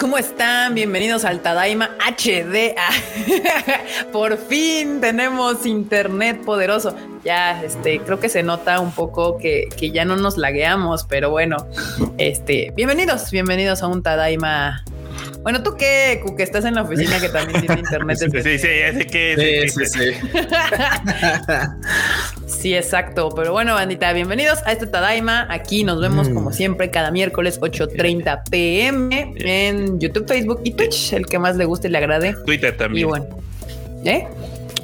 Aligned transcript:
¿Cómo 0.00 0.16
están? 0.16 0.74
Bienvenidos 0.74 1.24
al 1.24 1.40
Tadaima 1.40 1.90
HD. 2.00 2.74
Por 4.12 4.38
fin 4.38 5.00
tenemos 5.00 5.66
internet 5.66 6.42
poderoso. 6.42 6.96
Ya, 7.22 7.62
este, 7.62 8.00
creo 8.00 8.18
que 8.18 8.30
se 8.30 8.42
nota 8.42 8.80
un 8.80 8.92
poco 8.92 9.36
que, 9.36 9.68
que 9.76 9.90
ya 9.90 10.04
no 10.04 10.16
nos 10.16 10.38
lagueamos, 10.38 11.04
pero 11.04 11.30
bueno, 11.30 11.58
este, 12.16 12.72
bienvenidos, 12.74 13.30
bienvenidos 13.30 13.82
a 13.82 13.86
un 13.86 14.02
Tadaima 14.02 14.84
bueno, 15.44 15.62
tú 15.62 15.76
qué, 15.76 16.24
que 16.38 16.42
estás 16.42 16.64
en 16.64 16.74
la 16.74 16.82
oficina 16.82 17.20
que 17.20 17.28
también 17.28 17.60
tiene 17.60 17.80
internet. 17.80 18.16
sí, 18.18 18.28
sí, 18.30 18.58
sí, 18.58 18.66
ese 18.66 19.06
que. 19.06 19.68
Sí, 19.68 19.84
sí, 19.84 19.86
sí. 19.86 20.12
sí, 22.46 22.74
exacto. 22.74 23.28
Pero 23.36 23.52
bueno, 23.52 23.74
bandita, 23.74 24.10
bienvenidos 24.14 24.60
a 24.64 24.72
este 24.72 24.86
Tadaima. 24.86 25.46
Aquí 25.50 25.84
nos 25.84 26.00
vemos 26.00 26.30
como 26.30 26.48
mm. 26.48 26.52
siempre 26.54 26.90
cada 26.90 27.10
miércoles 27.10 27.60
8:30 27.60 28.42
pm 28.50 29.34
en 29.36 30.00
YouTube, 30.00 30.26
Facebook 30.26 30.62
y 30.64 30.72
Twitch, 30.72 31.12
el 31.12 31.26
que 31.26 31.38
más 31.38 31.56
le 31.56 31.66
guste 31.66 31.88
y 31.88 31.90
le 31.90 31.98
agrade. 31.98 32.34
Twitter 32.46 32.74
también. 32.74 33.02
Y 33.02 33.04
bueno, 33.04 33.26
¿eh? 34.06 34.26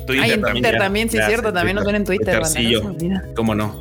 Twitter, 0.06 0.30
en 0.30 0.42
Twitter 0.42 0.76
también, 0.76 1.08
sí, 1.08 1.16
es 1.16 1.24
cierto. 1.24 1.54
También 1.54 1.76
nos 1.76 1.86
ven 1.86 1.96
en 1.96 2.04
Twitter. 2.04 2.38
Twitter 2.42 2.82
¿Cómo 3.34 3.54
no? 3.54 3.80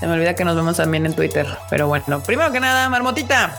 Se 0.00 0.08
me 0.08 0.14
olvida 0.14 0.34
que 0.34 0.44
nos 0.44 0.56
vemos 0.56 0.76
también 0.76 1.06
en 1.06 1.14
Twitter. 1.14 1.46
Pero 1.68 1.86
bueno, 1.86 2.20
primero 2.26 2.50
que 2.50 2.58
nada, 2.58 2.88
Marmotita. 2.88 3.54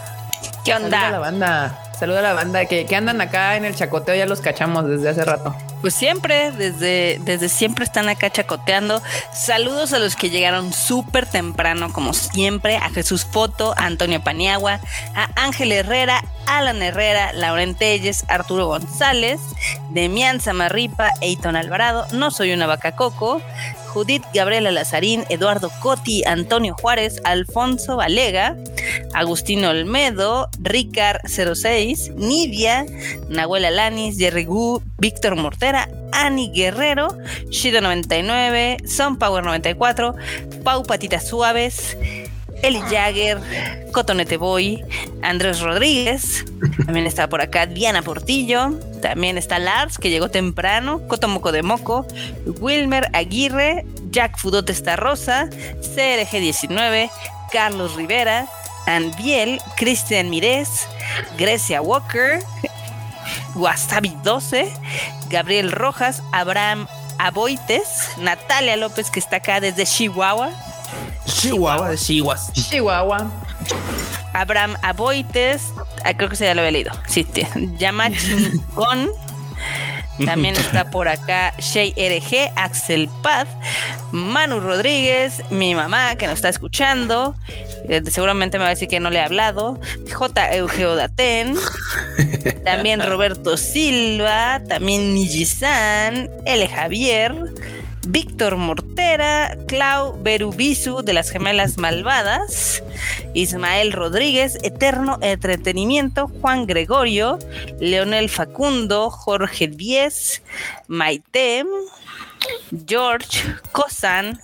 ¿Qué 0.65 0.73
onda? 0.73 1.11
la 1.11 1.19
banda. 1.19 1.80
Saluda 2.01 2.17
a 2.17 2.23
la 2.23 2.33
banda 2.33 2.65
que, 2.65 2.95
andan 2.95 3.21
acá 3.21 3.55
en 3.57 3.63
el 3.63 3.75
chacoteo, 3.75 4.15
ya 4.15 4.25
los 4.25 4.41
cachamos 4.41 4.87
desde 4.87 5.09
hace 5.09 5.23
rato. 5.23 5.55
Pues 5.81 5.93
siempre, 5.93 6.51
desde, 6.51 7.19
desde 7.23 7.47
siempre 7.47 7.85
están 7.85 8.09
acá 8.09 8.31
chacoteando. 8.31 9.03
Saludos 9.35 9.93
a 9.93 9.99
los 9.99 10.15
que 10.15 10.31
llegaron 10.31 10.73
súper 10.73 11.27
temprano, 11.27 11.93
como 11.93 12.15
siempre, 12.15 12.77
a 12.77 12.89
Jesús 12.89 13.23
Foto, 13.23 13.75
a 13.77 13.85
Antonio 13.85 14.19
Paniagua, 14.23 14.79
a 15.13 15.29
Ángel 15.35 15.71
Herrera, 15.71 16.23
Alan 16.47 16.81
Herrera, 16.81 17.33
Lauren 17.33 17.75
Telles, 17.75 18.25
Arturo 18.29 18.65
González, 18.65 19.39
Demian 19.91 20.39
Zamarripa, 20.39 21.11
Eiton 21.21 21.55
Alvarado, 21.55 22.07
No 22.13 22.31
Soy 22.31 22.51
una 22.51 22.65
Vaca 22.65 22.93
Coco, 22.93 23.43
Judith 23.93 24.23
Gabriela 24.33 24.71
Lazarín, 24.71 25.25
Eduardo 25.29 25.69
Coti, 25.81 26.23
Antonio 26.25 26.75
Juárez, 26.79 27.19
Alfonso 27.25 27.97
Valega, 27.97 28.55
Agustín 29.13 29.65
Olmedo, 29.65 30.47
Ricard 30.59 31.19
06, 31.27 32.11
Nidia, 32.15 32.85
Nahuel 33.27 33.65
Alanis, 33.65 34.17
Jerry 34.17 34.45
Gu, 34.45 34.81
Víctor 34.97 35.35
Mortera, 35.35 35.89
Ani 36.13 36.51
Guerrero, 36.51 37.09
Shido 37.49 37.81
99, 37.81 38.77
Son 38.85 39.17
Power 39.17 39.43
94, 39.43 40.15
Pau 40.63 40.83
Patitas 40.83 41.27
Suaves, 41.27 41.97
Eli 42.63 42.81
Jagger, 42.89 43.39
Cotonete 43.91 44.37
Boy, 44.37 44.83
Andrés 45.21 45.61
Rodríguez, 45.61 46.45
también 46.85 47.07
está 47.07 47.27
por 47.27 47.41
acá 47.41 47.65
Diana 47.65 48.01
Portillo, 48.01 48.79
también 49.01 49.37
está 49.37 49.59
Lars, 49.59 49.97
que 49.97 50.09
llegó 50.09 50.29
temprano, 50.29 51.07
Cotomoco 51.07 51.51
de 51.51 51.63
Moco, 51.63 52.05
Wilmer 52.59 53.09
Aguirre, 53.13 53.85
Jack 54.11 54.37
Fudote 54.37 54.73
Rosa, 54.95 55.49
CRG19, 55.49 57.09
Carlos 57.51 57.95
Rivera, 57.95 58.47
Anbiel, 58.85 59.59
Cristian 59.75 60.29
Mirés, 60.29 60.87
Grecia 61.37 61.81
Walker, 61.81 62.39
Wasabi 63.55 64.15
12, 64.23 64.71
Gabriel 65.29 65.71
Rojas, 65.71 66.21
Abraham 66.31 66.87
Aboites, 67.17 68.09
Natalia 68.17 68.77
López, 68.77 69.11
que 69.11 69.19
está 69.19 69.37
acá 69.37 69.59
desde 69.59 69.85
Chihuahua, 69.85 70.51
Chihuahua, 71.33 71.89
de 71.89 71.97
Chihuahua. 71.97 72.53
Chihuahua. 72.53 73.31
Abraham 74.33 74.75
Aboites, 74.81 75.73
ah, 76.03 76.13
creo 76.13 76.29
que 76.29 76.35
se 76.35 76.45
ya 76.45 76.55
lo 76.55 76.61
había 76.61 76.71
leído. 76.71 76.91
Sí, 77.07 77.25
llama 77.77 78.09
Con. 78.73 79.09
También 80.25 80.55
está 80.57 80.89
por 80.91 81.07
acá 81.07 81.53
Shay 81.59 81.93
RG, 81.97 82.51
Axel 82.55 83.09
Paz, 83.21 83.47
Manu 84.11 84.59
Rodríguez, 84.59 85.41
mi 85.49 85.75
mamá 85.75 86.15
que 86.15 86.27
nos 86.27 86.35
está 86.35 86.49
escuchando. 86.49 87.35
Eh, 87.89 88.01
seguramente 88.09 88.57
me 88.57 88.63
va 88.63 88.67
a 88.67 88.73
decir 88.73 88.87
que 88.87 88.99
no 88.99 89.09
le 89.09 89.19
he 89.19 89.23
hablado. 89.23 89.79
J. 90.11 90.55
Eugeo 90.55 90.95
Daten. 90.95 91.55
También 92.65 93.01
Roberto 93.05 93.57
Silva. 93.57 94.61
También 94.67 95.13
Nijisan. 95.13 96.29
L. 96.45 96.67
Javier. 96.67 97.35
Víctor 98.07 98.57
Mortera, 98.57 99.57
Clau 99.67 100.21
Berubisu 100.21 101.03
de 101.03 101.13
las 101.13 101.29
Gemelas 101.29 101.77
Malvadas, 101.77 102.83
Ismael 103.33 103.91
Rodríguez, 103.91 104.57
Eterno 104.63 105.17
Entretenimiento, 105.21 106.27
Juan 106.27 106.65
Gregorio, 106.65 107.37
Leonel 107.79 108.29
Facundo, 108.29 109.09
Jorge 109.09 109.67
Díez, 109.67 110.41
Maite, 110.87 111.65
George, 112.87 113.41
Cosan, 113.71 114.39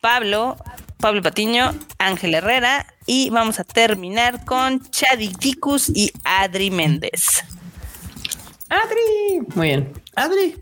Pablo, 0.00 0.56
Pablo 0.98 1.22
Patiño, 1.22 1.74
Ángel 1.98 2.34
Herrera 2.34 2.86
y 3.06 3.30
vamos 3.30 3.58
a 3.60 3.64
terminar 3.64 4.44
con 4.44 4.80
Chadi 4.90 5.32
y 5.94 6.12
Adri 6.24 6.70
Méndez. 6.70 7.44
Adri. 8.68 9.46
Muy 9.54 9.68
bien. 9.68 9.92
Adri. 10.14 10.56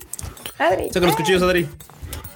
Adri. 0.58 0.90
Saca 0.92 1.06
los 1.06 1.16
cuchillos, 1.16 1.42
Adri. 1.42 1.68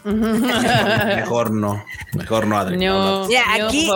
mejor 1.17 1.51
no, 1.51 1.85
mejor 2.15 2.47
no, 2.47 2.59
Adri. 2.59 2.77
No, 2.77 3.29
aquí, 3.49 3.89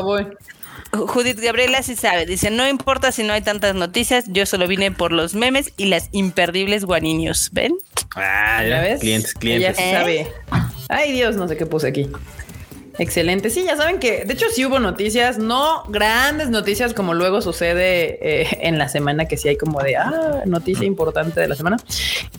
Judith 0.93 1.41
Gabriela 1.41 1.83
sí 1.83 1.97
sabe, 1.97 2.27
dice, 2.27 2.50
no 2.50 2.67
importa 2.69 3.12
si 3.12 3.22
no 3.22 3.33
hay 3.33 3.43
tantas 3.43 3.75
noticias, 3.75 4.25
yo 4.28 4.47
solo 4.47 4.66
vine 4.66 4.93
por 4.93 5.12
los 5.12 5.34
memes 5.34 5.72
y 5.77 5.87
las 5.87 6.09
imperdibles 6.12 6.84
guaninios, 6.84 7.50
¿ven? 7.53 7.75
Ah, 8.15 8.65
ya, 8.66 8.81
ves? 8.81 9.00
Clientes, 9.00 9.34
clientes. 9.34 9.78
Ella 9.78 9.99
sabe. 9.99 10.33
Ay 10.89 11.12
Dios, 11.12 11.37
no 11.37 11.49
sé 11.49 11.56
qué 11.56 11.66
puse 11.66 11.89
aquí. 11.89 12.09
Excelente. 12.99 13.50
Sí, 13.50 13.65
ya 13.65 13.77
saben 13.77 13.99
que 13.99 14.25
de 14.25 14.33
hecho 14.33 14.47
sí 14.50 14.65
hubo 14.65 14.78
noticias, 14.78 15.39
no 15.39 15.84
grandes 15.89 16.49
noticias 16.49 16.95
como 16.95 17.12
luego 17.12 17.43
sucede 17.43 18.19
eh, 18.22 18.49
en 18.62 18.78
la 18.78 18.89
semana, 18.89 19.27
que 19.27 19.37
sí 19.37 19.49
hay 19.49 19.56
como 19.56 19.83
de 19.83 19.97
ah, 19.97 20.43
noticia 20.47 20.87
importante 20.87 21.41
de 21.41 21.49
la 21.49 21.56
semana. 21.56 21.77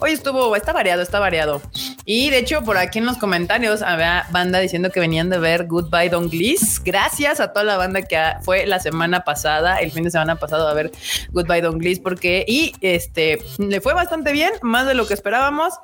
Hoy 0.00 0.12
estuvo, 0.12 0.56
está 0.56 0.72
variado, 0.72 1.02
está 1.02 1.20
variado. 1.20 1.62
Y 2.10 2.30
de 2.30 2.38
hecho, 2.38 2.62
por 2.62 2.78
aquí 2.78 3.00
en 3.00 3.04
los 3.04 3.18
comentarios 3.18 3.82
había 3.82 4.24
banda 4.30 4.60
diciendo 4.60 4.90
que 4.90 4.98
venían 4.98 5.28
de 5.28 5.36
ver 5.38 5.66
Goodbye 5.66 6.08
Don 6.08 6.30
Gliss. 6.30 6.82
Gracias 6.82 7.38
a 7.38 7.52
toda 7.52 7.66
la 7.66 7.76
banda 7.76 8.00
que 8.00 8.18
fue 8.40 8.64
la 8.64 8.80
semana 8.80 9.24
pasada, 9.24 9.76
el 9.76 9.92
fin 9.92 10.04
de 10.04 10.10
semana 10.10 10.36
pasado 10.36 10.68
a 10.68 10.72
ver 10.72 10.90
Goodbye 11.32 11.60
Don 11.60 11.76
Gliss, 11.76 12.00
porque 12.00 12.46
y 12.48 12.72
este 12.80 13.40
le 13.58 13.82
fue 13.82 13.92
bastante 13.92 14.32
bien, 14.32 14.50
más 14.62 14.86
de 14.86 14.94
lo 14.94 15.06
que 15.06 15.12
esperábamos, 15.12 15.74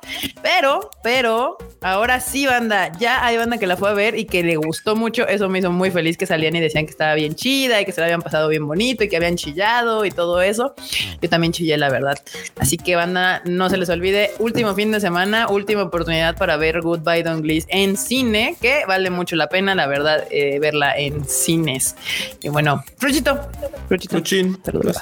pero, 0.41 0.89
pero 1.03 1.59
ahora 1.83 2.19
sí, 2.19 2.47
banda, 2.47 2.91
ya 2.97 3.23
hay 3.23 3.37
banda 3.37 3.59
que 3.59 3.67
la 3.67 3.77
fue 3.77 3.91
a 3.91 3.93
ver 3.93 4.17
y 4.17 4.25
que 4.25 4.41
le 4.41 4.55
gustó 4.55 4.95
mucho. 4.95 5.27
Eso 5.27 5.47
me 5.47 5.59
hizo 5.59 5.71
muy 5.71 5.91
feliz 5.91 6.17
que 6.17 6.25
salían 6.25 6.55
y 6.55 6.59
decían 6.59 6.85
que 6.85 6.91
estaba 6.91 7.13
bien 7.13 7.35
chida 7.35 7.81
y 7.81 7.85
que 7.85 7.91
se 7.91 8.01
la 8.01 8.07
habían 8.07 8.23
pasado 8.23 8.49
bien 8.49 8.65
bonito 8.65 9.03
y 9.03 9.09
que 9.09 9.17
habían 9.17 9.35
chillado 9.35 10.05
y 10.05 10.09
todo 10.09 10.41
eso. 10.41 10.73
Yo 11.21 11.29
también 11.29 11.53
chillé, 11.53 11.77
la 11.77 11.91
verdad. 11.91 12.17
Así 12.57 12.77
que 12.77 12.95
banda, 12.95 13.43
no 13.45 13.69
se 13.69 13.77
les 13.77 13.89
olvide, 13.89 14.31
último 14.39 14.73
fin 14.73 14.91
de 14.91 14.99
semana, 14.99 15.49
última 15.49 15.83
oportunidad 15.83 16.14
para 16.37 16.57
ver 16.57 16.81
Goodbye 16.81 17.23
Don 17.23 17.41
Gliss 17.41 17.65
en 17.69 17.97
cine, 17.97 18.55
que 18.61 18.85
vale 18.85 19.09
mucho 19.09 19.35
la 19.35 19.49
pena, 19.49 19.75
la 19.75 19.87
verdad, 19.87 20.25
eh, 20.31 20.59
verla 20.59 20.97
en 20.97 21.25
cines. 21.25 21.95
Y 22.41 22.49
bueno, 22.49 22.83
Fruchito. 22.97 23.39
Fruchito. 23.87 24.21
Saludos. 24.63 24.97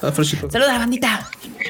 Saluda, 0.51 0.77
bandita. 0.77 1.29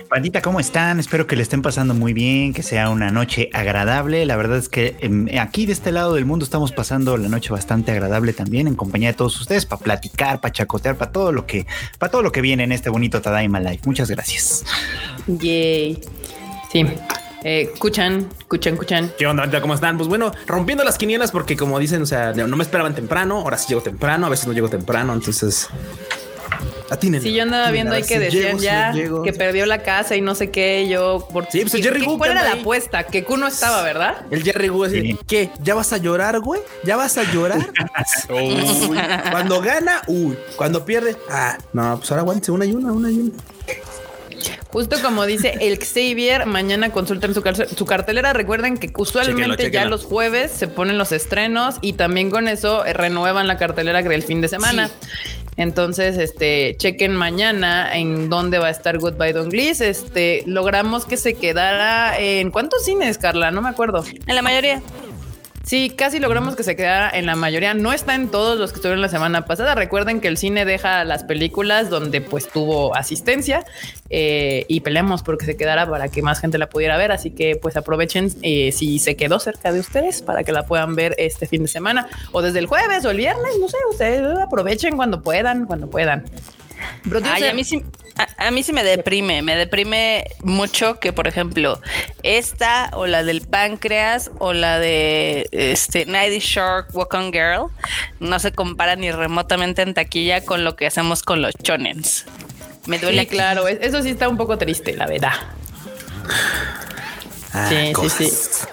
Bandita, 0.10 0.42
¿cómo 0.42 0.60
están? 0.60 1.00
Espero 1.00 1.28
que 1.28 1.36
le 1.36 1.44
estén 1.44 1.62
pasando 1.62 1.94
muy 1.94 2.14
bien, 2.14 2.54
que 2.54 2.64
sea 2.64 2.90
una 2.90 3.12
noche 3.12 3.50
agradable. 3.54 4.26
La 4.26 4.36
verdad 4.36 4.58
es 4.58 4.70
que 4.70 4.96
em, 5.02 5.28
aquí 5.40 5.66
de 5.66 5.74
este 5.74 5.92
lado 5.92 6.14
del 6.14 6.26
mundo 6.26 6.46
estamos 6.46 6.72
pasando 6.72 7.18
la 7.18 7.30
noche 7.30 7.52
bastante 7.52 7.92
agradable 7.92 8.34
también 8.34 8.68
en 8.68 8.76
compañía 8.76 9.10
de 9.10 9.16
todos 9.16 9.40
ustedes 9.40 9.66
para 9.66 9.82
platicar, 9.82 10.42
para 10.42 10.52
chacotear, 10.52 10.98
para 10.98 11.12
todo 11.12 11.32
lo 11.32 11.46
que, 11.46 11.66
para 12.00 12.12
todo 12.12 12.22
lo 12.22 12.32
que 12.32 12.42
viene 12.42 12.64
en 12.64 12.72
este 12.72 12.90
bonito 12.90 13.22
Tadaima 13.22 13.60
Live. 13.60 13.82
Muchas 13.86 14.10
gracias. 14.10 14.64
Yay. 15.28 16.02
Sí. 16.72 16.86
Eh, 17.44 17.70
escuchan, 17.74 18.28
escuchan, 18.40 18.74
escuchan. 18.74 19.12
¿Qué 19.18 19.28
onda? 19.28 19.62
¿Cómo 19.62 19.74
están? 19.74 19.98
Pues 19.98 20.08
bueno, 20.08 20.32
rompiendo 20.48 20.84
las 20.84 20.98
quinielas 20.98 21.32
porque 21.32 21.58
como 21.58 21.80
dicen, 21.80 22.02
o 22.02 22.06
sea, 22.06 22.34
no 22.34 22.56
me 22.56 22.64
esperaban 22.64 22.96
temprano, 22.96 23.40
ahora 23.40 23.58
sí 23.58 23.68
llego 23.70 23.82
temprano, 23.82 24.28
a 24.28 24.30
veces 24.30 24.48
no 24.48 24.54
llego 24.54 24.70
temprano, 24.70 25.14
entonces 25.14 25.70
Sí, 27.00 27.34
yo 27.34 27.44
andaba 27.44 27.72
viendo 27.72 27.96
ahí 27.96 28.04
que 28.04 28.20
decían 28.20 28.60
ya 28.60 28.94
que 28.94 29.34
perdió 29.34 29.66
la 29.66 29.84
casa 29.84 30.16
y 30.16 30.22
no 30.22 30.36
sé 30.36 30.52
qué. 30.52 30.88
Yo, 30.88 31.28
por 31.32 31.48
sí, 31.50 31.62
pues 31.62 31.74
el 31.76 31.84
Jerry 31.84 32.06
¿Cuál 32.06 32.32
era 32.32 32.44
la 32.44 32.54
apuesta? 32.54 33.04
Que 33.04 33.24
Q 33.24 33.38
no 33.38 33.48
estaba, 33.48 33.82
¿verdad? 33.84 34.26
El 34.30 34.44
Jerry 34.44 34.68
Gu 34.68 34.84
así, 34.84 35.18
¿qué? 35.28 35.50
¿Ya 35.62 35.76
vas 35.76 35.92
a 35.94 35.98
llorar, 35.98 36.40
güey? 36.40 36.62
¿Ya 36.84 36.96
vas 36.96 37.18
a 37.18 37.24
llorar? 37.32 37.60
Cuando 39.32 39.62
gana, 39.62 40.02
uy. 40.08 40.38
Cuando 40.56 40.86
pierde, 40.86 41.16
ah, 41.30 41.58
no, 41.74 41.98
pues 41.98 42.12
ahora 42.12 42.22
aguántese 42.22 42.52
una 42.52 42.66
y 42.66 42.74
una, 42.74 42.92
una 42.92 43.10
y 43.10 43.20
una. 43.20 43.32
Justo 44.74 44.96
como 45.04 45.28
dice 45.28 45.54
el 45.62 45.78
Xavier, 45.78 46.48
mañana 46.48 46.90
consulten 46.90 47.36
su, 47.36 47.44
su 47.76 47.86
cartelera. 47.86 48.34
Recuerden 48.34 48.80
que 48.80 48.92
usualmente 48.98 49.70
ya 49.70 49.86
los 49.86 50.04
jueves 50.04 50.52
se 50.52 50.68
ponen 50.68 50.98
los 50.98 51.12
estrenos 51.12 51.76
y 51.82 51.94
también 51.94 52.32
con 52.32 52.48
eso 52.48 52.84
eh, 52.84 52.92
renuevan 52.94 53.48
la 53.48 53.60
cartelera 53.60 54.02
del 54.02 54.24
fin 54.24 54.42
de 54.42 54.48
semana. 54.48 54.90
Entonces, 55.58 56.18
este, 56.18 56.76
chequen 56.80 57.16
mañana 57.16 57.96
en 57.96 58.32
dónde 58.32 58.58
va 58.58 58.66
a 58.66 58.72
estar 58.72 58.98
Goodbye 58.98 59.34
Don 59.34 59.50
Glees. 59.50 59.80
Este, 59.80 60.42
logramos 60.48 61.06
que 61.06 61.18
se 61.18 61.36
quedara 61.36 62.18
en 62.18 62.50
cuántos 62.50 62.84
cines, 62.84 63.20
Carla, 63.20 63.52
no 63.52 63.62
me 63.62 63.70
acuerdo. 63.70 64.04
En 64.26 64.36
la 64.36 64.42
mayoría. 64.42 64.82
Sí, 65.66 65.90
casi 65.90 66.20
logramos 66.20 66.58
que 66.58 66.64
se 66.64 66.76
quedara 66.76 67.10
en 67.10 67.26
la 67.26 67.38
mayoría. 67.38 67.74
No 67.74 67.94
está 67.94 68.16
en 68.16 68.30
todos 68.30 68.60
los 68.60 68.72
que 68.72 68.76
estuvieron 68.76 69.02
la 69.02 69.08
semana 69.08 69.46
pasada. 69.46 69.76
Recuerden 69.76 70.20
que 70.20 70.28
el 70.28 70.36
cine 70.36 70.66
deja 70.66 71.06
las 71.06 71.24
películas 71.24 71.90
donde 71.90 72.20
pues 72.20 72.50
tuvo 72.50 72.94
asistencia 72.94 73.64
eh, 74.10 74.66
y 74.68 74.82
peleamos 74.82 75.24
porque 75.24 75.46
se 75.46 75.56
quedara 75.56 75.90
para 75.90 76.10
que 76.10 76.22
más 76.22 76.42
gente 76.42 76.58
la 76.58 76.68
pudiera 76.68 76.98
ver. 76.98 77.14
Así 77.14 77.32
que 77.32 77.56
pues 77.56 77.78
aprovechen 77.78 78.30
eh, 78.42 78.74
si 78.74 79.00
se 79.00 79.16
quedó 79.16 79.40
cerca 79.40 79.72
de 79.72 79.80
ustedes 79.80 80.22
para 80.22 80.44
que 80.44 80.52
la 80.52 80.66
puedan 80.66 80.96
ver 80.96 81.16
este 81.18 81.48
fin 81.48 81.62
de 81.62 81.70
semana 81.70 82.08
o 82.34 82.42
desde 82.42 82.60
el 82.60 82.66
jueves 82.66 83.06
o 83.06 83.12
el 83.12 83.18
viernes. 83.18 83.58
No 83.58 83.70
sé, 83.70 83.78
ustedes 83.90 84.38
aprovechen 84.40 84.98
cuando 84.98 85.22
puedan, 85.22 85.66
cuando 85.66 85.90
puedan. 85.90 86.26
Producer- 87.04 87.34
Ay, 87.34 87.44
a 87.46 87.54
mí 87.54 87.64
sí, 87.64 87.84
a, 88.18 88.48
a 88.48 88.52
mí 88.52 88.64
sí 88.64 88.74
me 88.74 88.84
deprime, 88.84 89.42
me 89.42 89.56
deprime 89.56 90.26
mucho 90.42 91.00
que, 91.00 91.12
por 91.14 91.28
ejemplo, 91.28 91.82
esta 92.24 92.90
o 92.94 93.08
la 93.08 93.24
del 93.24 93.42
páncreas 93.42 94.32
o 94.40 94.54
la 94.54 94.80
de 94.80 95.48
este 95.52 96.06
Nighty 96.06 96.40
Shark 96.40 96.88
Walk 96.94 97.14
on 97.14 97.32
Girl 97.34 97.68
no 98.20 98.40
se 98.40 98.52
compara 98.52 98.96
ni 98.96 99.12
remotamente 99.12 99.82
en 99.82 99.94
taquilla 99.94 100.46
con 100.46 100.64
lo 100.64 100.76
que 100.76 100.86
hacemos 100.88 101.24
con 101.24 101.42
los 101.42 101.54
chonens. 101.62 102.26
Me 102.86 103.00
duele 103.00 103.22
Sí, 103.22 103.28
claro, 103.28 103.68
es- 103.68 103.80
eso 103.82 104.02
sí 104.02 104.10
está 104.10 104.28
un 104.30 104.38
poco 104.38 104.58
triste, 104.58 104.96
la 104.96 105.08
verdad. 105.08 105.34
Ah, 107.54 107.68
Sí, 107.70 107.76
sí, 107.88 107.94
cosas. 107.94 108.18
sí. 108.18 108.30
Sí, 108.30 108.68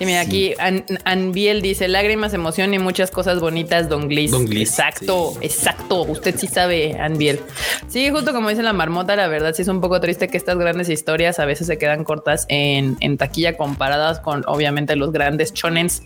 mira, 0.00 0.20
aquí 0.20 0.54
An- 0.58 0.84
Anbiel 1.04 1.62
dice 1.62 1.88
lágrimas, 1.88 2.34
emoción 2.34 2.72
y 2.74 2.78
muchas 2.78 3.10
cosas 3.10 3.40
bonitas, 3.40 3.88
Don 3.88 4.08
Glis. 4.08 4.30
Don 4.30 4.46
Exacto, 4.56 5.34
exacto. 5.40 6.02
Usted 6.02 6.36
sí 6.38 6.46
sabe, 6.46 6.98
Anbiel. 7.00 7.40
Sí, 7.88 8.10
justo 8.10 8.32
como 8.32 8.48
dice 8.50 8.62
la 8.62 8.72
marmota, 8.72 9.16
la 9.16 9.28
verdad 9.28 9.54
sí 9.54 9.62
es 9.62 9.68
un 9.68 9.80
poco 9.80 10.00
triste 10.00 10.28
que 10.28 10.36
estas 10.36 10.56
grandes 10.58 10.88
historias 10.88 11.38
a 11.38 11.44
veces 11.44 11.66
se 11.66 11.78
quedan 11.78 12.04
cortas 12.04 12.46
en, 12.48 12.96
en 13.00 13.16
taquilla 13.18 13.56
comparadas 13.56 14.20
con 14.20 14.44
obviamente 14.46 14.94
los 14.96 15.12
grandes 15.12 15.52
chonens 15.52 16.02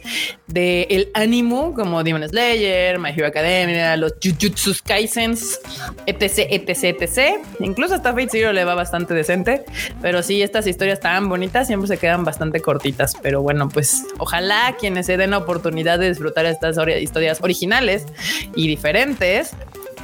de 0.47 0.87
el 0.91 1.11
ánimo 1.15 1.75
como 1.75 2.03
Demon 2.03 2.29
Slayer, 2.29 2.99
My 2.99 3.11
Hero 3.11 3.27
Academia, 3.27 3.97
los 3.97 4.15
Jujutsu 4.23 4.73
Kaisens, 4.85 5.61
etc, 6.07 6.47
etc, 6.51 7.03
etc. 7.03 7.37
Incluso 7.61 7.95
hasta 7.95 8.11
Fate 8.13 8.29
Zero 8.31 8.53
le 8.53 8.65
va 8.65 8.75
bastante 8.75 9.15
decente, 9.15 9.65
pero 10.01 10.23
sí, 10.23 10.43
estas 10.43 10.67
historias 10.67 11.01
tan 11.01 11.29
bonitas 11.29 11.67
siempre 11.67 11.89
se 11.89 11.99
quedan 11.99 12.25
bastante 12.25 12.61
cortitas. 12.61 13.15
Pero 13.23 13.43
bueno, 13.43 13.52
pues 13.69 14.05
ojalá 14.19 14.77
quienes 14.79 15.07
se 15.07 15.17
den 15.17 15.31
la 15.31 15.39
oportunidad 15.39 15.99
de 15.99 16.09
disfrutar 16.09 16.47
estas 16.47 16.77
ori- 16.79 17.01
historias 17.01 17.39
originales 17.43 18.07
y 18.55 18.67
diferentes. 18.69 19.51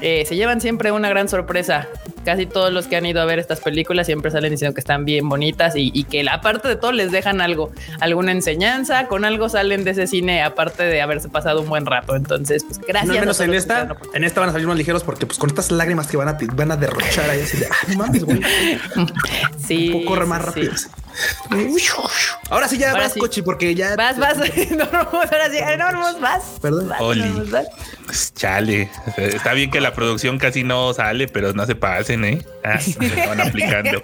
eh, 0.00 0.25
se 0.29 0.37
llevan 0.37 0.61
siempre 0.61 0.93
una 0.93 1.09
gran 1.09 1.29
sorpresa. 1.29 1.89
Casi 2.25 2.47
todos 2.47 2.73
los 2.73 2.87
que 2.87 2.95
han 2.95 3.05
ido 3.05 3.21
a 3.21 3.25
ver 3.25 3.41
estas 3.41 3.59
películas 3.61 4.06
siempre 4.06 4.31
salen 4.31 4.53
diciendo 4.53 4.73
que 4.73 4.79
están 4.81 5.05
bien 5.05 5.29
bonitas 5.29 5.75
y, 5.75 5.91
y 5.93 6.05
que 6.05 6.25
aparte 6.31 6.69
de 6.69 6.77
todo 6.77 6.93
les 6.93 7.11
dejan 7.11 7.41
algo, 7.41 7.73
alguna 7.99 8.31
enseñanza, 8.31 9.09
con 9.09 9.25
algo 9.25 9.49
salen 9.49 9.83
de 9.83 9.91
ese 9.93 10.06
cine 10.06 10.43
aparte 10.45 10.85
de 10.85 11.00
haberse 11.03 11.29
pasado 11.29 11.62
un 11.62 11.69
buen 11.69 11.85
rato. 11.85 12.15
Entonces, 12.15 12.62
pues 12.65 12.79
gracias. 12.79 13.12
No, 13.12 13.19
menos 13.21 13.41
en 13.41 13.55
esta, 13.55 13.97
en 14.15 14.23
van 14.37 14.49
a 14.50 14.53
salir 14.53 14.69
más 14.69 14.77
ligeros 14.77 15.03
porque 15.03 15.27
pues 15.27 15.37
con 15.39 15.49
estas 15.50 15.73
lágrimas 15.73 16.06
que 16.06 16.17
van 16.17 16.29
a, 16.29 16.39
van 16.55 16.71
a 16.71 16.77
derrochar 16.77 17.29
ahí 17.31 17.41
así 17.41 17.56
de, 17.56 17.67
ah, 17.67 17.77
no 17.89 17.97
mames, 17.97 18.23
güey. 18.25 18.41
Sí, 19.67 19.91
Un 19.93 20.05
poco 20.05 20.27
más 20.27 20.43
rápido. 20.45 20.77
sí. 20.77 20.87
Ahora 22.50 22.69
sí 22.69 22.79
ya 22.79 22.91
Ahora 22.91 23.05
vas, 23.05 23.12
sí. 23.12 23.20
Cochi, 23.20 23.43
porque 23.43 23.75
ya. 23.75 23.97
Vas, 23.97 24.19
vas, 24.19 24.37
Normos, 24.70 25.15
ahora 25.15 25.50
sí, 25.50 25.59
Normos, 25.79 26.20
vas. 26.20 26.43
Perdón. 26.61 26.88
Vas, 26.88 27.00
Oli. 27.00 27.20
Normos, 27.20 27.50
vas. 27.50 27.67
Pues, 28.06 28.32
chale. 28.35 28.91
Está 29.17 29.53
bien 29.53 29.70
que 29.70 29.81
la 29.81 29.93
producción 29.94 30.38
casi 30.38 30.62
no 30.65 30.93
sale, 30.94 31.29
pero 31.29 31.53
no 31.53 31.67
se 31.67 31.75
pasen, 31.75 32.25
¿eh? 32.25 32.47
Ah, 32.65 32.81
se 32.81 33.26
van 33.26 33.41
aplicando. 33.41 34.03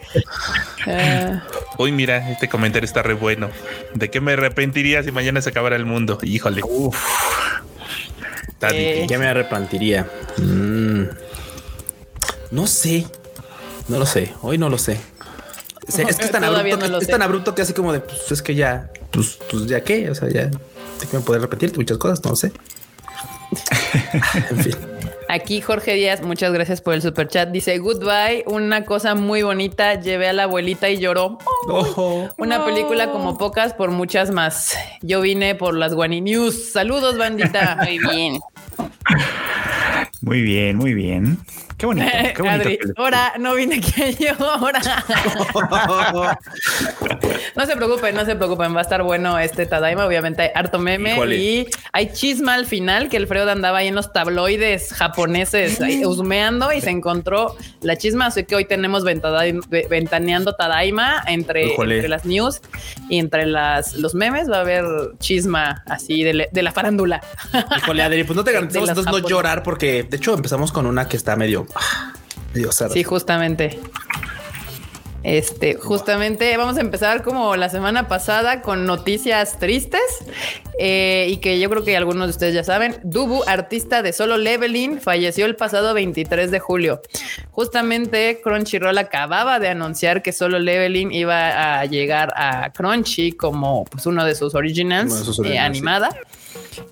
Ah, 0.86 1.42
Uy, 1.78 1.92
mira, 1.92 2.30
este 2.30 2.48
comentario 2.48 2.86
está 2.86 3.02
re 3.02 3.14
bueno. 3.14 3.50
¿De 3.94 4.10
qué 4.10 4.20
me 4.20 4.32
arrepentiría 4.32 5.02
si 5.02 5.10
mañana 5.10 5.40
se 5.40 5.50
acabara 5.50 5.76
el 5.76 5.86
mundo? 5.86 6.18
Híjole. 6.22 6.62
Está 8.48 8.68
Eh. 8.72 9.06
Ya 9.08 9.18
me 9.18 9.26
arrepentiría. 9.26 10.06
Mm. 10.38 11.04
No 12.50 12.66
sé. 12.66 13.06
No 13.88 13.98
lo 13.98 14.06
sé. 14.06 14.32
Hoy 14.42 14.58
no 14.58 14.68
lo 14.68 14.78
sé. 14.78 14.98
Es 15.86 15.96
que 15.96 16.24
es 16.24 16.30
tan, 16.30 16.44
abrupto, 16.44 16.88
no 16.88 16.98
es 16.98 17.08
tan 17.08 17.22
abrupto 17.22 17.54
que 17.54 17.62
así 17.62 17.72
como 17.72 17.92
de, 17.92 18.00
pues 18.00 18.30
es 18.32 18.42
que 18.42 18.54
ya, 18.54 18.90
pues, 19.10 19.38
pues 19.50 19.66
ya 19.66 19.82
qué, 19.82 20.10
o 20.10 20.14
sea, 20.14 20.28
ya 20.28 20.50
de 21.10 21.50
que 21.58 21.66
de 21.66 21.76
muchas 21.76 21.98
cosas, 21.98 22.24
no 22.24 22.36
sé. 22.36 22.52
en 24.50 24.58
fin. 24.58 24.74
Aquí 25.28 25.60
Jorge 25.60 25.94
Díaz, 25.94 26.22
muchas 26.22 26.52
gracias 26.52 26.80
por 26.80 26.94
el 26.94 27.02
super 27.02 27.28
chat. 27.28 27.50
Dice 27.50 27.78
goodbye, 27.78 28.44
una 28.46 28.84
cosa 28.84 29.14
muy 29.14 29.42
bonita. 29.42 30.00
Llevé 30.00 30.28
a 30.28 30.32
la 30.32 30.44
abuelita 30.44 30.90
y 30.90 30.98
lloró. 30.98 31.38
Ojo. 31.68 32.28
Una 32.36 32.64
película 32.64 33.10
como 33.10 33.38
pocas 33.38 33.72
por 33.74 33.90
muchas 33.90 34.30
más. 34.30 34.76
Yo 35.02 35.20
vine 35.20 35.54
por 35.54 35.74
las 35.74 35.94
Guani 35.94 36.20
News. 36.20 36.72
Saludos, 36.72 37.16
bandita. 37.16 37.76
Muy 37.84 37.98
bien. 37.98 38.38
Muy 40.20 40.40
bien, 40.40 40.76
muy 40.76 40.94
bien. 40.94 41.38
Qué 41.76 41.86
bonito, 41.86 42.06
qué 42.36 42.42
bonito. 42.42 42.62
Adri, 42.62 42.78
ahora 42.96 43.32
no 43.38 43.54
vine 43.54 43.80
que 43.80 44.14
yo, 44.18 44.32
ahora. 44.50 44.80
No 47.56 47.66
se 47.66 47.76
preocupen, 47.76 48.14
no 48.14 48.24
se 48.24 48.34
preocupen, 48.34 48.74
va 48.74 48.80
a 48.80 48.82
estar 48.82 49.02
bueno 49.02 49.38
este 49.38 49.66
Tadaima. 49.66 50.06
Obviamente 50.06 50.42
hay 50.42 50.50
harto 50.54 50.78
meme 50.78 51.12
Híjole. 51.14 51.36
y 51.36 51.66
hay 51.92 52.12
chisma 52.12 52.54
al 52.54 52.66
final 52.66 53.08
que 53.08 53.16
Alfredo 53.16 53.50
andaba 53.50 53.78
ahí 53.78 53.88
en 53.88 53.94
los 53.94 54.12
tabloides 54.12 54.92
japoneses 54.92 55.80
ahí 55.80 56.04
husmeando 56.04 56.72
y 56.72 56.80
se 56.80 56.90
encontró 56.90 57.56
la 57.80 57.96
chisma. 57.96 58.26
Así 58.26 58.44
que 58.44 58.56
hoy 58.56 58.64
tenemos 58.64 59.04
ventaneando 59.04 60.54
Tadaima 60.54 61.22
entre, 61.26 61.72
las 62.08 62.24
news 62.24 62.60
y 63.08 63.18
entre 63.18 63.46
las, 63.46 63.94
los 63.94 64.14
memes. 64.14 64.50
Va 64.50 64.58
a 64.58 64.60
haber 64.60 64.84
chisma 65.18 65.82
así 65.86 66.22
de, 66.24 66.34
le- 66.34 66.48
de 66.50 66.62
la 66.62 66.72
farándula. 66.72 67.20
Híjole, 67.76 68.02
Adri, 68.02 68.24
pues 68.24 68.36
no 68.36 68.44
te 68.44 68.52
garantizamos 68.52 68.88
entonces 68.88 69.12
no 69.12 69.28
llorar 69.28 69.62
porque 69.62 70.02
de 70.02 70.16
hecho 70.16 70.34
empezamos 70.34 70.72
con 70.72 70.86
una 70.86 71.08
que 71.08 71.16
está 71.16 71.36
medio, 71.36 71.63
ah, 71.74 72.12
medio 72.52 72.72
cerda. 72.72 72.94
Sí, 72.94 73.02
justamente. 73.04 73.78
Este, 75.24 75.76
justamente 75.76 76.54
vamos 76.58 76.76
a 76.76 76.82
empezar 76.82 77.22
como 77.22 77.56
la 77.56 77.70
semana 77.70 78.08
pasada 78.08 78.60
con 78.60 78.84
noticias 78.84 79.58
tristes 79.58 80.02
eh, 80.78 81.28
y 81.30 81.38
que 81.38 81.58
yo 81.58 81.70
creo 81.70 81.82
que 81.82 81.96
algunos 81.96 82.26
de 82.26 82.30
ustedes 82.32 82.54
ya 82.54 82.62
saben. 82.62 82.96
Dubu, 83.04 83.42
artista 83.46 84.02
de 84.02 84.12
Solo 84.12 84.36
Leveling, 84.36 85.00
falleció 85.00 85.46
el 85.46 85.56
pasado 85.56 85.94
23 85.94 86.50
de 86.50 86.60
julio. 86.60 87.00
Justamente 87.52 88.42
Crunchyroll 88.44 88.98
acababa 88.98 89.58
de 89.60 89.68
anunciar 89.68 90.20
que 90.22 90.30
Solo 90.30 90.58
Leveling 90.58 91.10
iba 91.12 91.80
a 91.80 91.86
llegar 91.86 92.34
a 92.36 92.70
Crunchy 92.74 93.32
como 93.32 93.86
pues, 93.86 94.04
uno 94.04 94.26
de 94.26 94.34
sus 94.34 94.54
originals, 94.54 95.20
de 95.20 95.24
sus 95.24 95.38
eh, 95.38 95.52
sí. 95.52 95.56
animada. 95.56 96.10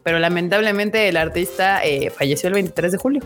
Pero 0.04 0.18
lamentablemente 0.18 1.06
el 1.06 1.18
artista 1.18 1.84
eh, 1.84 2.10
falleció 2.10 2.48
el 2.48 2.54
23 2.54 2.92
de 2.92 2.98
julio. 2.98 3.22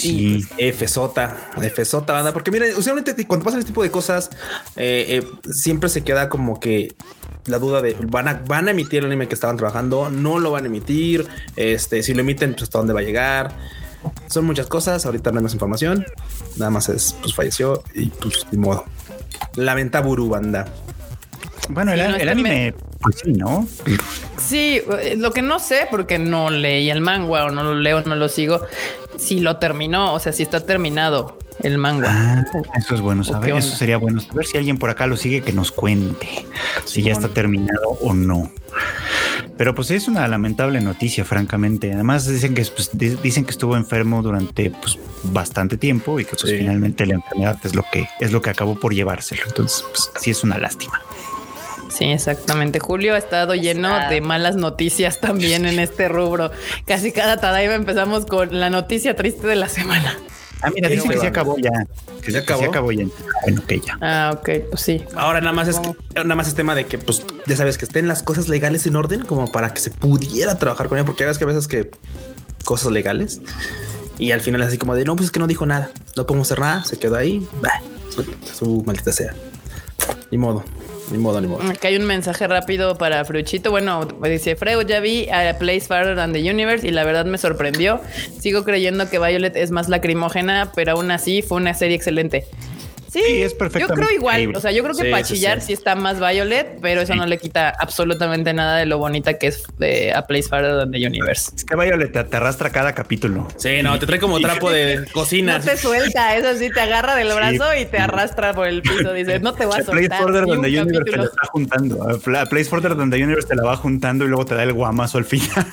Sí. 0.00 0.46
Fsota, 0.72 1.50
Fsota, 1.74 2.12
banda, 2.12 2.32
porque 2.32 2.50
miren, 2.50 2.76
usualmente 2.76 3.26
cuando 3.26 3.44
pasan 3.44 3.60
este 3.60 3.70
tipo 3.70 3.82
de 3.82 3.90
cosas, 3.90 4.30
eh, 4.76 5.22
eh, 5.22 5.26
siempre 5.50 5.88
se 5.88 6.02
queda 6.02 6.28
como 6.28 6.60
que 6.60 6.94
la 7.46 7.58
duda 7.58 7.82
de 7.82 7.96
van 8.08 8.28
a, 8.28 8.42
van 8.46 8.68
a 8.68 8.70
emitir 8.70 9.00
el 9.00 9.06
anime 9.06 9.28
que 9.28 9.34
estaban 9.34 9.56
trabajando, 9.56 10.10
no 10.10 10.38
lo 10.38 10.52
van 10.52 10.64
a 10.64 10.66
emitir, 10.66 11.26
este, 11.56 12.02
si 12.02 12.14
lo 12.14 12.20
emiten, 12.20 12.52
pues 12.52 12.64
hasta 12.64 12.78
dónde 12.78 12.92
va 12.92 13.00
a 13.00 13.04
llegar. 13.04 13.56
Son 14.28 14.46
muchas 14.46 14.66
cosas, 14.66 15.04
ahorita 15.04 15.30
no 15.30 15.38
hay 15.38 15.42
más 15.42 15.52
información, 15.52 16.06
nada 16.56 16.70
más 16.70 16.88
es, 16.88 17.14
pues 17.20 17.34
falleció 17.34 17.82
y 17.94 18.06
pues 18.06 18.46
ni 18.50 18.58
modo. 18.58 18.84
Lamenta 19.56 20.00
Buru, 20.00 20.28
banda. 20.28 20.66
Bueno, 21.68 21.92
el, 21.92 22.00
Sí, 22.00 22.06
no, 22.06 22.14
el 22.14 22.20
está 22.20 22.32
anime, 22.32 22.74
pues 23.00 23.16
sí, 23.24 23.32
¿no? 23.32 23.66
Sí, 24.38 24.80
eh, 25.00 25.14
lo 25.16 25.32
que 25.32 25.42
no 25.42 25.58
sé, 25.58 25.86
porque 25.90 26.18
no 26.18 26.50
leí 26.50 26.90
el 26.90 27.00
manga 27.00 27.44
o 27.46 27.50
no 27.50 27.62
lo 27.62 27.74
leo, 27.74 28.02
no 28.02 28.14
lo 28.16 28.28
sigo, 28.28 28.60
si 29.18 29.40
lo 29.40 29.56
terminó, 29.56 30.12
o 30.14 30.18
sea, 30.20 30.32
si 30.32 30.42
está 30.42 30.64
terminado 30.64 31.38
el 31.62 31.76
manga. 31.78 32.08
Ah, 32.10 32.44
eso 32.78 32.94
es 32.94 33.00
bueno 33.00 33.22
¿O 33.22 33.24
qué 33.24 33.32
saber. 33.32 33.56
Eso 33.56 33.76
sería 33.76 33.98
bueno 33.98 34.20
saber 34.20 34.46
si 34.46 34.56
alguien 34.56 34.78
por 34.78 34.88
acá 34.90 35.06
lo 35.06 35.16
sigue 35.16 35.42
que 35.42 35.52
nos 35.52 35.72
cuente 35.72 36.46
si 36.86 37.02
ya 37.02 37.12
está 37.12 37.28
terminado 37.28 37.88
o 38.00 38.14
no. 38.14 38.50
Pero 39.58 39.74
pues 39.74 39.90
es 39.90 40.08
una 40.08 40.26
lamentable 40.26 40.80
noticia, 40.80 41.22
francamente. 41.26 41.92
Además 41.92 42.26
dicen 42.26 42.54
que 42.54 42.64
pues, 42.64 42.88
di- 42.94 43.16
dicen 43.22 43.44
que 43.44 43.50
estuvo 43.50 43.76
enfermo 43.76 44.22
durante 44.22 44.70
pues, 44.70 44.98
bastante 45.24 45.76
tiempo 45.76 46.18
y 46.18 46.24
que 46.24 46.30
pues 46.30 46.50
Sí. 46.50 46.56
finalmente 46.58 47.04
la 47.04 47.14
enfermedad 47.16 47.58
es 47.62 47.74
lo 47.74 47.84
que 47.92 48.08
es 48.20 48.32
lo 48.32 48.40
que 48.40 48.48
acabó 48.48 48.80
por 48.80 48.94
llevárselo. 48.94 49.42
Entonces, 49.46 49.84
pues, 49.90 50.10
sí 50.18 50.30
es 50.30 50.42
una 50.44 50.56
lástima. 50.56 51.02
Sí, 52.00 52.06
exactamente. 52.06 52.80
Julio 52.80 53.14
ha 53.14 53.18
estado 53.18 53.54
lleno 53.54 53.94
Ah. 53.94 54.08
de 54.08 54.20
malas 54.22 54.56
noticias 54.56 55.20
también 55.20 55.66
en 55.66 55.78
este 55.78 56.08
rubro. 56.08 56.50
Casi 56.86 57.12
cada 57.12 57.36
Tadaima 57.36 57.74
empezamos 57.74 58.26
con 58.26 58.58
la 58.58 58.70
noticia 58.70 59.14
triste 59.14 59.46
de 59.46 59.54
la 59.56 59.68
semana. 59.68 60.18
Ah, 60.62 60.70
mira, 60.74 60.88
dice 60.88 61.02
que 61.02 61.12
se 61.12 61.16
bueno. 61.18 61.28
acabó 61.30 61.56
ya. 61.58 61.70
¿Que 62.22 62.32
se 62.32 62.38
acabó? 62.38 62.60
se 62.60 62.66
acabó 62.68 62.92
ya. 62.92 63.06
Bueno, 63.42 63.62
que 63.66 63.80
ya. 63.80 63.98
Ah, 64.00 64.30
ok, 64.34 64.48
pues 64.70 64.82
sí. 64.82 65.02
Ahora 65.14 65.40
nada 65.40 65.52
más 65.52 65.68
es 65.68 65.80
nada 66.14 66.34
más 66.34 66.48
es 66.48 66.54
tema 66.54 66.74
de 66.74 66.84
que 66.86 66.98
pues 66.98 67.24
ya 67.46 67.56
sabes 67.56 67.78
que 67.78 67.84
estén 67.86 68.08
las 68.08 68.22
cosas 68.22 68.48
legales 68.48 68.86
en 68.86 68.96
orden 68.96 69.20
como 69.22 69.50
para 69.52 69.72
que 69.72 69.80
se 69.80 69.90
pudiera 69.90 70.58
trabajar 70.58 70.88
con 70.88 70.98
ella, 70.98 71.04
porque 71.06 71.20
ya 71.22 71.28
ves 71.28 71.38
que 71.38 71.44
a 71.44 71.46
veces 71.46 71.68
que 71.68 71.90
cosas 72.64 72.92
legales 72.92 73.40
y 74.18 74.32
al 74.32 74.40
final 74.42 74.60
es 74.62 74.68
así 74.68 74.76
como 74.78 74.94
de 74.94 75.04
no, 75.06 75.16
pues 75.16 75.26
es 75.26 75.30
que 75.32 75.40
no 75.40 75.46
dijo 75.46 75.64
nada, 75.64 75.90
no 76.16 76.26
podemos 76.26 76.48
hacer 76.48 76.60
nada, 76.60 76.84
se 76.84 76.98
quedó 76.98 77.16
ahí, 77.16 77.46
bah, 77.62 77.80
su, 78.14 78.22
su 78.54 78.82
maldita 78.84 79.12
sea. 79.12 79.34
Ni 80.30 80.38
modo, 80.38 80.64
ni 81.10 81.18
modo, 81.18 81.40
ni 81.40 81.48
modo. 81.48 81.62
Acá 81.68 81.88
hay 81.88 81.96
un 81.96 82.06
mensaje 82.06 82.46
rápido 82.46 82.96
para 82.96 83.24
Fruchito. 83.24 83.70
Bueno, 83.70 84.06
dice 84.22 84.56
Freud, 84.56 84.86
ya 84.86 85.00
vi 85.00 85.28
a 85.28 85.58
Place 85.58 85.82
Farther 85.82 86.16
Than 86.16 86.32
the 86.32 86.50
Universe 86.50 86.86
y 86.86 86.90
la 86.90 87.04
verdad 87.04 87.24
me 87.24 87.38
sorprendió. 87.38 88.00
Sigo 88.38 88.64
creyendo 88.64 89.08
que 89.08 89.18
Violet 89.18 89.56
es 89.56 89.70
más 89.70 89.88
lacrimógena, 89.88 90.72
pero 90.74 90.92
aún 90.92 91.10
así 91.10 91.42
fue 91.42 91.58
una 91.58 91.74
serie 91.74 91.96
excelente. 91.96 92.46
Sí, 93.10 93.20
Sí, 93.26 93.42
es 93.42 93.52
Yo 93.52 93.58
perfectamente 93.58 94.06
creo 94.06 94.16
igual. 94.16 94.34
creíble. 94.36 94.58
O 94.58 94.60
sea, 94.60 94.70
yo 94.72 94.82
creo 94.84 94.94
que 94.94 95.04
Sí, 95.04 95.10
para 95.10 95.24
sí, 95.24 95.34
chillar 95.34 95.60
sí. 95.60 95.68
sí. 95.68 95.72
está 95.72 95.94
más 95.96 96.20
Violet, 96.20 96.78
pero 96.80 97.00
eso 97.00 97.14
no 97.16 97.26
le 97.26 97.38
quita 97.38 97.70
absolutamente 97.78 98.52
nada 98.52 98.76
de 98.76 98.86
lo 98.86 98.98
bonita 98.98 99.34
que 99.38 99.48
es 99.48 99.64
de 99.78 100.12
A 100.12 100.26
Place 100.26 100.48
Farther 100.48 100.76
Than 100.78 100.90
the 100.92 101.04
Universe. 101.06 101.50
Es 101.56 101.64
que 101.64 101.74
Violet 101.76 102.12
te, 102.12 102.22
te 102.24 102.36
arrastra 102.36 102.70
cada 102.70 102.94
capítulo. 102.94 103.48
Sí, 103.56 103.82
no, 103.82 103.98
te 103.98 104.06
trae 104.06 104.20
como 104.20 104.38
trapo 104.40 104.70
de 104.70 105.04
cocina. 105.12 105.58
No 105.58 105.64
te 105.64 105.76
suelta, 105.76 106.36
eso 106.36 106.56
sí, 106.58 106.70
te 106.70 106.80
agarra 106.80 107.14
del 107.16 107.32
brazo 107.34 107.74
y 107.74 107.86
te 107.86 107.98
arrastra 107.98 108.54
por 108.54 108.68
el 108.68 108.80
piso. 108.82 109.12
Dice, 109.12 109.40
no 109.40 109.54
te 109.54 109.66
vas 109.66 109.80
a 109.80 109.82
A 109.82 109.86
Place 109.86 110.08
soltar. 110.16 110.44
Ni 110.44 110.50
donde 110.50 110.68
un 110.80 110.88
Universe 110.88 111.10
te 111.10 111.16
la 111.16 111.24
está 111.24 111.46
juntando. 111.50 112.08
A 112.08 112.18
Pla- 112.18 112.42
a 112.42 112.46
Place 112.46 112.66
Further 112.70 112.94
donde 112.96 113.22
Universe 113.22 113.48
te 113.48 113.56
la 113.56 113.64
va 113.64 113.76
juntando 113.76 114.24
y 114.24 114.28
luego 114.28 114.46
te 114.46 114.54
da 114.54 114.62
el 114.62 114.72
guamazo 114.72 115.18
al 115.18 115.24
final. 115.24 115.50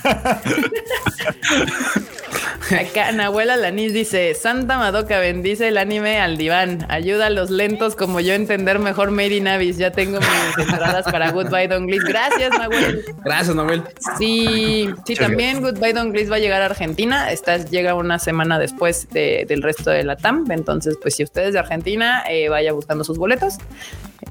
Acá 2.72 3.12
Nahuel 3.12 3.50
Alanis 3.50 3.94
dice: 3.94 4.34
Santa 4.34 4.78
Madoka 4.78 5.20
bendice 5.20 5.68
el 5.68 5.78
anime 5.78 6.20
al 6.20 6.38
diván. 6.38 6.86
Ayuda 6.90 7.28
a 7.28 7.30
los 7.30 7.50
lentos 7.50 7.96
como 7.96 8.20
yo 8.20 8.34
a 8.34 8.36
entender 8.36 8.80
mejor 8.80 9.12
Made 9.12 9.36
in 9.36 9.48
Abyss. 9.48 9.78
Ya 9.78 9.92
tengo 9.92 10.20
mis 10.20 10.68
entradas 10.68 11.06
para 11.06 11.32
Goodbye 11.32 11.68
Don 11.68 11.88
Glis. 11.88 12.04
Gracias, 12.04 12.52
Nahuel. 12.58 13.06
Gracias, 13.24 13.56
Noel. 13.56 13.84
Sí, 14.18 14.86
sí, 15.06 15.14
Muchas 15.14 15.18
también 15.20 15.62
Goodbye 15.62 15.94
Don 15.94 16.12
Glis 16.12 16.32
va 16.32 16.36
a 16.36 16.40
llegar 16.40 16.62
a 16.62 16.66
Argentina. 16.66 17.32
Esta 17.32 17.58
llega 17.58 17.94
una 17.94 18.20
semana 18.20 18.60
después 18.60 19.08
de- 19.10 19.46
del 19.48 19.62
resto 19.62 19.90
de 19.90 20.04
la 20.04 20.16
TAM. 20.18 20.50
Entonces, 20.52 20.98
pues 21.02 21.16
si 21.16 21.24
usted 21.24 21.48
es 21.48 21.54
de 21.54 21.60
Argentina, 21.60 22.24
eh, 22.30 22.50
vaya 22.50 22.74
buscando 22.74 23.04
sus 23.04 23.18
boletos, 23.18 23.56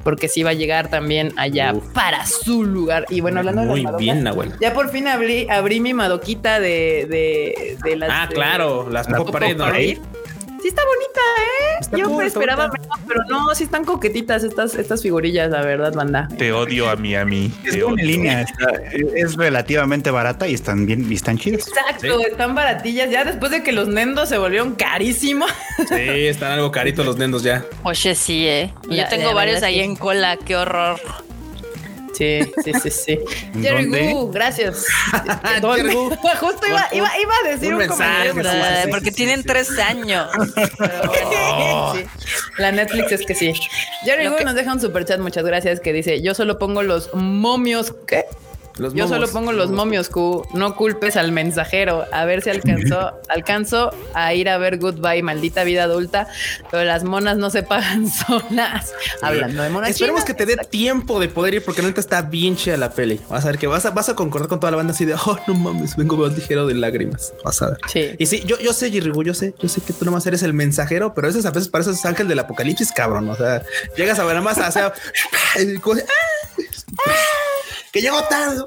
porque 0.03 0.29
sí 0.29 0.43
va 0.43 0.51
a 0.51 0.55
llegar 0.55 0.89
también 0.89 1.33
allá 1.37 1.73
Uf. 1.75 1.85
para 1.93 2.25
su 2.27 2.65
lugar. 2.65 3.07
Y 3.11 3.21
bueno, 3.21 3.41
hablando 3.41 3.63
de 3.63 3.67
Muy 3.69 3.77
las 3.83 3.85
Madocas, 3.93 4.05
bien, 4.05 4.23
Nahuel. 4.25 4.53
ya 4.61 4.73
por 4.75 4.91
fin 4.91 5.09
abrí, 5.09 5.47
abrí 5.49 5.81
mi 5.81 5.95
madoquita 5.95 6.61
de, 6.61 7.07
de, 7.09 7.77
de 7.83 7.97
las. 7.97 8.11
Ah, 8.13 8.27
de- 8.29 8.35
claro, 8.35 8.89
las 8.91 9.09
La 9.11 9.17
Popo 9.19 9.33
Pared, 9.33 9.57
¿no? 9.57 9.65
Parade. 9.65 9.99
Sí 10.67 10.71
está 10.71 10.83
bonita, 10.85 11.21
¿eh? 11.21 11.77
Está 11.81 11.97
Yo 11.97 12.05
cool, 12.09 12.17
me 12.19 12.27
está 12.27 12.41
esperaba 12.41 12.67
menos, 12.73 12.89
pero 13.07 13.21
no, 13.29 13.55
sí 13.55 13.63
están 13.63 13.85
coquetitas 13.85 14.43
estas, 14.43 14.75
estas 14.75 15.01
figurillas, 15.01 15.49
la 15.49 15.63
verdad, 15.63 15.93
banda. 15.95 16.27
Te 16.37 16.53
odio 16.53 16.91
a 16.91 16.97
mí, 16.97 17.15
a 17.15 17.25
mí. 17.25 17.53
Es 17.65 17.75
odio. 17.77 17.95
línea. 17.95 18.41
está- 18.43 18.73
es 19.15 19.37
relativamente 19.37 20.11
barata 20.11 20.49
y 20.49 20.55
están 20.55 20.85
bien 20.85 21.07
y 21.09 21.15
están 21.15 21.39
chidas. 21.39 21.69
Exacto, 21.69 22.19
están 22.27 22.57
baratillas. 22.57 23.11
Ya 23.13 23.23
después 23.25 23.53
de 23.53 23.63
que 23.63 23.71
los 23.71 23.87
nendos 23.87 24.29
se 24.29 24.39
volvieron 24.39 24.75
carísimos. 24.75 25.49
Sí, 25.89 26.27
están 26.27 26.51
algo 26.51 26.73
caritos 26.73 27.07
los 27.07 27.17
nendos 27.17 27.45
ya. 27.45 27.65
Oye, 27.85 28.17
sí, 28.17 28.49
eh. 28.49 28.73
La- 28.89 29.05
Yo 29.05 29.09
tengo 29.09 29.29
la 29.29 29.35
varios 29.35 29.63
ahí 29.63 29.75
sí. 29.77 29.81
en 29.83 29.95
cola, 29.95 30.37
qué 30.37 30.57
horror. 30.57 30.99
Sí, 32.17 32.41
sí, 32.65 32.73
sí, 32.83 32.91
sí. 32.91 33.19
¿En 33.55 33.63
Jerry? 33.63 34.13
Gu, 34.13 34.31
gracias. 34.31 34.87
¿Dónde? 35.61 35.83
Jerry 35.83 35.95
Gu. 35.95 36.11
Justo 36.41 36.67
iba, 36.67 36.89
iba, 36.93 37.11
iba 37.19 37.33
a 37.45 37.49
decir 37.49 37.69
un 37.69 37.75
un, 37.75 37.89
mensaje, 37.89 38.29
comentario. 38.31 38.83
sí, 38.85 38.89
porque 38.91 39.11
sí, 39.11 39.17
tienen 39.17 39.41
sí. 39.43 39.47
tres 39.47 39.79
años. 39.79 40.29
Sí. 41.95 42.05
La 42.59 42.73
Netflix 42.73 43.13
es 43.13 43.27
que 43.27 43.35
sí. 43.35 43.53
Jerry 44.05 44.35
que- 44.37 44.45
nos 44.45 44.55
deja 44.55 44.73
un 44.73 44.81
super 44.81 45.05
chat, 45.05 45.21
muchas 45.21 45.45
gracias, 45.45 45.81
que 45.81 45.93
dice: 45.93 46.21
Yo 46.23 46.35
solo 46.35 46.59
pongo 46.59 46.83
los 46.83 47.13
momios. 47.15 47.95
¿Qué? 48.07 48.25
Los 48.79 48.93
Yo 48.95 49.05
momos. 49.05 49.11
solo 49.11 49.33
pongo 49.33 49.53
los 49.53 49.71
momios, 49.71 50.09
Q. 50.09 50.47
No 50.55 50.77
culpes 50.77 51.17
al 51.17 51.33
mensajero. 51.33 52.05
A 52.13 52.25
ver 52.25 52.43
si 52.43 52.51
alcanzó, 52.51 53.13
alcanzo 53.29 53.91
a 54.15 54.35
ir 54.35 54.49
a 54.49 54.59
ver 54.59 54.79
Goodbye, 54.79 55.23
maldita 55.23 55.65
vida 55.65 55.85
adulta. 55.85 56.29
Pero 56.71 56.85
las 56.85 57.05
monas 57.05 57.37
no 57.39 57.51
se 57.51 57.63
pagan 57.63 58.07
solas. 58.27 58.93
Hablando 59.23 59.63
de 59.63 59.71
monas. 59.71 59.91
Esperemos 59.91 60.25
chinas. 60.25 60.37
que 60.37 60.45
te 60.45 60.47
dé 60.47 60.57
tiempo 60.69 61.21
de 61.21 61.29
poder 61.29 61.55
ir 61.55 61.65
porque 61.65 61.83
neta 61.83 62.01
está 62.01 62.23
bien 62.23 62.57
chida 62.57 62.77
la 62.77 62.91
peli. 62.91 63.21
Vas 63.29 63.45
a 63.45 63.49
ver 63.49 63.59
que 63.59 63.67
vas 63.67 63.87
a, 63.87 63.91
vas 63.91 64.09
a 64.09 64.15
concordar 64.15 64.49
con 64.49 64.61
toda 64.61 64.71
la 64.71 64.77
banda 64.77 64.93
así 64.93 65.05
de 65.05 65.15
oh 65.15 65.39
no 65.47 65.55
mames, 65.55 65.97
vengo 65.97 66.17
más 66.17 66.35
ligero 66.35 66.67
de 66.67 66.75
lágrimas. 66.75 67.33
Vas 67.45 67.63
a 67.63 67.71
ver. 67.71 67.79
Sí. 67.89 68.11
Y 68.19 68.27
sí, 68.27 68.43
yo, 68.47 68.59
yo 68.59 68.73
sé, 68.73 68.91
Jirrigu, 68.91 69.23
yo 69.23 69.35
sé, 69.35 69.55
yo 69.59 69.69
sé 69.69 69.81
que 69.81 69.93
tú 69.93 70.05
nomás 70.05 70.27
eres 70.27 70.43
el 70.43 70.53
mensajero, 70.53 71.15
pero 71.15 71.29
esas 71.29 71.47
a 71.47 71.51
veces 71.51 71.69
pareces 71.69 72.05
ángel 72.05 72.29
del 72.29 72.39
apocalipsis, 72.39 72.93
cabrón. 72.93 73.29
O 73.29 73.37
sea, 73.37 73.63
llegas 73.97 74.19
a 74.19 74.25
ver 74.25 74.41
más 74.43 74.59
a 74.59 74.67
como 75.83 75.95
de, 75.97 76.03
"Ah, 76.03 77.03
que 77.97 78.03
llego 78.03 78.23
tarde. 78.25 78.63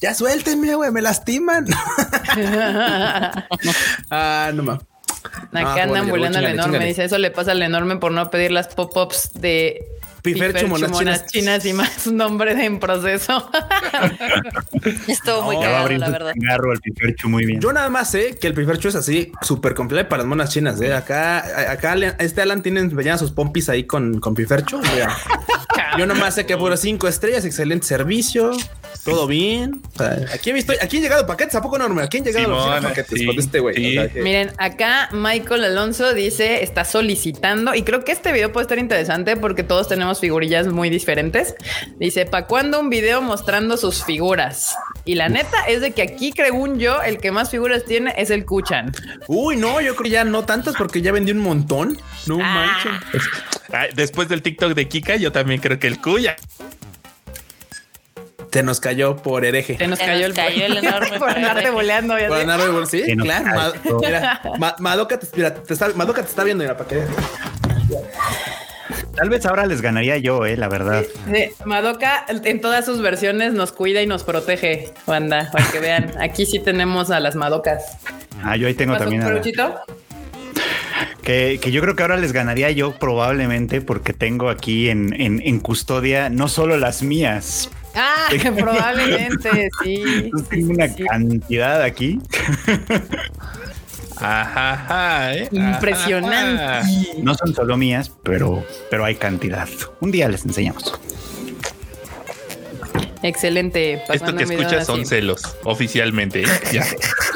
Ya 0.00 0.14
suéltenme, 0.14 0.74
güey, 0.76 0.92
me 0.92 1.02
lastiman. 1.02 1.66
ah, 4.10 4.50
no 4.54 4.62
mames. 4.62 4.82
Acá 5.52 5.74
Ah, 5.74 5.82
andan 5.82 6.08
bueno, 6.08 6.26
al 6.26 6.36
enorme. 6.36 6.62
chingale. 6.62 6.84
Dice 6.86 7.04
eso 7.04 7.18
le 7.18 7.30
pasa 7.32 7.50
al 7.52 7.62
enorme 7.62 7.96
por 7.96 8.12
no 8.12 8.30
pedir 8.30 8.52
las 8.52 8.68
pop-ups 8.68 9.30
de 9.34 9.84
Piferchu, 10.22 10.66
monas 10.68 10.92
chinas. 10.92 11.26
chinas 11.26 11.66
y 11.66 11.72
más 11.72 12.06
nombre 12.06 12.54
de 12.54 12.64
en 12.64 12.78
proceso. 12.78 13.50
Estuvo 15.08 15.42
muy 15.42 15.56
abrir 15.64 15.98
la 15.98 16.10
verdad. 16.10 16.32
al 16.32 16.80
piperchu 16.80 17.28
muy 17.28 17.46
bien. 17.46 17.60
Yo 17.60 17.72
nada 17.72 17.88
más 17.88 18.10
sé 18.10 18.36
que 18.36 18.46
el 18.46 18.54
Pifercho 18.54 18.88
es 18.88 18.94
así 18.94 19.32
súper 19.42 19.74
completo 19.74 20.08
para 20.08 20.22
las 20.22 20.28
monas 20.28 20.50
chinas. 20.50 20.80
¿eh? 20.80 20.92
Acá, 20.94 21.70
acá 21.70 21.94
este 22.18 22.42
Alan 22.42 22.62
tiene 22.62 22.80
empeñadas 22.80 23.20
sus 23.20 23.32
pompis 23.32 23.68
ahí 23.68 23.84
con, 23.84 24.20
con 24.20 24.34
Pifercho. 24.34 24.80
Mira. 24.80 25.16
Yo 25.98 26.06
nomás 26.06 26.34
sé 26.34 26.46
que 26.46 26.56
por 26.56 26.76
cinco 26.76 27.08
estrellas, 27.08 27.44
excelente 27.44 27.86
servicio, 27.86 28.52
todo 29.04 29.26
bien. 29.26 29.82
Aquí 30.32 30.50
he 30.50 30.52
visto, 30.52 30.72
aquí 30.80 30.98
han 30.98 31.02
llegado 31.02 31.26
paquetes, 31.26 31.54
¿a 31.54 31.62
poco 31.62 31.76
enorme? 31.76 32.02
Aquí 32.02 32.18
han 32.18 32.24
llegado 32.24 32.48
los 32.48 32.84
paquetes 32.84 33.18
sí, 33.18 33.26
con 33.26 33.38
este 33.38 33.60
güey. 33.60 33.74
sí. 33.76 33.98
O 33.98 34.02
sea, 34.02 34.12
que- 34.12 34.22
Miren, 34.22 34.52
acá 34.58 35.08
Michael 35.12 35.64
Alonso 35.64 36.12
dice, 36.14 36.62
está 36.62 36.84
solicitando, 36.84 37.74
y 37.74 37.82
creo 37.82 38.04
que 38.04 38.12
este 38.12 38.32
video 38.32 38.52
puede 38.52 38.64
estar 38.64 38.78
interesante 38.78 39.36
porque 39.36 39.62
todos 39.62 39.88
tenemos 39.88 40.20
figurillas 40.20 40.66
muy 40.68 40.90
diferentes. 40.90 41.54
Dice, 41.98 42.26
¿para 42.26 42.46
cuándo 42.46 42.80
un 42.80 42.90
video 42.90 43.22
mostrando 43.22 43.76
sus 43.76 44.04
figuras? 44.04 44.74
Y 45.04 45.14
la 45.14 45.28
neta 45.28 45.64
es 45.66 45.80
de 45.80 45.92
que 45.92 46.02
aquí, 46.02 46.32
según 46.36 46.78
yo, 46.78 47.00
el 47.02 47.18
que 47.18 47.32
más 47.32 47.50
figuras 47.50 47.84
tiene 47.84 48.14
es 48.16 48.30
el 48.30 48.44
Kuchan. 48.44 48.92
Uy, 49.28 49.56
no, 49.56 49.80
yo 49.80 49.94
creo 49.94 50.04
que 50.04 50.10
ya 50.10 50.24
no 50.24 50.44
tantas 50.44 50.74
porque 50.76 51.00
ya 51.02 51.12
vendí 51.12 51.32
un 51.32 51.38
montón. 51.38 51.98
No 52.26 52.38
Ah. 52.42 52.78
manches. 52.84 53.94
Después 53.94 54.28
del 54.28 54.42
TikTok 54.42 54.74
de 54.74 54.88
Kika, 54.88 55.16
yo 55.16 55.32
también 55.32 55.60
creo 55.60 55.78
que 55.78 55.86
el 55.86 56.00
Cuya. 56.00 56.36
Se 58.52 58.62
nos 58.62 58.80
cayó 58.80 59.16
por 59.16 59.44
hereje. 59.44 59.76
Se 59.78 59.86
nos 59.86 59.98
cayó, 59.98 60.28
nos 60.28 60.36
cayó 60.36 60.66
el 60.66 60.76
enorme 60.78 61.18
por 61.18 61.72
boleando. 61.72 62.18
ya 62.18 62.28
Por 62.28 62.38
andar 62.38 62.60
de- 62.60 62.86
sí, 62.86 63.16
claro. 63.16 63.72
Mira, 64.00 64.42
Ma- 64.58 64.76
Madoka, 64.78 65.18
te, 65.18 65.26
mira, 65.36 65.54
te 65.54 65.72
está, 65.72 65.88
Madoka 65.94 66.22
te 66.22 66.28
está 66.28 66.44
viendo, 66.44 66.64
mira, 66.64 66.76
para 66.76 66.88
que 66.88 67.02
Tal 69.14 69.28
vez 69.28 69.44
ahora 69.46 69.66
les 69.66 69.82
ganaría 69.82 70.16
yo, 70.18 70.46
eh, 70.46 70.56
la 70.56 70.68
verdad. 70.68 71.04
Sí, 71.32 71.50
Madoka 71.64 72.24
en 72.28 72.60
todas 72.60 72.84
sus 72.84 73.00
versiones 73.02 73.52
nos 73.52 73.72
cuida 73.72 74.02
y 74.02 74.06
nos 74.06 74.24
protege, 74.24 74.92
banda, 75.06 75.48
para 75.52 75.66
que 75.70 75.78
vean. 75.78 76.12
Aquí 76.20 76.46
sí 76.46 76.58
tenemos 76.58 77.10
a 77.10 77.20
las 77.20 77.34
Madocas. 77.36 77.98
Ah, 78.42 78.56
yo 78.56 78.66
ahí 78.66 78.74
tengo 78.74 78.94
¿Pasó, 78.94 79.04
también 79.04 79.22
a 79.22 79.82
que, 81.22 81.58
que 81.62 81.70
yo 81.70 81.80
creo 81.82 81.94
que 81.94 82.02
ahora 82.02 82.16
les 82.16 82.32
ganaría 82.32 82.70
yo 82.70 82.92
probablemente 82.92 83.80
porque 83.80 84.12
tengo 84.12 84.48
aquí 84.48 84.88
en, 84.88 85.12
en, 85.20 85.40
en 85.44 85.60
custodia 85.60 86.30
no 86.30 86.48
solo 86.48 86.76
las 86.78 87.02
mías, 87.02 87.70
Ah, 87.94 88.28
probablemente, 88.56 89.68
sí. 89.82 89.96
sí, 90.04 90.30
tengo 90.48 90.72
una 90.72 90.88
sí. 90.88 91.04
cantidad 91.04 91.82
aquí. 91.82 92.20
Ajá, 94.16 94.72
ajá, 94.72 95.34
¿eh? 95.34 95.48
Impresionante. 95.50 96.62
Ajá. 96.62 96.88
No 97.22 97.34
son 97.34 97.54
solo 97.54 97.76
mías, 97.76 98.12
pero, 98.22 98.64
pero 98.90 99.04
hay 99.04 99.14
cantidad. 99.14 99.68
Un 100.00 100.10
día 100.10 100.28
les 100.28 100.44
enseñamos. 100.44 100.98
Excelente. 103.22 104.02
¿Para 104.06 104.16
Esto 104.16 104.36
que 104.36 104.44
escuchas 104.44 104.86
son 104.86 105.00
así? 105.00 105.08
celos, 105.08 105.56
oficialmente. 105.64 106.42
¿eh? 106.42 106.46
Ya. 106.72 106.84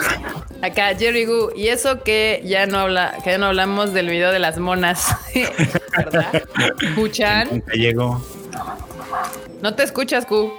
Acá, 0.62 0.94
Jerry 0.98 1.26
Gu, 1.26 1.50
y 1.54 1.68
eso 1.68 2.02
que 2.02 2.42
ya 2.44 2.64
no 2.66 2.78
habla, 2.78 3.18
que 3.22 3.30
ya 3.30 3.38
no 3.38 3.46
hablamos 3.46 3.92
del 3.92 4.08
video 4.08 4.32
de 4.32 4.38
las 4.38 4.58
monas, 4.58 5.14
¿verdad? 5.96 6.42
¿Escuchan? 6.80 7.48
Nunca 7.50 7.72
llego. 7.74 8.24
No 9.64 9.74
te 9.74 9.82
escuchas, 9.82 10.26
Q. 10.26 10.52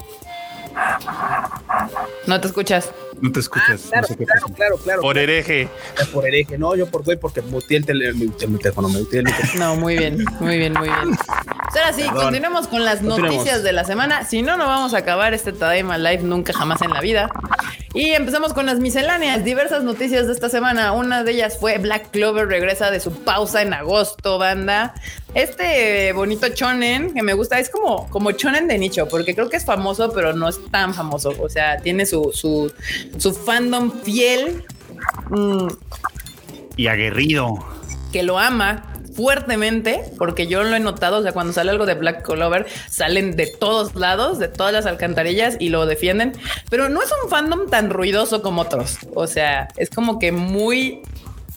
No 2.26 2.42
te 2.42 2.48
escuchas. 2.48 2.92
No 3.26 3.32
te 3.32 3.40
escuchas. 3.40 3.82
Claro, 3.90 4.02
no 4.02 4.08
sé 4.08 4.18
qué 4.18 4.26
claro, 4.26 4.42
pasa. 4.42 4.54
claro, 4.54 4.78
claro. 4.78 5.02
Por 5.02 5.18
hereje. 5.18 5.68
por 6.14 6.28
hereje. 6.28 6.60
No, 6.60 6.76
yo 6.76 6.86
por 6.86 7.04
güey, 7.04 7.18
porque 7.18 7.42
muteé 7.42 7.78
el, 7.78 7.86
tele, 7.86 8.14
mi, 8.14 8.28
teléfono, 8.28 8.88
me 8.88 9.00
muteé 9.00 9.22
el 9.22 9.26
micrófono. 9.26 9.66
No, 9.66 9.76
muy 9.76 9.98
bien, 9.98 10.24
muy 10.40 10.58
bien, 10.60 10.74
muy 10.74 10.88
bien. 10.88 11.18
Pues 11.18 11.84
ahora 11.84 11.94
sí, 11.94 12.04
Perdón. 12.04 12.24
continuemos 12.24 12.68
con 12.68 12.86
las 12.86 13.00
Continuemos. 13.00 13.32
noticias 13.32 13.64
de 13.64 13.74
la 13.74 13.84
semana. 13.84 14.26
Si 14.26 14.44
no, 14.44 14.58
no 14.58 14.68
vamos 14.68 14.94
a 14.94 15.00
acabar 15.00 15.34
este 15.34 15.54
Tadaima 15.54 15.98
Live 15.98 16.22
nunca 16.22 16.54
jamás 16.54 16.84
en 16.84 16.92
la 16.92 17.02
vida. 17.02 17.32
Y 17.96 18.12
empezamos 18.12 18.54
con 18.54 18.66
las 18.66 18.80
misceláneas. 18.80 19.44
Diversas 19.44 19.84
noticias 19.84 20.28
de 20.28 20.34
esta 20.34 20.50
semana. 20.50 20.92
Una 20.92 21.24
de 21.24 21.32
ellas 21.32 21.58
fue 21.58 21.78
Black 21.78 22.12
Clover 22.12 22.46
regresa 22.48 22.92
de 22.92 23.00
su 23.00 23.12
pausa 23.24 23.62
en 23.62 23.74
agosto, 23.74 24.38
banda. 24.38 24.94
Este 25.34 26.14
bonito 26.14 26.48
chonen 26.50 27.14
que 27.14 27.24
me 27.24 27.34
gusta 27.34 27.60
es 27.60 27.70
como, 27.70 28.10
como 28.10 28.32
chonen 28.32 28.68
de 28.68 28.78
nicho, 28.78 29.08
porque 29.08 29.36
creo 29.36 29.50
que 29.50 29.58
es 29.58 29.66
famoso, 29.66 30.12
pero 30.14 30.34
no 30.34 30.48
es 30.48 30.60
tan 30.72 30.94
famoso. 30.94 31.34
O 31.40 31.50
sea, 31.50 31.78
tiene 31.78 32.06
su, 32.06 32.32
su, 32.34 32.72
su 33.18 33.34
fandom 33.34 33.92
fiel. 34.04 34.64
mm, 35.30 35.68
Y 36.78 36.88
aguerrido. 36.88 37.66
que 38.12 38.24
lo 38.24 38.40
ama 38.40 38.92
fuertemente, 39.16 40.04
porque 40.18 40.48
yo 40.48 40.64
lo 40.64 40.76
he 40.76 40.80
notado, 40.80 41.20
o 41.20 41.24
sea, 41.24 41.32
cuando 41.32 41.54
sale 41.54 41.72
algo 41.72 41.86
de 41.86 41.94
Black 41.94 42.22
Clover, 42.26 42.66
salen 42.90 43.36
de 43.38 43.48
todos 43.48 43.96
lados, 43.96 44.40
de 44.40 44.48
todas 44.50 44.74
las 44.74 44.86
alcantarillas 44.86 45.56
y 45.60 45.70
lo 45.70 45.86
defienden, 45.86 46.34
pero 46.70 46.90
no 46.90 47.02
es 47.02 47.10
un 47.24 47.30
fandom 47.30 47.70
tan 47.70 47.90
ruidoso 47.90 48.42
como 48.42 48.62
otros, 48.64 48.98
o 49.14 49.26
sea, 49.28 49.70
es 49.78 49.90
como 49.90 50.20
que 50.20 50.32
muy 50.34 51.02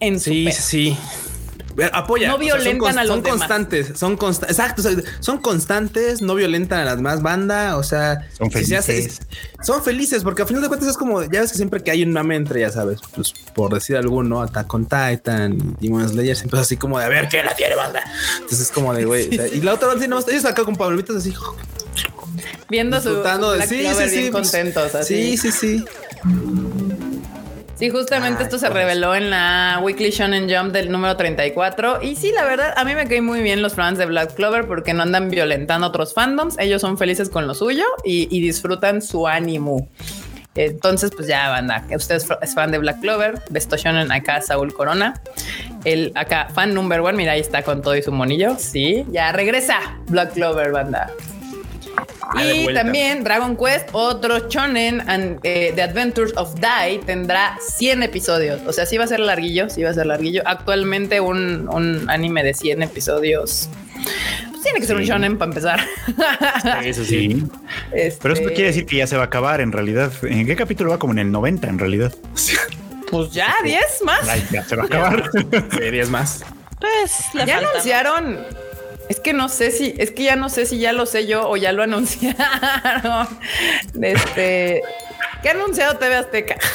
en 0.00 0.20
su 0.20 0.30
Sí, 0.30 0.44
pedo. 0.46 0.56
sí, 0.56 0.96
Apoya. 1.92 2.28
No 2.28 2.36
o 2.36 2.38
sea, 2.38 2.50
son 2.50 2.58
violentan 2.62 2.98
a 2.98 3.04
los 3.04 3.08
Son 3.14 3.22
demás. 3.22 3.38
constantes, 3.38 3.92
son 3.98 4.16
constantes. 4.16 4.58
Exacto, 4.58 4.82
son 5.20 5.38
constantes, 5.38 6.22
no 6.22 6.34
violentan 6.34 6.80
a 6.80 6.84
las 6.84 7.00
más 7.00 7.22
bandas. 7.22 7.74
O 7.74 7.82
sea, 7.82 8.28
Son 8.36 8.50
si 8.50 8.64
se 8.64 8.76
hace- 8.76 8.92
felices. 8.94 9.20
son 9.62 9.82
felices 9.84 10.22
porque 10.24 10.42
a 10.42 10.46
final 10.46 10.62
de 10.62 10.68
cuentas 10.68 10.88
es 10.88 10.96
como, 10.96 11.22
ya 11.22 11.40
ves 11.40 11.50
que 11.52 11.56
siempre 11.56 11.82
que 11.82 11.90
hay 11.90 12.02
un 12.02 12.12
mame 12.12 12.36
entre, 12.36 12.60
ya 12.60 12.70
sabes, 12.70 13.00
pues 13.14 13.32
por 13.54 13.72
decir 13.74 13.96
alguno, 13.96 14.42
Attack 14.42 14.72
on 14.74 14.84
Titan, 14.86 15.76
Demon 15.80 16.08
Slayer, 16.08 16.36
siempre 16.36 16.58
es 16.60 16.66
así 16.66 16.76
como 16.76 16.98
de 16.98 17.04
a 17.04 17.08
ver 17.08 17.28
quién 17.28 17.44
la 17.46 17.54
tiene 17.54 17.74
banda. 17.76 18.02
Entonces 18.36 18.60
es 18.60 18.70
como 18.70 18.92
de 18.94 19.04
güey. 19.04 19.28
o 19.28 19.32
sea, 19.32 19.46
y 19.48 19.60
la 19.60 19.74
otra 19.74 19.88
vez, 19.88 20.02
sí, 20.02 20.08
no, 20.08 20.18
ellos 20.20 20.44
acá 20.44 20.64
con 20.64 20.76
palomitas 20.76 21.16
así, 21.16 21.34
Viendo 22.70 23.00
su 23.00 23.08
disfrutando 23.08 23.50
de 23.52 23.56
Black 23.58 23.68
sí, 23.70 23.80
Clover 23.80 24.08
sí, 24.08 24.14
sí. 24.14 24.20
bien 24.20 24.32
pues, 24.32 24.42
contentos, 24.50 24.94
así. 24.94 25.36
Sí, 25.36 25.50
sí, 25.50 25.52
sí. 25.52 25.84
Sí, 27.78 27.90
justamente 27.90 28.38
Ay, 28.40 28.44
esto 28.46 28.58
se 28.58 28.68
reveló 28.68 29.14
en 29.14 29.30
la 29.30 29.78
Weekly 29.80 30.10
Shonen 30.10 30.50
Jump 30.50 30.72
del 30.72 30.90
número 30.90 31.16
34. 31.16 32.02
Y 32.02 32.16
sí, 32.16 32.32
la 32.34 32.44
verdad, 32.44 32.74
a 32.76 32.84
mí 32.84 32.94
me 32.96 33.06
caen 33.06 33.24
muy 33.24 33.40
bien 33.40 33.62
los 33.62 33.74
fans 33.74 33.98
de 33.98 34.06
Black 34.06 34.34
Clover 34.34 34.66
porque 34.66 34.94
no 34.94 35.02
andan 35.02 35.30
violentando 35.30 35.86
otros 35.86 36.12
fandoms. 36.12 36.58
Ellos 36.58 36.80
son 36.80 36.98
felices 36.98 37.28
con 37.28 37.46
lo 37.46 37.54
suyo 37.54 37.84
y, 38.04 38.26
y 38.36 38.40
disfrutan 38.40 39.00
su 39.00 39.28
ánimo. 39.28 39.88
Entonces, 40.56 41.12
pues 41.14 41.28
ya, 41.28 41.48
banda, 41.50 41.84
usted 41.94 42.16
es 42.16 42.54
fan 42.54 42.72
de 42.72 42.78
Black 42.78 43.00
Clover, 43.00 43.40
Besto 43.48 43.76
Shonen 43.76 44.10
acá, 44.10 44.42
Saúl 44.42 44.74
Corona. 44.74 45.22
El 45.84 46.10
acá, 46.16 46.48
fan 46.52 46.74
number 46.74 47.00
one, 47.00 47.12
mira, 47.16 47.32
ahí 47.32 47.40
está 47.40 47.62
con 47.62 47.80
todo 47.80 47.94
y 47.94 48.02
su 48.02 48.10
monillo. 48.10 48.56
Sí, 48.58 49.06
ya 49.12 49.30
regresa 49.30 49.78
Black 50.08 50.32
Clover, 50.32 50.72
banda. 50.72 51.12
Y 52.42 52.72
también 52.74 53.24
Dragon 53.24 53.56
Quest, 53.56 53.88
otro 53.92 54.48
shonen, 54.48 55.02
and, 55.08 55.40
eh, 55.42 55.72
The 55.74 55.82
Adventures 55.82 56.32
of 56.36 56.54
Dai, 56.60 56.98
tendrá 56.98 57.56
100 57.76 58.02
episodios. 58.02 58.60
O 58.66 58.72
sea, 58.72 58.86
sí 58.86 58.96
va 58.98 59.04
a 59.04 59.08
ser 59.08 59.20
larguillo, 59.20 59.68
sí 59.70 59.82
va 59.82 59.90
a 59.90 59.94
ser 59.94 60.06
larguillo. 60.06 60.42
Actualmente 60.46 61.20
un, 61.20 61.68
un 61.68 62.08
anime 62.10 62.42
de 62.44 62.54
100 62.54 62.82
episodios. 62.82 63.68
pues 64.50 64.62
tiene 64.62 64.80
que 64.80 64.86
ser 64.86 64.96
un 64.96 65.02
Sí. 65.02 65.08
shonen 65.08 65.38
para 65.38 65.48
empezar. 65.50 65.80
Eso 66.84 67.04
Sí. 67.04 67.42
Este, 67.92 68.18
Pero 68.22 68.34
eso 68.34 68.42
quiere 68.44 68.66
decir 68.66 68.86
que 68.86 68.96
ya 68.96 69.06
se 69.06 69.16
va 69.16 69.22
a 69.22 69.26
acabar 69.26 69.60
en 69.60 69.72
realidad. 69.72 70.12
¿En 70.22 70.46
qué 70.46 70.54
capítulo 70.56 70.90
va? 70.90 70.98
Como 70.98 71.12
en 71.14 71.18
el 71.20 71.32
90 71.32 71.68
en 71.68 71.78
realidad. 71.78 72.14
Pues 73.10 73.30
ya, 73.32 73.54
10 73.64 73.80
más. 74.04 74.28
Ay, 74.28 74.44
ya 74.52 74.62
se 74.64 74.76
va 74.76 74.82
a 74.82 74.86
acabar. 74.86 75.30
Series 75.72 76.10
más. 76.10 76.44
Pues 76.78 77.12
ya 77.34 77.46
falta. 77.46 77.58
anunciaron. 77.70 78.38
Es 79.08 79.20
que 79.20 79.32
no 79.32 79.48
sé 79.48 79.70
si, 79.70 79.94
es 79.98 80.10
que 80.10 80.24
ya 80.24 80.36
no 80.36 80.48
sé 80.48 80.66
si 80.66 80.78
ya 80.78 80.92
lo 80.92 81.06
sé 81.06 81.26
yo 81.26 81.48
o 81.48 81.56
ya 81.56 81.72
lo 81.72 81.82
anunciaron. 81.84 83.26
Este, 84.00 84.82
¿qué 85.42 85.48
ha 85.48 85.52
anunciado 85.52 85.98
TV 85.98 86.16
Azteca? 86.16 86.56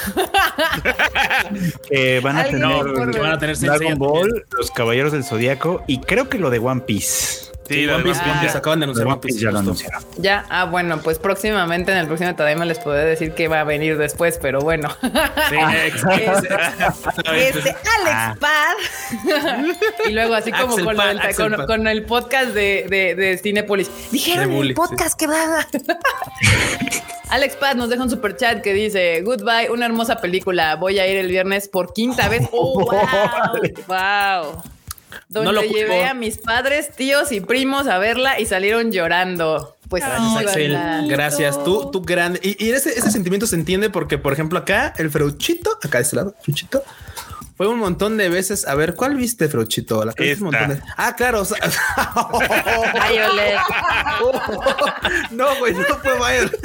Eh, 1.90 2.20
van 2.24 2.38
a 2.38 2.46
tener, 2.46 2.84
van 3.20 3.32
a 3.32 3.38
tener 3.38 3.58
Dragon 3.58 3.98
Ball, 3.98 4.46
los 4.58 4.72
Caballeros 4.72 5.12
del 5.12 5.24
Zodiaco 5.24 5.84
y 5.88 6.00
creo 6.00 6.30
que 6.30 6.40
lo 6.40 6.50
de 6.50 6.60
One 6.60 6.82
Piece. 6.82 7.52
Sí, 7.68 7.88
One 7.88 8.04
Piece, 8.04 8.20
One 8.22 8.50
acaban 8.50 8.80
de 8.80 8.84
anunciar 8.84 9.08
One 9.08 9.18
Piece 9.22 9.40
ya 9.40 9.46
lo 9.52 9.52
justo. 9.60 9.60
anunciaron. 9.72 10.04
Ya, 10.18 10.46
ah, 10.50 10.66
bueno, 10.66 11.00
pues 11.02 11.18
próximamente 11.18 11.92
en 11.92 11.98
el 12.00 12.08
próximo 12.08 12.36
Tadaima 12.36 12.66
les 12.66 12.80
podré 12.80 13.06
decir 13.06 13.34
que 13.34 13.48
va 13.48 13.62
a 13.62 13.64
venir 13.64 13.98
después, 13.98 14.38
pero 14.42 14.60
bueno. 14.60 14.90
Sí, 15.02 15.56
exacto. 15.86 16.48
Este 17.34 17.76
Alex 18.02 18.40
Pad. 18.40 18.76
y 20.10 20.12
luego 20.12 20.34
así 20.36 20.52
como 20.52 20.76
con, 20.78 21.00
el, 21.00 21.20
Axel 21.20 21.36
con- 21.50 21.58
Pad. 21.58 21.68
con 21.68 21.88
el 21.88 22.04
podcast 22.06 22.50
de, 22.50 22.86
de, 22.90 23.16
de 23.16 23.38
Cinépolis. 23.38 23.90
Dijeron 24.12 24.50
De 24.50 24.60
el 24.60 24.74
podcast 24.74 25.18
que 25.18 25.28
va. 25.28 25.66
Alex 27.30 27.56
Pad 27.56 27.76
nos 27.76 27.90
deja 27.90 28.04
un 28.04 28.10
super 28.10 28.36
chat 28.36 28.62
que 28.62 28.74
dice 28.74 29.22
Goodbye, 29.22 29.70
una 29.72 29.86
hermosa 29.86 30.18
película. 30.18 30.76
Voy 30.76 31.00
a 31.00 31.08
ir 31.08 31.18
el 31.18 31.28
viernes 31.30 31.68
por 31.68 31.94
quinta 31.94 32.28
vez. 32.28 32.48
Oh, 32.52 32.80
wow. 32.82 32.92
Wow. 33.88 34.62
Donde 35.30 35.46
No 35.46 35.52
lo 35.54 35.62
llevé 35.62 35.98
culpo. 35.98 36.06
a 36.10 36.14
mis 36.14 36.38
padres, 36.38 36.96
tíos 36.96 37.32
y 37.32 37.42
primos 37.42 37.88
a 37.88 37.98
verla 37.98 38.40
y 38.40 38.46
salieron 38.46 38.92
llorando. 38.92 39.78
Pues 39.90 40.04
Gracias, 40.04 40.38
Axel. 40.48 40.78
Gracias. 41.08 41.64
Tú, 41.64 41.92
tú 41.92 42.02
grande. 42.02 42.40
Y, 42.42 42.64
y 42.66 42.72
ese, 42.72 42.90
ese 42.98 43.12
sentimiento 43.12 43.46
se 43.48 43.56
entiende 43.56 43.90
porque, 43.90 44.18
por 44.18 44.34
ejemplo, 44.34 44.58
acá 44.60 44.94
el 44.98 45.10
Freuchito, 45.12 45.78
acá 45.84 46.00
de 46.00 46.04
este 46.04 46.16
lado, 46.16 46.36
Freuchito, 46.42 46.84
fue 47.58 47.68
un 47.68 47.78
montón 47.78 48.18
de 48.18 48.30
veces. 48.30 48.66
A 48.68 48.74
ver, 48.74 48.96
¿cuál 48.96 49.16
viste, 49.16 49.48
Freuchito? 49.50 50.04
La 50.04 50.14
que 50.14 50.24
viste 50.24 50.44
un 50.44 50.56
Esta. 50.56 50.68
montón 50.68 50.78
de- 50.88 50.94
Ah, 50.98 51.16
claro. 51.16 51.42
o 51.42 51.46
sea- 51.46 51.58
Violet. 53.10 53.60
no, 55.32 55.56
güey, 55.60 55.74
no 55.74 55.84
fue 56.02 56.14
Violet. 56.16 56.60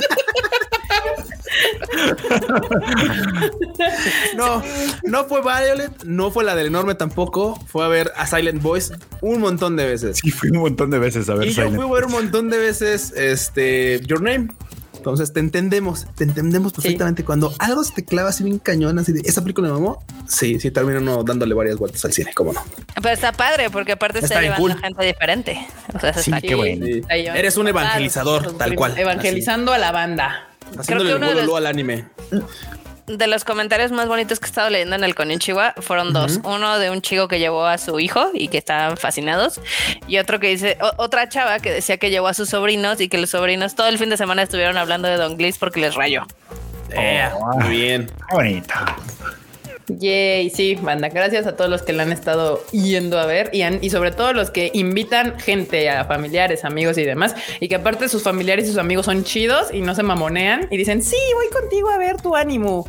No, 4.37 4.63
no 5.05 5.25
fue 5.25 5.41
Violet, 5.43 6.05
no 6.05 6.31
fue 6.31 6.45
la 6.45 6.55
del 6.55 6.69
enorme 6.69 6.95
tampoco. 6.95 7.59
Fue 7.67 7.85
a 7.85 7.89
ver 7.89 8.13
a 8.17 8.27
Silent 8.27 8.63
Voice 8.63 8.95
un 9.21 9.41
montón 9.41 9.77
de 9.77 9.87
veces. 9.87 10.19
Sí, 10.23 10.31
fui 10.31 10.51
un 10.51 10.59
montón 10.59 10.91
de 10.91 10.99
veces 10.99 11.29
a 11.29 11.35
ver 11.35 11.49
Y 11.49 11.51
yo 11.51 11.63
Silent 11.63 11.77
fui 11.77 11.91
a 11.91 11.95
ver 11.95 12.05
un 12.07 12.13
montón 12.13 12.51
de 12.51 12.59
veces 12.59 13.13
este 13.17 14.01
Your 14.07 14.23
Name. 14.23 14.49
Entonces 14.97 15.33
te 15.33 15.39
entendemos, 15.39 16.07
te 16.17 16.25
entendemos 16.25 16.73
perfectamente. 16.73 17.25
Cuando 17.25 17.55
algo 17.61 17.85
se 17.85 17.93
te 17.95 18.05
clava 18.05 18.31
así 18.31 18.43
bien 18.43 18.59
cañón, 18.59 18.99
así 18.99 19.13
de 19.13 19.21
esa 19.25 19.43
película 19.43 19.69
me 19.69 19.75
mamó. 19.75 20.05
Sí, 20.27 20.59
sí, 20.59 20.73
termina 20.73 20.99
uno 20.99 21.23
dándole 21.23 21.55
varias 21.55 21.77
vueltas 21.79 22.05
al 22.05 22.13
cine, 22.13 22.33
cómo 22.35 22.53
no. 22.53 22.63
Pero 22.95 23.11
está 23.11 23.33
padre 23.33 23.71
porque 23.71 23.93
aparte 23.93 24.19
Está 24.19 24.27
está, 24.35 24.43
llevando 24.43 24.75
cool. 24.75 24.81
gente 24.81 25.05
diferente. 25.05 25.67
O 25.95 26.01
sea, 26.01 26.13
Sí, 26.15 26.33
está 26.33 26.41
qué 26.41 26.55
bueno. 26.57 26.85
Sí. 26.85 27.03
Eres 27.09 27.57
un 27.57 27.69
evangelizador, 27.69 28.59
tal 28.59 28.75
cual. 28.75 28.99
Evangelizando 28.99 29.73
a 29.73 29.79
la 29.79 29.93
banda. 29.93 30.49
Haciéndole 30.79 31.19
que 31.19 31.31
el 31.41 31.47
los- 31.47 31.57
al 31.57 31.67
anime. 31.67 32.05
De 33.07 33.27
los 33.27 33.43
comentarios 33.45 33.91
más 33.91 34.07
bonitos 34.07 34.39
que 34.39 34.45
he 34.45 34.49
estado 34.51 34.69
leyendo 34.69 34.95
en 34.95 35.03
el 35.03 35.15
Konichiwa 35.15 35.73
fueron 35.79 36.13
dos. 36.13 36.41
Uno 36.45 36.79
de 36.79 36.91
un 36.91 37.01
chico 37.01 37.27
que 37.27 37.39
llevó 37.39 37.65
a 37.65 37.79
su 37.79 37.99
hijo 38.01 38.29
y 38.35 38.49
que 38.49 38.59
estaban 38.59 38.99
fascinados. 38.99 39.63
Y 40.07 40.19
otro 40.19 40.39
que 40.41 40.49
dice, 40.49 40.77
o- 40.83 40.93
otra 41.03 41.27
chava 41.31 41.59
que 41.61 41.73
decía 41.73 41.97
que 41.97 42.11
llevó 42.11 42.29
a 42.29 42.35
sus 42.35 42.51
sobrinos 42.51 43.01
y 43.01 43.09
que 43.09 43.17
los 43.17 43.31
sobrinos 43.31 43.75
todo 43.75 43.89
el 43.89 43.97
fin 43.97 44.11
de 44.11 44.19
semana 44.19 44.43
estuvieron 44.43 44.77
hablando 44.77 45.09
de 45.09 45.17
Don 45.17 45.39
Gliss 45.39 45.57
porque 45.57 45.81
les 45.81 45.95
rayó. 45.95 46.27
Eh, 46.91 47.29
muy 47.55 47.69
bien. 47.71 48.11
Qué 48.29 48.35
bonito. 48.37 48.75
Yay, 49.89 50.51
sí, 50.51 50.75
banda. 50.75 51.09
Gracias 51.09 51.47
a 51.47 51.57
todos 51.57 51.71
los 51.71 51.83
que 51.83 51.93
la 51.93 52.03
han 52.03 52.13
estado 52.13 52.63
yendo 52.73 53.19
a 53.19 53.27
ver 53.27 53.51
y, 53.53 53.63
han- 53.63 53.79
y 53.83 53.91
sobre 53.91 54.11
todo 54.11 54.33
los 54.33 54.51
que 54.51 54.71
invitan 54.75 55.39
gente 55.41 55.89
a 55.89 56.05
familiares, 56.05 56.65
amigos 56.65 56.99
y 56.99 57.05
demás. 57.05 57.35
Y 57.61 57.69
que 57.69 57.77
aparte 57.77 58.09
sus 58.09 58.23
familiares 58.23 58.67
y 58.67 58.69
sus 58.69 58.79
amigos 58.79 59.07
son 59.07 59.25
chidos 59.25 59.73
y 59.73 59.81
no 59.81 59.95
se 59.95 60.03
mamonean 60.03 60.69
y 60.71 60.77
dicen, 60.77 61.03
sí, 61.03 61.17
voy 61.35 61.47
contigo 61.61 61.89
a 61.89 61.99
ver 61.99 62.21
tu 62.21 62.37
ánimo. 62.37 62.87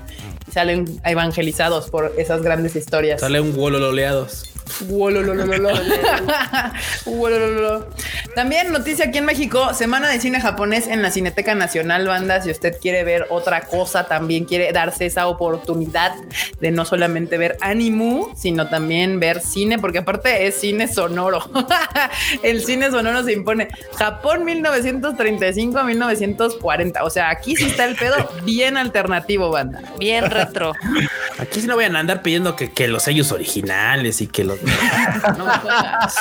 Y 0.47 0.51
salen 0.51 0.99
evangelizados 1.05 1.89
por 1.89 2.13
esas 2.17 2.41
grandes 2.41 2.75
historias. 2.75 3.21
Sale 3.21 3.39
un 3.39 3.55
wolololeados. 3.55 4.43
También 8.36 8.71
noticia 8.71 9.05
aquí 9.05 9.17
en 9.17 9.25
México, 9.25 9.73
Semana 9.73 10.10
de 10.10 10.19
Cine 10.19 10.39
Japonés 10.39 10.88
en 10.88 11.01
la 11.01 11.12
Cineteca 11.12 11.55
Nacional, 11.55 12.08
banda. 12.08 12.41
Si 12.41 12.51
usted 12.51 12.77
quiere 12.79 13.03
ver 13.03 13.27
otra 13.29 13.62
cosa, 13.62 14.05
también 14.05 14.45
quiere 14.45 14.71
darse 14.71 15.05
esa 15.05 15.27
oportunidad 15.27 16.13
de 16.60 16.71
no 16.71 16.86
solamente 16.86 17.38
ver 17.38 17.58
ánimo, 17.62 18.34
sino 18.38 18.69
también 18.69 19.19
ver 19.19 19.41
cine, 19.41 19.79
porque 19.79 19.99
aparte 19.99 20.47
es 20.47 20.55
cine 20.55 20.88
sonoro. 20.88 21.49
El 22.43 22.63
cine 22.63 22.91
sonoro 22.91 23.23
se 23.23 23.34
impone. 23.34 23.69
Japón 23.97 24.45
1935 24.45 25.79
a 25.79 25.84
1940. 25.84 27.03
O 27.03 27.10
sea, 27.10 27.29
aquí 27.29 27.55
sí 27.55 27.65
está 27.65 27.86
el 27.86 27.95
pedo 27.95 28.15
bien 28.43 28.77
alternativo, 28.77 29.49
banda. 29.49 29.82
Bien 29.97 30.29
retro. 30.29 30.73
Aquí 31.38 31.62
sí 31.62 31.67
no 31.67 31.75
vayan 31.75 31.95
a 31.95 31.99
andar 31.99 32.21
pidiendo 32.21 32.55
que, 32.55 32.71
que 32.71 32.88
los 32.88 33.03
sellos 33.03 33.32
originales 33.32 34.21
y 34.21 34.27
que 34.27 34.43
los 34.43 34.59
No 35.38 35.45
me 35.45 35.52
jodas. 35.54 36.15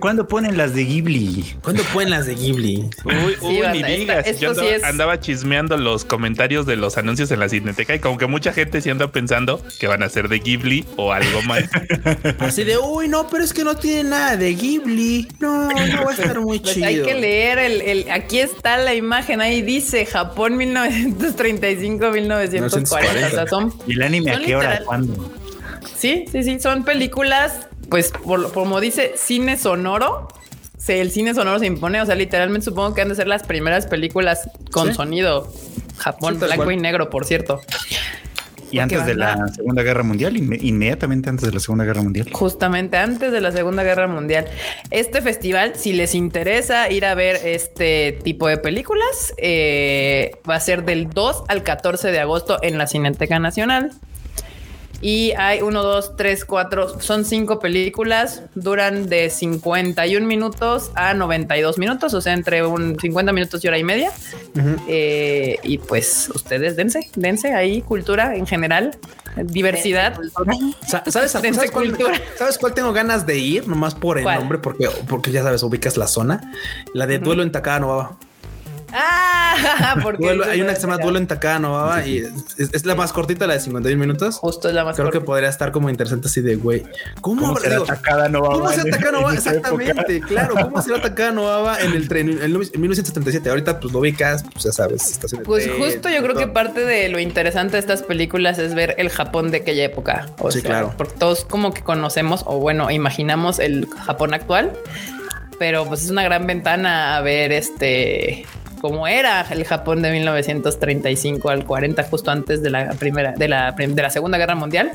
¿Cuándo 0.00 0.26
ponen 0.28 0.56
las 0.56 0.74
de 0.74 0.84
Ghibli? 0.84 1.56
¿Cuándo 1.62 1.82
pueden 1.92 2.10
las 2.10 2.26
de 2.26 2.34
Ghibli? 2.34 2.88
Uy, 3.04 3.36
uy, 3.40 3.60
ni 3.72 3.78
esta- 3.78 3.86
digas. 3.88 4.26
esto 4.26 4.42
Yo 4.42 4.54
sí 4.54 4.60
andaba, 4.60 4.76
es- 4.76 4.84
andaba 4.84 5.20
chismeando 5.20 5.76
los 5.76 6.04
comentarios 6.04 6.66
de 6.66 6.76
los 6.76 6.96
anuncios 6.98 7.30
en 7.30 7.40
la 7.40 7.48
cineteca 7.48 7.94
y 7.94 7.98
como 7.98 8.18
que 8.18 8.26
mucha 8.26 8.52
gente 8.52 8.80
sí 8.80 8.90
anda 8.90 9.10
pensando 9.12 9.60
que 9.78 9.86
van 9.86 10.02
a 10.02 10.08
ser 10.08 10.28
de 10.28 10.38
Ghibli 10.40 10.84
o 10.96 11.12
algo 11.12 11.42
más. 11.42 11.64
Así 12.40 12.64
de, 12.64 12.78
uy, 12.78 13.08
no, 13.08 13.28
pero 13.28 13.44
es 13.44 13.52
que 13.52 13.64
no 13.64 13.74
tiene 13.76 14.10
nada 14.10 14.36
de 14.36 14.54
Ghibli. 14.54 15.28
No, 15.40 15.68
no 15.70 16.04
va 16.04 16.10
a 16.10 16.14
estar 16.14 16.40
muy 16.40 16.58
Pues 16.60 16.74
chido. 16.74 16.86
hay 16.86 17.02
que 17.02 17.14
leer 17.14 17.58
el, 17.58 17.80
el- 17.82 18.10
aquí 18.10 18.38
está 18.40 18.76
la 18.78 18.94
imagen, 18.94 19.40
ahí 19.40 19.62
dice 19.62 20.06
Japón 20.06 20.54
1935-1940. 20.56 23.26
O 23.26 23.30
sea, 23.30 23.46
son 23.46 23.72
¿Y 23.86 23.92
el 23.94 24.02
anime 24.02 24.32
a 24.32 24.40
qué 24.40 24.56
hora? 24.56 24.80
¿Cuándo? 24.84 25.14
Sí, 25.96 26.24
sí, 26.30 26.42
sí, 26.42 26.58
son 26.60 26.84
películas, 26.84 27.68
pues 27.88 28.10
por, 28.10 28.38
lo- 28.40 28.52
como 28.52 28.80
dice 28.80 29.12
cine 29.16 29.56
sonoro, 29.56 30.28
se, 30.78 31.00
el 31.00 31.10
cine 31.10 31.34
sonoro 31.34 31.58
se 31.58 31.66
impone, 31.66 32.00
o 32.02 32.06
sea, 32.06 32.14
literalmente 32.14 32.64
supongo 32.66 32.94
que 32.94 33.02
han 33.02 33.08
de 33.08 33.14
ser 33.14 33.26
las 33.28 33.42
primeras 33.44 33.86
películas 33.86 34.50
con 34.72 34.88
Sí. 34.88 34.94
sonido. 34.94 35.52
Japón, 35.96 36.34
Sí, 36.38 36.44
blanco 36.44 36.70
y 36.70 36.76
negro, 36.76 37.08
por 37.08 37.24
cierto. 37.24 37.60
Y 38.70 38.80
antes 38.80 39.06
de 39.06 39.14
la 39.14 39.46
Segunda 39.54 39.82
Guerra 39.84 40.02
Mundial, 40.02 40.36
inme- 40.36 40.58
inmediatamente 40.60 41.30
antes 41.30 41.46
de 41.46 41.54
la 41.54 41.60
Segunda 41.60 41.84
Guerra 41.84 42.02
Mundial. 42.02 42.28
Justamente 42.32 42.96
antes 42.98 43.30
de 43.32 43.40
la 43.40 43.52
Segunda 43.52 43.84
Guerra 43.84 44.08
Mundial. 44.08 44.46
Este 44.90 45.22
festival, 45.22 45.74
si 45.76 45.92
les 45.92 46.14
interesa 46.16 46.90
ir 46.90 47.06
a 47.06 47.14
ver 47.14 47.36
este 47.44 48.18
tipo 48.24 48.48
de 48.48 48.58
películas, 48.58 49.32
eh, 49.38 50.32
va 50.48 50.56
a 50.56 50.60
ser 50.60 50.84
del 50.84 51.08
2 51.08 51.44
al 51.48 51.62
14 51.62 52.10
de 52.10 52.18
agosto 52.18 52.58
en 52.60 52.76
la 52.76 52.86
Cineteca 52.88 53.38
Nacional. 53.38 53.92
Y 55.02 55.32
hay 55.32 55.60
uno, 55.60 55.82
dos, 55.82 56.16
tres, 56.16 56.44
cuatro, 56.44 57.00
son 57.00 57.24
cinco 57.24 57.58
películas, 57.60 58.42
duran 58.54 59.08
de 59.08 59.28
51 59.30 60.26
minutos 60.26 60.90
a 60.94 61.12
92 61.14 61.78
minutos, 61.78 62.14
o 62.14 62.20
sea, 62.20 62.32
entre 62.32 62.64
un 62.66 62.98
50 62.98 63.32
minutos 63.32 63.62
y 63.64 63.68
hora 63.68 63.78
y 63.78 63.84
media. 63.84 64.10
Eh, 64.88 65.58
y 65.62 65.78
pues 65.78 66.30
ustedes 66.34 66.76
dense, 66.76 67.10
dense 67.14 67.52
ahí, 67.52 67.82
cultura 67.82 68.36
en 68.36 68.46
general, 68.46 68.96
diversidad. 69.36 70.18
Sa- 70.86 71.04
¿Sabes, 71.10 71.32
Dense 71.42 71.54
¿sabes 71.58 71.70
cuál, 71.70 71.88
cultura. 71.88 72.20
¿Sabes 72.38 72.56
cuál 72.56 72.72
tengo 72.72 72.92
ganas 72.94 73.26
de 73.26 73.38
ir? 73.38 73.68
Nomás 73.68 73.94
por 73.94 74.16
el 74.18 74.24
¿Cuál? 74.24 74.38
nombre, 74.40 74.58
porque, 74.58 74.88
porque 75.08 75.30
ya 75.30 75.42
sabes, 75.42 75.62
ubicas 75.62 75.96
la 75.98 76.06
zona. 76.06 76.52
La 76.94 77.06
de 77.06 77.18
Duelo 77.18 77.42
en 77.42 77.52
Takada 77.52 77.80
Novaba. 77.80 78.16
Ah, 78.92 79.96
porque 80.02 80.24
Duelo- 80.24 80.44
hay 80.44 80.60
una 80.60 80.70
que 80.74 80.76
se 80.80 80.82
llama 80.86 80.98
Duelo 80.98 81.18
en 81.18 81.26
Takada 81.26 81.58
Novaba 81.58 82.06
y 82.06 82.18
es, 82.18 82.70
es 82.72 82.86
la 82.86 82.94
más 82.94 83.12
cortita, 83.12 83.46
la 83.46 83.54
de 83.54 83.60
51 83.60 83.98
minutos. 84.00 84.36
Justo 84.36 84.68
es 84.68 84.74
la 84.74 84.84
más 84.84 84.96
Creo 84.96 85.10
que 85.10 85.20
podría 85.20 85.48
estar 85.48 85.72
como 85.72 85.90
interesante 85.90 86.28
así 86.28 86.40
de, 86.40 86.56
güey, 86.56 86.84
¿cómo, 87.20 87.42
¿Cómo 87.42 87.58
será 87.58 87.76
atacada 87.78 88.28
Novaba 88.28 88.54
¿Cómo? 88.54 89.30
Exactamente, 89.32 90.20
claro. 90.20 90.54
¿Cómo 90.62 90.80
se 90.82 90.94
ataca 90.94 91.30
Novaba 91.32 91.80
en 91.80 91.92
el 91.92 92.08
tren 92.08 92.28
en, 92.30 92.42
en 92.42 92.52
1977? 92.52 93.48
Ahorita 93.48 93.80
pues 93.80 93.92
lo 93.92 94.00
ubicas, 94.00 94.44
pues 94.52 94.64
ya 94.64 94.72
sabes, 94.72 95.10
estación 95.10 95.40
de 95.40 95.46
Pues 95.46 95.64
tren, 95.64 95.78
justo 95.78 96.08
yo 96.08 96.22
creo 96.22 96.34
que 96.36 96.46
parte 96.46 96.84
de 96.84 97.08
lo 97.08 97.18
interesante 97.18 97.72
de 97.72 97.80
estas 97.80 98.02
películas 98.02 98.58
es 98.58 98.74
ver 98.74 98.94
el 98.98 99.08
Japón 99.10 99.50
de 99.50 99.58
aquella 99.58 99.84
época. 99.84 100.26
O 100.38 100.50
Sí, 100.50 100.60
sea, 100.60 100.70
claro. 100.70 100.94
Porque 100.96 101.14
todos 101.18 101.44
como 101.44 101.74
que 101.74 101.82
conocemos 101.82 102.42
o 102.46 102.58
bueno, 102.58 102.90
imaginamos 102.90 103.58
el 103.58 103.88
Japón 104.06 104.34
actual, 104.34 104.72
pero 105.58 105.86
pues 105.86 106.04
es 106.04 106.10
una 106.10 106.22
gran 106.22 106.46
ventana 106.46 107.16
a 107.16 107.20
ver 107.22 107.50
este 107.52 108.44
cómo 108.80 109.06
era 109.06 109.42
el 109.50 109.64
Japón 109.64 110.02
de 110.02 110.10
1935 110.12 111.50
al 111.50 111.64
40, 111.64 112.02
justo 112.04 112.30
antes 112.30 112.62
de 112.62 112.70
la 112.70 112.90
primera, 112.90 113.32
de 113.32 113.48
la, 113.48 113.72
de 113.72 114.02
la 114.02 114.10
Segunda 114.10 114.38
Guerra 114.38 114.54
Mundial. 114.54 114.92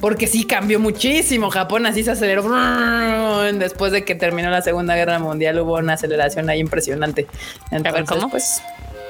Porque 0.00 0.28
sí 0.28 0.44
cambió 0.44 0.78
muchísimo. 0.78 1.50
Japón 1.50 1.86
así 1.86 2.04
se 2.04 2.12
aceleró. 2.12 3.42
Después 3.54 3.90
de 3.90 4.04
que 4.04 4.14
terminó 4.14 4.48
la 4.50 4.62
Segunda 4.62 4.94
Guerra 4.94 5.18
Mundial 5.18 5.58
hubo 5.58 5.76
una 5.76 5.94
aceleración 5.94 6.48
ahí 6.50 6.60
impresionante. 6.60 7.26
Entonces, 7.72 8.04
¿cómo? 8.08 8.30
Pues, 8.30 8.62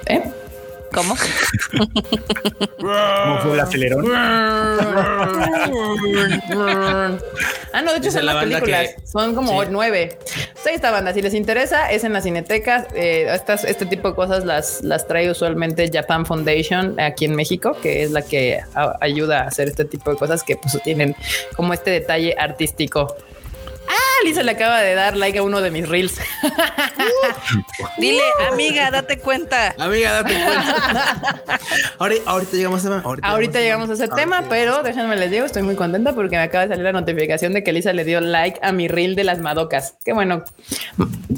¿eh? 0.07 0.23
¿Cómo? 0.93 1.15
¿Cómo 2.79 3.39
fue 3.43 3.53
el 3.55 3.61
acelerón? 3.61 4.05
ah, 7.73 7.83
no, 7.85 7.93
de 7.93 7.99
hecho 7.99 8.11
son 8.11 8.27
la 8.27 8.35
las 8.35 8.45
películas. 8.45 8.89
que- 8.95 9.07
Son 9.07 9.35
como 9.35 9.63
Sí. 9.63 9.69
nueve. 9.71 10.19
Pues 10.55 10.67
ahí 10.67 10.75
banda, 10.91 11.13
si 11.13 11.23
les 11.23 11.35
interesa, 11.35 11.91
es 11.91 12.05
en 12.05 12.13
la 12.13 12.21
cineteca. 12.21 12.87
Eh, 12.95 13.27
estas, 13.33 13.65
este 13.65 13.87
tipo 13.87 14.09
de 14.09 14.15
cosas 14.15 14.45
las, 14.45 14.83
las 14.83 15.07
trae 15.07 15.31
usualmente 15.31 15.91
Japan 15.93 16.25
Foundation 16.27 16.99
aquí 17.01 17.25
en 17.27 17.35
México, 17.37 17.77
que 17.83 18.03
es 18.03 18.11
la 18.11 18.23
que 18.23 18.61
a- 18.75 18.97
ayuda 19.01 19.41
a 19.43 19.47
hacer 19.49 19.69
este 19.69 19.85
tipo 19.85 20.11
de 20.11 20.17
cosas 20.17 20.43
que 20.43 20.57
pues 20.57 20.79
tienen 20.83 21.15
como 21.57 21.73
este 21.75 21.91
detalle 21.91 22.35
artístico. 22.39 23.17
Ah, 23.89 24.25
Lisa 24.25 24.43
le 24.43 24.53
acaba 24.53 24.81
de 24.81 24.95
dar 24.95 25.17
like 25.17 25.39
a 25.39 25.43
uno 25.43 25.61
de 25.61 25.71
mis 25.71 25.89
reels. 25.89 26.19
Dile, 27.99 28.23
amiga, 28.51 28.91
date 28.91 29.19
cuenta. 29.19 29.75
Amiga, 29.79 30.13
date 30.13 30.35
cuenta. 30.35 31.61
ahorita, 31.99 32.31
ahorita 32.31 32.57
llegamos 32.57 32.85
a 32.85 32.89
ese 32.89 33.03
tema. 33.03 33.19
Ahorita 33.29 33.61
llegamos 33.61 33.91
a 33.91 33.93
ese 33.95 34.09
tema, 34.09 34.45
pero 34.49 34.83
déjenme 34.83 35.17
les 35.17 35.31
digo, 35.31 35.47
estoy 35.47 35.63
muy 35.63 35.77
contenta 35.77 36.15
porque 36.15 36.37
me 36.37 36.43
acaba 36.43 36.67
de 36.67 36.71
salir 36.71 36.85
la 36.85 36.93
notificación 36.93 37.53
de 37.53 37.65
que 37.65 37.73
Lisa 37.73 37.93
le 37.93 38.05
dio 38.05 38.21
like 38.21 38.59
a 38.63 38.73
mi 38.73 38.89
reel 38.89 39.15
de 39.17 39.25
las 39.25 39.39
madocas. 39.39 39.95
Qué 40.05 40.13
bueno. 40.13 40.45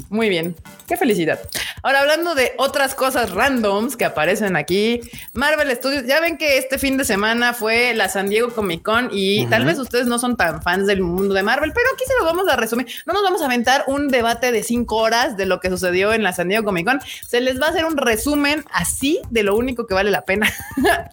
Muy 0.09 0.29
bien. 0.29 0.55
Qué 0.87 0.97
felicidad. 0.97 1.39
Ahora 1.83 2.01
hablando 2.01 2.35
de 2.35 2.53
otras 2.57 2.95
cosas 2.95 3.31
randoms 3.31 3.95
que 3.95 4.05
aparecen 4.05 4.55
aquí, 4.55 4.99
Marvel 5.33 5.71
Studios, 5.75 6.05
ya 6.05 6.19
ven 6.19 6.37
que 6.37 6.57
este 6.57 6.77
fin 6.77 6.97
de 6.97 7.05
semana 7.05 7.53
fue 7.53 7.93
la 7.95 8.09
San 8.09 8.29
Diego 8.29 8.49
Comic 8.49 8.83
Con 8.83 9.09
y 9.11 9.47
tal 9.47 9.65
vez 9.65 9.79
ustedes 9.79 10.05
no 10.05 10.19
son 10.19 10.37
tan 10.37 10.61
fans 10.61 10.85
del 10.85 11.01
mundo 11.01 11.33
de 11.33 11.43
Marvel, 11.43 11.71
pero 11.73 11.87
aquí 11.93 12.03
se 12.05 12.13
lo 12.19 12.25
vamos 12.25 12.40
a 12.47 12.55
resumir. 12.55 12.87
No 13.05 13.13
nos 13.13 13.23
vamos 13.23 13.41
a 13.41 13.45
aventar 13.45 13.83
un 13.87 14.07
debate 14.07 14.51
de 14.51 14.63
cinco 14.63 14.97
horas 14.97 15.37
de 15.37 15.45
lo 15.45 15.59
que 15.59 15.69
sucedió 15.69 16.13
en 16.13 16.23
la 16.23 16.33
San 16.33 16.47
Diego 16.47 16.63
Comic 16.65 16.85
Con. 16.85 17.01
Se 17.27 17.41
les 17.41 17.61
va 17.61 17.67
a 17.67 17.69
hacer 17.69 17.85
un 17.85 17.97
resumen 17.97 18.65
así 18.71 19.21
de 19.29 19.43
lo 19.43 19.55
único 19.55 19.87
que 19.87 19.93
vale 19.93 20.11
la 20.11 20.23
pena. 20.25 20.51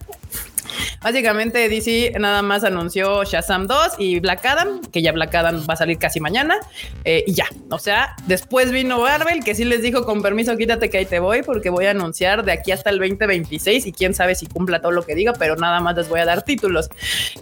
Básicamente 1.02 1.68
DC 1.68 2.12
nada 2.18 2.42
más 2.42 2.64
anunció 2.64 3.24
Shazam 3.24 3.66
2 3.66 3.92
y 3.98 4.20
Black 4.20 4.44
Adam, 4.44 4.80
que 4.92 5.02
ya 5.02 5.12
Black 5.12 5.34
Adam 5.34 5.64
va 5.68 5.74
a 5.74 5.76
salir 5.76 5.98
casi 5.98 6.20
mañana 6.20 6.56
eh, 7.04 7.24
y 7.26 7.34
ya. 7.34 7.46
O 7.70 7.78
sea, 7.78 8.16
después 8.26 8.70
vino 8.72 9.00
Marvel 9.00 9.44
que 9.44 9.54
sí 9.54 9.64
les 9.64 9.82
dijo 9.82 10.04
con 10.04 10.22
permiso 10.22 10.56
quítate 10.56 10.90
que 10.90 10.98
ahí 10.98 11.06
te 11.06 11.18
voy 11.20 11.42
porque 11.42 11.70
voy 11.70 11.86
a 11.86 11.90
anunciar 11.90 12.44
de 12.44 12.52
aquí 12.52 12.72
hasta 12.72 12.90
el 12.90 12.98
2026 12.98 13.86
y 13.86 13.92
quién 13.92 14.14
sabe 14.14 14.34
si 14.34 14.46
cumpla 14.46 14.80
todo 14.80 14.92
lo 14.92 15.04
que 15.06 15.14
diga, 15.14 15.32
pero 15.34 15.56
nada 15.56 15.80
más 15.80 15.96
les 15.96 16.08
voy 16.08 16.20
a 16.20 16.24
dar 16.24 16.42
títulos. 16.42 16.90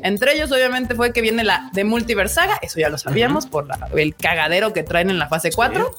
Entre 0.02 0.34
ellos 0.34 0.52
obviamente 0.52 0.94
fue 0.94 1.12
que 1.12 1.20
viene 1.22 1.44
la 1.44 1.70
de 1.72 1.84
Multiverse 1.84 2.34
Saga, 2.36 2.58
eso 2.62 2.78
ya 2.80 2.88
lo 2.88 2.98
sabíamos 2.98 3.46
por 3.46 3.66
la- 3.66 3.88
el 3.96 4.14
cagadero 4.14 4.72
que 4.72 4.82
traen 4.82 5.10
en 5.10 5.18
la 5.18 5.28
fase 5.28 5.50
4. 5.54 5.94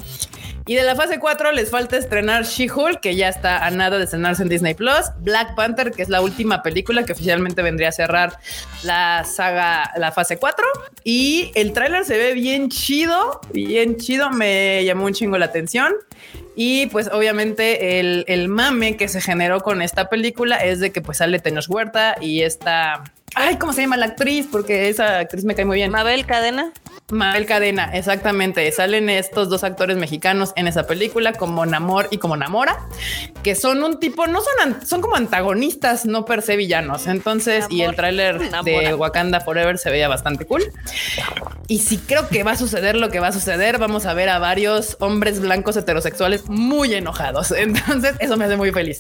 Y 0.67 0.75
de 0.75 0.83
la 0.83 0.95
fase 0.95 1.17
4 1.17 1.53
les 1.53 1.71
falta 1.71 1.95
estrenar 1.95 2.43
She-Hulk, 2.43 2.99
que 2.99 3.15
ya 3.15 3.29
está 3.29 3.65
a 3.65 3.71
nada 3.71 3.97
de 3.97 4.03
estrenarse 4.03 4.43
en 4.43 4.49
Disney 4.49 4.73
Plus. 4.73 5.11
Black 5.21 5.55
Panther, 5.55 5.91
que 5.93 6.01
es 6.01 6.09
la 6.09 6.19
última 6.19 6.61
película 6.61 7.05
que 7.05 7.13
oficialmente 7.13 7.61
vendría 7.61 7.87
a 7.87 7.93
cerrar 7.93 8.37
la 8.83 9.23
saga, 9.23 9.93
la 9.95 10.11
fase 10.11 10.35
4. 10.35 10.65
Y 11.05 11.51
el 11.55 11.71
tráiler 11.71 12.03
se 12.03 12.17
ve 12.17 12.33
bien 12.33 12.69
chido, 12.69 13.39
bien 13.53 13.95
chido. 13.95 14.29
Me 14.29 14.83
llamó 14.83 15.05
un 15.05 15.13
chingo 15.13 15.37
la 15.37 15.45
atención. 15.45 15.93
Y 16.53 16.87
pues 16.87 17.07
obviamente 17.13 18.01
el, 18.01 18.25
el 18.27 18.49
mame 18.49 18.97
que 18.97 19.07
se 19.07 19.21
generó 19.21 19.61
con 19.61 19.81
esta 19.81 20.09
película 20.09 20.57
es 20.57 20.81
de 20.81 20.91
que 20.91 21.01
pues 21.01 21.19
sale 21.19 21.39
Tenoch 21.39 21.69
Huerta 21.69 22.17
y 22.19 22.41
esta... 22.41 23.05
Ay, 23.35 23.55
¿cómo 23.57 23.71
se 23.71 23.81
llama 23.81 23.95
la 23.95 24.07
actriz? 24.07 24.47
Porque 24.51 24.89
esa 24.89 25.19
actriz 25.19 25.45
me 25.45 25.55
cae 25.55 25.63
muy 25.63 25.75
bien. 25.75 25.91
Mabel 25.91 26.25
Cadena. 26.25 26.73
Mabel 27.09 27.45
Cadena, 27.45 27.89
exactamente. 27.93 28.69
Salen 28.69 29.09
estos 29.09 29.47
dos 29.47 29.63
actores 29.63 29.95
mexicanos 29.95 30.51
en 30.57 30.67
esa 30.67 30.87
película 30.87 31.31
como 31.31 31.65
Namor 31.65 32.09
y 32.11 32.17
como 32.17 32.35
Namora, 32.35 32.85
que 33.43 33.55
son 33.55 33.81
un 33.81 33.97
tipo, 34.01 34.27
no 34.27 34.39
son, 34.41 34.85
son 34.85 34.99
como 34.99 35.15
antagonistas, 35.15 36.05
no 36.05 36.25
per 36.25 36.41
se 36.41 36.57
villanos. 36.57 37.07
Entonces, 37.07 37.65
y 37.69 37.83
el 37.83 37.95
tráiler 37.95 38.39
de. 38.63 38.93
Wakanda 38.93 39.39
Forever 39.39 39.77
se 39.77 39.89
veía 39.89 40.09
bastante 40.09 40.45
cool. 40.45 40.63
Y 41.69 41.79
si 41.79 41.97
creo 41.97 42.27
que 42.27 42.43
va 42.43 42.51
a 42.51 42.57
suceder 42.57 42.97
lo 42.97 43.09
que 43.09 43.21
va 43.21 43.27
a 43.27 43.31
suceder, 43.31 43.77
vamos 43.77 44.05
a 44.05 44.13
ver 44.13 44.27
a 44.27 44.39
varios 44.39 44.97
hombres 44.99 45.39
blancos 45.39 45.77
heterosexuales 45.77 46.49
muy 46.49 46.93
enojados. 46.93 47.51
Entonces, 47.57 48.15
eso 48.19 48.35
me 48.35 48.43
hace 48.43 48.57
muy 48.57 48.71
feliz. 48.71 48.99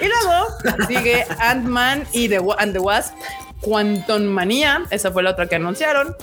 Y 0.00 0.06
luego 0.06 0.86
sigue 0.88 1.26
Ant-Man 1.38 2.06
y 2.14 2.30
the, 2.30 2.40
and 2.56 2.72
the 2.72 2.78
Wasp. 2.78 3.12
Quantum 3.62 4.24
Manía, 4.24 4.82
esa 4.90 5.10
fue 5.10 5.22
la 5.22 5.30
otra 5.30 5.46
que 5.46 5.54
anunciaron. 5.54 6.14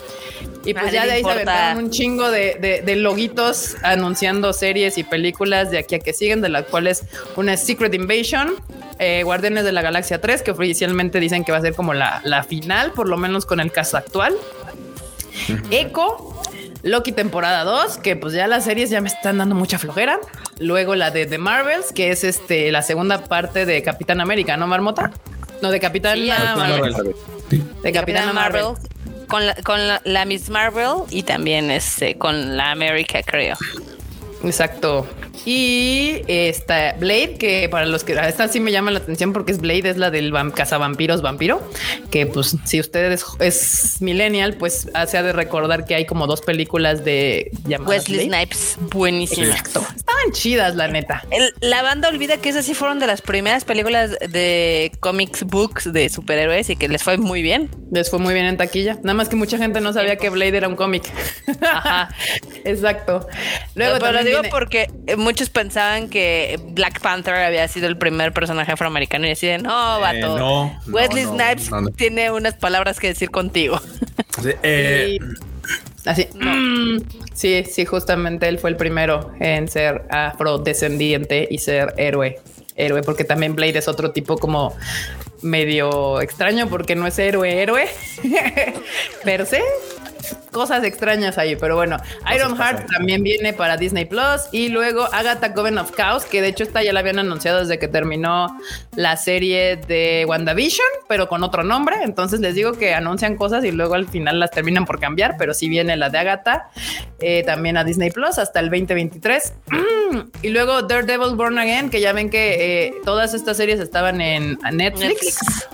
Y 0.66 0.74
pues 0.74 0.86
Nadie 0.88 0.94
ya 1.00 1.06
de 1.06 1.12
ahí 1.14 1.24
se 1.24 1.30
aventaron 1.32 1.86
un 1.86 1.90
chingo 1.90 2.30
de, 2.30 2.56
de- 2.62 2.82
de 2.82 2.96
loguitos 2.98 3.76
anunciando 3.82 4.52
series 4.54 4.98
y 5.00 5.04
películas 5.04 5.72
de 5.72 5.80
aquí 5.80 5.96
a 5.96 6.00
que 6.00 6.14
siguen, 6.14 6.42
de 6.42 6.50
las 6.50 6.66
cuales 6.66 7.04
una 7.38 7.54
es 7.54 7.66
Secret 7.66 7.94
Invasion, 7.94 8.56
eh, 9.00 9.24
Guardianes 9.24 9.64
de 9.64 9.72
la 9.72 9.82
Galaxia 9.82 10.20
3, 10.22 10.42
que 10.44 10.52
oficialmente 10.52 11.20
dicen 11.22 11.44
que 11.46 11.52
va 11.54 11.58
a 11.60 11.62
ser 11.62 11.74
como 11.74 11.94
la, 11.94 12.22
la 12.26 12.44
final, 12.44 12.92
por 12.92 13.08
lo 13.08 13.16
menos 13.18 13.46
con 13.46 13.60
el 13.62 13.72
caso 13.72 13.96
actual. 13.98 14.36
Echo. 15.72 16.36
Loki 16.82 17.12
temporada 17.12 17.66
2, 17.66 17.98
que 17.98 18.16
pues 18.16 18.34
ya 18.34 18.48
las 18.48 18.64
series 18.64 18.90
ya 18.90 19.02
me 19.02 19.10
están 19.10 19.38
dando 19.38 19.54
mucha 19.54 19.78
flojera. 19.78 20.18
Luego 20.60 20.96
la 20.96 21.12
de 21.12 21.26
The 21.26 21.38
Marvels, 21.38 21.92
que 21.92 22.10
es 22.12 22.24
este 22.24 22.72
la 22.72 22.82
segunda 22.82 23.26
parte 23.26 23.66
de 23.66 23.84
Capitán 23.84 24.22
América, 24.22 24.56
¿no, 24.56 24.66
Marmota? 24.66 25.12
No, 25.62 25.72
de 25.72 25.80
Capitán 25.80 26.18
Sí, 26.18 26.30
ah, 26.30 26.36
Capitán 26.38 26.58
Marvel. 26.58 26.92
Marvel. 26.92 27.16
De 27.50 27.58
Capitán 27.60 27.94
Capitana 27.94 28.34
Marvel. 28.34 28.64
Marvel. 28.64 29.28
con 29.28 29.46
la, 29.46 29.56
con 29.56 29.88
la, 29.88 30.02
la 30.06 30.26
Miss 30.26 30.50
Marvel 30.50 31.04
y 31.10 31.24
también 31.24 31.72
este 31.72 32.18
con 32.18 32.58
la 32.58 32.72
América, 32.72 33.22
creo. 33.24 33.58
Exacto. 34.44 35.08
Y 35.46 36.22
esta 36.28 36.94
Blade, 37.00 37.36
que 37.40 37.70
para 37.70 37.86
los 37.86 38.04
que 38.04 38.14
esta 38.14 38.48
sí 38.48 38.60
me 38.60 38.72
llama 38.72 38.92
la 38.92 39.00
atención 39.00 39.34
porque 39.34 39.52
es 39.52 39.60
Blade, 39.60 39.90
es 39.90 39.98
la 39.98 40.12
del 40.12 40.32
vam- 40.32 40.54
cazavampiros 40.54 41.22
vampiro, 41.22 41.62
que 42.12 42.26
pues 42.28 42.56
si 42.66 42.80
usted 42.80 43.12
es, 43.12 43.26
es 43.40 44.02
millennial, 44.02 44.56
pues 44.56 44.88
se 45.08 45.18
ha 45.18 45.24
de 45.24 45.34
recordar 45.34 45.86
que 45.86 45.96
hay 45.96 46.06
como 46.06 46.28
dos 46.28 46.42
películas 46.42 47.04
de 47.06 47.52
llamadas 47.66 48.00
Wesley 48.10 48.28
Blade. 48.28 48.46
Snipes, 48.48 48.78
buenísima. 48.94 49.48
Exacto. 49.48 49.86
Estaban 49.96 50.32
chidas, 50.34 50.76
la 50.76 50.88
neta. 50.88 51.24
El- 51.32 51.54
la 51.62 51.82
banda 51.84 52.10
olvida 52.10 52.38
que 52.38 52.50
esas 52.50 52.66
sí 52.66 52.74
fueron 52.74 53.00
de 53.00 53.08
las 53.08 53.22
primeras 53.22 53.64
películas 53.66 54.12
de 54.30 54.92
comics 55.00 55.44
books 55.44 55.92
de 55.94 56.10
superhéroes 56.10 56.70
y 56.70 56.76
que 56.76 56.88
les 56.88 57.04
fue 57.04 57.18
muy 57.18 57.42
bien. 57.42 57.70
Les 57.92 58.10
fue 58.10 58.20
muy 58.20 58.34
bien 58.34 58.46
en 58.46 58.58
taquilla. 58.58 58.96
Nada 59.04 59.14
más 59.14 59.30
que 59.30 59.36
mucha 59.36 59.58
gente 59.58 59.82
no 59.82 59.94
sabía 59.94 60.18
que 60.18 60.30
Blade 60.30 60.58
era 60.58 60.68
un 60.68 60.76
cómic. 60.76 61.04
Ajá. 61.62 62.10
Exacto. 62.66 63.28
Luego 63.76 63.98
Pero 64.00 64.12
lo 64.12 64.20
digo 64.24 64.42
viene- 64.42 64.50
porque 64.50 64.90
eh, 65.08 65.16
muchos 65.30 65.50
pensaban 65.52 66.10
que 66.10 66.60
Black 66.72 67.02
Panther 67.02 67.36
había 67.36 67.68
sido 67.68 67.88
el 67.88 67.98
primer 67.98 68.34
personaje 68.34 68.72
afroamericano 68.72 69.28
y 69.28 69.30
deciden, 69.30 69.62
no, 69.62 70.00
vato. 70.00 70.18
Eh, 70.18 70.22
no, 70.22 70.38
no, 70.40 70.80
Wesley 70.92 71.26
no, 71.26 71.34
Snipes 71.36 71.70
no, 71.70 71.82
no. 71.82 71.90
tiene 71.92 72.32
unas 72.32 72.56
palabras 72.56 73.00
que 73.00 73.08
decir 73.10 73.30
contigo. 73.30 73.80
Sí, 74.42 74.50
eh, 74.64 75.18
Y- 75.20 76.10
Así. 76.10 76.28
mm, 76.34 76.98
Sí, 77.34 77.64
sí, 77.72 77.86
justamente 77.86 78.48
él 78.48 78.58
fue 78.58 78.72
el 78.72 78.76
primero 78.76 79.32
en 79.40 79.68
ser 79.68 80.04
afrodescendiente 80.10 81.48
y 81.50 81.60
ser 81.60 81.94
héroe. 81.98 82.40
Héroe, 82.76 83.04
porque 83.04 83.24
también 83.24 83.56
Blade 83.56 83.78
es 83.78 83.88
otro 83.88 84.12
tipo 84.12 84.38
como 84.38 84.76
medio 85.42 86.22
extraño 86.22 86.68
porque 86.70 86.96
no 86.96 87.06
es 87.06 87.20
héroe, 87.20 87.62
héroe. 87.62 87.88
Per 89.24 89.46
se, 89.46 89.62
cosas 90.52 90.84
extrañas 90.84 91.38
ahí, 91.38 91.56
pero 91.56 91.76
bueno, 91.76 91.98
Ironheart 92.34 92.90
también 92.92 93.24
viene 93.24 93.54
para 93.54 93.78
Disney 93.78 94.06
Plus 94.06 94.48
y 94.52 94.70
luego 94.70 95.08
Agatha 95.14 95.54
Coven 95.54 95.78
of 95.78 95.96
Chaos, 95.96 96.26
que 96.26 96.42
de 96.42 96.50
hecho 96.50 96.64
esta 96.64 96.84
ya 96.84 96.94
la 96.94 97.00
habían 97.00 97.20
anunciado 97.20 97.60
desde 97.60 97.80
que 97.80 97.88
terminó 97.88 98.48
la 98.96 99.18
serie 99.18 99.78
de 99.78 100.26
WandaVision, 100.28 100.88
pero 101.08 101.28
con 101.28 101.44
otro 101.44 101.64
nombre. 101.64 101.98
Entonces 102.04 102.40
les 102.40 102.56
digo 102.56 102.74
que 102.74 102.94
anuncian 102.94 103.36
cosas 103.36 103.64
y 103.64 103.72
luego 103.72 103.96
al 103.96 104.08
final 104.08 104.40
las 104.40 104.52
terminan 104.52 104.86
por 104.86 105.00
cambiar, 105.00 105.36
pero 105.38 105.54
sí 105.54 105.70
viene 105.70 105.96
la 105.96 106.10
de 106.10 106.18
Agatha 106.18 106.70
eh, 107.20 107.44
también 107.44 107.78
a 107.78 107.84
Disney 107.84 108.12
Plus 108.12 108.38
hasta 108.38 108.60
el 108.60 108.70
2023. 108.70 109.54
y 110.42 110.50
luego 110.50 110.82
Daredevil 110.82 111.36
Born 111.36 111.58
Again, 111.60 111.90
que 111.90 112.02
ya 112.02 112.14
ven 112.14 112.30
que 112.30 112.88
eh, 112.88 112.94
todas 113.06 113.34
estas 113.34 113.58
series 113.58 113.80
estaban 113.80 114.22
en 114.22 114.58
Netflix, 114.74 115.00
Netflix. 115.00 115.68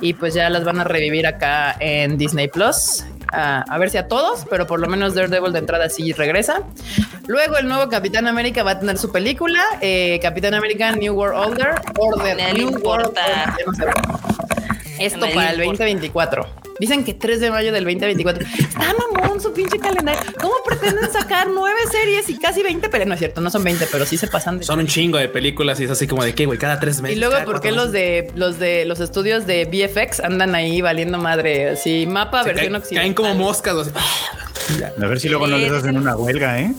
y 0.00 0.14
pues 0.14 0.34
ya 0.34 0.50
las 0.50 0.64
van 0.64 0.80
a 0.80 0.84
revivir 0.84 1.26
acá 1.26 1.76
en 1.80 2.18
Disney 2.18 2.48
Plus. 2.48 3.04
A 3.32 3.78
ver 3.78 3.90
si 3.90 3.98
a 3.98 4.08
todos, 4.08 4.44
pero 4.48 4.66
por 4.66 4.80
lo 4.80 4.88
menos 4.88 5.14
Daredevil 5.14 5.52
de 5.52 5.58
entrada 5.58 5.88
sí 5.88 6.12
regresa. 6.12 6.62
Luego 7.26 7.58
el 7.58 7.68
nuevo 7.68 7.88
Capitán 7.88 8.26
América 8.26 8.62
va 8.62 8.72
a 8.72 8.80
tener 8.80 8.98
su 8.98 9.12
película, 9.12 9.62
eh, 9.80 10.18
Capitán 10.22 10.54
América 10.54 10.92
New 10.92 11.14
World 11.14 11.36
Order. 11.36 11.74
Order 11.98 12.36
Me 12.36 12.52
New 12.54 12.70
World. 12.80 13.08
Order, 13.08 13.66
no 13.66 13.74
sé. 13.74 13.84
Esto 15.00 15.20
para 15.20 15.50
el 15.52 15.60
importa. 15.62 15.84
2024. 15.84 16.46
Dicen 16.80 17.04
que 17.04 17.14
3 17.14 17.40
de 17.40 17.50
mayo 17.50 17.72
del 17.72 17.84
2024. 17.84 18.46
Está 18.46 18.94
mamón 18.94 19.40
su 19.40 19.52
pinche 19.52 19.78
calendario. 19.78 20.20
¿Cómo 20.40 20.54
pretenden 20.64 21.10
sacar 21.12 21.48
nueve 21.52 21.80
series 21.90 22.28
y 22.28 22.38
casi 22.38 22.62
20? 22.62 22.88
Pero 22.88 23.04
no 23.04 23.14
es 23.14 23.18
cierto, 23.18 23.40
no 23.40 23.50
son 23.50 23.64
20, 23.64 23.86
pero 23.90 24.06
sí 24.06 24.16
se 24.16 24.28
pasan 24.28 24.58
de 24.58 24.64
son 24.64 24.78
un 24.78 24.86
chingo 24.86 25.18
de 25.18 25.28
películas 25.28 25.80
y 25.80 25.84
es 25.84 25.90
así 25.90 26.06
como 26.06 26.22
de 26.24 26.34
que, 26.34 26.46
güey, 26.46 26.58
cada 26.58 26.78
tres 26.78 27.00
meses. 27.00 27.16
y 27.16 27.20
luego, 27.20 27.44
¿por 27.44 27.60
qué 27.60 27.72
los 27.72 27.90
de 27.90 28.30
los 28.36 28.58
de 28.60 28.84
los 28.84 29.00
estudios 29.00 29.46
de 29.46 29.64
VFX 29.64 30.20
andan 30.20 30.54
ahí 30.54 30.80
valiendo 30.80 31.18
madre? 31.18 31.70
Así, 31.70 32.06
mapa. 32.06 32.42
Se 32.44 32.50
versión 32.52 32.72
caen, 32.72 32.76
occidental. 32.82 33.02
caen 33.02 33.14
como 33.14 33.34
moscas. 33.34 33.90
A 35.00 35.06
ver 35.06 35.18
si 35.18 35.28
luego 35.28 35.46
no 35.46 35.56
les 35.58 35.72
hacen 35.72 35.96
una 35.96 36.14
huelga, 36.16 36.60
¿eh? 36.60 36.72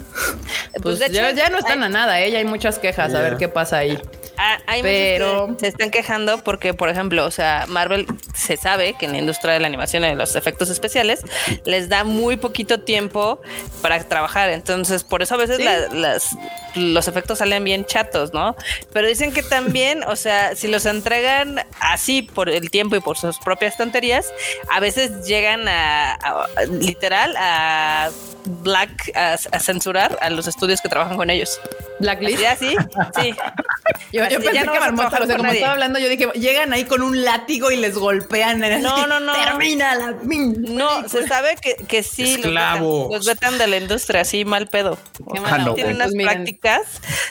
Pues, 0.73 0.82
Pues, 0.82 0.99
de 0.99 1.10
ya, 1.10 1.29
hecho, 1.29 1.38
ya 1.38 1.49
no 1.49 1.58
están 1.58 1.79
hay- 1.79 1.86
a 1.88 1.89
nada, 1.89 2.21
¿eh? 2.21 2.32
ya 2.32 2.38
hay 2.38 2.45
muchas 2.45 2.77
quejas. 2.79 3.13
A 3.13 3.21
ver 3.21 3.38
qué 3.38 3.47
pasa 3.49 3.77
ahí. 3.79 3.97
Ah, 4.41 4.58
hay 4.67 4.82
Pero- 4.82 5.47
muchos 5.47 5.58
que 5.58 5.65
se 5.65 5.67
están 5.67 5.91
quejando 5.91 6.41
porque, 6.45 6.73
por 6.73 6.88
ejemplo, 6.88 7.25
o 7.25 7.32
sea, 7.32 7.65
Marvel 7.67 8.08
se 8.34 8.56
sabe 8.56 8.93
que 8.93 9.06
en 9.06 9.12
la 9.12 9.17
industria 9.17 9.54
de 9.54 9.60
la 9.60 9.67
animación 9.67 10.06
y 10.06 10.08
de 10.08 10.15
los 10.15 10.38
efectos 10.38 10.69
especiales 10.69 11.19
les 11.65 11.89
da 11.89 12.06
muy 12.06 12.38
poquito 12.38 12.80
tiempo 12.80 13.41
para 13.82 14.02
trabajar. 14.08 14.49
Entonces, 14.49 15.04
por 15.04 15.21
eso 15.21 15.36
a 15.36 15.38
veces 15.38 15.58
Sí. 15.58 15.63
la- 15.63 15.89
las, 15.89 16.38
los 16.75 17.10
efectos 17.10 17.39
salen 17.39 17.65
bien 17.65 17.84
chatos, 17.84 18.34
¿no? 18.34 18.56
Pero 18.93 19.10
dicen 19.10 19.34
que 19.34 19.43
también, 19.43 20.04
o 20.06 20.15
sea, 20.15 20.56
si 20.56 20.69
los 20.69 20.86
entregan 20.86 21.62
así 21.82 22.21
por 22.21 22.49
el 22.49 22.69
tiempo 22.71 22.95
y 22.95 23.02
por 23.02 23.17
sus 23.17 23.39
propias 23.39 23.75
tonterías, 23.75 24.32
a 24.71 24.80
veces 24.80 25.25
llegan 25.28 25.67
a, 25.67 26.13
a- 26.13 26.45
a- 26.56 26.63
literal 26.65 27.36
a 27.38 28.10
black 28.45 29.12
a, 29.15 29.34
a 29.34 29.60
censurar 29.60 30.17
a 30.21 30.30
los 30.30 30.47
estudios 30.47 30.80
que 30.80 30.88
trabajan 30.88 31.17
con 31.17 31.30
ellos. 31.30 31.60
Blacklist. 31.99 32.41
Así, 32.45 32.75
sí. 33.21 33.36
Yo, 34.12 34.28
yo 34.28 34.39
pensé 34.41 34.65
no 34.65 34.73
que 34.73 34.80
Marmota, 34.80 35.08
o 35.21 35.25
sea, 35.28 35.36
como 35.36 35.43
nadie. 35.43 35.58
estaba 35.60 35.73
hablando, 35.73 35.99
yo 35.99 36.10
dije, 36.10 36.28
llegan 36.34 36.73
ahí 36.73 36.86
con 36.86 37.04
un 37.04 37.23
látigo 37.23 37.69
y 37.71 37.78
les 37.78 37.95
golpean. 37.95 38.63
en 38.63 38.73
el- 38.73 38.82
No, 38.82 39.06
no, 39.06 39.19
no. 39.19 39.34
Termina 39.34 39.93
la 39.95 40.13
min- 40.23 40.63
No, 40.75 41.08
se 41.08 41.28
sabe 41.28 41.56
que, 41.62 41.75
que 41.88 42.02
sí 42.02 42.38
los 42.38 42.45
Esclavos. 42.45 43.12
los 43.13 43.25
vetan 43.25 43.58
de 43.60 43.67
la 43.67 43.78
industria, 43.78 44.21
así 44.21 44.45
mal 44.45 44.67
pedo. 44.67 44.97
Qué 45.32 45.39
O 45.39 45.41
mala 45.43 45.47
sea, 45.49 45.58
onda. 45.65 45.75
tienen 45.75 45.95
unas 45.97 46.12
Pues 46.13 46.23
prácticas 46.25 46.82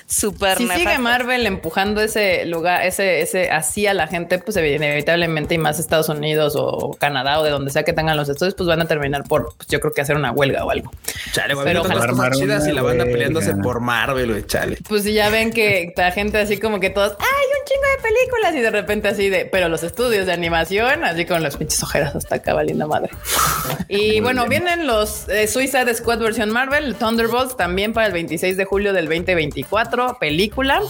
súper 0.07 0.59
Si 0.59 0.68
sigue. 0.68 0.99
Marvel 0.99 1.47
empujando 1.47 2.01
ese 2.01 2.44
lugar, 2.47 2.85
ese, 2.87 3.21
ese 3.23 3.51
así 3.51 3.87
a 3.87 3.94
la 3.94 4.07
gente, 4.07 4.38
pues 4.38 4.57
inevitablemente 4.57 5.55
y 5.55 5.59
más 5.59 5.79
Estados 5.79 6.09
Unidos 6.09 6.55
o 6.57 6.97
Canadá 6.99 7.40
o 7.40 7.44
de 7.44 7.51
donde 7.51 7.71
sea 7.71 7.83
que 7.83 7.92
tengan 7.92 8.16
los 8.16 8.29
estudios, 8.29 8.55
pues 8.55 8.66
van 8.68 8.81
a 8.81 8.87
terminar 8.87 9.25
por, 9.25 9.55
pues, 9.57 9.68
yo 9.68 9.81
creo 9.81 9.92
que 9.92 10.01
hacer 10.01 10.16
una 10.16 10.31
huelga 10.33 10.64
o 10.64 10.71
algo. 10.71 10.90
Chale, 11.33 11.55
güey, 11.55 11.66
Pero 11.66 11.83
ojalá 11.83 12.31
chidas 12.31 12.66
y 12.68 12.73
la 12.73 12.83
banda 12.83 13.05
peleándose 13.05 13.55
por 13.57 13.81
Marvel, 13.81 14.31
güey, 14.31 14.47
chale. 14.47 14.79
Pues 14.88 15.03
si 15.03 15.12
ya 15.12 15.29
ven 15.31 15.53
que 15.53 15.92
la 15.97 16.12
gente 16.12 16.38
así 16.49 16.59
como 16.59 16.81
que 16.81 16.89
todos, 16.89 17.13
hay 17.13 17.17
un 17.19 17.65
chingo 17.67 17.83
de 17.97 18.03
películas 18.03 18.55
y 18.55 18.61
de 18.61 18.71
repente 18.71 19.09
así 19.09 19.29
de, 19.29 19.45
pero 19.45 19.69
los 19.69 19.83
estudios 19.83 20.27
de 20.27 20.33
animación, 20.33 21.05
así 21.05 21.27
con 21.27 21.43
las 21.43 21.57
pinches 21.59 21.83
ojeras 21.83 22.17
hasta 22.17 22.37
acá 22.37 22.55
valiendo 22.55 22.89
madre. 22.89 23.11
Y 23.91 24.21
bueno, 24.21 24.47
vienen 24.47 24.87
los 24.87 25.29
eh, 25.31 25.47
Suicide 25.47 25.95
Squad 25.95 26.19
versión 26.19 26.51
Marvel, 26.51 26.95
Thunderbolts 26.95 27.57
también 27.57 27.95
para 27.95 28.07
el 28.07 28.13
26 28.13 28.57
de 28.57 28.65
julio 28.67 28.93
del 28.93 29.07
2024, 29.07 30.19
película. 30.19 30.83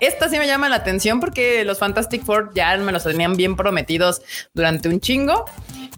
Esta 0.00 0.28
sí 0.28 0.38
me 0.38 0.46
llama 0.46 0.68
la 0.68 0.76
atención 0.76 1.20
porque 1.20 1.64
los 1.64 1.78
Fantastic 1.78 2.24
Four 2.24 2.52
ya 2.54 2.76
me 2.78 2.92
los 2.92 3.04
tenían 3.04 3.36
bien 3.36 3.56
prometidos 3.56 4.22
durante 4.54 4.88
un 4.88 5.00
chingo. 5.00 5.44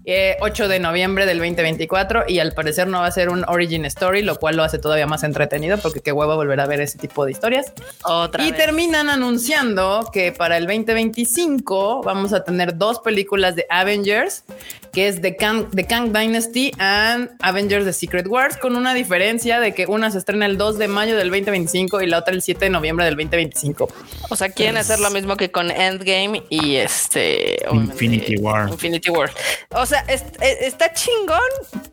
Eh, 0.05 0.37
8 0.41 0.69
de 0.69 0.79
noviembre 0.79 1.27
del 1.27 1.39
2024 1.39 2.25
y 2.29 2.39
al 2.39 2.53
parecer 2.53 2.87
no 2.87 3.01
va 3.01 3.07
a 3.07 3.11
ser 3.11 3.29
un 3.29 3.45
origin 3.47 3.85
story, 3.85 4.23
lo 4.23 4.37
cual 4.37 4.57
lo 4.57 4.63
hace 4.63 4.79
todavía 4.79 5.07
más 5.07 5.23
entretenido 5.23 5.77
porque 5.79 6.01
qué 6.01 6.13
huevo 6.13 6.35
volver 6.35 6.61
a 6.61 6.67
ver 6.67 6.81
ese 6.81 6.99
tipo 6.99 7.27
de 7.27 7.33
historias. 7.33 7.73
Otra 8.05 8.43
y 8.43 8.51
vez. 8.51 8.59
terminan 8.59 9.11
anunciando 9.11 10.09
que 10.13 10.33
para 10.33 10.57
el 10.57 10.67
2025 10.67 12.03
vamos 12.03 12.33
a 12.33 12.43
tener 12.43 12.79
dos 12.79 13.01
películas 13.01 13.55
de 13.55 13.67
Avengers, 13.69 14.45
que 14.93 15.09
es 15.09 15.21
The 15.21 15.37
Kang, 15.37 15.71
The 15.75 15.85
Kang 15.85 16.13
Dynasty 16.13 16.73
and 16.79 17.31
Avengers 17.41 17.85
The 17.85 17.93
Secret 17.93 18.27
Wars, 18.27 18.57
con 18.57 18.77
una 18.77 18.95
diferencia 18.95 19.61
de 19.61 19.75
que 19.75 19.87
una 19.87 20.11
se 20.11 20.19
estrena 20.19 20.47
el 20.47 20.57
2 20.57 20.79
de 20.79 20.89
mayo 20.89 21.17
del 21.17 21.29
2025 21.29 22.01
y 22.01 22.07
la 22.07 22.19
otra 22.19 22.35
el 22.35 22.43
7 22.43 22.65
de 22.65 22.71
noviembre 22.71 23.05
del 23.05 23.15
2025. 23.15 23.89
O 24.31 24.37
sea, 24.37 24.49
quieren 24.49 24.77
hacer 24.77 25.01
lo 25.01 25.11
mismo 25.11 25.37
que 25.37 25.51
con 25.51 25.71
Endgame 25.71 26.43
y 26.49 26.77
este 26.77 27.59
Infinity 27.71 28.37
War. 28.37 28.69
Infinity 28.71 29.11
War. 29.11 29.31
O 29.75 29.87
sea, 29.87 29.98
es- 30.07 30.25
es- 30.41 30.61
está 30.63 30.93
chingón, 30.93 31.39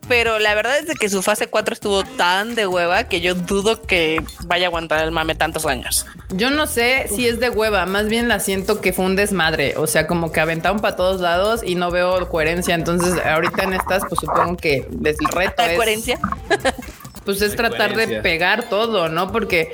pero 0.08 0.38
la 0.38 0.54
verdad 0.54 0.78
es 0.78 0.86
de 0.86 0.94
que 0.94 1.08
su 1.08 1.22
fase 1.22 1.46
4 1.48 1.72
estuvo 1.74 2.04
tan 2.04 2.54
de 2.54 2.66
hueva 2.66 3.04
que 3.04 3.20
yo 3.20 3.34
dudo 3.34 3.82
que 3.82 4.22
vaya 4.44 4.66
a 4.66 4.68
aguantar 4.68 5.04
el 5.04 5.10
mame 5.10 5.34
tantos 5.34 5.66
años. 5.66 6.06
Yo 6.30 6.50
no 6.50 6.66
sé 6.66 7.06
si 7.08 7.26
es 7.28 7.40
de 7.40 7.50
hueva, 7.50 7.86
más 7.86 8.06
bien 8.08 8.28
la 8.28 8.40
siento 8.40 8.80
que 8.80 8.92
fue 8.92 9.04
un 9.04 9.16
desmadre, 9.16 9.74
o 9.76 9.86
sea, 9.86 10.06
como 10.06 10.32
que 10.32 10.40
aventaron 10.40 10.80
para 10.80 10.96
todos 10.96 11.20
lados 11.20 11.62
y 11.64 11.74
no 11.74 11.90
veo 11.90 12.28
coherencia, 12.28 12.74
entonces 12.74 13.14
ahorita 13.24 13.64
en 13.64 13.74
estas 13.74 14.02
pues 14.08 14.20
supongo 14.20 14.56
que 14.56 14.86
les 15.02 15.16
el 15.20 15.26
reto 15.28 15.54
¿La 15.58 15.70
es 15.72 15.76
coherencia? 15.76 16.18
pues 17.24 17.42
es 17.42 17.56
tratar 17.56 17.96
de 17.96 18.20
pegar 18.22 18.68
todo, 18.68 19.08
¿no? 19.08 19.32
Porque 19.32 19.72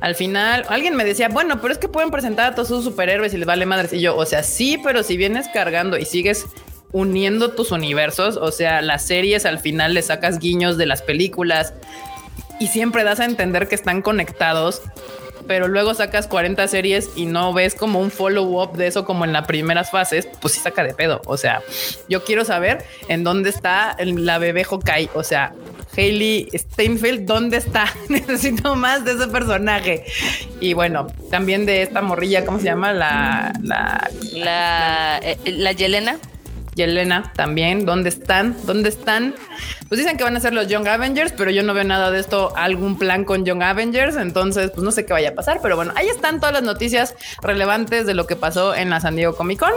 al 0.00 0.14
final 0.14 0.64
alguien 0.70 0.96
me 0.96 1.04
decía, 1.04 1.28
bueno, 1.28 1.60
pero 1.60 1.72
es 1.72 1.78
que 1.78 1.86
pueden 1.88 2.10
presentar 2.10 2.46
a 2.52 2.54
todos 2.54 2.68
sus 2.68 2.82
superhéroes 2.84 3.34
y 3.34 3.36
les 3.36 3.46
vale 3.46 3.66
madres. 3.66 3.92
Y 3.92 4.00
yo, 4.00 4.16
o 4.16 4.24
sea, 4.24 4.42
sí, 4.42 4.80
pero 4.82 5.02
si 5.02 5.18
vienes 5.18 5.46
cargando 5.52 5.98
y 5.98 6.06
sigues 6.06 6.46
uniendo 6.94 7.50
tus 7.50 7.72
universos, 7.72 8.36
o 8.38 8.50
sea, 8.52 8.80
las 8.80 9.04
series 9.04 9.44
al 9.44 9.58
final 9.58 9.92
le 9.92 10.00
sacas 10.00 10.38
guiños 10.38 10.78
de 10.78 10.86
las 10.86 11.02
películas 11.02 11.74
y 12.60 12.68
siempre 12.68 13.04
das 13.04 13.18
a 13.20 13.24
entender 13.26 13.68
que 13.68 13.74
están 13.74 14.00
conectados. 14.00 14.80
Pero 15.46 15.68
luego 15.68 15.92
sacas 15.92 16.26
40 16.26 16.66
series 16.68 17.10
y 17.16 17.26
no 17.26 17.52
ves 17.52 17.74
como 17.74 18.00
un 18.00 18.10
follow-up 18.10 18.78
de 18.78 18.86
eso 18.86 19.04
como 19.04 19.26
en 19.26 19.34
las 19.34 19.46
primeras 19.46 19.90
fases, 19.90 20.26
pues 20.40 20.54
sí 20.54 20.60
saca 20.60 20.82
de 20.82 20.94
pedo. 20.94 21.20
O 21.26 21.36
sea, 21.36 21.60
yo 22.08 22.24
quiero 22.24 22.46
saber 22.46 22.82
en 23.08 23.24
dónde 23.24 23.50
está 23.50 23.94
el- 23.98 24.24
la 24.24 24.38
bebé 24.38 24.64
Hawkeye. 24.64 25.10
O 25.12 25.22
sea, 25.22 25.52
Hailey 25.94 26.48
Steinfeld, 26.54 27.26
¿dónde 27.26 27.58
está? 27.58 27.84
Necesito 28.08 28.74
más 28.74 29.04
de 29.04 29.12
ese 29.12 29.26
personaje. 29.26 30.06
Y 30.60 30.72
bueno, 30.72 31.08
también 31.30 31.66
de 31.66 31.82
esta 31.82 32.00
morrilla, 32.00 32.46
¿cómo 32.46 32.58
se 32.58 32.64
llama? 32.64 32.94
La, 32.94 33.52
la, 33.62 34.08
La, 34.32 35.18
eh, 35.22 35.36
la 35.44 35.72
Yelena. 35.72 36.16
Yelena 36.74 37.32
también. 37.34 37.86
¿Dónde 37.86 38.08
están? 38.08 38.56
¿Dónde 38.64 38.88
están? 38.88 39.34
Pues 39.88 39.98
dicen 39.98 40.16
que 40.16 40.24
van 40.24 40.36
a 40.36 40.40
ser 40.40 40.52
los 40.52 40.68
Young 40.68 40.86
Avengers, 40.88 41.32
pero 41.36 41.50
yo 41.50 41.62
no 41.62 41.74
veo 41.74 41.84
nada 41.84 42.10
de 42.10 42.20
esto, 42.20 42.52
algún 42.56 42.98
plan 42.98 43.24
con 43.24 43.44
Young 43.44 43.62
Avengers. 43.62 44.16
Entonces, 44.16 44.70
pues 44.70 44.82
no 44.82 44.90
sé 44.90 45.06
qué 45.06 45.12
vaya 45.12 45.30
a 45.30 45.34
pasar, 45.34 45.60
pero 45.62 45.76
bueno, 45.76 45.92
ahí 45.96 46.08
están 46.08 46.40
todas 46.40 46.52
las 46.52 46.62
noticias 46.62 47.14
relevantes 47.42 48.06
de 48.06 48.14
lo 48.14 48.26
que 48.26 48.36
pasó 48.36 48.74
en 48.74 48.90
la 48.90 49.00
San 49.00 49.16
Diego 49.16 49.36
Comic 49.36 49.60
Con. 49.60 49.72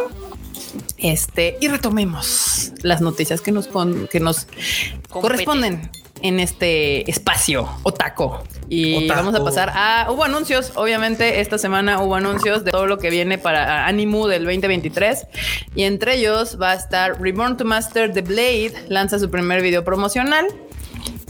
Este, 0.98 1.58
y 1.62 1.68
retomemos 1.68 2.74
las 2.82 3.02
noticias 3.02 3.42
que 3.42 3.52
nos, 3.52 3.68
con, 3.68 4.08
que 4.08 4.20
nos 4.20 4.48
corresponden 5.10 5.90
en 6.22 6.40
este 6.40 7.10
espacio 7.10 7.68
otaco. 7.84 8.44
Y 8.70 9.08
vamos 9.08 9.36
a 9.36 9.44
pasar 9.44 9.72
a. 9.74 10.08
Hubo 10.12 10.24
anuncios, 10.24 10.72
obviamente, 10.76 11.40
esta 11.40 11.58
semana 11.58 12.02
hubo 12.02 12.16
anuncios 12.16 12.64
de 12.64 12.72
todo 12.72 12.86
lo 12.86 12.98
que 12.98 13.10
viene 13.10 13.38
para 13.38 13.88
Animu 13.88 14.28
del 14.28 14.44
2023. 14.44 15.28
Y 15.76 15.84
entre 15.84 16.16
ellos 16.16 16.58
va 16.62 16.72
a 16.72 16.76
estar 16.76 17.22
Reborn 17.22 17.58
to 17.58 17.66
Master 17.66 18.12
The 18.12 18.22
Blade, 18.22 18.74
lanza 18.90 19.20
su 19.20 19.30
primer 19.30 19.62
video 19.62 19.84
promocional. 19.84 20.48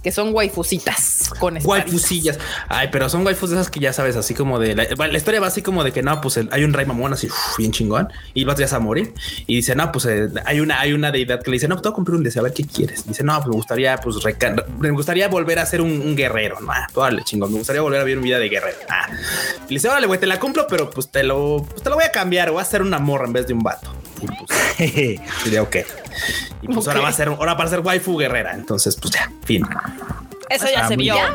Que 0.08 0.12
son 0.14 0.34
waifusitas 0.34 1.30
con. 1.38 1.60
Waifusillas. 1.62 2.40
Ay, 2.70 2.88
pero 2.94 3.10
son 3.10 3.26
waifus 3.26 3.50
de 3.50 3.58
esas 3.58 3.70
que 3.70 3.82
ya 3.82 3.92
sabes, 3.92 4.16
así 4.16 4.34
como 4.34 4.58
de 4.58 4.74
la, 4.74 4.86
la 4.86 5.18
historia 5.18 5.42
va 5.42 5.48
así 5.48 5.62
como 5.62 5.84
de 5.84 5.92
que 5.92 6.02
no, 6.02 6.22
pues 6.22 6.40
hay 6.50 6.64
un 6.64 6.72
rey 6.72 6.86
mamón 6.86 7.12
así 7.12 7.28
bien 7.58 7.74
chingón 7.74 8.08
y 8.34 8.40
el 8.40 8.46
vato 8.46 8.64
ya 8.66 8.74
a 8.74 8.80
morir. 8.80 9.14
Y 9.48 9.58
dice, 9.58 9.76
no, 9.76 9.92
pues 9.92 10.06
eh, 10.06 10.30
hay 10.46 10.62
una, 10.62 10.80
hay 10.80 10.94
una 10.94 11.12
deidad 11.12 11.44
que 11.44 11.52
le 11.52 11.56
dice, 11.56 11.68
no, 11.68 11.76
pues 11.76 11.82
te 11.82 11.90
voy 11.90 11.94
a 11.94 11.96
cumplir 11.96 12.16
un 12.16 12.24
deseo, 12.24 12.40
a 12.40 12.44
ver 12.44 12.54
qué 12.54 12.64
quieres. 12.64 13.06
Dice, 13.06 13.22
no, 13.26 13.36
pues 13.36 13.48
me 13.50 13.56
gustaría, 13.56 13.98
pues 13.98 14.16
me 14.80 14.92
gustaría 14.92 15.28
volver 15.28 15.60
a 15.60 15.66
ser 15.66 15.82
un, 15.82 16.16
guerrero. 16.16 16.62
No, 16.62 16.72
ah, 16.72 16.88
órale, 16.94 17.26
chingón, 17.26 17.52
me 17.52 17.58
gustaría 17.58 17.82
volver 17.82 18.00
a 18.00 18.06
vivir 18.06 18.22
mi 18.22 18.30
vida 18.30 18.40
de 18.40 18.48
guerrero. 18.48 18.78
Ah. 18.88 19.10
Y 19.10 19.74
le 19.74 19.76
dice, 19.76 19.90
órale, 19.90 20.08
güey, 20.08 20.22
te 20.22 20.26
la 20.26 20.40
cumplo, 20.40 20.68
pero 20.70 20.90
pues 20.90 21.12
te 21.12 21.22
lo, 21.24 21.68
pues 21.70 21.84
te 21.84 21.90
lo 21.90 21.98
voy 21.98 22.06
a 22.06 22.14
cambiar, 22.14 22.50
voy 22.50 22.60
a 22.60 22.62
hacer 22.62 22.82
una 22.82 23.00
morra 23.00 23.26
en 23.26 23.34
vez 23.34 23.46
de 23.46 23.52
un 23.52 23.60
vato. 23.60 23.94
Y 24.22 24.28
pues 24.28 25.22
diría, 25.46 25.62
ok. 25.64 25.76
Y 26.62 26.68
pues 26.68 26.88
ahora 26.88 27.02
va 27.02 27.10
a 27.10 27.14
ser, 27.14 27.28
ahora 27.30 27.56
para 27.58 27.70
ser 27.70 27.80
waifu 27.82 28.18
guerrera. 28.18 28.54
Entonces, 28.54 28.96
pues 28.96 29.14
ya, 29.14 29.32
fin. 29.46 29.64
Eso 30.50 30.66
ya 30.72 30.86
Ah, 30.86 30.88
se 30.88 30.96
vio. 30.96 31.14
bien. 31.16 31.26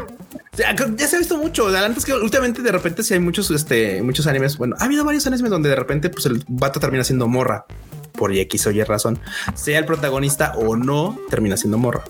Ya, 0.56 0.74
ya 0.96 1.06
se 1.08 1.16
ha 1.16 1.18
visto 1.18 1.38
mucho. 1.38 1.68
Antes 1.68 2.04
que 2.04 2.12
últimamente 2.12 2.60
de 2.62 2.72
repente 2.72 3.02
si 3.02 3.14
hay 3.14 3.20
muchos, 3.20 3.50
este, 3.50 4.02
muchos 4.02 4.26
animes. 4.26 4.58
Bueno, 4.58 4.76
ha 4.78 4.84
habido 4.84 5.04
varios 5.04 5.26
animes 5.26 5.50
donde 5.50 5.68
de 5.70 5.76
repente 5.76 6.10
pues 6.10 6.26
el 6.26 6.44
vato 6.48 6.78
termina 6.80 7.04
siendo 7.04 7.26
morra 7.26 7.64
por 8.12 8.32
X 8.34 8.66
o 8.66 8.70
Y 8.70 8.82
razón, 8.84 9.18
sea 9.54 9.78
el 9.78 9.86
protagonista 9.86 10.52
o 10.56 10.76
no, 10.76 11.18
termina 11.30 11.56
siendo 11.56 11.78
morra. 11.78 12.04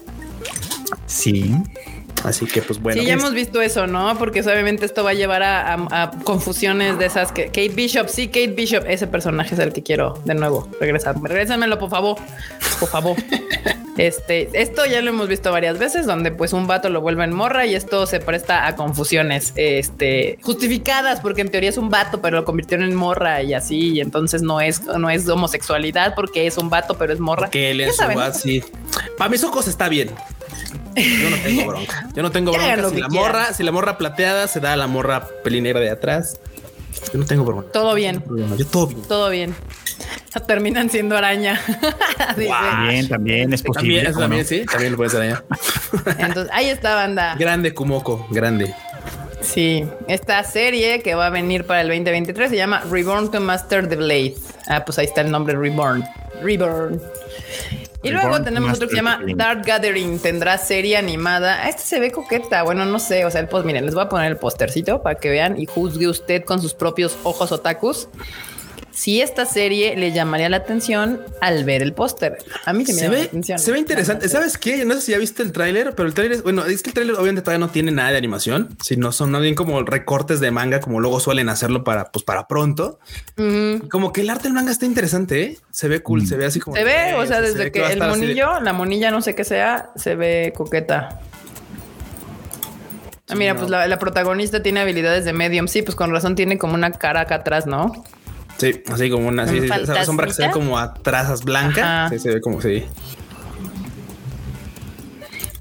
Sí. 1.07 1.55
Así 2.25 2.47
que 2.47 2.63
pues 2.63 2.81
bueno. 2.81 3.01
sí, 3.01 3.07
ya 3.07 3.15
hemos 3.15 3.33
visto 3.35 3.61
eso, 3.61 3.87
¿no? 3.89 4.17
Porque 4.17 4.43
obviamente 4.43 4.87
esto 4.87 5.03
va 5.03 5.11
a 5.11 5.15
llevar 5.15 5.43
a, 5.43 5.75
a- 5.75 6.03
a 6.03 6.11
confusiones 6.23 6.99
de 6.99 7.07
esas 7.07 7.33
que 7.33 7.47
Kate 7.47 7.71
Bishop, 7.71 8.07
sí, 8.09 8.29
Kate 8.29 8.49
Bishop, 8.53 8.85
ese 8.87 9.09
personaje 9.09 9.55
es 9.55 9.61
el 9.61 9.73
que 9.73 9.83
quiero 9.83 10.21
de 10.25 10.35
nuevo 10.35 10.69
regresar. 10.81 11.17
Regrésamelo, 11.21 11.79
por 11.79 11.91
favor. 11.91 12.17
Por 12.79 12.89
favor. 12.89 13.17
Este, 13.99 14.49
esto 14.55 14.87
ya 14.87 15.03
lo 15.03 15.11
hemos 15.11 15.29
visto 15.29 15.53
varias 15.53 15.79
veces, 15.79 16.07
donde 16.07 16.33
pues 16.33 16.55
un 16.55 16.67
vato 16.67 16.89
lo 16.89 17.03
vuelve 17.03 17.25
en 17.25 17.33
morra 17.35 17.67
y 17.67 17.75
esto 17.75 18.07
se 18.07 18.21
presta 18.21 18.67
a 18.67 18.75
confusiones, 18.75 19.53
este, 19.55 20.39
justificadas, 20.43 21.21
porque 21.21 21.43
en 21.43 21.51
teoría 21.51 21.69
es 21.69 21.77
un 21.77 21.91
vato, 21.91 22.23
pero 22.23 22.39
lo 22.39 22.45
convirtieron 22.47 22.89
en 22.89 22.95
morra 22.95 23.43
y 23.43 23.53
así, 23.53 23.93
y 23.93 24.01
entonces 24.01 24.41
no 24.41 24.63
es, 24.63 24.83
no 24.85 25.11
es 25.11 25.29
homosexualidad 25.29 26.15
porque 26.15 26.47
es 26.47 26.57
un 26.57 26.71
vato, 26.71 26.97
pero 26.97 27.13
es 27.13 27.21
morra. 27.21 27.51
que 27.51 27.71
él 27.71 27.85
su 27.91 27.93
saben. 27.97 28.17
base, 28.17 28.41
sí. 28.41 28.65
Para 29.19 29.29
mis 29.29 29.45
ojos 29.45 29.69
está 29.69 29.91
bien. 29.91 30.09
Yo 30.97 31.31
no 31.31 31.37
tengo 31.37 31.67
bronca. 31.67 32.09
Yo 32.15 32.23
no 32.23 32.31
tengo 32.31 32.53
bronca. 32.53 32.91
Si 32.91 33.01
la 33.01 33.09
morra, 33.09 33.53
si 33.53 33.63
la 33.63 33.73
morra 33.73 33.99
plateada 33.99 34.49
se 34.49 34.61
da 34.61 34.73
a 34.73 34.77
la 34.77 34.87
morra 34.87 35.27
pelinegra 35.43 35.81
de 35.81 35.91
atrás. 35.91 36.39
Yo 37.13 37.19
no 37.19 37.27
tengo 37.27 37.45
bronca. 37.45 37.73
Todo 37.73 37.95
bien. 37.95 38.23
Yo 38.57 38.67
todo 38.67 38.87
bien. 38.87 39.03
Todo 39.03 39.31
bien. 39.31 39.55
Terminan 40.47 40.91
siendo 40.91 41.17
araña. 41.17 41.61
También, 42.37 43.09
también 43.09 43.53
es 43.53 43.63
posible. 43.63 44.03
También, 44.03 44.07
eso 44.07 44.15
¿cómo 44.15 44.21
no? 44.21 44.29
también, 44.29 44.47
sí, 44.47 44.65
también 44.65 44.93
lo 44.93 44.97
puede 44.97 45.11
ser 45.11 45.23
allá. 45.23 45.45
Entonces, 46.19 46.53
ahí 46.53 46.69
está, 46.69 46.95
banda. 46.95 47.37
Grande 47.39 47.75
Kumoko, 47.75 48.27
grande. 48.31 48.75
Sí, 49.43 49.85
esta 50.09 50.43
serie 50.45 51.03
que 51.03 51.15
va 51.15 51.27
a 51.27 51.31
venir 51.31 51.65
para 51.65 51.83
el 51.83 51.89
2023 51.89 52.49
se 52.49 52.57
llama 52.57 52.83
Reborn 52.91 53.31
to 53.31 53.41
Master 53.41 53.89
the 53.89 53.97
Blade. 53.97 54.35
Ah, 54.69 54.85
pues 54.85 54.99
ahí 54.99 55.07
está 55.07 55.21
el 55.21 55.31
nombre 55.31 55.57
Reborn. 55.57 56.05
Reborn. 56.43 57.01
Y 58.03 58.11
luego 58.11 58.43
tenemos 58.43 58.75
otro 58.75 58.89
que 58.89 58.93
se 58.93 58.97
llama. 58.97 59.21
Dark 59.37 59.63
Gathering. 59.65 60.19
Tendrá 60.19 60.59
serie 60.59 60.97
animada. 60.97 61.69
Este 61.69 61.83
se 61.83 62.01
ve 62.01 62.11
coqueta. 62.11 62.63
Bueno, 62.63 62.85
no 62.85 62.99
sé. 62.99 63.25
O 63.25 63.31
sea, 63.31 63.41
el 63.41 63.49
post, 63.49 63.65
miren, 63.65 63.85
les 63.85 63.95
voy 63.95 64.05
a 64.05 64.09
poner 64.09 64.31
el 64.33 64.37
postercito 64.37 65.03
para 65.03 65.17
que 65.17 65.31
vean 65.31 65.61
y 65.61 65.67
juzgue 65.67 66.09
usted 66.09 66.45
con 66.45 66.61
sus 66.61 66.75
propios 66.75 67.17
ojos 67.23 67.53
otakus. 67.53 68.09
Si 69.03 69.21
esta 69.21 69.47
serie 69.47 69.97
le 69.97 70.13
llamaría 70.13 70.49
la 70.49 70.59
atención 70.59 71.21
al 71.41 71.65
ver 71.65 71.83
el 71.83 71.93
póster. 71.93 72.39
A 72.65 72.73
mí 72.73 72.87
sí 72.87 72.93
me 72.93 72.99
Se 73.01 73.05
llama 73.07 73.19
la 73.19 73.25
atención. 73.25 73.59
se 73.59 73.73
ve 73.73 73.79
interesante. 73.81 74.29
¿Sabes 74.29 74.57
qué? 74.57 74.85
No 74.85 74.95
sé 74.95 75.01
si 75.01 75.11
ya 75.11 75.19
viste 75.19 75.43
el 75.43 75.51
tráiler, 75.51 75.95
pero 75.97 76.07
el 76.07 76.15
tráiler 76.15 76.37
es 76.37 76.43
bueno. 76.45 76.65
Es 76.67 76.85
que 76.85 76.91
el 76.91 76.95
tráiler 76.95 77.17
obviamente 77.17 77.43
todavía 77.43 77.67
no 77.67 77.73
tiene 77.73 77.91
nada 77.91 78.13
de 78.13 78.19
animación, 78.19 78.77
sino 78.81 79.11
son 79.11 79.33
más 79.33 79.43
bien 79.43 79.57
como 79.57 79.83
recortes 79.83 80.39
de 80.39 80.53
manga, 80.53 80.79
como 80.79 81.01
luego 81.01 81.19
suelen 81.19 81.49
hacerlo 81.49 81.83
para, 81.83 82.13
pues, 82.13 82.25
para 82.25 82.47
pronto. 82.47 83.01
Como 83.91 84.13
que 84.13 84.21
el 84.21 84.31
arte 84.31 84.45
del 84.45 84.53
manga 84.53 84.71
está 84.71 84.87
interesante. 84.87 85.43
¿eh? 85.43 85.59
Se 85.73 85.89
ve 85.89 86.01
cool, 86.01 86.25
se 86.29 86.37
ve 86.37 86.47
así 86.47 86.61
como 86.61 86.77
Se 86.77 86.85
ve, 86.85 87.15
o 87.15 87.27
sea, 87.27 87.39
se 87.39 87.43
desde 87.43 87.73
que 87.73 87.85
el 87.85 87.99
de- 87.99 88.07
monillo, 88.07 88.61
la 88.61 88.73
monilla, 88.73 89.11
no 89.11 89.21
sé 89.21 89.35
qué 89.35 89.43
sea, 89.43 89.91
se 89.97 90.15
ve 90.15 90.53
coqueta. 90.57 91.19
Ah, 93.29 93.35
mira, 93.35 93.55
no. 93.55 93.59
pues 93.59 93.69
la, 93.71 93.89
la 93.89 93.99
protagonista 93.99 94.63
tiene 94.63 94.79
habilidades 94.79 95.25
de 95.25 95.33
medium. 95.33 95.67
Sí, 95.67 95.83
pues 95.83 95.97
con 95.97 96.13
razón 96.13 96.37
tiene 96.37 96.57
como 96.57 96.75
una 96.75 96.93
cara 96.93 97.23
acá 97.23 97.35
atrás, 97.37 97.67
¿no? 97.67 98.05
Sí, 98.59 98.83
así 98.93 99.11
como 99.11 99.29
una 99.29 99.47
sí, 99.49 99.59
¿Un 99.61 99.69
sí, 99.69 99.73
esa 99.83 100.05
sombra 100.05 100.27
que 100.27 100.35
se 100.35 100.47
ve 100.47 100.53
como 100.53 100.79
a 100.79 100.95
trazas 100.95 101.43
blancas. 101.45 102.11
Sí, 102.11 102.19
se 102.19 102.29
ve 102.35 102.41
como 102.41 102.61
sí. 102.61 102.85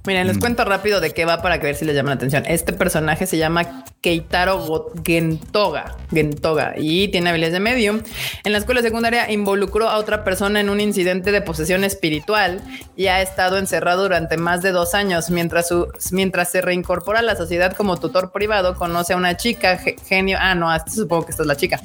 Miren, 0.06 0.26
Mm. 0.26 0.30
les 0.30 0.38
cuento 0.40 0.66
rápido 0.66 1.00
de 1.00 1.12
qué 1.12 1.26
va 1.26 1.42
para 1.42 1.60
que 1.60 1.68
ver 1.68 1.76
si 1.76 1.86
les 1.86 1.96
llama 1.96 2.10
la 2.10 2.16
atención. 2.16 2.44
Este 2.48 2.74
personaje 2.74 3.26
se 3.28 3.38
llama 3.38 3.86
Keitaro 4.02 4.92
Gentoga, 5.06 5.96
Gentoga 6.10 6.74
y 6.76 7.08
tiene 7.10 7.30
habilidades 7.30 7.54
de 7.54 7.60
medium. 7.60 8.02
En 8.44 8.52
la 8.52 8.58
escuela 8.58 8.82
secundaria 8.82 9.32
involucró 9.32 9.88
a 9.88 9.98
otra 9.98 10.24
persona 10.24 10.60
en 10.60 10.70
un 10.70 10.80
incidente 10.82 11.32
de 11.32 11.42
posesión 11.42 11.84
espiritual 11.84 12.62
y 12.98 13.08
ha 13.08 13.22
estado 13.22 13.60
encerrado 13.60 14.02
durante 14.04 14.38
más 14.38 14.64
de 14.64 14.72
dos 14.72 14.96
años. 14.96 15.30
Mientras, 15.30 15.68
su, 15.68 15.88
mientras 16.12 16.50
se 16.52 16.62
reincorpora 16.62 17.20
a 17.20 17.22
la 17.22 17.36
sociedad 17.36 17.76
como 17.76 18.00
tutor 18.00 18.32
privado, 18.32 18.76
conoce 18.76 19.14
a 19.14 19.18
una 19.18 19.38
chica 19.38 19.78
ge- 19.78 19.96
genio. 20.08 20.38
Ah, 20.42 20.56
no, 20.56 20.68
supongo 20.92 21.26
que 21.26 21.32
esta 21.32 21.44
es 21.44 21.48
la 21.48 21.56
chica. 21.56 21.80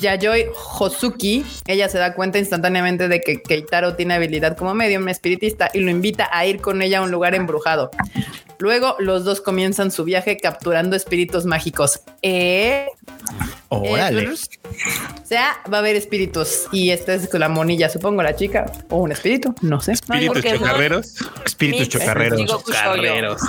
Yayoi 0.00 0.46
Hosuki, 0.78 1.44
ella 1.66 1.90
se 1.90 1.98
da 1.98 2.14
cuenta 2.14 2.38
instantáneamente 2.38 3.06
de 3.08 3.20
que 3.20 3.42
Keitaro 3.42 3.96
tiene 3.96 4.14
habilidad 4.14 4.56
como 4.56 4.72
medium 4.74 5.06
espiritista 5.08 5.70
y 5.74 5.80
lo 5.80 5.90
invita 5.90 6.28
a 6.32 6.46
ir 6.46 6.62
con 6.62 6.80
ella 6.80 7.00
a 7.00 7.02
un 7.02 7.10
lugar 7.10 7.34
embrujado. 7.34 7.90
Luego 8.58 8.96
los 8.98 9.24
dos 9.24 9.40
comienzan 9.40 9.90
su 9.90 10.04
viaje 10.04 10.36
capturando 10.36 10.96
espíritus 10.96 11.44
mágicos. 11.44 12.00
Eh, 12.22 12.86
Órale. 13.68 14.22
eh, 14.22 14.28
o 14.30 15.26
sea, 15.26 15.56
va 15.72 15.78
a 15.78 15.80
haber 15.80 15.96
espíritus 15.96 16.66
y 16.72 16.90
esta 16.90 17.14
es 17.14 17.32
la 17.32 17.48
monilla, 17.48 17.88
supongo, 17.88 18.22
la 18.22 18.36
chica 18.36 18.70
o 18.90 18.98
un 18.98 19.12
espíritu, 19.12 19.54
no 19.62 19.80
sé. 19.80 19.92
Espíritus 19.92 20.42
chocarreros. 20.42 21.14
Espíritus 21.44 21.88
chocarreros. 21.88 22.38
Digo, 22.38 22.62
Kushoyo. 22.62 22.82
Carreros. 22.82 23.42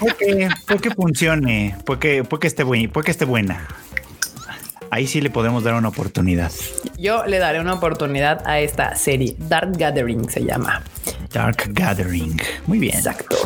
Porque, 0.00 0.48
porque 0.66 0.90
funcione, 0.90 1.76
porque, 1.84 2.24
porque 2.24 2.46
esté 2.46 2.62
buena, 2.64 2.90
porque 2.92 3.10
esté 3.10 3.24
buena. 3.24 3.66
Ahí 4.90 5.06
sí 5.06 5.20
le 5.20 5.30
podemos 5.30 5.64
dar 5.64 5.74
una 5.74 5.88
oportunidad. 5.88 6.50
Yo 6.96 7.24
le 7.26 7.38
daré 7.38 7.60
una 7.60 7.74
oportunidad 7.74 8.42
a 8.46 8.60
esta 8.60 8.94
serie. 8.96 9.34
Dark 9.38 9.72
Gathering 9.76 10.28
se 10.30 10.44
llama. 10.44 10.82
Dark 11.32 11.64
Gathering. 11.68 12.40
Muy 12.66 12.78
bien. 12.78 12.96
Exacto. 12.96 13.36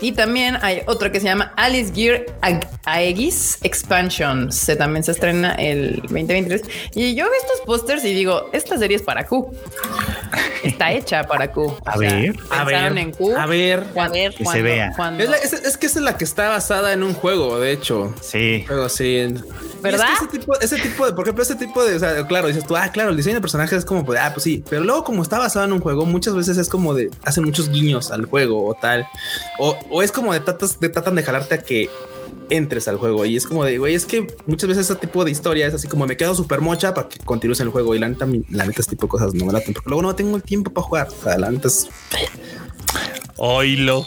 Y 0.00 0.12
también 0.12 0.58
hay 0.62 0.82
otro 0.86 1.10
que 1.10 1.18
se 1.20 1.26
llama 1.26 1.52
Alice 1.56 1.92
Gear 1.94 2.26
Ag- 2.42 2.68
Aegis 2.84 3.58
Expansion. 3.62 4.52
Se 4.52 4.76
también 4.76 5.02
se 5.02 5.12
estrena 5.12 5.54
el 5.54 5.96
2023. 6.02 6.62
Y 6.94 7.14
yo 7.14 7.24
veo 7.24 7.34
estos 7.40 7.60
pósters 7.66 8.04
y 8.04 8.12
digo, 8.14 8.50
esta 8.52 8.76
serie 8.78 8.96
es 8.96 9.02
para 9.02 9.26
Q. 9.26 9.50
Está 10.62 10.92
hecha 10.92 11.24
para 11.24 11.50
Q. 11.50 11.74
A 11.86 11.96
ver, 11.96 12.34
a 12.50 12.64
ver, 12.64 12.98
en 12.98 13.12
Q. 13.12 13.34
a 13.36 13.46
ver. 13.46 13.84
A 13.96 14.08
ver. 14.08 14.32
Que 14.32 14.38
se 14.38 14.44
cuando- 14.44 14.62
vea. 14.64 14.92
cuando- 14.96 15.24
Es, 15.24 15.30
la- 15.30 15.36
es- 15.38 15.52
es 15.54 15.76
que 15.78 15.86
esa 15.86 15.98
es 16.00 16.04
la 16.04 16.16
que 16.18 16.24
está 16.24 16.48
basada 16.50 16.92
en 16.92 17.02
un 17.02 17.14
juego, 17.14 17.58
de 17.58 17.72
hecho. 17.72 18.14
Sí. 18.20 18.64
Pero 18.68 18.88
sí. 18.88 19.34
¿Verdad? 19.82 20.06
Y 20.08 20.12
es 20.12 20.18
que 20.18 20.24
ese 20.24 20.38
tipo, 20.38 20.60
ese 20.60 20.78
tipo 20.78 21.06
de, 21.06 21.12
por 21.12 21.24
ejemplo, 21.24 21.42
ese 21.42 21.54
tipo 21.56 21.84
de, 21.84 21.96
o 21.96 21.98
sea, 21.98 22.26
claro, 22.26 22.48
dices 22.48 22.66
tú, 22.66 22.76
ah, 22.76 22.90
claro, 22.92 23.10
el 23.10 23.16
diseño 23.16 23.36
de 23.36 23.40
personajes 23.40 23.78
es 23.78 23.84
como, 23.84 24.04
pues, 24.04 24.18
ah, 24.20 24.30
pues 24.32 24.44
sí, 24.44 24.64
pero 24.68 24.84
luego 24.84 25.04
como 25.04 25.22
está 25.22 25.38
basado 25.38 25.64
en 25.64 25.72
un 25.72 25.80
juego, 25.80 26.06
muchas 26.06 26.34
veces 26.34 26.56
es 26.56 26.68
como 26.68 26.94
de, 26.94 27.10
hacen 27.24 27.44
muchos 27.44 27.68
guiños 27.68 28.10
al 28.10 28.26
juego 28.26 28.66
o 28.66 28.74
tal, 28.74 29.06
o, 29.58 29.76
o 29.90 30.02
es 30.02 30.12
como 30.12 30.32
de 30.32 30.40
tratas, 30.40 30.80
de 30.80 30.88
tratan 30.88 31.14
de 31.16 31.22
jalarte 31.22 31.54
a 31.54 31.58
que 31.58 31.90
entres 32.50 32.86
al 32.88 32.98
juego 32.98 33.24
y 33.24 33.36
es 33.36 33.46
como 33.46 33.64
de, 33.64 33.78
güey, 33.78 33.94
es 33.94 34.04
que 34.04 34.26
muchas 34.46 34.68
veces 34.68 34.90
ese 34.90 34.96
tipo 34.96 35.24
de 35.24 35.30
historia 35.30 35.66
es 35.66 35.74
así 35.74 35.88
como 35.88 36.06
me 36.06 36.16
quedo 36.16 36.34
súper 36.34 36.60
mocha 36.60 36.92
para 36.94 37.08
que 37.08 37.18
continúes 37.20 37.60
en 37.60 37.66
el 37.66 37.72
juego 37.72 37.94
y 37.94 37.98
la 37.98 38.08
neta, 38.08 38.26
la 38.50 38.66
neta, 38.66 38.80
ese 38.80 38.90
tipo 38.90 39.06
de 39.06 39.10
cosas 39.10 39.34
no 39.34 39.46
me 39.46 39.52
laten, 39.52 39.74
porque 39.74 39.88
luego 39.88 40.02
no 40.02 40.14
tengo 40.14 40.36
el 40.36 40.42
tiempo 40.42 40.70
para 40.72 40.86
jugar, 40.86 41.08
o 41.08 41.22
sea, 41.22 41.38
la 41.38 41.50
neta 41.50 41.68
es, 41.68 41.88
Oilo. 43.36 44.06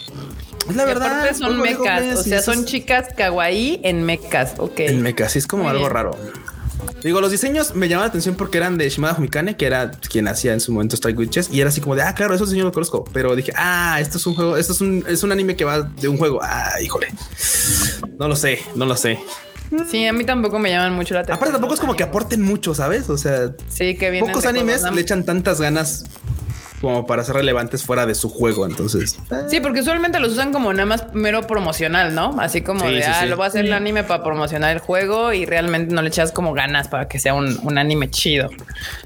Es 0.68 0.76
la 0.76 0.82
Y 0.82 0.86
verdad. 0.86 1.18
aparte 1.20 1.34
son 1.34 1.60
mecas, 1.60 2.18
o 2.18 2.22
sea, 2.22 2.38
eso 2.38 2.52
son 2.52 2.64
chicas 2.64 3.08
kawaii 3.16 3.80
en 3.82 4.02
mecas. 4.04 4.54
Ok. 4.58 4.80
En 4.80 5.02
mecha, 5.02 5.28
sí 5.28 5.38
es 5.38 5.46
como 5.46 5.64
Muy 5.64 5.70
algo 5.70 5.82
bien. 5.84 5.92
raro. 5.92 6.18
Digo, 7.02 7.20
los 7.20 7.30
diseños 7.30 7.74
me 7.74 7.88
llamaban 7.88 8.06
la 8.06 8.10
atención 8.10 8.34
porque 8.36 8.58
eran 8.58 8.78
de 8.78 8.88
Shimada 8.88 9.14
Fumikane, 9.14 9.56
que 9.56 9.66
era 9.66 9.90
quien 9.92 10.26
hacía 10.28 10.52
en 10.52 10.60
su 10.60 10.72
momento 10.72 10.96
Strike 10.96 11.18
Witches, 11.18 11.50
y 11.52 11.60
era 11.60 11.68
así 11.68 11.80
como 11.80 11.94
de, 11.94 12.02
ah, 12.02 12.14
claro, 12.14 12.34
esos 12.34 12.48
diseños 12.48 12.64
los 12.64 12.74
conozco. 12.74 13.04
Pero 13.12 13.36
dije, 13.36 13.52
ah, 13.56 13.98
esto 14.00 14.18
es 14.18 14.26
un 14.26 14.34
juego, 14.34 14.56
esto 14.56 14.72
es 14.72 14.80
un, 14.80 15.04
es 15.08 15.22
un 15.22 15.30
anime 15.30 15.56
que 15.56 15.64
va 15.64 15.82
de 15.82 16.08
un 16.08 16.16
juego. 16.16 16.40
Ah, 16.42 16.72
híjole. 16.82 17.08
No 18.18 18.28
lo 18.28 18.34
sé, 18.36 18.60
no 18.74 18.86
lo 18.86 18.96
sé. 18.96 19.18
Sí, 19.90 20.06
a 20.06 20.12
mí 20.12 20.24
tampoco 20.24 20.58
me 20.58 20.70
llaman 20.70 20.94
mucho 20.94 21.14
la 21.14 21.20
atención. 21.20 21.36
Aparte, 21.36 21.52
tampoco 21.52 21.74
es 21.74 21.80
como 21.80 21.96
que 21.96 22.02
aporten 22.04 22.40
mucho, 22.42 22.74
¿sabes? 22.74 23.08
O 23.10 23.18
sea, 23.18 23.50
Sí, 23.68 23.96
que 23.96 24.10
vienen 24.10 24.30
pocos 24.30 24.46
animes 24.46 24.82
le 24.92 25.00
echan 25.00 25.24
tantas 25.24 25.60
ganas 25.60 26.04
como 26.80 27.06
para 27.06 27.24
ser 27.24 27.36
relevantes 27.36 27.82
fuera 27.84 28.04
de 28.06 28.14
su 28.14 28.28
juego. 28.28 28.66
Entonces, 28.66 29.18
Sí, 29.48 29.60
porque 29.60 29.80
usualmente 29.80 30.20
los 30.20 30.32
usan 30.32 30.52
como 30.52 30.72
nada 30.72 30.86
más 30.86 31.04
mero 31.14 31.46
promocional, 31.46 32.14
¿no? 32.14 32.36
Así 32.40 32.60
como 32.62 32.80
Sí, 32.86 32.94
de, 32.94 33.02
sí, 33.02 33.08
ah, 33.12 33.20
sí. 33.22 33.28
lo 33.28 33.36
voy 33.36 33.44
a 33.44 33.48
hacer 33.48 33.64
el 33.64 33.72
anime 33.72 34.04
para 34.04 34.22
promocionar 34.22 34.72
el 34.72 34.78
juego 34.80 35.32
y 35.32 35.46
realmente 35.46 35.94
no 35.94 36.02
le 36.02 36.08
echas 36.08 36.32
como 36.32 36.52
ganas 36.52 36.88
para 36.88 37.08
que 37.08 37.18
sea 37.18 37.34
un, 37.34 37.58
un 37.62 37.78
anime 37.78 38.10
chido. 38.10 38.50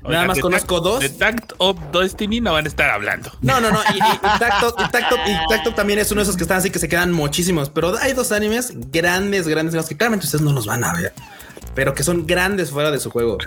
Nada 0.02 0.26
más 0.26 0.36
de 0.36 0.42
conozco 0.42 0.78
Tact- 0.80 0.84
dos. 0.84 1.00
De 1.00 1.08
Tact 1.10 1.52
of 1.58 1.78
Destiny 1.92 2.40
no 2.40 2.52
van 2.52 2.64
a 2.64 2.68
estar 2.68 2.90
hablando. 2.90 3.30
No, 3.40 3.60
no, 3.60 3.70
no. 3.70 3.78
Y, 3.94 3.98
y, 3.98 3.98
y 3.98 4.18
Tacto, 4.38 4.74
y, 4.78 4.90
Tacto, 4.90 5.16
y 5.26 5.48
Tacto 5.48 5.74
también 5.74 5.98
es 6.00 6.10
uno 6.10 6.20
de 6.20 6.24
esos 6.24 6.36
que 6.36 6.42
están 6.44 6.58
así 6.58 6.70
que 6.70 6.78
se 6.78 6.88
quedan 6.88 7.12
muchísimos. 7.12 7.70
Pero 7.70 7.96
hay 8.00 8.12
dos 8.14 8.32
animes 8.32 8.72
grandes, 8.90 9.46
grandes, 9.46 9.72
grandes 9.74 9.88
que 9.88 9.96
claramente 9.96 10.26
ustedes 10.26 10.42
no 10.44 10.52
los 10.52 10.66
van 10.66 10.82
a 10.84 10.92
ver, 10.94 11.12
pero 11.74 11.94
que 11.94 12.02
son 12.02 12.26
grandes 12.26 12.70
fuera 12.70 12.90
de 12.90 12.98
su 12.98 13.10
juego. 13.10 13.38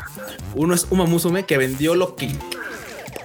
Uno 0.56 0.74
es 0.76 0.88
Uma 0.90 1.06
Musume 1.06 1.46
que 1.46 1.58
vendió 1.58 1.96
lo 1.96 2.16
que 2.16 2.30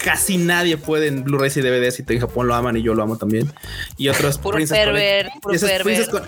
casi 0.08 0.38
nadie 0.38 0.78
puede 0.78 1.08
en 1.08 1.22
Blu-rays 1.22 1.54
y 1.58 1.60
DVDs. 1.60 2.00
Y 2.00 2.04
en 2.14 2.20
Japón 2.20 2.46
lo 2.46 2.54
aman 2.54 2.74
y 2.78 2.82
yo 2.82 2.94
lo 2.94 3.02
amo 3.02 3.18
también. 3.18 3.52
Y 3.98 4.08
otro 4.08 4.26
es 4.26 4.38
Puro 4.38 4.54
Princess 4.54 4.78
pervert, 4.78 5.28
Connect. 5.28 5.42
puro 5.42 5.52
Y 5.52 5.56
eso, 5.56 5.66
es 5.66 5.82
Princess. 5.82 6.08
Con- 6.08 6.22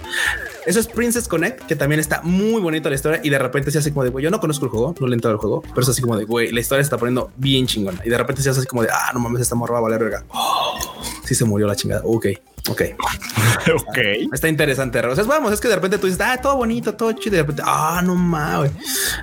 eso 0.66 0.80
es 0.80 0.86
Princess 0.86 1.28
Connect, 1.28 1.62
que 1.62 1.76
también 1.76 1.98
está 1.98 2.20
muy 2.20 2.60
bonita 2.60 2.90
la 2.90 2.96
historia. 2.96 3.20
Y 3.24 3.30
de 3.30 3.38
repente 3.38 3.70
se 3.70 3.78
hace 3.78 3.88
como 3.90 4.04
de, 4.04 4.10
güey, 4.10 4.22
yo 4.22 4.30
no 4.30 4.38
conozco 4.38 4.66
el 4.66 4.70
juego, 4.70 4.94
no 5.00 5.06
le 5.06 5.14
he 5.14 5.16
entrado 5.16 5.32
al 5.32 5.40
juego, 5.40 5.62
pero 5.62 5.80
es 5.80 5.88
así 5.88 6.02
como 6.02 6.18
de, 6.18 6.24
güey, 6.26 6.52
la 6.52 6.60
historia 6.60 6.82
se 6.84 6.88
está 6.88 6.98
poniendo 6.98 7.32
bien 7.38 7.66
chingona. 7.66 8.02
Y 8.04 8.10
de 8.10 8.18
repente 8.18 8.42
se 8.42 8.50
hace 8.50 8.58
así 8.60 8.68
como 8.68 8.82
de, 8.82 8.90
ah, 8.92 9.12
no 9.14 9.20
mames, 9.20 9.40
esta 9.40 9.54
morra 9.54 9.72
va 9.72 9.78
a 9.78 9.82
valer 9.82 10.00
verga. 10.00 10.24
sí 11.24 11.34
se 11.34 11.46
murió 11.46 11.66
la 11.66 11.74
chingada. 11.74 12.02
Ok, 12.04 12.26
ok. 12.68 12.82
ok. 13.76 13.98
Está 14.30 14.46
interesante. 14.46 14.98
O 15.06 15.14
sea, 15.14 15.24
vamos, 15.24 15.54
es 15.54 15.60
que 15.60 15.68
de 15.68 15.76
repente 15.76 15.96
tú 15.96 16.06
dices, 16.06 16.20
ah, 16.20 16.38
todo 16.38 16.56
bonito, 16.56 16.92
todo 16.94 17.12
chido. 17.12 17.36
Y 17.36 17.38
de 17.38 17.42
repente, 17.44 17.62
ah, 17.64 18.02
no 18.04 18.14
mames. 18.14 18.72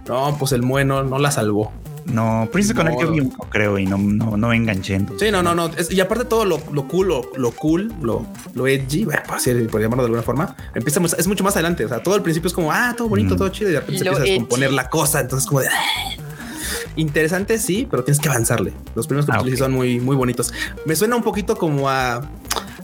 No, 0.08 0.36
pues 0.39 0.51
el 0.51 0.62
bueno 0.62 1.03
no 1.03 1.20
la 1.20 1.30
salvó. 1.30 1.72
No, 2.12 2.47
Princess 2.51 2.76
No. 2.76 2.82
Connect 2.84 3.01
yo 3.01 3.12
vi 3.12 3.20
un 3.20 3.30
poco, 3.32 3.49
creo, 3.49 3.78
y 3.78 3.86
no, 3.86 3.97
no, 3.97 4.38
no 4.38 4.53
enganché. 4.53 4.95
entonces. 4.95 5.28
Sí, 5.28 5.32
no, 5.32 5.43
no, 5.43 5.53
no. 5.53 5.68
Es- 5.78 5.91
y 5.91 5.99
aparte 5.99 6.26
todo 6.26 6.45
lo, 6.45 6.62
lo 6.72 6.88
cool, 6.88 7.08
lo, 7.10 7.22
lo 7.36 7.51
cool, 7.51 7.93
lo, 8.01 8.26
lo 8.53 8.68
edgy, 8.68 9.05
bueno, 9.05 9.22
por, 9.28 9.36
así, 9.36 9.51
por 9.70 9.82
llamarlo 9.82 10.03
de 10.03 10.08
alguna 10.08 10.24
forma, 10.24 10.55
empieza, 10.74 11.01
es 11.18 11.28
mucho 11.28 11.43
más 11.43 11.53
adelante. 11.55 11.84
O 11.86 11.89
sea, 11.89 12.01
todo 12.01 12.16
el 12.16 12.22
principio 12.22 12.47
es 12.47 12.53
como, 12.53 12.72
ah, 12.72 12.93
todo 12.97 13.10
bonito, 13.10 13.36
Mm. 13.36 13.38
todo 13.38 13.49
chido. 13.49 13.70
Y 13.70 13.74
de 13.74 13.80
repente 13.82 13.95
Y 13.95 13.99
se 13.99 14.05
empieza 14.05 14.22
a 14.22 14.26
edgy. 14.26 14.32
descomponer 14.39 14.72
la 14.74 14.89
cosa. 14.89 15.20
Entonces, 15.20 15.47
como 15.47 15.62
de. 15.62 15.68
"Ah". 15.68 15.72
Interesante, 16.95 17.60
sí, 17.60 17.88
pero 17.89 18.03
tienes 18.03 18.20
que 18.20 18.30
avanzarle. 18.30 18.74
Los 18.95 19.05
primeros 19.08 19.30
Ah, 19.30 19.34
capítulos 19.34 19.58
sí 19.60 19.64
ok. 19.64 19.68
son 19.68 19.76
muy, 19.78 19.99
muy 19.99 20.16
bonitos. 20.16 20.51
Me 20.86 20.95
suena 20.95 21.16
un 21.16 21.24
poquito 21.24 21.55
como 21.58 21.89
a, 21.89 22.22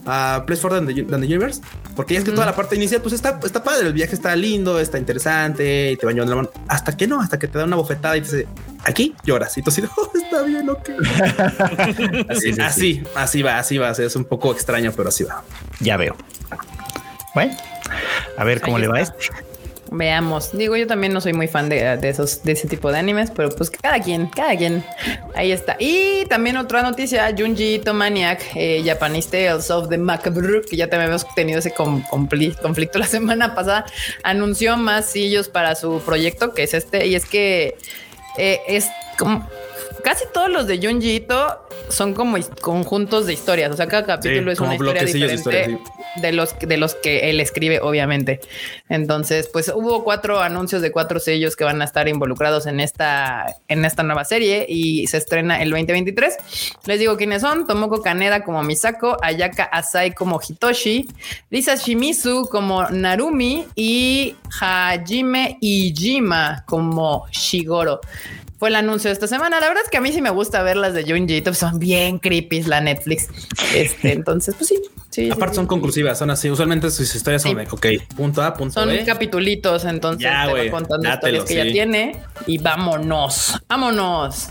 a 0.05 0.43
Place 0.45 0.61
for 0.61 0.71
the, 0.85 0.93
the 0.93 1.15
Universe, 1.15 1.61
porque 1.95 2.13
ya 2.15 2.19
es 2.19 2.25
que 2.25 2.31
toda 2.31 2.45
la 2.45 2.55
parte 2.55 2.75
inicial, 2.75 3.01
pues 3.01 3.13
está, 3.13 3.39
está 3.43 3.63
padre. 3.63 3.87
El 3.87 3.93
viaje 3.93 4.15
está 4.15 4.35
lindo, 4.35 4.79
está 4.79 4.97
interesante 4.97 5.91
y 5.91 5.97
te 5.97 6.05
van 6.05 6.15
llevando 6.15 6.35
la 6.35 6.41
mano. 6.43 6.51
Hasta 6.67 6.95
que 6.97 7.07
no, 7.07 7.21
hasta 7.21 7.39
que 7.39 7.47
te 7.47 7.57
da 7.57 7.63
una 7.65 7.75
bofetada 7.75 8.17
y 8.17 8.21
te 8.21 8.25
dice, 8.35 8.47
aquí 8.83 9.15
lloras. 9.23 9.57
Y 9.57 9.61
tú 9.61 9.69
así, 9.69 9.81
"Oh, 9.97 10.11
está 10.15 10.41
bien, 10.43 10.69
ok. 10.69 10.89
así, 12.29 12.41
Sí, 12.41 12.47
sí, 12.49 12.53
sí. 12.53 12.61
así, 12.61 13.03
así 13.15 13.41
va, 13.41 13.59
así 13.59 13.77
va. 13.77 13.91
Es 13.91 14.15
un 14.15 14.25
poco 14.25 14.51
extraño, 14.51 14.91
pero 14.95 15.09
así 15.09 15.23
va. 15.23 15.43
Ya 15.79 15.97
veo. 15.97 16.15
Bueno, 17.35 17.55
a 18.37 18.43
ver 18.43 18.61
cómo 18.61 18.75
Ahí 18.77 18.83
le 18.83 18.87
va 18.89 18.99
está. 19.01 19.15
este. 19.19 19.52
Veamos. 19.95 20.57
Digo, 20.57 20.75
yo 20.75 20.87
también 20.87 21.13
no 21.13 21.21
soy 21.21 21.33
muy 21.33 21.47
fan 21.47 21.69
de, 21.69 21.97
de 21.97 22.09
esos, 22.09 22.43
de 22.43 22.53
ese 22.53 22.67
tipo 22.67 22.91
de 22.91 22.97
animes, 22.97 23.29
pero 23.29 23.49
pues 23.49 23.69
cada 23.69 23.99
quien, 23.99 24.25
cada 24.27 24.57
quien. 24.57 24.83
Ahí 25.35 25.51
está. 25.51 25.75
Y 25.79 26.25
también 26.25 26.57
otra 26.57 26.81
noticia: 26.81 27.33
Junji 27.37 27.75
Ito 27.75 27.93
Maniac, 27.93 28.41
eh, 28.55 28.81
Japanese 28.83 29.29
Tales 29.29 29.69
of 29.69 29.89
the 29.89 29.97
Macabre, 29.99 30.61
que 30.67 30.75
ya 30.75 30.89
también 30.89 31.09
hemos 31.09 31.27
tenido 31.35 31.59
ese 31.59 31.73
conflicto 31.73 32.97
la 32.97 33.05
semana 33.07 33.53
pasada, 33.53 33.85
anunció 34.23 34.77
más 34.77 35.05
sillos 35.05 35.47
para 35.47 35.75
su 35.75 36.01
proyecto, 36.03 36.53
que 36.53 36.63
es 36.63 36.73
este, 36.73 37.05
y 37.05 37.13
es 37.13 37.25
que 37.25 37.77
eh, 38.37 38.61
es 38.67 38.87
como 39.17 39.47
casi 40.03 40.25
todos 40.33 40.49
los 40.49 40.67
de 40.67 40.79
Junji 40.81 41.15
Ito 41.15 41.67
son 41.89 42.13
como 42.13 42.37
conjuntos 42.61 43.25
de 43.27 43.33
historias. 43.33 43.71
O 43.71 43.77
sea, 43.77 43.87
cada 43.87 44.05
capítulo 44.05 44.51
es 44.51 44.59
una 44.59 44.75
historia 44.75 45.03
diferente 45.03 45.35
historia, 45.35 45.79
de 46.21 46.31
los 46.31 46.57
de 46.59 46.77
los 46.77 46.95
que 46.95 47.29
él 47.29 47.39
escribe, 47.39 47.79
obviamente. 47.81 48.39
Entonces, 48.89 49.49
pues 49.51 49.71
hubo 49.73 50.03
cuatro 50.03 50.39
anuncios 50.39 50.81
de 50.81 50.91
cuatro 50.91 51.19
sellos 51.19 51.55
que 51.55 51.63
van 51.63 51.81
a 51.81 51.85
estar 51.85 52.07
involucrados 52.07 52.65
en 52.65 52.79
esta 52.79 53.45
en 53.67 53.85
esta 53.85 54.03
nueva 54.03 54.25
serie 54.25 54.65
y 54.67 55.07
se 55.07 55.17
estrena 55.17 55.61
el 55.61 55.69
2023. 55.69 56.37
Les 56.85 56.99
digo 56.99 57.17
quiénes 57.17 57.41
son: 57.41 57.67
Tomoko 57.67 58.01
Kaneda 58.01 58.43
como 58.43 58.63
Misako, 58.63 59.17
Ayaka 59.21 59.63
Asai 59.63 60.13
como 60.13 60.39
Hitoshi, 60.39 61.07
Lisa 61.49 61.75
Shimizu 61.75 62.47
como 62.49 62.87
Narumi 62.89 63.65
y 63.75 64.35
Hajime 64.59 65.57
Ijima 65.61 66.63
como 66.67 67.27
Shigoro. 67.31 68.01
Fue 68.63 68.69
el 68.69 68.77
anuncio 68.77 69.09
de 69.09 69.13
esta 69.13 69.27
semana. 69.27 69.59
La 69.59 69.67
verdad 69.67 69.83
es 69.83 69.89
que 69.89 69.97
a 69.97 69.99
mí 69.99 70.13
sí 70.13 70.21
me 70.21 70.29
gusta 70.29 70.63
ver 70.63 70.77
las 70.77 70.93
de 70.93 71.03
Junji 71.03 71.43
son 71.53 71.79
bien 71.79 72.17
creepy 72.17 72.63
la 72.63 72.79
Netflix. 72.79 73.27
Este, 73.75 74.13
entonces, 74.13 74.55
pues 74.57 74.69
sí, 74.69 74.81
sí. 75.09 75.29
Aparte 75.29 75.55
sí. 75.55 75.55
son 75.57 75.67
conclusivas, 75.67 76.17
son 76.17 76.29
así. 76.29 76.49
Usualmente 76.49 76.89
sus 76.89 77.13
historias 77.13 77.41
son 77.41 77.57
de, 77.57 77.63
ok, 77.69 77.87
punto 78.15 78.41
A, 78.41 78.53
punto 78.53 78.73
Son 78.79 78.87
B. 78.87 79.03
capitulitos, 79.03 79.83
entonces 79.83 80.23
Ya, 80.23 80.45
te 80.45 80.51
güey, 80.51 80.69
va 80.69 80.77
contando 80.79 81.09
dátelo, 81.09 81.39
historias 81.39 81.65
que 81.65 81.67
ya 81.67 81.73
tiene 81.73 82.21
y 82.47 82.57
vámonos, 82.57 83.59
vámonos. 83.67 84.47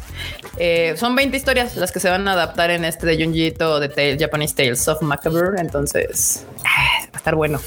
Eh, 0.59 0.95
son 0.99 1.17
20 1.17 1.35
historias 1.35 1.75
las 1.77 1.91
que 1.91 1.99
se 1.99 2.11
van 2.11 2.29
a 2.29 2.33
adaptar 2.33 2.71
en 2.71 2.85
este 2.85 3.07
de 3.07 3.17
Junji 3.17 3.53
de 3.53 3.89
Tale- 3.89 4.19
Japanese 4.19 4.55
Tales 4.55 4.87
of 4.89 5.01
Macabre, 5.01 5.59
entonces 5.59 6.45
ah, 6.67 7.07
va 7.07 7.11
a 7.15 7.17
estar 7.17 7.35
bueno. 7.35 7.63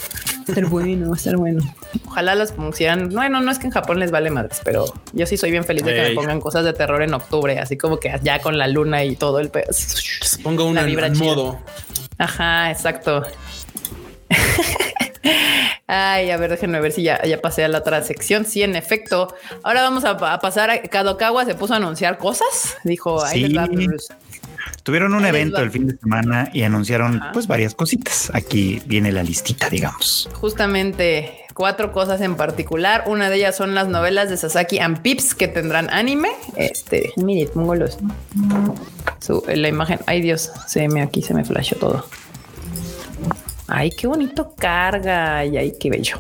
Va 0.48 0.50
a 0.50 0.52
estar 0.52 0.66
bueno, 0.70 1.08
va 1.08 1.14
a 1.16 1.18
estar 1.18 1.38
bueno. 1.38 1.64
Ojalá 2.06 2.36
las 2.36 2.52
pusieran. 2.52 3.10
Bueno, 3.10 3.42
no 3.42 3.50
es 3.50 3.58
que 3.58 3.66
en 3.66 3.72
Japón 3.72 4.00
les 4.00 4.12
vale 4.12 4.30
madres, 4.30 4.62
pero 4.64 4.86
yo 5.14 5.26
sí 5.26 5.38
soy 5.38 5.50
bien 5.50 5.64
feliz 5.64 5.84
de 5.84 5.96
que 5.96 6.02
me 6.10 6.12
pongan 6.12 6.40
cosas 6.40 6.64
de 6.64 6.74
terror 6.74 7.02
en 7.02 7.16
octubre, 7.16 7.58
así 7.58 7.78
como 7.78 7.98
que 7.98 8.14
ya 8.22 8.40
con 8.40 8.58
la 8.60 8.68
luna 8.68 9.04
y 9.04 9.16
todo 9.16 9.40
el 9.40 9.50
pedo. 9.50 9.72
Pongo 10.44 10.66
una 10.66 10.84
vibra 10.84 11.08
en 11.08 11.14
chida. 11.14 11.26
modo. 11.26 11.60
Ajá, 12.20 12.70
exacto. 12.70 13.24
Ay, 15.88 16.32
a 16.32 16.38
ver, 16.38 16.52
déjenme 16.52 16.80
ver 16.80 16.92
si 16.92 17.04
ya, 17.04 17.22
ya 17.24 17.42
pasé 17.42 17.64
a 17.64 17.68
la 17.68 17.80
otra 17.80 18.02
sección. 18.04 18.46
Sí, 18.46 18.64
en 18.64 18.76
efecto. 18.76 19.34
Ahora 19.64 19.82
vamos 19.82 20.04
a, 20.04 20.12
a 20.12 20.40
pasar 20.40 20.70
a 20.70 20.82
Kadokawa 20.82 21.46
se 21.46 21.56
puso 21.56 21.74
a 21.74 21.78
anunciar 21.78 22.18
cosas. 22.18 22.78
Dijo, 22.84 23.24
ahí 23.24 23.46
Sí. 23.48 23.88
Tuvieron 24.84 25.14
un 25.14 25.26
evento 25.26 25.62
el 25.62 25.72
fin 25.72 25.88
de 25.88 25.98
semana 25.98 26.50
y 26.54 26.64
anunciaron 26.64 27.22
Ajá. 27.22 27.32
pues 27.32 27.48
varias 27.48 27.76
cositas. 27.76 28.32
Aquí 28.34 28.82
viene 28.86 29.12
la 29.12 29.24
listita, 29.24 29.70
digamos. 29.70 30.30
Justamente 30.34 31.46
cuatro 31.54 31.92
cosas 31.92 32.22
en 32.22 32.36
particular. 32.36 33.06
Una 33.08 33.30
de 33.30 33.38
ellas 33.38 33.56
son 33.56 33.74
las 33.74 33.88
novelas 33.88 34.30
de 34.30 34.38
Sasaki 34.38 34.80
and 34.80 35.02
Pips 35.02 35.34
que 35.34 35.48
tendrán 35.48 35.90
anime. 35.90 36.30
Este, 36.56 37.14
mire, 37.18 37.48
pongo 37.48 37.74
los 37.76 37.98
su, 39.20 39.44
la 39.48 39.68
imagen. 39.68 40.00
Ay, 40.06 40.22
Dios, 40.22 40.52
se 40.68 40.88
me 40.88 41.02
aquí 41.02 41.22
se 41.22 41.34
me 41.34 41.44
flashó 41.44 41.76
todo. 41.78 42.06
Ay, 43.68 43.90
qué 43.90 44.06
bonito 44.06 44.54
carga. 44.56 45.44
Y 45.46 45.58
ay, 45.58 45.74
qué 45.80 45.90
bello. 45.90 46.18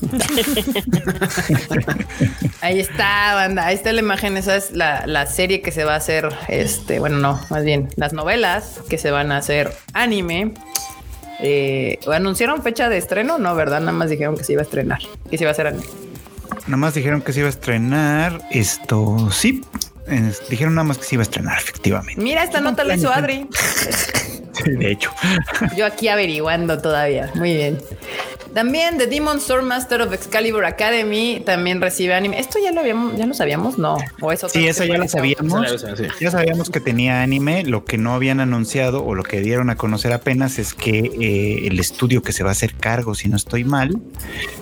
Ahí 2.60 2.80
está, 2.80 3.34
banda. 3.34 3.66
Ahí 3.66 3.74
está 3.74 3.92
la 3.92 4.00
imagen. 4.00 4.36
Esa 4.36 4.56
es 4.56 4.72
la, 4.72 5.06
la 5.06 5.26
serie 5.26 5.62
que 5.62 5.72
se 5.72 5.84
va 5.84 5.94
a 5.94 5.96
hacer. 5.96 6.28
Este, 6.48 6.98
bueno, 6.98 7.18
no, 7.18 7.40
más 7.50 7.64
bien 7.64 7.88
las 7.96 8.12
novelas 8.12 8.80
que 8.88 8.98
se 8.98 9.10
van 9.10 9.32
a 9.32 9.38
hacer 9.38 9.72
anime. 9.92 10.52
Eh, 11.40 11.98
¿Anunciaron 12.12 12.62
fecha 12.62 12.88
de 12.88 12.98
estreno? 12.98 13.38
No, 13.38 13.54
¿verdad? 13.54 13.80
Nada 13.80 13.92
más 13.92 14.10
dijeron 14.10 14.36
que 14.36 14.44
se 14.44 14.52
iba 14.52 14.62
a 14.62 14.64
estrenar. 14.64 15.00
Que 15.30 15.38
se 15.38 15.44
iba 15.44 15.50
a 15.50 15.52
hacer 15.52 15.66
anime. 15.66 15.84
Nada 16.66 16.78
más 16.78 16.94
dijeron 16.94 17.22
que 17.22 17.32
se 17.32 17.40
iba 17.40 17.48
a 17.48 17.50
estrenar 17.50 18.40
esto. 18.50 19.30
Sí, 19.30 19.62
dijeron 20.48 20.74
nada 20.74 20.84
más 20.84 20.98
que 20.98 21.04
se 21.04 21.14
iba 21.16 21.22
a 21.22 21.24
estrenar, 21.24 21.58
efectivamente. 21.58 22.20
Mira, 22.20 22.42
esta 22.44 22.60
nota 22.60 22.84
la 22.84 22.96
hizo 22.96 23.12
Adri. 23.12 23.48
Sí, 24.64 24.70
de 24.70 24.92
hecho. 24.92 25.10
Yo 25.76 25.84
aquí 25.84 26.08
averiguando 26.08 26.80
todavía. 26.80 27.30
Muy 27.34 27.54
bien. 27.54 27.78
También 28.54 28.96
The 28.96 29.06
Demon 29.06 29.38
Sword 29.38 29.64
Master 29.64 30.00
of 30.00 30.14
Excalibur 30.14 30.64
Academy 30.64 31.42
también 31.44 31.80
recibe 31.80 32.14
anime. 32.14 32.40
Esto 32.40 32.58
ya 32.58 32.72
lo 32.72 32.80
habíamos, 32.80 33.18
ya 33.18 33.26
lo 33.26 33.34
sabíamos, 33.34 33.76
no. 33.76 33.98
O 34.22 34.32
eso 34.32 34.48
Sí, 34.48 34.66
esa 34.66 34.86
ya 34.86 34.96
la 34.96 35.08
sabíamos. 35.08 35.70
Sí, 35.70 35.76
sí, 35.78 35.86
sí. 35.96 36.04
Ya 36.20 36.30
sabíamos 36.30 36.70
que 36.70 36.80
tenía 36.80 37.22
anime. 37.22 37.64
Lo 37.64 37.84
que 37.84 37.98
no 37.98 38.14
habían 38.14 38.40
anunciado 38.40 39.04
o 39.04 39.14
lo 39.14 39.24
que 39.24 39.40
dieron 39.40 39.68
a 39.68 39.76
conocer 39.76 40.14
apenas 40.14 40.58
es 40.58 40.72
que 40.72 41.00
eh, 41.00 41.66
el 41.66 41.78
estudio 41.78 42.22
que 42.22 42.32
se 42.32 42.44
va 42.44 42.48
a 42.48 42.52
hacer 42.52 42.74
cargo, 42.74 43.14
si 43.14 43.28
no 43.28 43.36
estoy 43.36 43.64
mal, 43.64 44.00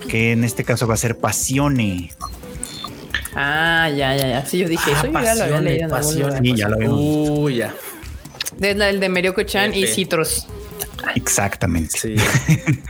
que 0.09 0.33
en 0.33 0.43
este 0.43 0.65
caso 0.65 0.89
va 0.89 0.95
a 0.95 0.97
ser 0.97 1.19
Pasione. 1.19 2.11
Ah, 3.35 3.89
ya, 3.91 4.15
ya, 4.17 4.29
ya. 4.29 4.47
Sí, 4.47 4.59
yo 4.59 4.69
dije, 4.69 4.91
Ah, 4.95 4.99
eso 4.99 5.07
yo 5.07 5.13
ya 5.21 5.35
lo 5.35 5.45
había 5.45 5.61
leído 5.61 5.87
en 5.87 5.93
algún 5.93 5.99
pasiones, 5.99 6.27
lugar. 6.27 6.43
Sí, 6.43 6.55
ya 6.57 6.69
lo 6.69 6.75
habíamos 6.77 7.01
Uy, 7.01 7.57
ya. 7.57 7.75
Es 8.61 8.77
la 8.77 8.87
del 8.87 9.01
de 9.01 9.09
Merioco 9.09 9.43
Chan 9.43 9.75
y 9.75 9.85
F. 9.85 10.07
Exactamente. 11.15 11.99
Sí, 11.99 12.17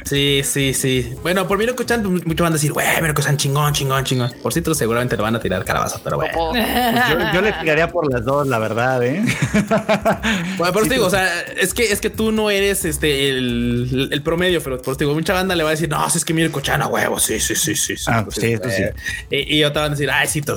sí, 0.05 0.43
sí, 0.45 0.75
sí. 0.75 1.15
Bueno, 1.23 1.47
por 1.47 1.59
Mirko 1.59 1.85
Chan, 1.85 2.03
pues, 2.03 2.27
muchos 2.27 2.45
van 2.45 2.53
a 2.53 2.57
decir, 2.57 2.73
güey, 2.73 2.87
Mirko 3.03 3.23
Chan 3.23 3.37
chingón, 3.37 3.73
chingón, 3.73 4.05
chingón. 4.05 4.33
Por 4.43 4.53
cierto, 4.53 4.75
seguramente 4.75 5.17
le 5.17 5.23
van 5.23 5.37
a 5.37 5.41
tirar 5.41 5.65
calabaza, 5.65 6.01
pero 6.03 6.17
bueno. 6.17 6.33
Pues 6.51 6.65
yo, 7.11 7.33
yo 7.35 7.41
le 7.41 7.53
tiraría 7.53 7.89
por 7.89 8.11
las 8.13 8.25
dos, 8.25 8.47
la 8.47 8.59
verdad, 8.59 9.03
¿eh? 9.03 9.25
Bueno, 10.57 10.73
por 10.73 10.83
eso 10.83 10.89
te 10.89 10.95
digo, 10.95 11.07
o 11.07 11.11
sea, 11.11 11.29
es 11.61 11.75
que 11.75 11.91
es 11.93 12.01
que 12.01 12.11
tú 12.11 12.33
no 12.33 12.51
eres 12.51 12.85
este 12.85 13.29
el, 13.29 14.09
el 14.13 14.23
promedio, 14.23 14.63
pero 14.63 14.77
por 14.81 14.93
eso 14.93 14.99
te 14.99 15.05
digo, 15.05 15.15
mucha 15.15 15.33
banda 15.33 15.55
le 15.55 15.63
va 15.63 15.71
a 15.71 15.73
decir, 15.73 15.89
no, 15.89 16.09
si 16.11 16.19
es 16.19 16.25
que 16.25 16.35
Mirko 16.35 16.61
Chan 16.61 16.83
a 16.83 16.87
huevo, 16.87 17.19
sí, 17.19 17.41
sí, 17.41 17.55
sí, 17.57 17.75
sí. 17.75 17.97
sí. 17.97 18.05
Ah, 18.09 18.25
sí, 18.31 18.53
eso 18.53 18.65
sí. 18.71 18.83
Eh, 19.31 19.45
Y, 19.49 19.59
y 19.59 19.65
otra 19.65 19.83
van 19.83 19.93
a 19.93 19.95
decir, 19.95 20.11
ay, 20.11 20.29
sí. 20.29 20.43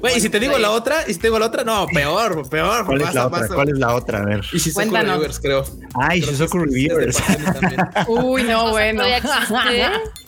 Güey, 0.00 0.16
y 0.16 0.20
si 0.20 0.28
te 0.28 0.38
digo 0.40 0.58
la 0.58 0.70
otra, 0.70 1.04
y 1.06 1.14
si 1.14 1.18
te 1.20 1.26
digo 1.28 1.38
la 1.38 1.46
otra, 1.46 1.64
no, 1.64 1.86
peor, 1.86 2.48
peor. 2.48 2.84
¿Cuál 2.86 2.98
es 3.00 3.06
pasa, 3.06 3.18
la 3.18 3.26
otra? 3.26 3.40
pasa. 3.40 3.54
¿Cuál 3.54 3.68
es 3.70 3.78
la 3.78 3.94
otra? 3.94 4.18
A 4.20 4.24
ver. 4.24 4.40
Y 4.52 4.58
si 4.58 4.72
Cuéntanos. 4.72 5.16
Rivers, 5.16 5.40
creo. 5.40 5.64
Ay, 5.94 6.20
Shizuku 6.20 6.64
es- 6.64 7.18
es 7.18 7.44
también. 7.44 7.80
Uy, 8.08 8.42
no, 8.44 8.70
bueno. 8.70 9.02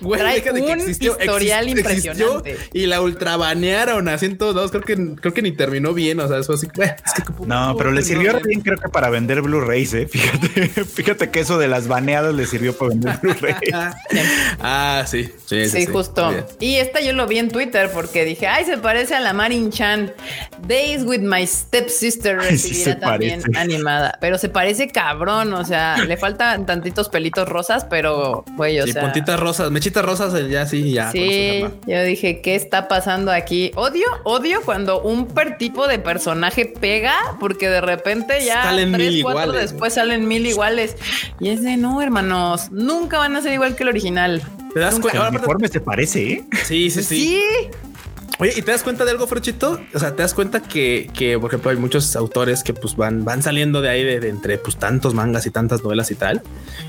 Güey, 0.00 0.20
Trae 0.20 0.34
deja 0.36 0.52
de 0.52 0.60
que 0.64 0.72
un 0.72 0.80
existió, 0.80 1.16
historial 1.18 1.66
exist- 1.68 1.78
existió 1.90 2.12
impresionante. 2.36 2.56
y 2.72 2.86
la 2.86 3.00
ultrabanearon 3.00 4.08
así 4.08 4.26
en 4.26 4.38
todos 4.38 4.54
lados. 4.54 4.70
Creo 4.70 4.82
que, 4.82 5.14
creo 5.20 5.34
que 5.34 5.42
ni 5.42 5.52
terminó 5.52 5.92
bien. 5.94 6.20
O 6.20 6.28
sea, 6.28 6.38
eso 6.38 6.52
así. 6.54 6.68
güey, 6.74 6.88
es 6.88 7.12
que 7.14 7.22
¿cómo- 7.22 7.46
No, 7.46 7.74
pero 7.76 7.92
le 7.92 8.02
sirvió 8.02 8.32
bien? 8.32 8.42
bien, 8.46 8.60
creo 8.60 8.78
que 8.78 8.88
para 8.88 9.10
vender 9.10 9.42
Blu-rays, 9.42 9.94
¿eh? 9.94 10.06
Fíjate, 10.10 10.68
fíjate 10.84 11.30
que 11.30 11.40
eso 11.40 11.58
de 11.58 11.68
las 11.68 11.88
baneadas 11.88 12.34
le 12.34 12.46
sirvió 12.46 12.76
para 12.76 12.90
vender 12.90 13.18
Blu-rays. 13.22 13.56
ah, 14.60 15.04
sí, 15.06 15.30
sí, 15.46 15.68
Sí, 15.68 15.86
justo. 15.86 16.30
Bien. 16.30 16.44
Y 16.60 16.74
esta 16.76 17.00
yo 17.00 17.12
lo 17.12 17.26
vi 17.26 17.38
en 17.38 17.50
Twitter 17.50 17.90
porque 17.92 18.24
dije, 18.24 18.46
ay, 18.46 18.64
se 18.64 18.78
parece 18.78 19.14
a 19.14 19.20
la 19.20 19.32
Marin 19.32 19.70
Chan. 19.70 20.12
Days 20.66 21.02
with 21.04 21.20
my 21.20 21.46
stepsister 21.46 22.38
Ay, 22.40 22.58
sí 22.58 22.68
recibirá 22.68 22.98
también 23.00 23.40
parece. 23.42 23.58
animada. 23.74 24.18
Pero 24.20 24.38
se 24.38 24.48
parece 24.48 24.88
cabrón. 24.88 25.52
O 25.54 25.64
sea, 25.64 25.96
le 26.04 26.16
faltan 26.16 26.66
tantitos 26.66 27.08
pelitos 27.08 27.48
rosas, 27.48 27.84
pero 27.84 28.44
güey, 28.56 28.80
o 28.80 28.84
Sí, 28.86 28.92
sea. 28.92 29.02
puntitas 29.02 29.38
rosas, 29.38 29.55
mechitas 29.70 30.04
rosas, 30.04 30.34
eh, 30.34 30.48
ya 30.48 30.66
sí, 30.66 30.92
ya. 30.92 31.10
Sí, 31.12 31.64
yo 31.86 32.02
dije, 32.02 32.40
¿qué 32.40 32.54
está 32.54 32.88
pasando 32.88 33.30
aquí? 33.32 33.72
Odio, 33.74 34.06
odio 34.24 34.60
cuando 34.64 35.00
un 35.02 35.26
per 35.26 35.58
tipo 35.58 35.86
de 35.88 35.98
personaje 35.98 36.66
pega, 36.66 37.14
porque 37.40 37.68
de 37.68 37.80
repente 37.80 38.44
ya 38.44 38.62
Salen 38.64 38.92
tres, 38.92 39.12
mil 39.12 39.22
cuatro 39.22 39.42
iguales, 39.52 39.70
después 39.70 39.94
salen 39.94 40.28
mil 40.28 40.46
iguales. 40.46 40.96
Y 41.40 41.50
es 41.50 41.62
de 41.62 41.76
no, 41.76 42.00
hermanos, 42.02 42.70
nunca 42.70 43.18
van 43.18 43.36
a 43.36 43.42
ser 43.42 43.52
igual 43.52 43.76
que 43.76 43.82
el 43.82 43.88
original. 43.90 44.42
¿Te 44.74 44.80
das 44.80 44.96
El 44.96 45.00
cuenta? 45.00 45.18
Ahora, 45.18 45.28
aparte- 45.30 45.38
uniforme 45.46 45.68
se 45.68 45.80
parece, 45.80 46.32
¿eh? 46.32 46.44
Sí, 46.64 46.90
sí, 46.90 47.02
sí. 47.02 47.16
Sí, 47.20 47.40
Oye, 48.38 48.52
¿y 48.54 48.62
te 48.62 48.70
das 48.70 48.82
cuenta 48.82 49.04
de 49.06 49.12
algo, 49.12 49.26
Frochito? 49.26 49.80
O 49.94 49.98
sea, 49.98 50.14
te 50.14 50.22
das 50.22 50.34
cuenta 50.34 50.60
que, 50.60 51.10
que, 51.14 51.38
por 51.38 51.50
ejemplo, 51.50 51.70
hay 51.70 51.78
muchos 51.78 52.14
autores 52.16 52.62
que 52.62 52.74
pues 52.74 52.94
van, 52.94 53.24
van 53.24 53.42
saliendo 53.42 53.80
de 53.80 53.88
ahí 53.88 54.04
de, 54.04 54.20
de 54.20 54.28
entre 54.28 54.58
pues 54.58 54.76
tantos 54.76 55.14
mangas 55.14 55.46
y 55.46 55.50
tantas 55.50 55.82
novelas 55.82 56.10
y 56.10 56.16
tal. 56.16 56.42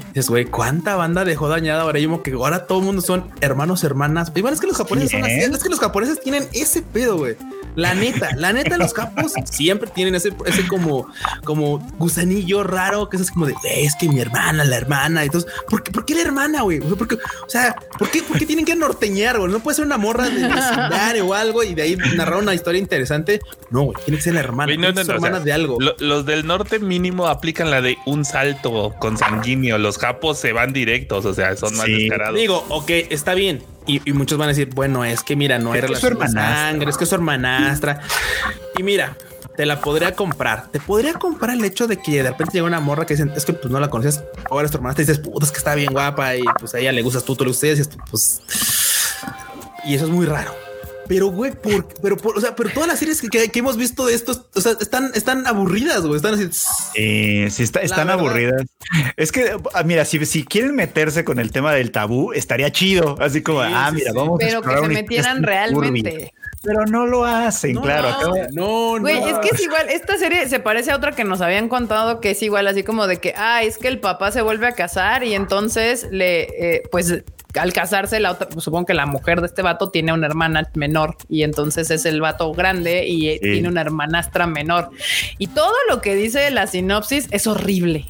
Y 0.03 0.07
dices, 0.07 0.29
güey, 0.29 0.45
¿cuánta 0.45 0.95
banda 0.95 1.23
dejó 1.23 1.47
dañada 1.47 1.83
ahora? 1.83 1.99
Yo 1.99 2.09
como 2.09 2.21
que 2.21 2.33
ahora 2.33 2.67
todo 2.67 2.79
el 2.79 2.85
mundo 2.85 3.01
son 3.01 3.29
hermanos, 3.39 3.85
hermanas. 3.85 4.31
Igual 4.35 4.55
es 4.55 4.59
que 4.59 4.67
los 4.67 4.75
japoneses 4.75 5.11
son 5.11 5.23
así. 5.23 5.39
Es 5.39 5.63
que 5.63 5.69
los 5.69 5.79
japoneses 5.79 6.19
tienen 6.19 6.47
ese 6.51 6.81
pedo, 6.81 7.17
güey. 7.17 7.37
La 7.77 7.93
neta, 7.93 8.29
la 8.35 8.51
neta, 8.53 8.75
los 8.77 8.91
capos 8.91 9.33
siempre 9.45 9.89
tienen 9.93 10.15
ese, 10.15 10.33
ese 10.47 10.67
como, 10.67 11.07
como 11.43 11.77
gusanillo 11.99 12.63
raro 12.63 13.07
que 13.07 13.17
es 13.17 13.29
como 13.31 13.45
de, 13.45 13.53
"Güey, 13.53 13.85
es 13.85 13.95
que 13.95 14.09
mi 14.09 14.19
hermana, 14.19 14.63
la 14.63 14.75
hermana. 14.77 15.23
Entonces, 15.23 15.49
¿por 15.69 15.83
qué, 15.83 15.91
por 15.91 16.03
qué 16.03 16.15
la 16.15 16.21
hermana, 16.21 16.63
güey? 16.63 16.79
O 16.79 16.87
sea, 16.87 16.95
porque, 16.97 17.15
o 17.15 17.49
sea, 17.49 17.75
¿por 17.99 18.09
qué, 18.09 18.23
por 18.23 18.39
qué 18.39 18.47
tienen 18.47 18.65
que 18.65 18.75
norteñar, 18.75 19.37
güey? 19.37 19.51
No 19.51 19.59
puede 19.59 19.75
ser 19.75 19.85
una 19.85 19.97
morra 19.97 20.27
de 20.27 20.41
vecindario 20.47 21.27
o 21.27 21.33
algo 21.35 21.63
y 21.63 21.75
de 21.75 21.83
ahí 21.83 21.97
narrar 22.15 22.39
una 22.41 22.55
historia 22.55 22.79
interesante. 22.81 23.39
No, 23.69 23.83
güey, 23.83 23.97
tiene 24.05 24.17
que 24.17 24.23
ser 24.23 24.33
la 24.33 24.39
hermana. 24.39 24.73
No, 24.75 24.81
no, 24.81 24.87
ser 24.87 24.95
no, 24.95 25.01
o 25.01 25.05
sea, 25.05 25.15
hermanas 25.15 25.43
de 25.45 25.53
algo. 25.53 25.77
lo- 25.79 25.95
los 25.99 26.25
del 26.25 26.47
norte 26.47 26.79
mínimo 26.79 27.27
aplican 27.27 27.69
la 27.69 27.81
de 27.81 27.97
un 28.07 28.25
salto 28.25 28.95
consanguíneo. 28.99 29.77
Los 29.77 29.99
japos 29.99 30.39
se 30.39 30.51
van 30.51 30.73
directos, 30.73 31.25
o 31.25 31.33
sea, 31.35 31.55
son 31.55 31.75
más 31.77 31.85
Sí. 31.85 31.93
descarados. 32.07 32.35
Digo, 32.39 32.65
ok, 32.69 32.89
está 33.11 33.35
bien. 33.35 33.61
Y, 33.87 34.01
y 34.09 34.13
muchos 34.13 34.37
van 34.37 34.47
a 34.47 34.49
decir, 34.49 34.69
bueno, 34.73 35.03
es 35.05 35.23
que 35.23 35.35
mira, 35.35 35.57
no 35.59 35.73
Es 35.73 35.81
de 35.81 36.07
hermanastra. 36.07 36.55
sangre, 36.55 36.89
es 36.89 36.97
que 36.97 37.03
es 37.05 37.09
su 37.09 37.15
hermanastra. 37.15 38.01
Y 38.77 38.83
mira, 38.83 39.15
te 39.55 39.65
la 39.65 39.79
podría 39.81 40.13
comprar. 40.13 40.67
Te 40.71 40.79
podría 40.79 41.13
comprar 41.13 41.55
el 41.55 41.63
hecho 41.63 41.87
de 41.87 41.97
que 41.97 42.21
de 42.21 42.29
repente 42.29 42.53
llega 42.53 42.67
una 42.67 42.79
morra 42.79 43.05
que 43.05 43.13
dicen, 43.15 43.31
es 43.35 43.45
que 43.45 43.53
pues 43.53 43.71
no 43.71 43.79
la 43.79 43.89
conocías, 43.89 44.23
ahora 44.49 44.65
es 44.65 44.71
tu 44.71 44.77
hermanastra 44.77 45.03
y 45.03 45.07
dices, 45.07 45.19
puta, 45.19 45.45
es 45.45 45.51
que 45.51 45.57
está 45.57 45.73
bien 45.73 45.91
guapa 45.91 46.35
y 46.35 46.43
pues 46.59 46.75
a 46.75 46.79
ella 46.79 46.91
le 46.91 47.01
gustas 47.01 47.23
tú, 47.23 47.35
tú 47.35 47.43
le 47.43 47.49
gustas 47.49 47.79
y 47.79 47.83
pues... 48.11 48.41
Y 49.85 49.95
eso 49.95 50.05
es 50.05 50.11
muy 50.11 50.25
raro. 50.25 50.53
Pero, 51.07 51.27
güey, 51.27 51.51
por, 51.51 51.87
pero, 52.01 52.17
por- 52.17 52.37
o 52.37 52.41
sea, 52.41 52.55
pero 52.55 52.69
todas 52.71 52.87
las 52.87 52.99
series 52.99 53.21
que, 53.21 53.29
que- 53.29 53.49
que 53.49 53.59
hemos 53.59 53.77
visto 53.77 54.05
de 54.05 54.13
estos, 54.13 54.45
o 54.55 54.61
sea, 54.61 54.73
están, 54.79 55.11
están 55.15 55.47
aburridas, 55.47 56.01
güey. 56.01 56.15
Están 56.17 56.33
así. 56.35 56.49
Eh, 56.95 57.47
sí, 57.49 57.63
está- 57.63 57.81
están 57.81 58.07
verdad. 58.07 58.19
aburridas. 58.25 58.61
Es 59.15 59.31
que, 59.31 59.55
ah, 59.73 59.83
mira, 59.83 60.05
si, 60.05 60.25
si 60.25 60.43
quieren 60.43 60.75
meterse 60.75 61.23
con 61.23 61.39
el 61.39 61.51
tema 61.51 61.73
del 61.73 61.91
tabú, 61.91 62.33
estaría 62.33 62.71
chido. 62.71 63.15
Así 63.19 63.41
como, 63.41 63.63
Sí, 63.63 63.71
ah, 63.73 63.87
sí, 63.89 63.95
mira, 63.95 64.11
sí. 64.11 64.17
vamos 64.17 64.35
a 64.41 64.45
pero 64.45 64.61
que 64.61 64.77
se 64.77 64.87
metieran 64.89 65.43
realmente. 65.43 66.33
Pero 66.63 66.85
no 66.85 67.05
lo 67.05 67.23
hacen, 67.23 67.73
No, 67.73 67.81
claro. 67.81 68.09
no, 68.09 68.15
acaba- 68.17 68.35
no, 68.51 68.99
Güey, 68.99 69.19
no. 69.21 69.27
es 69.27 69.37
que 69.39 69.55
es 69.55 69.61
igual, 69.61 69.89
esta 69.89 70.17
serie 70.17 70.49
se 70.49 70.59
parece 70.59 70.91
a 70.91 70.95
otra 70.95 71.11
que 71.11 71.23
nos 71.23 71.39
habían 71.41 71.69
contado 71.69 72.19
que 72.19 72.31
es 72.31 72.41
igual, 72.41 72.67
así 72.67 72.83
como 72.83 73.07
de 73.07 73.17
que, 73.17 73.33
ah, 73.37 73.63
es 73.63 73.77
que 73.77 73.87
el 73.87 73.99
papá 73.99 74.31
se 74.31 74.41
vuelve 74.41 74.67
a 74.67 74.71
casar 74.73 75.23
y 75.23 75.33
entonces 75.35 76.07
le, 76.11 76.41
eh, 76.77 76.83
pues 76.91 77.23
al 77.57 77.73
casarse, 77.73 78.19
la 78.19 78.31
otra, 78.31 78.47
pues, 78.49 78.63
supongo 78.63 78.85
que 78.85 78.93
la 78.93 79.05
mujer 79.05 79.41
de 79.41 79.47
este 79.47 79.61
vato 79.61 79.89
tiene 79.89 80.13
una 80.13 80.27
hermana 80.27 80.69
menor 80.75 81.17
y 81.29 81.43
entonces 81.43 81.89
es 81.91 82.05
el 82.05 82.21
vato 82.21 82.51
grande 82.53 83.05
y 83.07 83.29
eh, 83.29 83.39
Sí. 83.41 83.51
tiene 83.51 83.67
una 83.69 83.81
hermanastra 83.81 84.47
menor. 84.47 84.89
Y 85.37 85.47
todo 85.47 85.73
lo 85.89 86.01
que 86.01 86.15
dice 86.15 86.49
la 86.51 86.67
sinopsis 86.67 87.27
es 87.31 87.47
horrible. 87.47 88.05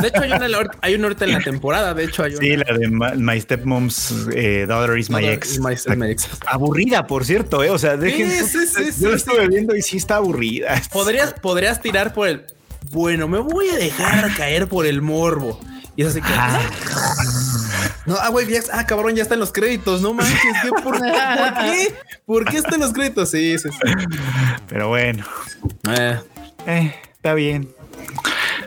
De 0.00 0.08
hecho, 0.08 0.22
hay 0.22 0.32
una, 0.32 0.46
hay 0.80 0.94
una 0.94 1.04
ahorita 1.04 1.24
en 1.24 1.32
la 1.32 1.40
temporada. 1.40 1.94
De 1.94 2.04
hecho, 2.04 2.22
hay 2.24 2.32
una. 2.34 2.40
Sí, 2.40 2.56
la 2.56 2.76
de 2.78 2.88
My, 2.88 3.16
My 3.16 3.40
Stepmom's 3.40 4.12
eh, 4.34 4.64
Daughter 4.68 4.98
is 4.98 5.08
My 5.08 5.16
Daughter 5.16 5.32
Ex. 5.34 5.52
is 5.52 5.60
my- 5.60 5.72
is 5.72 5.86
my 5.96 6.10
ex. 6.10 6.28
Aburrida, 6.46 7.06
por 7.06 7.24
cierto, 7.24 7.62
¿eh? 7.62 7.70
O 7.70 7.78
sea, 7.78 7.96
dejen. 7.96 8.30
sí, 8.30 8.66
sí, 8.66 8.92
sí, 8.92 9.02
yo 9.02 9.10
lo 9.10 9.18
sí. 9.18 9.24
estuve 9.28 9.48
viendo 9.48 9.74
y 9.76 9.82
sí 9.82 9.96
está 9.98 10.16
aburrida. 10.16 10.80
Podrías, 10.92 11.32
podrías 11.34 11.80
tirar 11.80 12.12
por 12.12 12.28
el. 12.28 12.44
Bueno, 12.90 13.28
me 13.28 13.38
voy 13.38 13.68
a 13.70 13.76
dejar 13.76 14.34
caer 14.36 14.68
por 14.68 14.86
el 14.86 15.00
morbo. 15.00 15.60
Y 15.96 16.02
es 16.02 16.08
así 16.08 16.20
que. 16.20 16.28
Ah, 16.32 16.60
No, 18.06 18.16
ah, 18.20 18.28
güey, 18.28 18.46
ah, 18.72 18.86
cabrón, 18.86 19.14
ya 19.16 19.22
está 19.22 19.34
en 19.34 19.40
los 19.40 19.52
créditos. 19.52 20.02
No 20.02 20.12
manches, 20.12 20.38
¿qué? 20.62 20.68
¿Por, 20.70 20.82
¿por 20.82 21.00
qué? 21.00 21.94
¿Por 22.26 22.44
qué 22.44 22.56
está 22.58 22.74
en 22.74 22.80
los 22.82 22.92
créditos? 22.92 23.30
Sí, 23.30 23.56
sí, 23.58 23.70
sí. 23.70 23.78
pero 24.68 24.88
bueno, 24.88 25.24
Eh, 25.90 26.18
eh, 26.66 26.94
está 27.14 27.34
bien. 27.34 27.68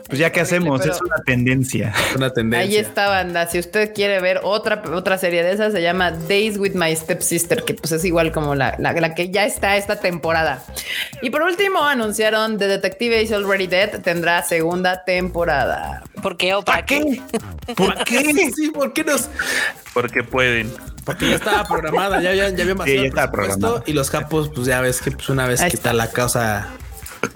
Pues 0.08 0.20
ya 0.20 0.32
que 0.32 0.40
hacemos, 0.42 0.80
pero- 0.82 0.94
es 0.94 1.02
una 1.02 1.18
tendencia. 1.26 1.94
es 2.10 2.16
una 2.16 2.32
tendencia. 2.32 2.68
Ahí 2.70 2.78
está, 2.78 3.10
banda. 3.10 3.48
Si 3.48 3.60
usted 3.60 3.94
quiere 3.94 4.20
ver 4.22 4.42
otra, 4.44 4.82
otra 4.94 5.18
serie 5.18 5.44
de 5.44 5.52
esas, 5.54 5.74
se 5.74 5.82
llama 5.82 6.12
Days 6.12 6.58
with 6.58 6.74
My 6.74 6.96
Stepsister, 6.96 7.64
que 7.64 7.74
pues 7.74 7.92
es 7.92 8.06
igual 8.06 8.32
como 8.32 8.56
la, 8.56 8.76
la, 8.80 8.94
la 8.94 9.14
que 9.16 9.30
ya 9.30 9.46
está 9.46 9.78
esta 9.78 10.00
temporada. 10.00 10.64
Y 11.22 11.30
por 11.30 11.42
último, 11.42 11.84
anunciaron 11.84 12.58
The 12.58 12.68
Detective 12.68 13.22
is 13.22 13.32
Already 13.32 13.68
Dead 13.68 14.02
tendrá 14.02 14.42
segunda 14.44 15.04
temporada. 15.04 16.04
¿Por 16.22 16.38
qué 16.38 16.54
o 16.54 16.64
para 16.64 16.86
qué? 16.86 17.22
¿Por 17.76 17.96
qué? 18.04 18.18
Sí, 18.56 18.72
¿por 18.72 18.94
qué 18.94 19.04
nos.? 19.04 19.30
Porque 19.94 20.24
pueden. 20.24 20.72
Porque 21.06 21.30
ya 21.30 21.36
estaba 21.36 21.64
programada, 21.64 22.22
ya, 22.22 22.34
ya, 22.34 22.50
ya 22.50 22.64
había 22.64 22.76
Sí, 22.86 22.94
ya 22.96 23.00
el 23.02 23.06
estaba 23.08 23.32
presupuesto, 23.32 23.60
programada. 23.60 23.84
Y 23.88 23.94
los 23.94 24.10
capos, 24.10 24.50
pues 24.54 24.68
ya 24.68 24.82
ves 24.82 25.02
que 25.02 25.12
pues 25.12 25.30
una 25.30 25.48
vez 25.48 25.62
Ahí 25.62 25.72
quita 25.72 25.94
la 25.94 26.10
causa 26.12 26.68
¿Sabes, 26.68 26.87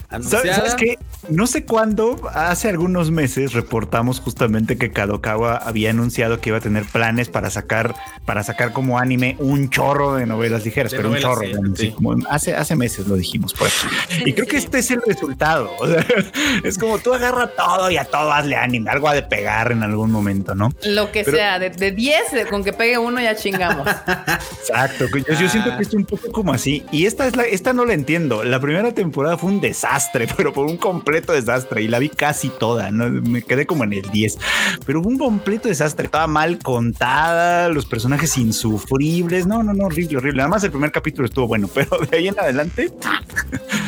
anunciada. 0.10 0.56
sabes 0.56 0.76
qué? 0.76 0.98
No 1.30 1.46
sé 1.46 1.66
cuándo, 1.66 2.20
hace 2.34 2.68
algunos 2.70 3.12
meses 3.12 3.54
reportamos 3.54 4.20
justamente 4.20 4.76
que 4.78 4.92
Kadokawa 4.92 5.56
había 5.58 5.92
anunciado 5.92 6.42
que 6.42 6.50
iba 6.50 6.58
a 6.58 6.62
tener 6.62 6.84
planes 6.86 7.30
para 7.30 7.50
sacar, 7.52 7.94
para 8.26 8.44
sacar 8.44 8.74
como 8.74 8.98
anime 8.98 9.36
un 9.40 9.70
chorro 9.70 10.16
de 10.16 10.26
novelas 10.26 10.66
ligeras, 10.66 10.92
De 10.92 10.98
pero 10.98 11.10
novelas, 11.10 11.30
un 11.30 11.36
chorro. 11.36 11.48
sí, 11.48 11.72
sí. 11.76 11.86
Sí, 11.88 11.92
como 11.92 12.16
hace, 12.30 12.56
hace 12.56 12.76
meses 12.76 13.08
lo 13.08 13.16
dijimos 13.16 13.54
por 13.54 13.68
aquí. 13.68 14.22
Y 14.26 14.34
creo 14.34 14.48
que 14.48 14.58
este 14.58 14.80
es 14.80 14.90
el 14.92 15.02
resultado. 15.06 15.70
O 15.80 15.88
sea, 15.88 16.04
es 16.64 16.78
como 16.78 16.98
tú 16.98 17.14
agarra 17.14 17.48
todo 17.56 17.90
y 17.92 17.98
a 17.98 18.06
todo 18.06 18.32
hazle 18.34 18.56
anime, 18.56 18.90
algo 18.90 19.08
ha 19.08 19.14
de 19.14 19.24
pegar 19.24 19.72
en 19.72 19.84
algún 19.84 20.12
momento, 20.12 20.56
¿no? 20.56 20.72
Lo 20.86 21.12
que 21.12 21.24
Pero- 21.24 21.38
sea, 21.38 21.60
de, 21.60 21.70
de 21.70 21.92
10, 21.92 22.32
de- 22.32 22.46
con 22.48 22.64
que 22.64 22.74
pegue 22.74 22.98
uno 22.98 23.22
ya 23.22 23.36
chingamos. 23.36 23.88
Exacto. 24.60 25.06
Yo, 25.28 25.34
yo 25.40 25.50
siento 25.50 25.76
que 25.78 25.84
es 25.84 25.94
un 25.94 26.06
poco 26.06 26.32
como 26.32 26.52
así. 26.54 26.84
Y 26.92 27.06
esta 27.06 27.28
es 27.28 27.36
la, 27.36 27.44
esta 27.44 27.74
no 27.74 27.86
la 27.86 27.94
entiendo. 27.94 28.44
La 28.44 28.60
primera 28.60 28.92
temporada 28.94 29.38
fue 29.38 29.52
un 29.52 29.62
desastre, 29.62 29.71
pero 30.38 30.54
por 30.54 30.66
un 30.68 30.78
completo 30.78 31.34
desastre. 31.34 31.82
Y 31.84 31.88
la 31.88 32.00
vi 32.00 32.10
casi 32.10 32.50
toda. 32.50 32.92
¿no? 32.92 33.10
Me 33.10 33.42
quedé 33.42 33.66
como 33.66 33.84
en 33.84 33.94
el 33.94 34.10
10. 34.10 34.38
Pero 34.86 35.02
un 35.02 35.18
completo 35.18 35.68
desastre. 35.68 36.06
Estaba 36.06 36.28
mal 36.28 36.60
contada, 36.60 37.70
los 37.70 37.86
personajes 37.86 38.38
insufribles. 38.38 39.48
No, 39.48 39.64
no, 39.64 39.74
no, 39.74 39.86
horrible, 39.86 40.18
horrible. 40.18 40.38
Nada 40.38 40.50
más 40.50 40.64
el 40.64 40.72
primer 40.72 40.92
capítulo 40.92 41.26
estuvo 41.26 41.48
bueno, 41.48 41.68
pero 41.74 41.98
de 42.10 42.18
ahí 42.18 42.28
en 42.28 42.40
adelante, 42.40 42.92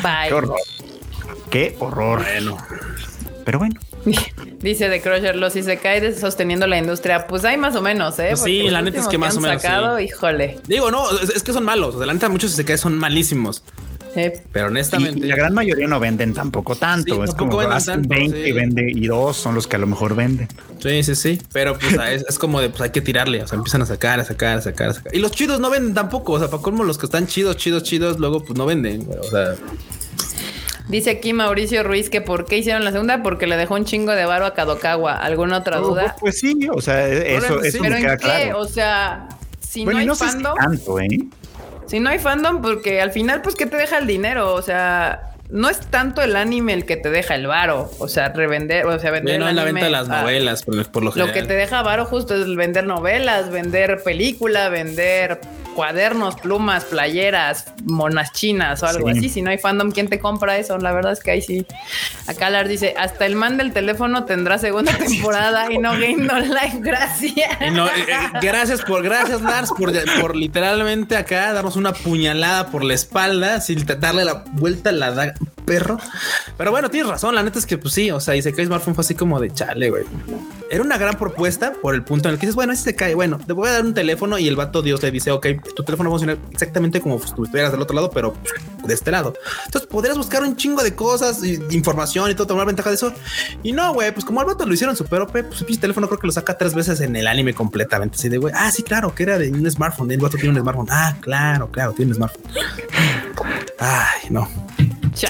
Bye. 0.02 0.28
qué 0.28 0.34
horror. 0.34 0.58
Qué 1.50 1.76
horror. 1.78 2.22
Bueno, 2.22 2.58
Pero 3.44 3.58
bueno. 3.58 3.80
Dice 4.60 4.88
de 4.88 5.00
Crusher, 5.00 5.36
los 5.36 5.54
cae 5.82 6.12
sosteniendo 6.18 6.66
la 6.66 6.78
industria. 6.78 7.26
Pues 7.26 7.44
hay 7.44 7.56
más 7.56 7.76
o 7.76 7.82
menos, 7.82 8.18
¿eh? 8.18 8.28
Pues 8.30 8.42
sí, 8.42 8.62
la 8.68 8.82
neta 8.82 9.00
es 9.00 9.08
que 9.08 9.18
más 9.18 9.32
han 9.32 9.38
o 9.38 9.40
menos, 9.42 9.62
Sacado, 9.62 9.98
sí. 9.98 10.04
híjole. 10.04 10.58
digo, 10.66 10.90
no, 10.90 11.04
es, 11.18 11.42
que 11.42 11.52
son 11.52 11.64
malos. 11.64 11.96
Adelante, 11.96 12.28
muchos 12.28 12.52
se 12.52 12.64
caen, 12.64 12.78
son 12.78 12.98
malísimos. 12.98 13.62
Eh, 14.16 14.42
Pero 14.52 14.66
honestamente, 14.66 15.26
y 15.26 15.28
la 15.28 15.36
gran 15.36 15.54
mayoría 15.54 15.86
no 15.86 15.98
venden 16.00 16.34
tampoco 16.34 16.76
tanto. 16.76 17.14
Sí, 17.16 17.20
es 17.22 17.30
tampoco 17.30 17.62
como 17.62 17.74
hacen 17.74 18.02
tanto, 18.02 18.08
20 18.08 18.42
sí. 18.42 18.48
y 18.48 18.52
vende 18.52 18.90
y 18.90 19.06
dos 19.06 19.36
son 19.36 19.54
los 19.54 19.66
que 19.66 19.76
a 19.76 19.78
lo 19.78 19.86
mejor 19.86 20.14
venden. 20.14 20.48
sí, 20.80 21.02
sí, 21.02 21.14
sí. 21.14 21.40
Pero 21.52 21.78
pues 21.78 21.92
es, 22.12 22.24
es 22.28 22.38
como 22.38 22.60
de 22.60 22.68
pues 22.70 22.80
hay 22.82 22.90
que 22.90 23.00
tirarle. 23.00 23.42
O 23.42 23.46
sea, 23.48 23.56
empiezan 23.56 23.82
a 23.82 23.86
sacar, 23.86 24.20
a 24.20 24.24
sacar, 24.24 24.58
a 24.58 24.62
sacar, 24.62 24.90
a 24.90 24.94
sacar. 24.94 25.14
Y 25.14 25.18
los 25.18 25.32
chidos 25.32 25.60
no 25.60 25.70
venden 25.70 25.94
tampoco. 25.94 26.32
O 26.34 26.38
sea, 26.38 26.48
para 26.48 26.62
colmo, 26.62 26.84
los 26.84 26.98
que 26.98 27.06
están 27.06 27.26
chidos, 27.26 27.56
chidos, 27.56 27.82
chidos, 27.82 28.18
luego 28.18 28.44
pues 28.44 28.58
no 28.58 28.66
venden. 28.66 29.08
O 29.20 29.30
sea, 29.30 29.54
Dice 30.88 31.10
aquí 31.10 31.32
Mauricio 31.32 31.82
Ruiz 31.82 32.10
que 32.10 32.20
por 32.20 32.44
qué 32.44 32.58
hicieron 32.58 32.84
la 32.84 32.92
segunda, 32.92 33.22
porque 33.22 33.46
le 33.46 33.56
dejó 33.56 33.74
un 33.74 33.86
chingo 33.86 34.12
de 34.12 34.26
varo 34.26 34.44
a 34.44 34.52
Kadokawa. 34.54 35.16
¿Alguna 35.16 35.58
otra 35.58 35.78
duda? 35.78 36.14
Pues 36.20 36.38
sí, 36.40 36.54
o 36.70 36.80
sea, 36.82 37.08
eso, 37.08 37.52
Órale, 37.54 37.68
eso 37.68 37.78
sí. 37.78 37.80
me 37.80 37.88
¿Pero 37.88 37.96
en 37.96 38.02
queda 38.02 38.16
qué? 38.18 38.24
claro. 38.24 38.58
O 38.60 38.66
sea, 38.66 39.28
si 39.60 39.84
bueno, 39.84 39.98
no 39.98 40.00
hay 40.02 40.06
no 40.06 40.14
sé 40.14 40.26
si 40.26 40.30
fandom, 40.32 40.54
tanto, 40.58 41.00
¿eh? 41.00 41.08
Si 41.86 42.00
no 42.00 42.10
hay 42.10 42.18
fandom, 42.18 42.62
porque 42.62 43.00
al 43.00 43.12
final, 43.12 43.42
pues, 43.42 43.54
¿qué 43.54 43.66
te 43.66 43.76
deja 43.76 43.98
el 43.98 44.06
dinero? 44.06 44.54
O 44.54 44.62
sea, 44.62 45.33
no 45.54 45.70
es 45.70 45.78
tanto 45.80 46.20
el 46.20 46.34
anime 46.34 46.72
el 46.74 46.84
que 46.84 46.96
te 46.96 47.10
deja 47.10 47.36
el 47.36 47.46
varo. 47.46 47.88
O 48.00 48.08
sea, 48.08 48.30
revender, 48.30 48.86
o 48.86 48.98
sea, 48.98 49.12
vender. 49.12 49.38
no 49.38 49.44
el 49.46 49.50
en 49.50 49.56
la 49.56 49.62
anime 49.62 49.80
venta 49.82 49.86
de 49.86 49.90
las 49.92 50.08
novelas, 50.08 50.62
por, 50.64 50.84
por 50.90 51.02
lo 51.04 51.08
Lo 51.10 51.12
general. 51.12 51.32
que 51.34 51.42
te 51.44 51.54
deja 51.54 51.80
varo 51.82 52.04
justo 52.06 52.34
es 52.34 52.54
vender 52.56 52.86
novelas, 52.86 53.50
vender 53.50 54.02
película, 54.04 54.68
vender 54.68 55.40
cuadernos, 55.74 56.36
plumas, 56.36 56.84
playeras, 56.84 57.66
monas 57.84 58.32
chinas 58.32 58.80
o 58.84 58.86
algo 58.86 59.10
Sí. 59.10 59.18
así. 59.18 59.28
Si 59.28 59.42
no 59.42 59.50
hay 59.50 59.58
fandom, 59.58 59.90
¿quién 59.90 60.08
te 60.08 60.20
compra 60.20 60.56
eso? 60.56 60.78
La 60.78 60.92
verdad 60.92 61.12
es 61.12 61.20
que 61.20 61.32
ahí 61.32 61.42
sí. 61.42 61.66
Acá 62.28 62.48
Lars 62.50 62.68
dice, 62.68 62.94
hasta 62.96 63.26
el 63.26 63.34
man 63.34 63.56
del 63.56 63.72
teléfono 63.72 64.24
tendrá 64.24 64.58
segunda 64.58 64.92
temporada 64.98 65.72
y 65.72 65.78
no 65.78 65.90
Game 65.92 66.16
No 66.18 66.38
Life. 66.38 66.78
Gracias. 66.80 67.58
No, 67.72 67.86
eh, 67.88 67.90
eh, 68.08 68.16
gracias 68.40 68.82
por, 68.82 69.02
gracias 69.02 69.42
Lars 69.42 69.70
por, 69.76 69.92
por 70.20 70.36
literalmente 70.36 71.16
acá 71.16 71.52
darnos 71.52 71.74
una 71.74 71.92
puñalada 71.92 72.68
por 72.70 72.84
la 72.84 72.94
espalda 72.94 73.60
sin 73.60 73.84
darle 73.84 74.24
la 74.24 74.44
vuelta 74.52 74.90
a 74.90 74.92
la 74.92 75.10
daga, 75.10 75.34
perro. 75.64 75.98
Pero 76.56 76.70
bueno, 76.70 76.90
tienes 76.90 77.10
razón. 77.10 77.34
La 77.34 77.42
neta 77.42 77.58
es 77.58 77.66
que 77.66 77.78
pues 77.78 77.94
sí, 77.94 78.10
o 78.10 78.20
sea, 78.20 78.36
y 78.36 78.42
se 78.42 78.52
cae 78.52 78.66
Smartphone 78.66 78.94
fue 78.94 79.02
así 79.02 79.14
como 79.14 79.40
de 79.40 79.52
chale, 79.52 79.90
güey. 79.90 80.04
Era 80.70 80.82
una 80.82 80.98
gran 80.98 81.16
propuesta 81.16 81.72
por 81.80 81.94
el 81.94 82.02
punto 82.02 82.28
en 82.28 82.34
el 82.34 82.40
que 82.40 82.46
dices, 82.46 82.56
bueno, 82.56 82.72
ese 82.72 82.84
se 82.84 82.96
cae. 82.96 83.14
Bueno, 83.14 83.38
te 83.44 83.52
voy 83.52 83.68
a 83.68 83.72
dar 83.72 83.84
un 83.84 83.94
teléfono 83.94 84.38
y 84.38 84.48
el 84.48 84.56
vato 84.56 84.82
Dios 84.82 85.02
le 85.02 85.10
dice, 85.10 85.30
ok, 85.30 85.46
tu 85.74 85.82
teléfono 85.84 86.10
va 86.10 86.16
a 86.16 86.18
funcionar 86.18 86.38
exactamente 86.50 87.00
como 87.00 87.18
si 87.18 87.26
estuvieras 87.26 87.72
del 87.72 87.80
otro 87.80 87.94
lado, 87.94 88.10
pero 88.10 88.34
de 88.84 88.94
este 88.94 89.10
lado. 89.10 89.34
Entonces 89.66 89.88
podrías 89.88 90.16
buscar 90.16 90.42
un 90.42 90.56
chingo 90.56 90.82
de 90.82 90.94
cosas, 90.94 91.42
información 91.44 92.30
y 92.30 92.34
todo, 92.34 92.46
tomar 92.46 92.66
ventaja 92.66 92.90
de 92.90 92.96
eso. 92.96 93.12
Y 93.62 93.72
no, 93.72 93.94
güey, 93.94 94.12
pues 94.12 94.24
como 94.24 94.40
al 94.40 94.46
vato 94.46 94.66
lo 94.66 94.74
hicieron 94.74 94.96
super 94.96 95.20
OP, 95.22 95.32
pues 95.32 95.64
pinche 95.64 95.80
teléfono 95.80 96.08
creo 96.08 96.18
que 96.18 96.26
lo 96.26 96.32
saca 96.32 96.56
tres 96.56 96.74
veces 96.74 97.00
en 97.00 97.16
el 97.16 97.26
anime 97.26 97.54
completamente. 97.54 98.16
Así 98.16 98.28
de, 98.28 98.38
güey, 98.38 98.52
ah, 98.56 98.70
sí, 98.70 98.82
claro, 98.82 99.14
que 99.14 99.22
era 99.22 99.38
de 99.38 99.50
un 99.50 99.70
smartphone. 99.70 100.10
El 100.10 100.20
vato 100.20 100.36
tiene 100.36 100.50
un 100.50 100.62
smartphone. 100.62 100.88
Ah, 100.90 101.16
claro, 101.20 101.70
claro, 101.70 101.92
tiene 101.92 102.12
un 102.12 102.16
smartphone. 102.16 102.44
Ay, 103.78 104.28
no. 104.30 104.48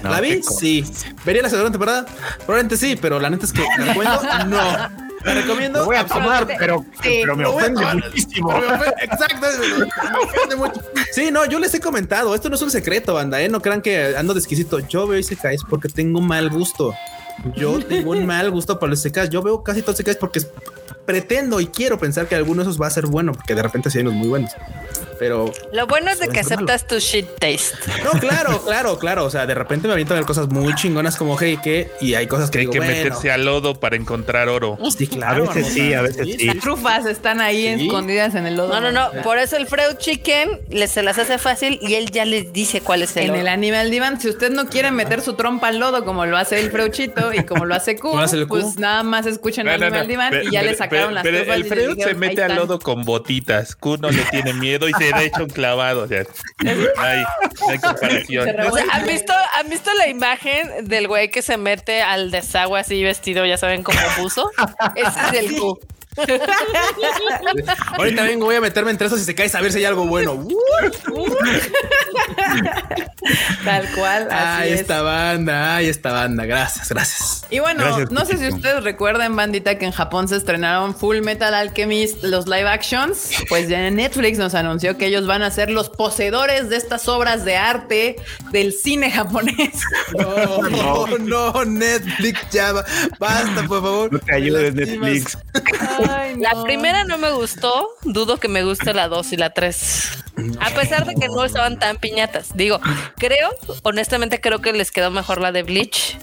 No, 0.03 0.11
¿La 0.11 0.21
vi? 0.21 0.43
Sí. 0.43 0.85
¿Vería 1.25 1.43
la 1.43 1.51
segunda 1.51 1.71
temporada? 1.71 2.07
Probablemente 2.47 2.77
sí, 2.77 2.97
pero 3.01 3.19
la 3.21 3.31
neta 3.31 3.45
es 3.47 3.53
que. 3.53 3.63
No. 4.47 5.05
¿La 5.25 5.33
recomiendo? 5.35 5.79
Lo 5.81 5.85
voy 5.87 5.97
a 5.97 6.05
tomar, 6.07 6.47
pero, 6.59 6.85
Sí, 7.03 7.21
pero 7.23 7.35
me 7.35 7.47
ofende 7.47 7.83
muchísimo. 7.95 8.49
me 8.51 8.67
ofende- 8.67 8.95
Exacto. 9.01 9.39
Me 9.41 10.19
ofende 10.25 10.57
mucho. 10.57 10.83
Sí, 11.13 11.31
no, 11.31 11.47
yo 11.47 11.59
les 11.59 11.73
he 11.75 11.81
comentado. 11.81 12.35
Esto 12.35 12.51
no 12.51 12.57
es 12.57 12.63
un 12.63 12.71
secreto, 12.71 13.15
banda. 13.15 13.41
¿eh? 13.41 13.49
No 13.49 13.63
crean 13.63 13.81
que 13.81 14.15
ando 14.19 14.35
de 14.35 14.41
exquisito. 14.41 14.81
Yo 14.81 15.07
veo 15.07 15.19
Isekais 15.19 15.63
porque 15.69 15.89
tengo 15.89 16.21
mal 16.21 16.51
gusto. 16.51 16.95
Yo 17.57 17.79
tengo 17.83 18.11
un 18.11 18.27
mal 18.27 18.51
gusto 18.51 18.79
para 18.79 18.91
los 18.91 18.99
Isekais. 19.01 19.31
Yo 19.31 19.43
veo 19.43 19.63
casi 19.63 19.81
todos 19.81 19.95
Isekais 19.95 20.19
porque 20.19 20.41
pretendo 21.07 21.59
y 21.61 21.69
quiero 21.69 21.99
pensar 21.99 22.27
que 22.29 22.35
alguno 22.35 22.63
de 22.63 22.69
esos 22.69 22.81
va 22.81 22.87
a 22.87 22.91
ser 22.91 23.07
bueno, 23.07 23.33
porque 23.33 23.55
de 23.55 23.63
repente 23.63 23.91
sí 23.91 23.99
hay 23.99 24.03
unos 24.03 24.15
muy 24.15 24.29
buenos. 24.29 24.51
Pero 25.19 25.53
Lo 25.73 25.87
bueno 25.87 26.11
es 26.11 26.19
de 26.19 26.29
que 26.29 26.43
malo. 26.43 26.55
aceptas 26.55 26.87
tu 26.87 26.99
shit 26.99 27.27
taste. 27.39 27.77
no, 28.05 28.19
claro, 28.21 28.63
claro, 28.65 28.99
claro. 28.99 29.25
O 29.25 29.31
sea, 29.31 29.47
de 29.47 29.55
repente 29.55 29.87
me 29.87 29.93
aviento 29.95 30.15
a 30.15 30.17
ver 30.17 30.27
cosas 30.27 30.49
muy 30.49 30.75
chingonas 30.75 31.17
como 31.17 31.37
hey, 31.39 31.59
que 31.63 31.91
y 32.01 32.15
hay 32.15 32.27
cosas 32.27 32.51
que 32.51 32.55
Que 32.55 32.59
hay 32.59 32.65
digo, 32.67 32.73
que 32.73 32.79
bueno, 32.81 32.93
meterse 32.95 33.31
al 33.31 33.45
lodo 33.45 33.75
para 33.79 33.97
encontrar 33.97 34.49
oro. 34.49 34.79
Sí, 34.97 35.07
claro. 35.07 35.51
A 35.51 35.55
veces 35.55 35.73
sí, 35.73 35.93
a 35.95 36.03
veces 36.03 36.27
sí. 36.37 36.47
Las 36.47 36.59
trufas 36.59 37.07
están 37.07 37.41
ahí 37.41 37.75
Sí. 37.79 37.87
escondidas 37.87 38.35
en 38.35 38.47
el 38.47 38.57
lodo. 38.57 38.79
No, 38.81 38.81
no, 38.81 38.93
no. 38.93 39.23
Por 39.23 39.39
eso 39.39 39.57
el 39.57 39.67
Freud 39.67 39.97
Chicken 39.99 40.61
les 40.71 40.91
se 40.91 41.03
las 41.03 41.19
hace 41.19 41.39
fácil 41.39 41.79
y 41.83 41.95
él 41.95 42.11
ya 42.11 42.25
les 42.25 42.53
dice 42.53 42.81
cuál 42.81 43.03
es 43.03 43.17
el. 43.17 43.25
En 43.25 43.31
oro. 43.31 43.41
el 43.41 43.49
Animal 43.49 43.91
Divan, 43.91 44.21
si 44.21 44.29
usted 44.29 44.51
no 44.51 44.69
quiere 44.69 44.91
meter 44.91 45.21
su 45.21 45.35
trompa 45.35 45.69
al 45.69 45.79
lodo 45.79 46.05
como 46.05 46.27
lo 46.27 46.37
hace 46.37 46.61
el 46.61 46.71
Freuchito 46.71 47.33
y 47.33 47.45
como 47.45 47.65
lo 47.65 47.75
hace 47.75 47.97
Q, 47.99 48.11
Como 48.11 48.23
hace 48.23 48.37
el 48.37 48.47
Q. 48.49 48.61
pues 48.61 48.77
nada 48.79 49.03
más 49.03 49.27
escuchen 49.27 49.67
No, 49.67 49.77
no, 49.77 49.87
Animal 49.87 50.03
no. 50.03 50.09
Divan 50.09 50.31
Pero- 50.31 50.49
y 50.49 50.53
ya 50.53 50.63
le 50.63 50.75
sacaron 50.75 51.07
pero- 51.07 51.11
las 51.15 51.23
Pero 51.25 51.39
trufas. 51.39 51.57
el 51.57 51.65
Freud 51.65 51.99
se 52.03 52.15
mete 52.15 52.33
"Ahí 52.43 52.45
al 52.45 52.51
están". 52.53 52.57
lodo 52.57 52.79
con 52.79 53.05
botitas. 53.05 53.75
Q 53.77 53.97
no 54.01 54.11
le 54.11 54.23
tiene 54.25 54.53
miedo 54.55 54.89
y 54.89 54.93
se 54.99 55.04
echa 55.09 55.43
un 55.43 55.51
clavado. 55.51 56.03
O 56.03 56.09
sea, 56.09 56.25
hay, 56.99 57.25
hay 57.69 57.79
comparación. 57.79 58.49
O 58.49 58.77
sea. 58.77 58.85
¿han 58.93 59.07
visto, 59.07 59.33
¿Han 59.57 59.69
visto 59.69 59.91
la 59.95 60.09
imagen 60.09 60.89
del 60.89 61.09
güey 61.09 61.31
que 61.31 61.43
se 61.43 61.57
mete 61.57 62.03
al 62.03 62.31
desagüe 62.31 62.81
así 62.81 63.03
vestido, 63.03 63.45
ya 63.47 63.59
saben, 63.59 63.83
como 63.83 63.99
buzo? 64.19 64.51
Ese 64.97 65.39
es 65.39 65.51
el 65.51 65.59
Q. 65.59 65.79
Ahorita 67.99 68.23
vengo, 68.23 68.47
voy 68.47 68.57
a 68.57 68.61
meterme 68.61 68.91
entre 68.91 69.07
esos 69.07 69.21
y 69.21 69.25
se 69.25 69.35
cae 69.35 69.51
a 69.53 69.61
ver 69.61 69.73
si 69.73 69.79
hay 69.79 69.85
algo 69.85 70.07
bueno. 70.07 70.47
Tal 73.65 73.89
cual. 73.95 74.29
Así 74.31 74.63
Ay, 74.63 74.73
es. 74.73 74.81
esta 74.81 75.03
banda, 75.03 75.77
ay, 75.77 75.89
esta 75.89 76.13
banda. 76.13 76.45
Gracias, 76.45 76.89
gracias. 76.89 77.45
Y 77.51 77.59
bueno, 77.59 77.85
Gracias, 77.85 78.11
no 78.11 78.25
sé 78.25 78.37
si 78.39 78.49
ustedes 78.49 78.83
recuerdan, 78.85 79.35
bandita, 79.37 79.79
que 79.79 79.87
en 79.87 79.93
Japón 79.93 80.29
se 80.29 80.37
estrenaron 80.37 80.95
Full 80.95 81.21
Metal 81.21 81.55
Alchemist, 81.55 82.23
los 82.25 82.47
live 82.47 82.69
actions. 82.69 83.31
Pues 83.49 83.69
ya 83.69 83.91
Netflix 83.91 84.39
nos 84.39 84.55
anunció 84.55 84.97
que 84.99 85.07
ellos 85.07 85.27
van 85.27 85.43
a 85.43 85.51
ser 85.51 85.71
los 85.71 85.89
poseedores 85.91 86.69
de 86.69 86.77
estas 86.77 87.09
obras 87.09 87.45
de 87.45 87.57
arte 87.57 88.17
del 88.51 88.73
cine 88.73 89.11
japonés. 89.11 89.55
No, 90.15 91.07
no, 91.19 91.65
Netflix, 91.65 92.51
ya 92.51 92.73
va. 92.73 92.85
Basta, 93.19 93.63
por 93.67 93.83
favor. 93.83 94.13
No 94.13 94.19
te 94.19 94.35
ayudes. 94.35 94.75
Netflix. 94.75 95.39
Ay, 96.09 96.37
La 96.37 96.63
primera 96.63 97.05
no 97.05 97.19
me 97.19 97.31
gustó, 97.33 97.89
dudo 98.03 98.39
que 98.39 98.49
me 98.49 98.63
guste 98.65 98.93
la 98.95 99.09
2 99.09 99.33
y 99.33 99.37
la 99.37 99.51
3. 99.51 100.25
A 100.61 100.71
pesar 100.71 101.07
de 101.07 101.15
que 101.15 101.29
no 101.29 101.45
estaban 101.45 101.79
tan 101.79 101.97
piñatas. 101.99 102.57
Digo, 102.57 102.81
creo, 103.17 103.51
honestamente 103.83 104.41
creo 104.41 104.61
que 104.61 104.73
les 104.73 104.91
quedó 104.91 105.11
mejor 105.11 105.41
la 105.41 105.53
de 105.53 105.63
Bleach 105.63 106.19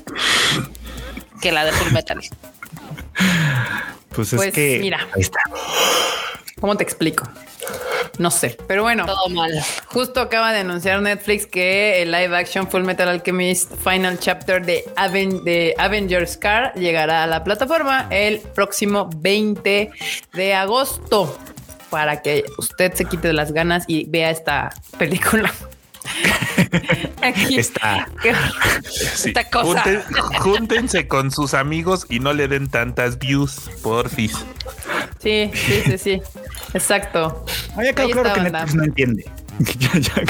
que 1.42 1.52
la 1.52 1.66
de 1.66 1.72
Full 1.72 1.92
Metal. 1.94 2.20
Pues 4.14 4.34
es 4.34 4.38
Pues, 4.38 4.54
que. 4.54 4.78
mira. 4.82 5.08
Ahí 5.16 5.22
está. 5.22 5.40
¿Cómo 6.62 6.78
te 6.78 6.84
explico? 6.84 7.28
No 8.18 8.30
sé, 8.32 8.58
pero 8.68 8.84
bueno. 8.84 9.06
Todo 9.06 9.30
mal. 9.30 9.52
Justo 9.88 10.22
acaba 10.22 10.54
de 10.54 10.60
anunciar 10.60 11.02
Netflix 11.02 11.46
que 11.48 12.02
el 12.04 12.12
live 12.12 12.36
action 12.38 12.70
Full 12.70 12.84
Metal 12.84 13.10
Alchemist 13.10 13.74
Final 13.84 14.20
Chapter 14.20 14.64
de, 14.66 14.84
Aven- 14.96 15.44
de 15.44 15.74
Avengers 15.78 16.38
Car 16.38 16.74
llegará 16.76 17.24
a 17.24 17.28
la 17.28 17.44
plataforma 17.44 18.08
el 18.12 18.40
próximo 18.40 19.10
20 19.18 19.92
de 20.34 20.54
agosto 20.54 21.38
para 21.90 22.22
que 22.22 22.46
usted 22.58 22.94
se 22.94 23.06
quite 23.06 23.34
las 23.34 23.52
ganas 23.54 23.84
y 23.88 24.06
vea 24.10 24.30
esta 24.30 24.72
película. 24.98 25.52
Aquí. 27.22 27.60
Está. 27.60 28.08
Esta 29.26 29.44
cosa. 29.50 29.84
Junten- 29.84 30.40
júntense 30.40 31.08
con 31.08 31.32
sus 31.32 31.54
amigos 31.54 32.06
y 32.10 32.20
no 32.20 32.34
le 32.34 32.48
den 32.48 32.70
tantas 32.70 33.18
views, 33.20 33.70
porfis. 33.84 34.34
Sí, 35.22 35.52
sí, 35.54 35.82
sí, 35.86 35.98
sí. 35.98 36.22
Exacto. 36.74 37.46
Ah, 37.76 37.84
ya 37.84 37.94
quedó 37.94 38.08
Ahí 38.08 38.14
claro 38.14 38.34
que 38.34 38.40
banda. 38.42 38.60
Netflix 38.60 38.76
no 38.76 38.84
entiende. 38.84 39.26
ya, 39.80 40.00
ya- 40.00 40.24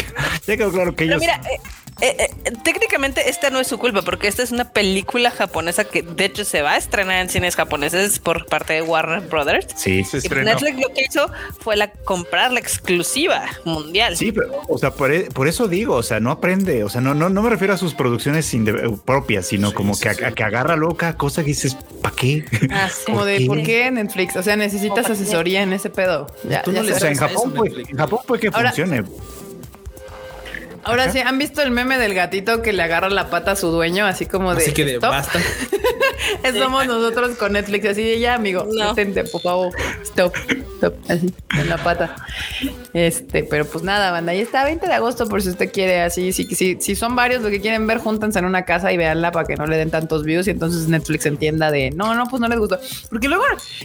ya 0.47 0.57
quedó 0.57 0.71
claro 0.71 0.91
que 0.95 1.05
Pero 1.05 1.17
ellos. 1.17 1.21
mira, 1.21 1.41
eh, 2.01 2.29
eh, 2.45 2.51
técnicamente 2.63 3.29
esta 3.29 3.49
no 3.49 3.59
es 3.59 3.67
su 3.67 3.77
culpa 3.77 4.01
porque 4.01 4.27
esta 4.27 4.43
es 4.43 4.51
una 4.51 4.71
película 4.73 5.31
japonesa 5.31 5.83
que 5.85 6.01
de 6.01 6.25
hecho 6.25 6.43
se 6.45 6.61
va 6.61 6.71
a 6.73 6.77
estrenar 6.77 7.21
en 7.21 7.29
cines 7.29 7.55
japoneses 7.55 8.19
por 8.19 8.45
parte 8.47 8.73
de 8.73 8.81
Warner 8.81 9.21
Brothers. 9.21 9.67
Sí, 9.75 10.03
Se 10.03 10.17
Y 10.17 10.21
pues 10.21 10.23
estrenó. 10.25 10.45
Netflix 10.51 10.79
lo 10.79 10.89
que 10.93 11.01
hizo 11.09 11.31
fue 11.59 11.75
la 11.75 11.91
comprar 11.91 12.51
la 12.51 12.59
exclusiva 12.59 13.45
mundial. 13.65 14.17
Sí, 14.17 14.31
pero, 14.31 14.61
o 14.67 14.77
sea, 14.77 14.91
por, 14.91 15.11
e- 15.11 15.29
por 15.31 15.47
eso 15.47 15.67
digo, 15.67 15.95
o 15.95 16.03
sea, 16.03 16.19
no 16.19 16.31
aprende, 16.31 16.83
o 16.83 16.89
sea, 16.89 17.01
no, 17.01 17.13
no, 17.13 17.29
no 17.29 17.41
me 17.41 17.49
refiero 17.49 17.73
a 17.73 17.77
sus 17.77 17.93
producciones 17.93 18.51
eh, 18.53 18.59
propias, 19.05 19.47
sino 19.47 19.73
como 19.73 19.97
que, 19.99 20.09
a, 20.09 20.11
a 20.11 20.31
que 20.31 20.43
agarra 20.43 20.75
loca 20.75 21.15
cosa 21.17 21.41
que 21.41 21.47
dices, 21.49 21.77
¿para 22.01 22.15
qué? 22.15 22.45
Ah, 22.71 22.89
sí. 22.89 23.03
Como 23.05 23.25
de, 23.25 23.37
qué? 23.39 23.45
¿por 23.45 23.63
qué 23.63 23.91
Netflix? 23.91 24.35
O 24.35 24.43
sea, 24.43 24.55
necesitas 24.55 25.09
asesoría 25.09 25.61
en 25.61 25.73
ese 25.73 25.89
pedo. 25.89 26.27
Ya, 26.43 26.61
Tú 26.63 26.71
ya 26.71 26.81
no. 26.83 26.95
O 26.95 26.99
sea, 26.99 27.09
en 27.11 27.17
Japón, 27.17 27.51
eso, 27.51 27.53
pues, 27.53 27.73
en 27.89 27.97
Japón 27.97 28.19
puede 28.27 28.41
que 28.41 28.47
Ahora- 28.47 28.69
funcione. 28.71 29.03
Ahora 30.83 31.11
sí, 31.11 31.19
¿han 31.19 31.37
visto 31.37 31.61
el 31.61 31.71
meme 31.71 31.97
del 31.97 32.13
gatito 32.13 32.61
que 32.61 32.73
le 32.73 32.83
agarra 32.83 33.09
la 33.09 33.29
pata 33.29 33.51
a 33.51 33.55
su 33.55 33.67
dueño? 33.69 34.05
Así 34.05 34.25
como 34.25 34.53
de. 34.55 34.63
Así 34.63 34.73
que 34.73 34.85
de 34.85 34.93
"Stop"? 34.95 35.11
basta. 35.11 35.39
Somos 36.57 36.85
nosotros 36.85 37.35
con 37.37 37.53
Netflix, 37.53 37.85
así 37.87 38.03
de 38.03 38.19
ya, 38.19 38.35
amigo. 38.35 38.67
No. 38.71 38.89
Detente, 38.89 39.23
por 39.25 39.41
favor. 39.41 39.73
Stop, 40.03 40.33
stop, 40.75 40.93
así, 41.09 41.33
en 41.57 41.69
la 41.69 41.77
pata. 41.77 42.15
Este, 42.93 43.43
pero 43.43 43.65
pues 43.65 43.83
nada, 43.83 44.11
banda. 44.11 44.31
Ahí 44.31 44.41
está, 44.41 44.63
20 44.63 44.85
de 44.85 44.93
agosto, 44.93 45.27
por 45.27 45.41
si 45.41 45.49
usted 45.49 45.71
quiere. 45.71 46.01
Así, 46.01 46.31
si, 46.33 46.45
si, 46.55 46.77
si 46.79 46.95
son 46.95 47.15
varios 47.15 47.41
los 47.41 47.51
que 47.51 47.61
quieren 47.61 47.87
ver, 47.87 47.99
júntense 47.99 48.39
en 48.39 48.45
una 48.45 48.65
casa 48.65 48.91
y 48.91 48.97
véanla 48.97 49.31
para 49.31 49.47
que 49.47 49.55
no 49.55 49.65
le 49.65 49.77
den 49.77 49.89
tantos 49.89 50.23
views. 50.23 50.47
Y 50.47 50.51
entonces 50.51 50.87
Netflix 50.87 51.25
entienda 51.25 51.71
de 51.71 51.91
no, 51.91 52.13
no, 52.13 52.27
pues 52.27 52.39
no 52.41 52.47
les 52.47 52.59
gustó. 52.59 52.79
Porque 53.09 53.27
luego 53.27 53.43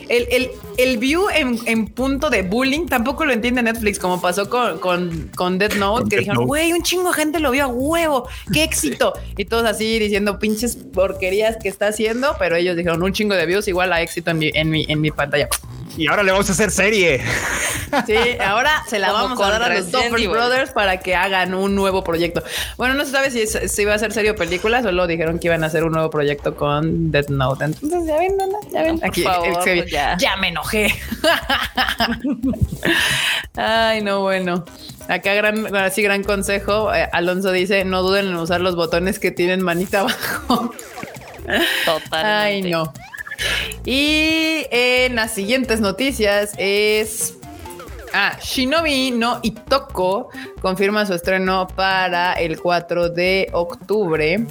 el, 0.08 0.26
el, 0.30 0.50
el 0.76 0.98
view 0.98 1.28
en, 1.34 1.58
en 1.66 1.86
punto 1.86 2.30
de 2.30 2.42
bullying 2.42 2.86
tampoco 2.86 3.24
lo 3.24 3.32
entiende 3.32 3.62
Netflix, 3.62 3.98
como 3.98 4.20
pasó 4.20 4.48
con, 4.50 4.78
con, 4.78 5.30
con 5.34 5.58
Death 5.58 5.74
Note, 5.76 6.00
Con 6.02 6.08
que 6.10 6.16
Death 6.16 6.24
dijeron, 6.24 6.46
güey, 6.46 6.72
un 6.72 6.82
chingo 6.86 7.08
de 7.10 7.14
gente 7.14 7.40
lo 7.40 7.50
vio 7.50 7.64
a 7.64 7.66
huevo, 7.66 8.28
qué 8.52 8.64
éxito. 8.64 9.12
Y 9.36 9.44
todos 9.44 9.64
así 9.66 9.98
diciendo 9.98 10.38
pinches 10.38 10.76
porquerías 10.76 11.56
que 11.62 11.68
está 11.68 11.88
haciendo, 11.88 12.34
pero 12.38 12.56
ellos 12.56 12.76
dijeron 12.76 13.02
un 13.02 13.12
chingo 13.12 13.34
de 13.34 13.44
views 13.46 13.68
igual 13.68 13.92
a 13.92 14.00
éxito 14.00 14.30
en 14.30 14.38
mi, 14.38 14.50
en 14.54 14.70
mi, 14.70 14.86
en 14.88 15.00
mi 15.00 15.10
pantalla. 15.10 15.48
Y 15.98 16.08
ahora 16.08 16.22
le 16.22 16.30
vamos 16.30 16.46
a 16.50 16.52
hacer 16.52 16.70
serie. 16.70 17.22
Sí, 18.06 18.14
ahora 18.44 18.84
se 18.86 18.98
la 18.98 19.12
vamos 19.12 19.40
a 19.40 19.50
dar 19.50 19.62
a 19.62 19.74
los 19.78 19.94
Evil. 19.94 20.28
Brothers 20.28 20.70
para 20.72 20.98
que 20.98 21.14
hagan 21.14 21.54
un 21.54 21.74
nuevo 21.74 22.04
proyecto. 22.04 22.42
Bueno, 22.76 22.92
no 22.92 23.06
se 23.06 23.12
sabe 23.12 23.30
si, 23.30 23.40
es- 23.40 23.58
si 23.72 23.82
iba 23.82 23.94
a 23.94 23.98
ser 23.98 24.12
serio 24.12 24.32
o 24.32 24.36
película, 24.36 24.82
solo 24.82 25.06
dijeron 25.06 25.38
que 25.38 25.46
iban 25.46 25.64
a 25.64 25.68
hacer 25.68 25.84
un 25.84 25.92
nuevo 25.92 26.10
proyecto 26.10 26.54
con 26.54 27.10
Death 27.10 27.30
Note. 27.30 27.64
Entonces, 27.64 28.06
ya 28.06 28.18
ven, 28.18 28.36
nana, 28.36 28.58
ya 28.70 28.82
ven. 28.82 28.98
por 28.98 29.08
Aquí, 29.08 29.22
favor, 29.22 29.66
eh, 29.68 29.86
ya. 29.90 30.18
ya 30.18 30.36
me 30.36 30.48
enojé. 30.48 30.94
Ay, 33.56 34.02
no, 34.02 34.20
bueno. 34.20 34.64
Acá 35.08 35.34
gran, 35.34 35.74
así 35.76 36.02
gran 36.02 36.22
consejo. 36.24 36.92
eh, 36.94 37.08
Alonso 37.12 37.52
dice, 37.52 37.84
no 37.84 38.02
duden 38.02 38.26
en 38.26 38.36
usar 38.36 38.60
los 38.60 38.74
botones 38.76 39.18
que 39.18 39.30
tienen 39.30 39.62
manita 39.62 40.00
abajo. 40.00 40.72
Totalmente. 41.84 42.12
Ay, 42.12 42.62
no. 42.70 42.92
Y 43.84 44.66
en 44.70 45.14
las 45.16 45.32
siguientes 45.32 45.80
noticias 45.80 46.52
es. 46.58 47.34
Ah, 48.12 48.38
Shinobi 48.42 49.10
no 49.10 49.40
Itoko 49.42 50.30
confirma 50.62 51.04
su 51.04 51.12
estreno 51.12 51.66
para 51.68 52.32
el 52.34 52.58
4 52.60 53.10
de 53.10 53.48
octubre 53.52 54.46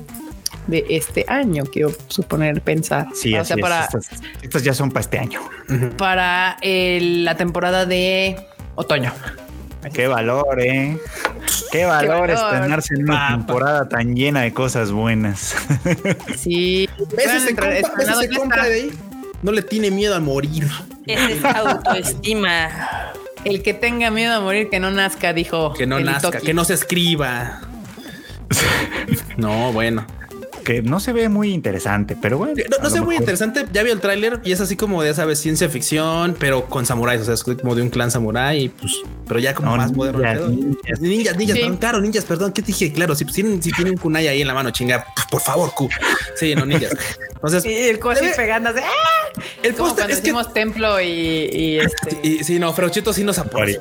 de 0.67 0.85
este 0.89 1.25
año. 1.27 1.63
Quiero 1.65 1.91
suponer, 2.07 2.61
pensar. 2.61 3.07
Sí, 3.15 3.33
o 3.33 3.41
así 3.41 3.47
sea, 3.47 3.55
es. 3.55 3.61
para, 3.61 3.83
Estas, 3.85 4.09
estas 4.43 4.63
ya 4.63 4.73
son 4.73 4.91
para 4.91 5.01
este 5.01 5.17
año. 5.17 5.41
para 5.97 6.57
el- 6.61 7.25
la 7.25 7.35
temporada 7.35 7.85
de 7.87 8.35
otoño. 8.75 9.11
Qué 9.93 10.07
valor, 10.07 10.59
eh. 10.61 10.97
Qué 11.71 11.85
valor, 11.85 12.27
valor. 12.27 12.29
estrenarse 12.31 12.93
en 12.95 13.03
una 13.03 13.29
temporada 13.29 13.87
tan 13.89 14.15
llena 14.15 14.41
de 14.41 14.53
cosas 14.53 14.91
buenas. 14.91 15.55
Sí. 16.37 16.87
¿Ves 16.97 17.07
Bueno, 17.15 17.33
ese 17.33 17.49
entre- 17.49 17.53
compa? 17.53 17.67
¿Ves 17.69 17.83
estrenado 17.83 18.21
ese 18.21 18.31
ya 18.33 18.39
compa 18.39 18.55
está. 18.55 18.67
de 18.67 18.73
ahí? 18.75 18.91
No 19.41 19.51
le 19.51 19.61
tiene 19.61 19.91
miedo 19.91 20.15
a 20.15 20.19
morir. 20.19 20.67
Esa 21.05 21.29
es 21.29 21.43
autoestima. 21.45 22.69
El 23.43 23.61
que 23.61 23.73
tenga 23.75 24.09
miedo 24.09 24.33
a 24.35 24.39
morir, 24.39 24.69
que 24.69 24.79
no 24.79 24.89
nazca, 24.91 25.33
dijo. 25.33 25.73
Que 25.73 25.85
no 25.85 25.99
nazca, 25.99 26.29
Itoki. 26.29 26.45
que 26.47 26.53
no 26.53 26.65
se 26.65 26.73
escriba. 26.73 27.61
No, 29.37 29.71
bueno. 29.73 30.05
Que 30.65 30.81
no 30.81 30.99
se 30.99 31.13
ve 31.13 31.29
muy 31.29 31.53
interesante, 31.53 32.17
pero 32.21 32.37
bueno. 32.37 32.55
No, 32.69 32.77
no 32.79 32.83
lo 32.83 32.89
sé, 32.89 32.99
muy 32.99 33.15
interesante. 33.15 33.65
Ya 33.71 33.83
vi 33.83 33.91
el 33.91 34.01
tráiler 34.01 34.41
y 34.43 34.51
es 34.51 34.59
así 34.59 34.75
como, 34.75 35.01
ya 35.05 35.13
sabes, 35.13 35.39
ciencia 35.39 35.69
ficción, 35.69 36.35
pero 36.37 36.65
con 36.65 36.85
samuráis. 36.85 37.21
O 37.21 37.25
sea, 37.25 37.35
es 37.35 37.43
como 37.43 37.73
de 37.75 37.81
un 37.81 37.89
clan 37.89 38.11
samurái, 38.11 38.63
y 38.65 38.69
pues, 38.69 38.91
pero 39.27 39.39
ya 39.39 39.53
como 39.53 39.71
No, 39.71 39.77
más 39.77 39.93
moderno. 39.93 40.21
ninjas, 40.49 40.49
ninjas. 40.49 40.99
Ninjas, 40.99 41.37
ninjas, 41.37 41.55
Sí. 41.55 41.61
perdón, 41.61 41.77
claro, 41.77 42.01
ninjas, 42.01 42.25
perdón. 42.25 42.51
¿Qué 42.51 42.61
te 42.61 42.67
dije? 42.67 42.91
Claro, 42.91 43.15
si, 43.15 43.23
pues, 43.23 43.35
tienen, 43.35 43.63
si 43.63 43.71
tienen 43.71 43.93
un 43.93 43.99
kunai 43.99 44.27
ahí 44.27 44.41
en 44.41 44.47
la 44.47 44.53
mano, 44.53 44.71
chinga, 44.71 45.05
por 45.31 45.39
favor, 45.39 45.71
Q. 45.73 45.87
Sí, 46.35 46.53
no, 46.55 46.65
ninjas. 46.65 46.91
Entonces, 47.35 47.63
Y 47.65 47.73
el 47.89 47.99
pegando 48.35 48.69
así. 48.71 48.79
¡ah! 48.83 49.39
el 49.61 49.75
Como 49.75 49.89
póster 49.89 50.05
cuando 50.05 50.13
es 50.13 50.21
que. 50.21 50.27
hicimos 50.27 50.53
templo 50.53 50.99
y, 50.99 51.05
y 51.07 51.79
este. 51.79 52.19
Y, 52.23 52.43
sí, 52.43 52.57
no, 52.57 52.73
Frauchito 52.73 53.13
sí 53.13 53.23
nos 53.23 53.37
apoya. 53.37 53.77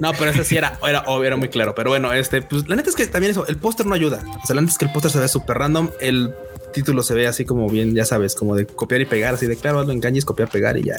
No, 0.00 0.12
pero 0.12 0.30
ese 0.30 0.44
sí 0.44 0.56
era, 0.56 0.78
era 0.86 1.02
obvio, 1.06 1.26
era 1.26 1.36
muy 1.36 1.48
claro. 1.48 1.74
Pero 1.74 1.90
bueno, 1.90 2.12
este, 2.12 2.42
pues 2.42 2.68
la 2.68 2.76
neta 2.76 2.90
es 2.90 2.96
que 2.96 3.06
también 3.06 3.32
eso, 3.32 3.46
el 3.46 3.56
póster 3.56 3.86
no 3.86 3.94
ayuda. 3.94 4.22
O 4.42 4.46
sea, 4.46 4.54
la 4.54 4.60
neta 4.62 4.72
es 4.72 4.78
que 4.78 4.84
el 4.84 4.92
póster 4.92 5.10
se 5.10 5.18
ve 5.18 5.28
súper 5.28 5.58
random. 5.58 5.90
El 6.00 6.32
título 6.72 7.02
se 7.02 7.14
ve 7.14 7.26
así 7.26 7.44
como 7.44 7.68
bien, 7.68 7.94
ya 7.94 8.04
sabes, 8.04 8.34
como 8.34 8.54
de 8.54 8.66
copiar 8.66 9.00
y 9.00 9.06
pegar, 9.06 9.34
así 9.34 9.46
de 9.46 9.56
claro, 9.56 9.80
hazlo 9.80 9.92
en 9.92 10.00
Kanji, 10.00 10.18
es 10.18 10.24
copiar, 10.24 10.48
pegar 10.50 10.76
y 10.76 10.84
ya. 10.84 10.96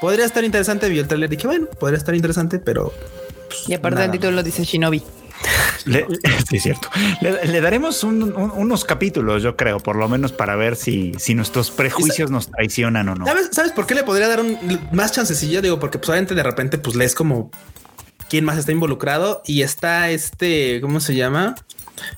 Podría 0.00 0.24
estar 0.26 0.44
interesante. 0.44 0.88
Vi 0.88 0.98
el 0.98 1.08
trailer 1.08 1.32
y 1.32 1.36
dije, 1.36 1.46
bueno, 1.48 1.66
podría 1.66 1.98
estar 1.98 2.14
interesante, 2.14 2.58
pero 2.58 2.92
y 3.66 3.74
aparte 3.74 4.04
el 4.04 4.10
título 4.12 4.42
dice 4.42 4.62
Shinobi. 4.64 5.02
Le- 5.86 6.06
sí, 6.48 6.56
es 6.56 6.62
cierto. 6.64 6.88
Le, 7.20 7.46
le 7.46 7.60
daremos 7.60 8.04
un- 8.04 8.22
un- 8.34 8.50
unos 8.50 8.84
capítulos, 8.84 9.42
yo 9.42 9.56
creo, 9.56 9.78
por 9.80 9.96
lo 9.96 10.08
menos 10.08 10.32
para 10.32 10.54
ver 10.56 10.76
si, 10.76 11.14
si 11.18 11.34
nuestros 11.34 11.70
prejuicios 11.70 12.30
nos 12.30 12.48
traicionan 12.50 13.08
o 13.08 13.14
no. 13.14 13.24
¿Sabes, 13.24 13.48
¿Sabes 13.52 13.72
por 13.72 13.86
qué 13.86 13.94
le 13.94 14.02
podría 14.04 14.28
dar 14.28 14.40
un 14.40 14.58
más 14.92 15.12
chancecillo? 15.12 15.62
Digo, 15.62 15.78
porque 15.80 15.98
pues 15.98 16.08
obviamente 16.10 16.34
de 16.34 16.42
repente 16.42 16.78
pues 16.78 16.94
lees 16.96 17.14
como 17.14 17.50
quién 18.28 18.44
más 18.44 18.58
está 18.58 18.72
involucrado 18.72 19.42
y 19.46 19.62
está 19.62 20.10
este, 20.10 20.80
¿cómo 20.80 21.00
se 21.00 21.14
llama? 21.14 21.54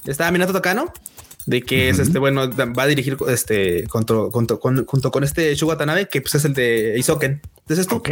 Está 0.04 0.30
Minato 0.30 0.52
Takano, 0.52 0.92
de 1.46 1.62
que 1.62 1.88
es 1.88 1.98
este, 1.98 2.18
bueno, 2.18 2.50
va 2.50 2.82
a 2.82 2.86
dirigir 2.86 3.16
este 3.28 3.86
junto, 3.88 4.30
junto, 4.30 4.60
con, 4.60 4.84
junto 4.86 5.10
con 5.10 5.24
este 5.24 5.54
Shu 5.54 5.66
Watanabe, 5.66 6.08
que 6.08 6.20
pues 6.20 6.34
es 6.34 6.44
el 6.44 6.54
de 6.54 6.96
Isoken. 6.98 7.40
Entonces 7.58 7.78
esto 7.78 7.96
Ok. 7.96 8.10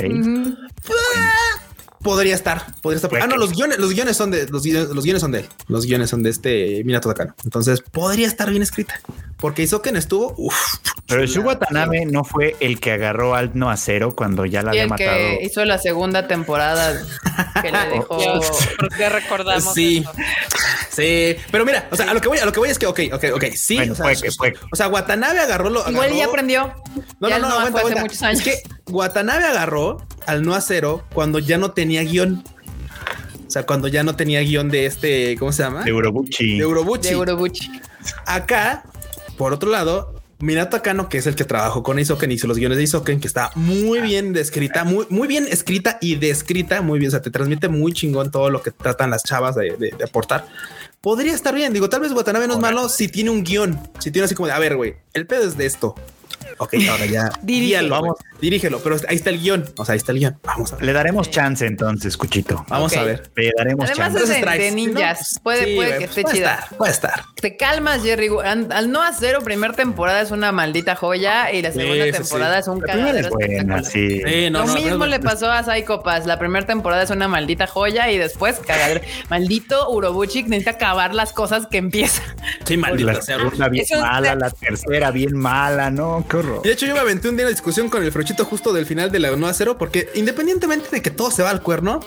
Podría 2.08 2.34
estar, 2.34 2.64
podría 2.80 2.96
estar. 2.96 3.10
Ah, 3.22 3.26
no, 3.26 3.36
los 3.36 3.52
guiones, 3.52 3.78
los 3.78 3.92
guiones 3.92 4.16
son 4.16 4.30
de 4.30 4.46
los, 4.48 4.62
guiones- 4.64 4.88
los 4.88 5.04
guiones 5.04 5.20
son 5.20 5.32
de 5.32 5.40
él. 5.40 5.48
Los 5.66 5.84
guiones 5.84 6.08
son 6.08 6.22
de 6.22 6.30
este 6.30 6.82
Minato 6.84 7.08
Takano. 7.10 7.34
Entonces 7.44 7.82
podría 7.82 8.26
estar 8.26 8.48
bien 8.50 8.62
escrita 8.62 8.98
porque 9.36 9.62
Isoken 9.62 9.96
estuvo. 9.96 10.34
Uf, 10.38 10.56
Pero 11.06 11.22
el 11.22 11.28
Shu 11.28 11.42
Watanabe 11.42 12.06
no 12.06 12.24
fue 12.24 12.56
el 12.60 12.80
que 12.80 12.92
agarró 12.92 13.34
al 13.34 13.50
no 13.54 13.70
acero 13.70 14.14
cuando 14.16 14.46
ya 14.46 14.62
la 14.62 14.70
Y 14.74 14.78
había 14.78 14.82
el 14.84 14.88
matado. 14.88 15.10
que 15.16 15.38
hizo 15.42 15.64
la 15.66 15.78
segunda 15.78 16.26
temporada 16.26 17.00
que 17.62 17.70
le 17.72 17.86
dejó. 17.88 18.18
Dios, 18.18 18.50
¿por 18.78 18.88
qué 18.96 19.08
recordamos 19.10 19.74
Sí, 19.74 19.98
eso? 19.98 20.12
sí, 20.90 21.36
pero 21.50 21.64
mira, 21.64 21.88
o 21.90 21.96
sea, 21.96 22.10
a 22.10 22.14
lo 22.14 22.20
que 22.20 22.28
voy, 22.28 22.38
a 22.38 22.44
lo 22.46 22.52
que 22.52 22.58
voy 22.60 22.70
es 22.70 22.78
que, 22.78 22.86
ok, 22.86 23.00
ok, 23.12 23.24
ok, 23.34 23.44
sí, 23.54 23.76
Bueno, 23.76 23.92
o, 23.92 23.96
sea, 23.96 24.02
puede 24.04 24.16
que- 24.16 24.28
que. 24.28 24.66
o 24.72 24.76
sea, 24.76 24.88
Watanabe 24.88 25.40
agarró 25.40 25.70
lo. 25.70 25.80
Igual 25.88 26.08
agarró- 26.08 26.18
ya 26.18 26.24
aprendió. 26.26 26.74
No, 27.20 27.28
ya 27.28 27.38
no, 27.38 27.48
no, 27.48 27.54
fue 27.54 27.58
aguanta, 27.58 27.68
hace 27.68 27.78
aguanta. 27.80 28.00
muchos 28.02 28.22
años. 28.22 28.38
Es 28.40 28.44
que 28.44 28.62
Watanabe 28.90 29.44
agarró 29.44 30.02
al 30.26 30.42
no 30.42 30.54
acero 30.54 31.04
cuando 31.14 31.38
ya 31.38 31.58
no 31.58 31.72
tenía 31.72 32.02
guion. 32.02 32.42
O 33.46 33.50
sea, 33.50 33.64
cuando 33.64 33.88
ya 33.88 34.02
no 34.02 34.14
tenía 34.14 34.40
guion 34.40 34.68
de 34.68 34.86
este, 34.86 35.36
¿cómo 35.38 35.52
se 35.52 35.62
llama? 35.62 35.82
De 35.84 35.92
Urobuchi. 35.92 36.58
De 36.58 36.66
Urobuchi. 36.66 37.08
de 37.10 37.16
Urobuchi. 37.16 37.70
Acá, 38.26 38.84
por 39.38 39.52
otro 39.54 39.70
lado, 39.70 40.14
Minato 40.40 40.76
Takano, 40.76 41.08
que 41.08 41.18
es 41.18 41.26
el 41.26 41.34
que 41.34 41.44
trabajó 41.44 41.82
con 41.82 41.98
Isoken, 41.98 42.30
hizo 42.30 42.46
los 42.46 42.58
guiones 42.58 42.76
de 42.78 42.84
Isoken, 42.84 43.20
que 43.20 43.26
está 43.26 43.50
muy 43.54 44.00
bien 44.00 44.32
descrita, 44.34 44.84
muy, 44.84 45.06
muy 45.08 45.26
bien 45.26 45.46
escrita 45.50 45.98
y 46.00 46.16
descrita, 46.16 46.82
muy 46.82 46.98
bien. 46.98 47.08
O 47.08 47.10
sea, 47.12 47.22
te 47.22 47.30
transmite 47.30 47.68
muy 47.68 47.92
chingón 47.92 48.30
todo 48.30 48.50
lo 48.50 48.62
que 48.62 48.70
tratan 48.70 49.10
las 49.10 49.24
chavas 49.24 49.54
de, 49.56 49.76
de- 49.78 49.94
de 49.96 50.04
aportar. 50.04 50.46
Podría 51.00 51.32
estar 51.34 51.54
bien. 51.54 51.72
Digo, 51.72 51.88
tal 51.88 52.00
vez 52.02 52.12
Watanabe 52.12 52.46
no 52.48 52.54
es 52.54 52.60
malo 52.60 52.88
si 52.88 53.08
tiene 53.08 53.30
un 53.30 53.42
guion, 53.44 53.80
si 53.98 54.10
tiene 54.10 54.26
así 54.26 54.34
como 54.34 54.46
de, 54.48 54.52
a 54.52 54.58
ver, 54.58 54.76
güey, 54.76 54.96
el 55.14 55.26
pedo 55.26 55.44
es 55.44 55.56
de 55.56 55.64
esto. 55.66 55.94
Ok, 56.58 56.74
ahora 56.90 57.06
ya. 57.06 57.30
Dirígelo. 57.42 57.90
vamos, 57.90 58.16
dirígelo, 58.40 58.80
pero 58.82 58.96
ahí 59.08 59.16
está 59.16 59.30
el 59.30 59.40
guion. 59.40 59.64
O 59.76 59.84
sea, 59.84 59.92
ahí 59.92 59.98
está 59.98 60.12
el 60.12 60.18
guion. 60.18 60.38
Vamos 60.42 60.72
a 60.72 60.76
ver. 60.76 60.84
Le 60.86 60.92
daremos 60.92 61.30
chance 61.30 61.66
entonces, 61.66 62.16
Cuchito. 62.16 62.64
Vamos 62.68 62.96
a 62.96 63.02
ver. 63.02 63.30
Le 63.36 63.52
daremos 63.56 63.90
Además 63.90 64.14
chance. 64.14 64.24
es 64.24 64.30
Entonces 64.30 64.58
de, 64.58 64.64
de 64.64 64.70
no, 64.70 64.76
ninjas. 64.76 65.40
puede 65.42 65.64
sí, 65.66 65.74
puede 65.76 65.90
que 65.90 65.96
pues, 65.98 66.08
esté 66.10 66.22
puede 66.22 66.36
chida. 66.36 66.54
estar, 66.54 66.76
puede 66.78 66.92
estar. 66.92 67.24
Te 67.40 67.56
calmas, 67.56 68.02
Jerry. 68.02 68.28
Al, 68.44 68.72
al 68.72 68.90
no 68.90 69.02
hacer 69.02 69.38
primer 69.44 69.74
temporada 69.74 70.20
es 70.20 70.30
una 70.30 70.52
maldita 70.52 70.96
joya 70.96 71.52
y 71.52 71.62
la 71.62 71.72
segunda 71.72 72.04
sí, 72.06 72.12
temporada 72.12 72.54
sí. 72.56 72.60
es 72.60 72.68
un 72.68 72.80
primera 72.80 72.98
cagadero 73.04 73.28
es 73.28 73.32
buena, 73.34 73.54
espectacular. 73.54 73.84
sí. 73.84 74.22
Sí, 74.26 74.50
no, 74.50 74.60
Lo 74.60 74.66
no, 74.66 74.74
mismo 74.74 75.06
le 75.06 75.20
pasó 75.20 75.50
a 75.50 75.62
Psycho 75.62 76.02
Pass. 76.02 76.26
La 76.26 76.38
primera 76.38 76.66
temporada 76.66 77.02
es 77.02 77.10
una 77.10 77.28
maldita 77.28 77.66
joya 77.66 78.10
y 78.10 78.18
después 78.18 78.58
cagadero. 78.66 79.00
Maldito 79.30 79.90
Urobuchi 79.90 80.42
necesita 80.44 80.72
acabar 80.72 81.14
las 81.14 81.32
cosas 81.32 81.66
que 81.66 81.78
empieza. 81.78 82.22
Sí, 82.64 82.76
maldita 82.76 83.12
la 83.12 83.22
sea. 83.22 83.36
segunda 83.36 83.68
bien 83.68 83.84
Eso 83.84 83.94
es- 83.96 84.00
mala, 84.00 84.34
la 84.34 84.50
tercera 84.50 85.10
bien 85.10 85.36
mala, 85.36 85.90
no, 85.90 86.24
qué 86.28 86.37
horror. 86.38 86.62
De 86.62 86.72
hecho, 86.72 86.86
yo 86.86 86.94
me 86.94 87.00
aventé 87.00 87.28
un 87.28 87.36
día 87.36 87.42
en 87.42 87.48
la 87.48 87.54
discusión 87.54 87.88
con 87.88 88.02
el 88.02 88.12
Frochito 88.12 88.44
justo 88.44 88.72
del 88.72 88.86
final 88.86 89.10
de 89.10 89.18
la 89.18 89.32
1 89.32 89.46
a 89.46 89.52
0, 89.52 89.76
porque 89.78 90.08
independientemente 90.14 90.88
de 90.90 91.02
que 91.02 91.10
todo 91.10 91.30
se 91.30 91.42
va 91.42 91.50
al 91.50 91.62
cuerno, 91.62 92.00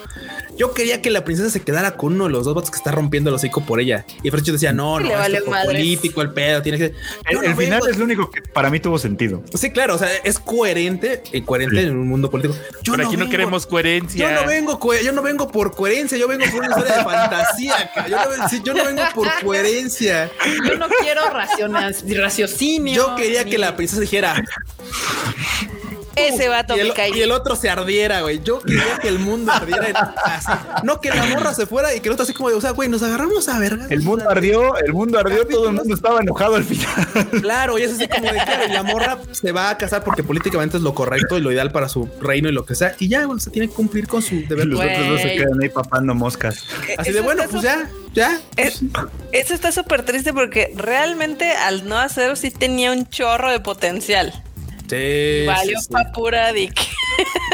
yo 0.57 0.73
quería 0.73 1.01
que 1.01 1.09
la 1.09 1.23
princesa 1.23 1.49
se 1.49 1.61
quedara 1.61 1.97
con 1.97 2.13
uno 2.13 2.25
de 2.25 2.31
los 2.31 2.45
dos 2.45 2.53
vatos 2.55 2.71
que 2.71 2.77
está 2.77 2.91
rompiendo 2.91 3.29
el 3.29 3.35
hocico 3.35 3.65
por 3.65 3.79
ella. 3.79 4.05
Y 4.21 4.27
el 4.27 4.31
Frochito 4.31 4.53
decía, 4.53 4.71
no, 4.73 4.97
Sí, 4.97 5.03
no, 5.05 5.09
es 5.11 5.17
vale 5.17 5.41
madres. 5.41 5.65
político, 5.65 6.21
el 6.21 6.31
pedo, 6.33 6.61
tiene 6.61 6.77
que. 6.77 6.85
El, 6.85 6.93
Yo 7.31 7.41
el 7.43 7.49
no 7.51 7.55
final 7.57 7.79
vengo- 7.79 7.87
es 7.87 7.97
lo 7.97 8.05
único 8.05 8.29
que 8.31 8.41
para 8.41 8.69
mí 8.69 8.79
tuvo 8.79 8.97
sentido. 8.99 9.43
Sí, 9.53 9.71
claro, 9.71 9.95
o 9.95 9.97
sea, 9.97 10.09
es 10.23 10.39
coherente, 10.39 11.23
y 11.31 11.41
coherente 11.41 11.81
Sí. 11.81 11.87
en 11.87 11.97
un 11.97 12.07
mundo 12.07 12.29
político. 12.29 12.55
Yo 12.83 12.93
Pero 12.93 13.07
aquí 13.07 13.17
no 13.17 13.29
queremos 13.29 13.65
coherencia. 13.65 14.29
Yo 14.35 14.41
no 14.41 14.47
vengo, 14.47 14.79
yo 15.03 15.11
no 15.11 15.21
vengo 15.21 15.47
por 15.51 15.75
coherencia, 15.75 16.17
yo 16.17 16.27
vengo 16.27 16.45
por 16.51 16.59
una 16.59 16.67
historia 16.69 16.97
de 16.97 17.03
fantasía. 17.03 17.91
Yo 18.09 18.17
no, 18.37 18.49
sí, 18.49 18.61
yo 18.63 18.73
no 18.73 18.85
vengo 18.85 19.03
por 19.15 19.27
coherencia. 19.43 20.29
Yo 20.67 20.75
no 20.77 20.87
quiero 21.01 21.21
racionas- 21.29 22.03
raciocinio. 22.15 22.93
Yo 22.95 23.15
quería 23.15 23.43
ni- 23.43 23.51
que 23.51 23.57
la 23.57 23.75
princesa 23.75 24.01
dijera, 24.01 24.43
Ese 26.15 26.47
vato 26.49 26.75
y 26.75 26.79
el, 26.79 26.87
me 26.89 26.93
cae. 26.93 27.11
y 27.15 27.21
el 27.21 27.31
otro 27.31 27.55
se 27.55 27.69
ardiera, 27.69 28.21
güey. 28.21 28.41
Yo 28.43 28.59
quería 28.61 28.99
que 29.01 29.07
el 29.07 29.19
mundo 29.19 29.51
ardiera 29.51 29.87
en- 29.89 29.95
así. 29.95 30.51
No 30.83 30.99
que 30.99 31.09
la 31.09 31.25
morra 31.25 31.53
se 31.53 31.65
fuera 31.65 31.93
y 31.95 31.99
que 32.01 32.09
el 32.09 32.13
otro 32.13 32.23
así 32.23 32.33
como 32.33 32.49
de, 32.49 32.55
o 32.55 32.61
sea, 32.61 32.71
güey, 32.71 32.89
nos 32.89 33.01
agarramos 33.03 33.47
a 33.49 33.59
verga. 33.59 33.87
El 33.89 34.01
mundo 34.01 34.29
ardió, 34.29 34.77
el 34.77 34.93
mundo 34.93 35.19
ardió, 35.19 35.45
todo 35.47 35.69
el 35.69 35.75
mundo 35.75 35.95
estaba 35.95 36.19
enojado 36.19 36.55
al 36.55 36.63
final. 36.63 37.27
Claro, 37.41 37.77
y 37.79 37.83
es 37.83 37.93
así 37.93 38.07
como 38.07 38.25
de 38.31 38.39
claro, 38.43 38.65
y 38.69 38.71
la 38.71 38.83
morra 38.83 39.17
se 39.31 39.51
va 39.51 39.69
a 39.69 39.77
casar 39.77 40.03
porque 40.03 40.23
políticamente 40.23 40.77
es 40.77 40.83
lo 40.83 40.93
correcto 40.93 41.37
y 41.37 41.41
lo 41.41 41.51
ideal 41.51 41.71
para 41.71 41.87
su 41.89 42.09
reino 42.19 42.49
y 42.49 42.51
lo 42.51 42.65
que 42.65 42.75
sea. 42.75 42.95
Y 42.99 43.07
ya, 43.07 43.25
bueno, 43.25 43.39
se 43.39 43.49
tiene 43.49 43.67
que 43.67 43.73
cumplir 43.73 44.07
con 44.07 44.21
su 44.21 44.43
deber. 44.47 44.67
los 44.67 44.79
otros 44.79 45.07
dos 45.07 45.21
se 45.21 45.35
quedan 45.35 45.61
ahí 45.61 45.69
papando 45.69 46.13
moscas. 46.13 46.65
Así 46.97 47.11
de 47.11 47.19
Eso 47.19 47.23
bueno, 47.23 47.43
está 47.43 47.51
pues 47.51 47.63
ya, 47.63 47.89
ya. 48.13 48.39
Es- 48.57 48.81
eso 49.31 49.53
está 49.53 49.71
súper 49.71 50.03
triste 50.03 50.33
porque 50.33 50.71
realmente 50.75 51.51
al 51.51 51.87
no 51.87 51.97
hacerlo 51.97 52.35
sí 52.35 52.51
tenía 52.51 52.91
un 52.91 53.07
chorro 53.07 53.49
de 53.51 53.59
potencial. 53.59 54.43
Sí, 54.91 55.45
Valió 55.47 55.79
sí, 55.79 55.85
sí. 55.89 56.03
pura 56.13 56.51
dick. 56.51 56.73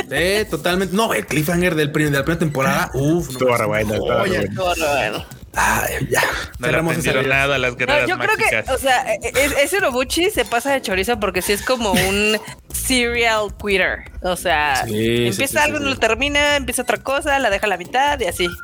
Sí, 0.10 0.50
totalmente. 0.50 0.96
No, 0.96 1.14
el 1.14 1.26
cliffhanger 1.28 1.76
del 1.76 1.92
prim- 1.92 2.10
de 2.12 2.18
la 2.18 2.24
primera 2.26 2.40
temporada. 2.40 2.90
Uf, 2.94 3.28
no. 3.28 3.32
Estuvo 3.32 3.56
re 3.58 3.66
bueno, 3.66 3.94
estuvo 3.94 4.10
re 4.12 4.22
Oye, 4.22 4.50
bueno. 4.56 5.26
Ay, 5.60 6.08
ya. 6.12 6.22
No 6.60 6.68
Cerramos 6.68 6.98
esa 6.98 7.14
nada 7.24 7.56
a 7.56 7.58
las 7.58 7.72
No, 7.72 7.78
guerreras 7.78 8.08
yo 8.10 8.18
creo 8.20 8.36
que, 8.38 8.44
mágicas. 8.44 8.70
o 8.70 8.78
sea, 8.78 9.12
e- 9.16 9.20
e- 9.24 9.64
ese 9.64 9.78
Urobuchi 9.78 10.30
se 10.30 10.46
pasa 10.46 10.72
de 10.72 10.82
chorizo 10.82 11.20
porque 11.20 11.42
sí 11.42 11.52
es 11.54 11.64
como 11.64 11.94
un 11.94 12.38
serial 12.72 13.48
quitter. 13.60 14.12
O 14.22 14.36
sea, 14.36 14.82
empieza 14.88 15.48
sí, 15.48 15.58
algo, 15.58 15.78
sí, 15.80 15.84
no 15.84 15.90
sí. 15.90 15.96
lo 15.96 16.00
termina, 16.00 16.58
empieza 16.58 16.84
otra 16.84 16.98
cosa, 16.98 17.40
la 17.40 17.50
deja 17.50 17.66
a 17.66 17.70
la 17.70 17.78
mitad 17.78 18.20
y 18.20 18.26
así. 18.26 18.48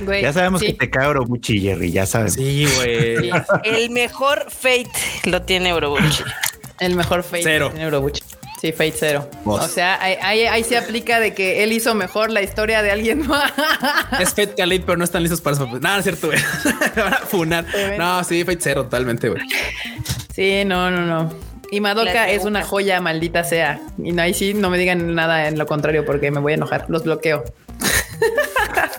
Güey, 0.00 0.22
Ya 0.22 0.32
sabemos 0.32 0.60
sí. 0.60 0.68
que 0.68 0.72
te 0.74 0.90
cae 0.90 1.06
Orobuchi, 1.06 1.60
Jerry, 1.60 1.90
ya 1.92 2.06
sabemos. 2.06 2.34
Sí, 2.34 2.66
güey. 2.76 3.30
El 3.64 3.90
mejor 3.90 4.46
Fate 4.48 4.88
lo 5.24 5.42
tiene 5.42 5.74
Urobuchi. 5.74 6.22
El 6.80 6.96
mejor 6.96 7.22
Fate 7.22 7.42
Cero. 7.42 7.70
en 7.74 7.80
Eurobuchi. 7.82 8.22
Sí, 8.60 8.72
Fate 8.72 8.92
cero. 8.94 9.30
Vos. 9.42 9.64
O 9.64 9.68
sea, 9.68 9.98
ahí, 10.02 10.16
ahí, 10.20 10.42
ahí 10.44 10.62
se 10.64 10.76
aplica 10.76 11.18
de 11.18 11.32
que 11.32 11.64
él 11.64 11.72
hizo 11.72 11.94
mejor 11.94 12.30
la 12.30 12.42
historia 12.42 12.82
de 12.82 12.90
alguien 12.90 13.26
más. 13.26 13.50
Es 14.18 14.30
Fate 14.30 14.54
Khalid, 14.54 14.82
pero 14.84 14.98
no 14.98 15.04
están 15.04 15.22
listos 15.22 15.40
para 15.40 15.56
eso. 15.56 15.66
Nada, 15.80 15.94
no 15.94 15.98
es 16.00 16.04
cierto, 16.04 16.26
güey. 16.26 16.38
Van 16.96 17.14
a 17.14 17.18
funar. 17.18 17.64
No, 17.96 18.22
sí, 18.22 18.44
Fate 18.44 18.58
cero, 18.60 18.82
totalmente, 18.84 19.30
güey. 19.30 19.42
Sí, 20.34 20.64
no, 20.66 20.90
no, 20.90 21.06
no. 21.06 21.32
Y 21.70 21.80
Madoka 21.80 22.28
es 22.28 22.44
una 22.44 22.62
joya, 22.62 23.00
maldita 23.00 23.44
sea. 23.44 23.80
Y 24.02 24.12
no, 24.12 24.20
ahí 24.22 24.34
sí 24.34 24.52
no 24.52 24.68
me 24.68 24.76
digan 24.76 25.14
nada 25.14 25.48
en 25.48 25.56
lo 25.56 25.64
contrario 25.66 26.04
porque 26.04 26.30
me 26.30 26.40
voy 26.40 26.52
a 26.52 26.56
enojar. 26.56 26.84
Los 26.88 27.04
bloqueo. 27.04 27.44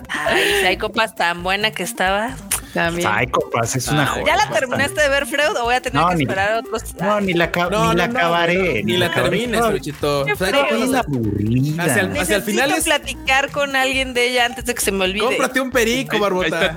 Ay, 0.08 0.42
Psycho 0.62 0.90
Pass 0.90 1.14
tan 1.14 1.42
buena 1.44 1.70
que 1.70 1.82
estaba. 1.84 2.34
También. 2.72 3.06
Ay, 3.10 3.26
copas, 3.26 3.76
es 3.76 3.86
una 3.88 4.06
joya. 4.06 4.24
¿Ya 4.26 4.36
la 4.36 4.48
terminaste 4.50 5.00
de 5.00 5.08
ver, 5.10 5.26
Freud? 5.26 5.56
¿O 5.60 5.64
voy 5.64 5.74
a 5.74 5.80
tener 5.82 6.00
No, 6.00 6.08
que 6.08 6.14
ni- 6.16 6.22
esperar 6.22 6.54
otros? 6.58 6.82
No, 7.00 7.20
ni 7.20 7.34
la, 7.34 7.50
No, 7.70 7.92
ni 7.92 7.98
la 7.98 8.06
no, 8.06 8.12
no, 8.14 8.18
acabaré. 8.18 8.82
Ni 8.82 8.96
la 8.96 9.06
acabaré. 9.06 9.38
termines, 9.38 9.70
Luchito. 9.70 10.24
Qué 10.24 10.32
O 10.32 10.36
sea, 10.36 10.46
feo. 10.48 10.66
¿qué 10.70 10.84
es 10.84 10.94
aburrida. 10.94 11.84
Hacia 11.84 12.36
el- 12.36 12.42
final 12.42 12.70
es- 12.72 12.84
platicar 12.84 13.50
con 13.50 13.76
alguien 13.76 14.14
de 14.14 14.28
ella 14.30 14.46
antes 14.46 14.64
de 14.64 14.74
que 14.74 14.80
se 14.80 14.90
me 14.92 15.04
olvide. 15.04 15.24
Cómprate 15.26 15.60
un 15.60 15.70
perico, 15.70 16.18
barbota. 16.18 16.74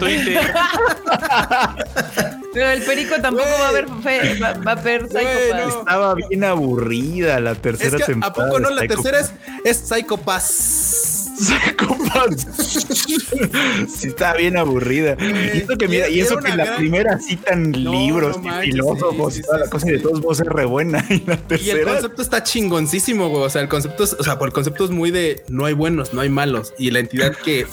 Pero 2.53 2.69
el 2.71 2.81
perico 2.83 3.15
tampoco 3.21 3.49
va 3.61 3.69
a 3.69 3.71
ver 3.71 3.87
fe- 4.03 4.39
va, 4.39 4.53
va 4.53 4.71
a 4.71 4.75
ver 4.75 5.07
Güey, 5.07 5.25
Psycho 5.25 5.49
Pass. 5.57 5.73
no. 5.73 5.79
Estaba 5.79 6.15
bien 6.15 6.43
aburrida 6.43 7.39
la 7.39 7.51
Es 7.51 7.61
tercera 7.61 7.97
que, 7.97 8.03
¿a 8.03 8.05
temporada. 8.07 8.33
poco 8.47 8.59
no? 8.59 8.69
La 8.69 8.87
tercera 8.87 9.19
es, 9.19 9.31
es 9.63 9.77
Psycho 9.77 10.17
Pass. 10.17 10.43
Psycho 10.45 10.65
Pass. 10.97 11.14
sí, 13.87 14.07
estaba 14.07 14.37
bien 14.37 14.57
aburrida. 14.57 15.15
Y 15.19 15.59
eso 15.59 15.77
que 15.77 15.87
mira, 15.87 16.09
y 16.09 16.19
eso 16.21 16.37
que 16.37 16.49
la 16.49 16.65
gran- 16.65 16.77
primera 16.77 17.19
citan 17.19 17.71
No, 17.71 17.91
libros 17.91 18.41
no 18.41 18.63
y 18.63 18.71
filósofos 18.71 19.33
sí, 19.33 19.39
y 19.39 19.43
toda 19.43 19.59
la 19.59 19.69
cosa, 19.69 19.89
y 19.89 19.93
de 19.93 19.99
todos 19.99 20.21
modos 20.21 20.39
es 20.41 20.47
re 20.47 20.65
buena. 20.65 21.03
Y 21.09 21.19
la 21.25 21.33
Y 21.33 21.35
el 21.35 21.41
tercera. 21.47 21.91
concepto 21.93 22.21
está 22.21 22.43
chingoncísimo, 22.43 23.29
güey. 23.29 23.43
O 23.43 23.49
sea, 23.49 23.61
el 23.61 23.69
concepto 23.69 24.03
es, 24.03 24.13
o 24.13 24.23
sea, 24.23 24.37
por 24.37 24.47
el 24.47 24.53
concepto 24.53 24.85
es 24.85 24.91
muy 24.91 25.11
de 25.11 25.43
no 25.49 25.65
hay 25.65 25.73
buenos, 25.73 26.13
no 26.13 26.21
hay 26.21 26.29
malos. 26.29 26.73
Y 26.77 26.91
la 26.91 26.99
entidad 26.99 27.35
que 27.35 27.65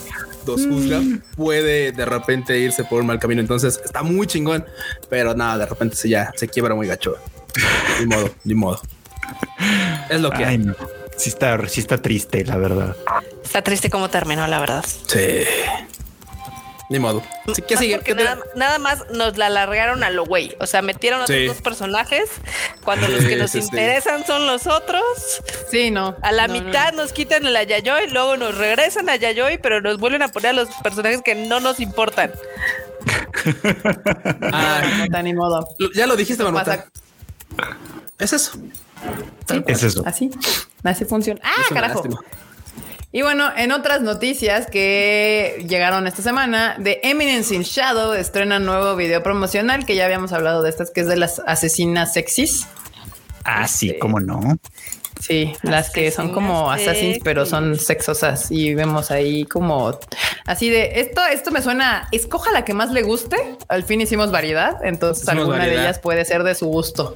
los 0.46 0.66
juzga 0.66 1.00
puede 1.36 1.92
de 1.92 2.04
repente 2.04 2.58
irse 2.58 2.84
por 2.84 3.00
un 3.00 3.06
mal 3.06 3.18
camino. 3.18 3.40
Entonces 3.40 3.80
está 3.84 4.02
muy 4.02 4.26
chingón, 4.26 4.64
pero 5.08 5.34
nada, 5.34 5.58
de 5.58 5.66
repente 5.66 5.96
se 5.96 6.08
ya 6.08 6.32
se 6.36 6.48
quiebra 6.48 6.74
muy 6.74 6.86
gacho. 6.86 7.16
Ni 8.00 8.06
modo, 8.06 8.30
ni 8.44 8.54
modo. 8.54 8.80
Es 10.10 10.20
lo 10.20 10.30
que 10.30 10.38
Ay, 10.44 10.44
hay. 10.44 10.58
no. 10.58 10.74
Sí 11.16 11.28
está, 11.28 11.68
sí 11.68 11.80
está 11.80 11.98
triste, 11.98 12.44
la 12.44 12.56
verdad. 12.56 12.96
Está 13.44 13.62
triste 13.62 13.90
cómo 13.90 14.08
terminó, 14.10 14.46
la 14.46 14.58
verdad. 14.60 14.84
Sí. 15.08 15.44
Ni 16.88 16.98
modo. 16.98 17.22
Sí, 17.54 17.62
¿Qué 17.62 17.74
Más 17.74 17.82
sigue? 17.82 17.94
porque 17.96 18.12
¿Qué 18.12 18.18
te- 18.18 18.24
nada, 18.24 18.38
nada 18.54 18.78
más 18.78 19.04
nos 19.12 19.38
la 19.38 19.46
alargaron 19.46 20.04
a 20.04 20.10
lo 20.10 20.26
güey. 20.26 20.54
O 20.60 20.66
sea, 20.66 20.82
metieron 20.82 21.22
otros 21.22 21.38
Sí. 21.38 21.46
dos 21.46 21.62
personajes 21.62 22.28
cuando 22.84 23.08
los 23.08 23.22
Sí, 23.22 23.28
que 23.28 23.36
nos 23.36 23.50
sí, 23.50 23.58
interesan 23.60 24.26
son 24.26 24.46
los 24.46 24.66
otros. 24.66 25.02
Sí, 25.70 25.90
no. 25.90 26.16
A 26.20 26.32
la 26.32 26.48
No, 26.48 26.54
mitad 26.54 26.92
no. 26.92 27.02
nos 27.02 27.12
quitan 27.14 27.50
la 27.50 27.62
Yayoi, 27.62 28.10
luego 28.10 28.36
nos 28.36 28.58
regresan 28.58 29.08
a 29.08 29.16
Yayoi, 29.16 29.56
pero 29.58 29.80
nos 29.80 29.96
vuelven 29.98 30.20
a 30.22 30.28
poner 30.28 30.50
a 30.50 30.52
los 30.52 30.68
personajes 30.82 31.22
que 31.24 31.34
no 31.34 31.60
nos 31.60 31.80
importan. 31.80 32.32
Ah, 34.52 34.82
No, 34.98 35.06
no, 35.06 35.22
ni 35.22 35.34
modo. 35.34 35.66
lo- 35.78 35.92
ya 35.92 36.06
lo 36.06 36.14
dijiste. 36.16 36.44
Pasa- 36.44 36.86
Es 38.18 38.32
eso. 38.32 38.52
Es 39.66 39.82
eso. 39.82 40.02
Así. 40.06 40.30
Así 40.84 41.04
funciona. 41.04 41.40
Ah, 41.42 41.62
carajo. 41.72 42.04
Y 43.14 43.20
bueno, 43.20 43.52
en 43.54 43.72
otras 43.72 44.00
noticias 44.00 44.66
que 44.66 45.62
llegaron 45.68 46.06
esta 46.06 46.22
semana, 46.22 46.76
de 46.78 46.98
Eminence 47.02 47.54
in 47.54 47.62
Shadow 47.62 48.14
estrena 48.14 48.58
nuevo 48.58 48.96
video 48.96 49.22
promocional 49.22 49.84
que 49.84 49.94
ya 49.94 50.06
habíamos 50.06 50.32
hablado 50.32 50.62
de 50.62 50.70
estas, 50.70 50.90
que 50.90 51.02
es 51.02 51.08
de 51.08 51.16
las 51.16 51.42
asesinas 51.46 52.14
sexys. 52.14 52.66
Ah, 53.44 53.68
sí, 53.68 53.88
Este, 53.88 53.98
cómo 53.98 54.18
no. 54.18 54.40
Sí, 55.20 55.52
las 55.62 55.90
que 55.90 56.10
son 56.10 56.32
como 56.32 56.70
Asesinas 56.70 56.96
assassins, 56.96 57.18
pero 57.22 57.44
son 57.44 57.78
sexosas. 57.78 58.50
Y 58.50 58.74
vemos 58.74 59.10
ahí 59.10 59.44
como 59.44 59.96
así 60.46 60.70
de 60.70 61.00
esto, 61.00 61.20
esto 61.26 61.50
me 61.50 61.60
suena, 61.62 62.08
escoja 62.12 62.50
la 62.50 62.64
que 62.64 62.72
más 62.72 62.90
le 62.92 63.02
guste. 63.02 63.36
Al 63.68 63.84
fin 63.84 64.00
hicimos 64.00 64.32
variedad, 64.32 64.84
entonces 64.84 65.24
Hicimos 65.24 65.42
alguna 65.42 65.66
de 65.66 65.74
ellas 65.74 65.98
puede 65.98 66.24
ser 66.24 66.44
de 66.44 66.54
su 66.54 66.66
gusto. 66.66 67.14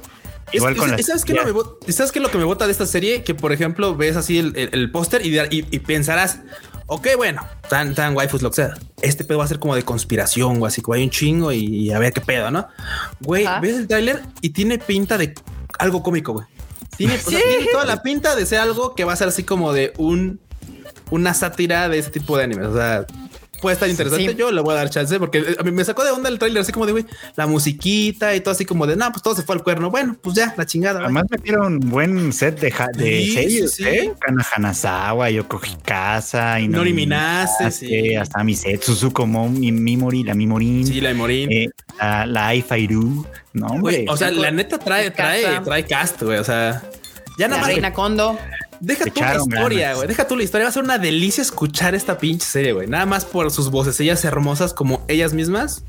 Igual 0.53 0.73
Es- 0.73 0.79
con 0.79 0.85
es- 0.87 0.91
las- 0.91 0.99
¿y 1.01 1.03
¿Sabes 1.03 1.25
qué, 1.25 1.33
no 1.33 1.41
ya. 1.41 1.45
me 1.47 1.53
bot- 1.53 1.77
y 1.87 1.91
¿Sabes 1.91 2.11
qué 2.11 2.19
es 2.19 2.23
lo 2.23 2.31
que 2.31 2.37
me 2.37 2.43
bota 2.45 2.65
de 2.65 2.71
esta 2.71 2.85
serie? 2.85 3.23
Que 3.23 3.35
por 3.35 3.51
ejemplo 3.51 3.95
ves 3.95 4.15
así 4.15 4.37
el, 4.39 4.55
el- 4.55 4.69
el 4.73 4.91
póster 4.91 5.25
y, 5.25 5.37
y- 5.37 5.67
y 5.69 5.79
pensarás, 5.79 6.39
ok, 6.87 7.07
bueno, 7.17 7.45
tan, 7.69 7.93
tan 7.95 8.15
waifus, 8.15 8.41
lo 8.41 8.49
que 8.51 8.55
sea. 8.55 8.73
Este 9.01 9.23
pedo 9.25 9.39
va 9.39 9.43
a 9.43 9.47
ser 9.47 9.59
como 9.59 9.75
de 9.75 9.83
conspiración 9.83 10.61
o 10.61 10.65
así, 10.65 10.81
como 10.81 10.95
hay 10.95 11.03
un 11.03 11.09
chingo 11.09 11.51
y, 11.51 11.65
y 11.65 11.91
a 11.91 11.99
ver 11.99 12.13
qué 12.13 12.21
pedo, 12.21 12.49
¿no? 12.51 12.67
Güey, 13.21 13.45
Ajá. 13.45 13.59
ves 13.59 13.75
el 13.75 13.87
tráiler 13.87 14.21
y 14.41 14.51
tiene 14.51 14.77
pinta 14.79 15.17
de 15.17 15.33
algo 15.79 16.01
cómico, 16.01 16.33
güey. 16.33 16.47
Tiene, 16.95 17.15
o 17.15 17.29
sea, 17.29 17.39
tiene 17.41 17.67
toda 17.71 17.85
la 17.85 18.01
pinta 18.01 18.35
de 18.35 18.45
ser 18.45 18.59
algo 18.59 18.95
que 18.95 19.03
va 19.03 19.13
a 19.13 19.15
ser 19.15 19.27
así 19.27 19.43
como 19.43 19.73
de 19.73 19.93
un 19.97 20.39
una 21.09 21.33
sátira 21.33 21.87
de 21.89 21.99
ese 21.99 22.09
tipo 22.09 22.37
de 22.37 22.43
animes. 22.45 22.67
O 22.67 22.73
sea, 22.75 23.05
puede 23.61 23.73
estar 23.73 23.89
interesante. 23.89 24.29
Sí. 24.31 24.35
Yo 24.35 24.51
le 24.51 24.61
voy 24.61 24.73
a 24.73 24.77
dar 24.77 24.89
chance 24.89 25.17
porque 25.19 25.39
eh, 25.39 25.55
a 25.59 25.63
mí 25.63 25.71
me 25.71 25.83
sacó 25.83 26.03
de 26.03 26.11
onda 26.11 26.29
el 26.29 26.37
tráiler 26.39 26.61
así 26.61 26.71
como 26.71 26.85
de 26.85 26.91
güey, 26.93 27.05
la 27.35 27.47
musiquita 27.47 28.35
y 28.35 28.41
todo 28.41 28.51
así 28.51 28.65
como 28.65 28.85
de 28.87 28.95
no, 28.95 29.11
pues 29.11 29.23
todo 29.23 29.35
se 29.35 29.43
fue 29.43 29.55
al 29.55 29.63
cuerno. 29.63 29.89
Bueno, 29.89 30.15
pues 30.21 30.35
ya, 30.35 30.53
la 30.57 30.65
chingada. 30.65 30.99
bye". 30.99 31.05
Además 31.05 31.25
metieron 31.29 31.73
un 31.73 31.79
buen 31.89 32.33
set 32.33 32.59
de, 32.59 32.71
ja- 32.71 32.87
de 32.93 33.19
Sí, 33.23 33.31
seiyus, 33.33 33.71
sí. 33.71 33.83
¿eh? 33.87 34.13
Kana 34.19 34.45
Hanazawa, 34.55 35.29
Yoko 35.29 35.59
Hikasa, 35.63 36.59
y 36.59 36.67
Nori 36.67 36.93
Minase, 36.93 37.71
sí. 37.71 38.15
hasta 38.15 38.43
Misetsu 38.43 38.93
Suzuko, 38.93 39.25
mi 39.27 39.71
Mimori, 39.71 40.23
la 40.23 40.33
Mimorin, 40.33 40.85
Sí, 40.87 41.01
la 41.01 41.09
de 41.09 41.15
Morín. 41.15 41.51
eh, 41.51 41.69
la, 41.99 42.25
la 42.25 42.47
Aifairu, 42.47 43.25
no. 43.53 43.67
Güey, 43.79 44.05
o 44.07 44.15
sea, 44.17 44.31
la 44.31 44.51
neta 44.51 44.77
trae, 44.77 45.11
trae, 45.11 45.59
trae 45.61 45.83
cast, 45.85 46.21
güey. 46.21 46.37
O 46.39 46.43
sea, 46.43 46.83
ya 47.37 47.47
nada 47.47 47.61
La 47.61 47.67
más. 47.67 47.67
reina 47.67 47.93
Kondo. 47.93 48.37
Deja 48.79 49.05
tú 49.05 49.21
la 49.21 49.35
historia, 49.35 49.93
güey. 49.95 50.07
Deja 50.07 50.27
tú 50.27 50.35
la 50.35 50.43
historia. 50.43 50.65
Va 50.65 50.69
a 50.69 50.73
ser 50.73 50.83
una 50.83 50.97
delicia 50.97 51.41
escuchar 51.41 51.95
esta 51.95 52.17
pinche 52.17 52.45
serie, 52.45 52.73
güey. 52.73 52.87
Nada 52.87 53.05
más 53.05 53.25
por 53.25 53.49
sus 53.51 53.69
voces, 53.71 53.99
ellas 53.99 54.23
hermosas 54.25 54.73
como 54.73 55.03
ellas 55.07 55.33
mismas. 55.33 55.83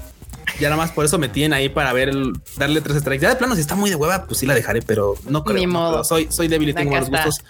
Ya 0.61 0.71
nada 0.71 0.81
más 0.81 0.91
por 0.93 1.05
eso 1.05 1.19
me 1.19 1.29
tienen 1.29 1.53
ahí 1.53 1.69
para 1.69 1.93
ver, 1.93 2.09
el- 2.09 2.33
darle 2.57 2.81
tres 2.81 2.99
strikes. 3.01 3.23
Ya 3.23 3.29
de 3.29 3.37
plano, 3.37 3.55
si 3.55 3.61
está 3.61 3.75
muy 3.75 3.91
de 3.91 3.97
hueva, 3.97 4.25
pues 4.25 4.39
sí 4.41 4.47
la 4.47 4.55
dejaré, 4.55 4.81
pero 4.83 5.15
no 5.29 5.45
creo. 5.45 5.57
Ni 5.59 5.67
no 5.67 5.73
modo. 5.73 5.91
creo. 5.93 6.05
Soy, 6.05 6.29
soy 6.31 6.49
débil 6.49 6.71
y 6.71 6.75
tengo 6.75 6.91
malos 6.93 7.11
gustos. 7.11 7.45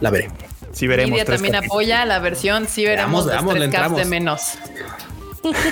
La 0.00 0.10
veré. 0.10 0.30
sí 0.72 0.86
veremos. 0.86 1.18
También 1.24 1.52
capítulos. 1.52 1.64
apoya 1.72 2.04
la 2.04 2.18
versión, 2.18 2.66
sí 2.68 2.84
veremos 2.84 3.24
los 3.24 3.32
veamos, 3.32 3.54
tres 3.54 3.66
le 3.70 3.76
caps 3.76 3.96
de 3.96 4.04
menos. 4.06 4.40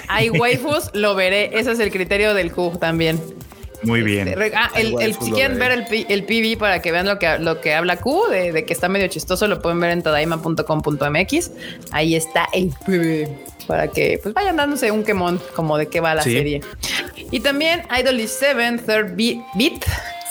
Hay 0.09 0.31
waifus, 0.31 0.91
lo 0.95 1.15
veré. 1.17 1.59
Ese 1.59 1.73
es 1.73 1.81
el 1.81 1.91
criterio 1.91 2.33
del 2.35 2.53
Q 2.53 2.79
también. 2.81 3.21
Muy 3.87 4.03
bien. 4.03 4.33
Re- 4.37 4.53
Ah, 4.55 4.71
el, 4.77 5.15
si 5.15 5.31
quieren 5.33 5.59
ver 5.59 5.73
el, 5.73 6.07
el 6.09 6.25
PV 6.25 6.59
para 6.59 6.81
que 6.83 6.93
vean 6.93 7.07
lo 7.07 7.19
que, 7.19 7.39
lo 7.39 7.61
que 7.61 7.75
habla 7.75 7.97
Q, 7.99 8.29
de, 8.31 8.53
de 8.53 8.65
que 8.65 8.73
está 8.73 8.89
medio 8.89 9.09
chistoso, 9.09 9.47
lo 9.49 9.61
pueden 9.63 9.81
ver 9.81 9.91
en 9.91 10.03
tadaima.com.mx. 10.03 11.51
Ahí 11.91 12.15
está 12.15 12.49
el 12.53 12.71
PV 12.87 13.29
para 13.67 13.89
que 13.89 14.19
pues 14.23 14.35
vayan 14.35 14.57
dándose 14.57 14.91
un 14.91 15.05
quemón 15.05 15.41
como 15.55 15.79
de 15.79 15.87
qué 15.89 16.01
va 16.01 16.15
la 16.15 16.23
Sí. 16.23 16.33
serie. 16.33 16.61
Y 17.31 17.41
también 17.41 17.83
Idolish 17.99 18.29
7 18.29 18.79
Third 18.87 19.17
Be- 19.17 19.43
Beat 19.55 19.85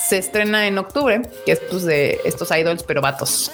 se 0.07 0.17
estrena 0.19 0.67
en 0.67 0.77
octubre, 0.77 1.21
que 1.45 1.53
es 1.53 1.59
pues 1.69 1.83
de 1.83 2.19
estos 2.25 2.51
idols 2.51 2.83
pero 2.83 3.01
vatos. 3.01 3.51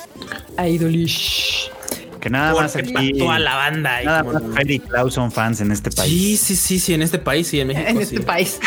Idolish. 0.58 1.72
Que 2.20 2.30
nada 2.30 2.54
más 2.54 2.76
aquí. 2.76 3.14
toda 3.18 3.40
la 3.40 3.56
banda. 3.56 3.96
ahí 3.96 4.06
Nada 4.06 4.24
más 4.24 4.42
y 4.66 4.80
Klaus 4.80 5.14
son 5.14 5.32
fans 5.32 5.62
en 5.62 5.72
este 5.72 5.90
país. 5.90 6.12
Sí, 6.12 6.38
sí, 6.38 6.56
sí, 6.56 6.80
sí, 6.80 6.94
en 6.94 7.02
este 7.02 7.18
país 7.20 7.48
sí, 7.48 7.60
en 7.62 7.68
México. 7.70 7.90
en 7.90 7.98
sí. 7.98 8.16
este 8.16 8.20
país. 8.26 8.60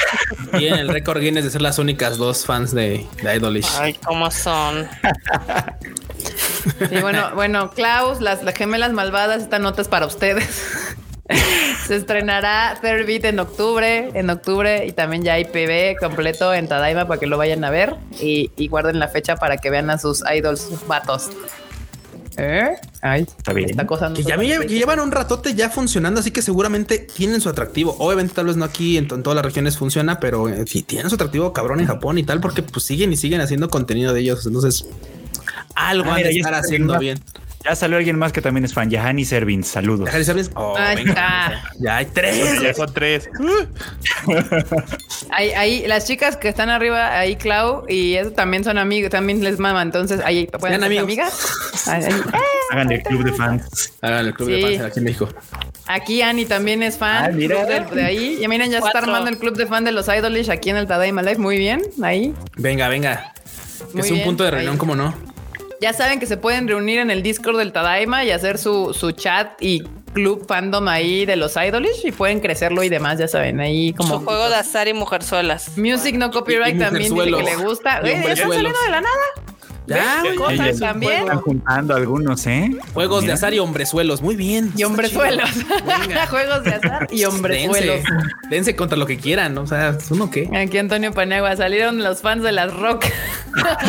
Tienen 0.56 0.80
el 0.80 0.88
récord 0.88 1.20
Guinness 1.20 1.44
de 1.44 1.50
ser 1.50 1.62
las 1.62 1.78
únicas 1.78 2.16
dos 2.16 2.46
fans 2.46 2.72
de, 2.74 3.06
de 3.22 3.36
Idolish. 3.36 3.68
Ay, 3.78 3.94
¿cómo 3.94 4.30
son? 4.30 4.86
Sí, 6.88 7.00
bueno, 7.00 7.30
bueno, 7.34 7.70
Klaus, 7.70 8.20
las, 8.20 8.42
las 8.42 8.54
gemelas 8.54 8.92
malvadas, 8.92 9.42
esta 9.42 9.58
nota 9.58 9.82
es 9.82 9.88
para 9.88 10.06
ustedes. 10.06 10.62
Se 11.86 11.96
estrenará 11.96 12.78
Third 12.80 13.06
Beat 13.06 13.24
en 13.24 13.38
octubre, 13.40 14.10
en 14.14 14.30
octubre, 14.30 14.86
y 14.86 14.92
también 14.92 15.22
ya 15.24 15.34
hay 15.34 15.44
PB 15.46 15.98
completo 15.98 16.52
en 16.54 16.68
Tadaima 16.68 17.06
para 17.06 17.18
que 17.18 17.26
lo 17.26 17.38
vayan 17.38 17.64
a 17.64 17.70
ver 17.70 17.96
y, 18.20 18.50
y 18.56 18.68
guarden 18.68 18.98
la 18.98 19.08
fecha 19.08 19.36
para 19.36 19.56
que 19.56 19.70
vean 19.70 19.90
a 19.90 19.98
sus 19.98 20.22
idols 20.30 20.60
sus 20.62 20.86
vatos. 20.86 21.30
¿Eh? 22.36 22.76
Ay, 23.00 23.22
Está 23.22 23.52
bien. 23.52 23.70
Esta 23.70 23.86
cosa 23.86 24.08
no 24.08 24.14
Que 24.16 24.22
ya 24.22 24.36
me- 24.36 24.46
llevan 24.46 25.00
un 25.00 25.10
ratote 25.12 25.54
ya 25.54 25.68
funcionando, 25.70 26.20
así 26.20 26.30
que 26.30 26.42
seguramente 26.42 26.98
tienen 26.98 27.40
su 27.40 27.48
atractivo. 27.48 27.96
Obviamente, 27.98 28.34
tal 28.34 28.46
vez 28.46 28.56
no 28.56 28.64
aquí 28.64 28.96
en 28.96 29.08
todas 29.08 29.34
las 29.34 29.44
regiones 29.44 29.76
funciona, 29.76 30.18
pero 30.20 30.48
eh, 30.48 30.64
sí 30.66 30.82
tienen 30.82 31.08
su 31.10 31.16
atractivo 31.16 31.52
cabrón 31.52 31.80
en 31.80 31.86
Japón 31.86 32.18
y 32.18 32.22
tal, 32.22 32.40
porque 32.40 32.62
pues 32.62 32.84
siguen 32.84 33.12
y 33.12 33.16
siguen 33.16 33.40
haciendo 33.40 33.68
contenido 33.68 34.12
de 34.14 34.20
ellos. 34.20 34.46
Entonces, 34.46 34.86
algo 35.74 36.10
Ah, 36.10 36.14
han 36.14 36.16
mira, 36.18 36.28
de 36.30 36.36
estar 36.36 36.52
está 36.54 36.64
haciendo 36.66 36.98
bien. 36.98 37.18
Ya 37.64 37.76
salió 37.76 37.96
alguien 37.96 38.18
más 38.18 38.32
que 38.32 38.42
también 38.42 38.64
es 38.64 38.74
fan, 38.74 38.90
Yahani 38.90 39.24
Servin. 39.24 39.62
Saludos. 39.62 40.06
Dejar 40.06 40.18
de 40.18 40.24
ser 40.24 40.34
bien. 40.34 40.48
Oh, 40.56 40.74
Ahí 40.76 40.96
venga. 40.96 41.10
está. 41.12 41.62
Ya 41.78 41.96
hay 41.98 42.06
tres. 42.06 42.60
Ya 42.60 42.74
son 42.74 42.92
tres. 42.92 43.28
Ahí, 45.30 45.50
ahí, 45.50 45.86
las 45.86 46.06
chicas 46.06 46.36
que 46.36 46.48
están 46.48 46.70
arriba, 46.70 47.16
ahí 47.16 47.36
Clau, 47.36 47.84
y 47.88 48.14
eso 48.14 48.32
también 48.32 48.64
son 48.64 48.78
amigos, 48.78 49.10
también 49.10 49.42
les 49.44 49.58
mama. 49.60 49.80
Entonces, 49.82 50.20
ahí 50.24 50.46
pueden 50.58 50.80
ser 50.80 50.84
amigos. 50.86 51.04
amigas. 51.04 51.86
Ahí- 51.86 52.04
ahí. 52.04 52.20
Hagan 52.72 52.90
el 52.92 53.02
club 53.02 53.24
de 53.24 53.32
fans. 53.32 53.92
Hagan 54.00 54.26
el 54.26 54.34
club 54.34 54.48
Sí. 54.48 54.54
de 54.54 54.62
fans 54.78 54.80
aquí 54.90 54.98
en 54.98 55.04
México. 55.04 55.28
Aquí 55.86 56.22
Ani 56.22 56.44
también 56.46 56.82
es 56.82 56.96
fan 56.98 57.24
Ah, 57.26 57.28
mira. 57.32 57.64
de, 57.64 57.80
de 57.94 58.04
ahí. 58.04 58.38
Y 58.42 58.48
miren, 58.48 58.70
ya 58.70 58.80
se 58.80 58.86
está 58.86 58.92
Cuatro. 59.00 59.12
armando 59.12 59.30
el 59.30 59.38
club 59.38 59.56
de 59.56 59.66
fan 59.66 59.84
de 59.84 59.92
los 59.92 60.08
Idolish 60.08 60.50
aquí 60.50 60.70
en 60.70 60.76
el 60.76 60.86
Tadaima 60.86 61.22
Live. 61.22 61.38
Muy 61.38 61.58
bien, 61.58 61.82
ahí. 62.02 62.34
Venga, 62.56 62.88
venga. 62.88 63.32
Muy 63.92 64.00
es 64.02 64.08
un 64.10 64.14
bien, 64.14 64.26
punto 64.26 64.44
de 64.44 64.50
reunión, 64.52 64.76
como 64.78 64.94
no? 64.96 65.14
Ya 65.82 65.92
saben 65.92 66.20
que 66.20 66.26
se 66.26 66.36
pueden 66.36 66.68
reunir 66.68 67.00
en 67.00 67.10
el 67.10 67.22
Discord 67.24 67.58
del 67.58 67.72
Tadaima 67.72 68.24
y 68.24 68.30
hacer 68.30 68.56
su, 68.56 68.94
su 68.94 69.10
chat 69.10 69.60
y 69.60 69.82
club 70.12 70.46
fandom 70.46 70.86
ahí 70.86 71.26
de 71.26 71.34
los 71.34 71.56
Idolish 71.56 72.04
y 72.06 72.12
pueden 72.12 72.38
crecerlo 72.38 72.84
y 72.84 72.88
demás, 72.88 73.18
ya 73.18 73.26
saben, 73.26 73.58
ahí 73.60 73.92
como... 73.92 74.18
Su 74.20 74.24
juego 74.24 74.48
de 74.48 74.54
azar 74.56 74.86
y 74.86 74.94
mujerzuelas. 74.94 75.76
Music 75.76 76.14
no 76.14 76.30
copyright 76.30 76.74
Y- 76.74 76.76
y 76.76 76.80
también 76.80 77.12
dice 77.14 77.24
que 77.36 77.42
le 77.42 77.56
gusta. 77.56 78.00
Y 78.04 78.08
Eh, 78.10 78.12
¿Están 78.20 78.36
saliendo 78.36 78.78
de 78.84 78.90
la 78.90 79.00
nada? 79.00 79.16
Ya, 79.88 80.22
también. 80.78 81.22
Están 81.22 81.40
juntando 81.40 81.96
algunos, 81.96 82.46
¿eh? 82.46 82.70
Juegos 82.94 83.24
de 83.26 83.32
azar 83.32 83.52
y 83.52 83.58
hombrezuelos. 83.58 84.22
Muy 84.22 84.36
bien. 84.36 84.72
Y 84.76 84.84
hombrezuelos. 84.84 85.50
Juegos 86.30 86.62
de 86.62 86.74
azar 86.74 87.08
y 87.10 87.24
hombrezuelos. 87.24 87.96
Dense, 87.96 88.08
dense 88.48 88.76
contra 88.76 88.96
lo 88.96 89.06
que 89.06 89.16
quieran, 89.16 89.54
¿no? 89.54 89.62
O 89.62 89.66
sea, 89.66 89.98
¿uno 90.10 90.30
qué? 90.30 90.48
Aquí 90.56 90.78
Antonio 90.78 91.12
Paniagua, 91.12 91.56
salieron 91.56 92.00
los 92.04 92.20
fans 92.20 92.44
de 92.44 92.52
las 92.52 92.72
rock. 92.72 93.06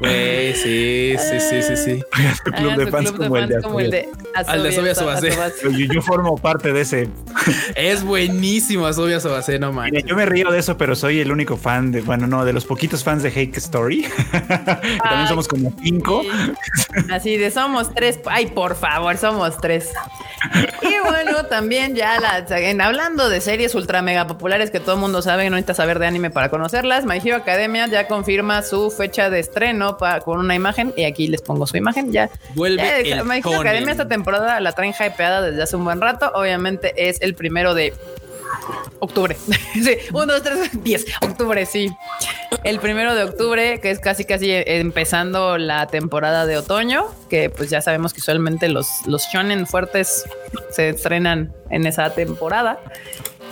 Güey, 0.00 0.54
sí, 0.54 1.16
sí, 1.18 1.40
sí, 1.40 1.62
sí, 1.62 1.76
sí. 1.76 2.04
Su 2.36 2.52
club 2.52 2.70
Hagan 2.70 2.78
de 2.78 2.84
su 2.84 2.90
fans 2.90 3.10
club 3.10 3.20
de 3.20 3.26
como 3.26 3.36
el 3.36 3.48
de 3.48 3.62
como 3.62 3.80
el 3.80 3.90
de 3.90 4.08
Al 4.34 4.62
de 4.62 4.68
Asobia 4.68 4.94
Sobacé. 4.94 5.30
Yo, 5.62 5.70
yo 5.70 6.02
formo 6.02 6.36
parte 6.36 6.72
de 6.72 6.82
ese. 6.82 7.08
Es 7.74 8.04
buenísimo 8.04 8.86
Asobia 8.86 9.18
Sobacé, 9.18 9.58
no 9.58 9.72
manches. 9.72 10.04
yo 10.04 10.14
me 10.14 10.26
río 10.26 10.50
de 10.50 10.58
eso, 10.60 10.76
pero 10.76 10.94
soy 10.94 11.20
el 11.20 11.32
único 11.32 11.56
fan 11.56 11.90
de, 11.90 12.00
bueno, 12.02 12.26
no, 12.26 12.44
de 12.44 12.52
los 12.52 12.64
poquitos 12.64 13.02
fans 13.02 13.22
de 13.22 13.30
Hake 13.30 13.56
Story. 13.56 14.06
También 15.02 15.28
somos 15.28 15.48
como 15.48 15.72
cinco. 15.82 16.22
Así 17.10 17.36
de 17.36 17.50
somos 17.50 17.92
tres. 17.92 18.20
Ay, 18.26 18.46
por 18.46 18.76
favor, 18.76 19.16
somos 19.16 19.56
tres. 19.58 19.90
Y 20.82 21.08
bueno, 21.08 21.46
también 21.46 21.96
ya 21.96 22.20
la, 22.20 22.44
en, 22.58 22.80
hablando 22.80 23.28
de 23.28 23.40
series 23.40 23.74
ultra 23.74 24.02
mega 24.02 24.26
populares 24.26 24.70
que 24.70 24.78
todo 24.78 24.94
el 24.94 25.00
mundo 25.00 25.22
sabe, 25.22 25.50
no 25.50 25.56
necesita 25.56 25.74
saber 25.74 25.98
de 25.98 26.06
anime 26.06 26.30
para 26.30 26.48
conocerlas. 26.48 27.04
My 27.04 27.16
Hero 27.16 27.36
Academia 27.36 27.86
ya 27.88 28.06
confirma 28.06 28.62
su 28.62 28.90
fecha 28.90 29.30
de 29.30 29.40
estreno 29.40 29.87
pa- 29.96 30.20
con 30.20 30.38
una 30.40 30.54
imagen 30.54 30.92
y 30.96 31.04
aquí 31.04 31.28
les 31.28 31.40
pongo 31.40 31.66
su 31.66 31.76
imagen. 31.76 32.12
Ya 32.12 32.28
Vuelve 32.54 32.82
ya, 33.08 33.16
el 33.16 33.24
My 33.24 33.38
Hero. 33.38 33.60
Academia 33.60 33.92
esta 33.92 34.08
temporada 34.08 34.60
la 34.60 34.72
traen 34.72 34.92
hypeada 34.98 35.40
desde 35.40 35.62
hace 35.62 35.76
un 35.76 35.84
buen 35.84 36.00
rato. 36.00 36.30
Obviamente 36.34 36.92
es 37.08 37.20
el 37.22 37.34
primero 37.34 37.74
de 37.74 37.94
octubre. 39.00 39.36
sí, 39.74 39.96
uno, 40.12 40.26
dos, 40.26 40.42
tres, 40.42 40.70
diez. 40.84 41.06
Octubre, 41.22 41.64
sí. 41.66 41.90
El 42.64 42.80
primero 42.80 43.14
de 43.14 43.22
octubre, 43.24 43.80
que 43.80 43.90
es 43.90 44.00
casi 44.00 44.24
casi 44.24 44.50
empezando 44.50 45.58
la 45.58 45.86
temporada 45.86 46.44
de 46.46 46.56
otoño, 46.56 47.06
que 47.30 47.50
pues 47.50 47.70
ya 47.70 47.80
sabemos 47.80 48.12
que 48.12 48.20
usualmente 48.20 48.68
los, 48.68 48.88
los 49.06 49.24
shonen 49.32 49.66
fuertes 49.66 50.24
se 50.70 50.88
estrenan 50.90 51.52
en 51.70 51.86
esa 51.86 52.10
temporada. 52.10 52.80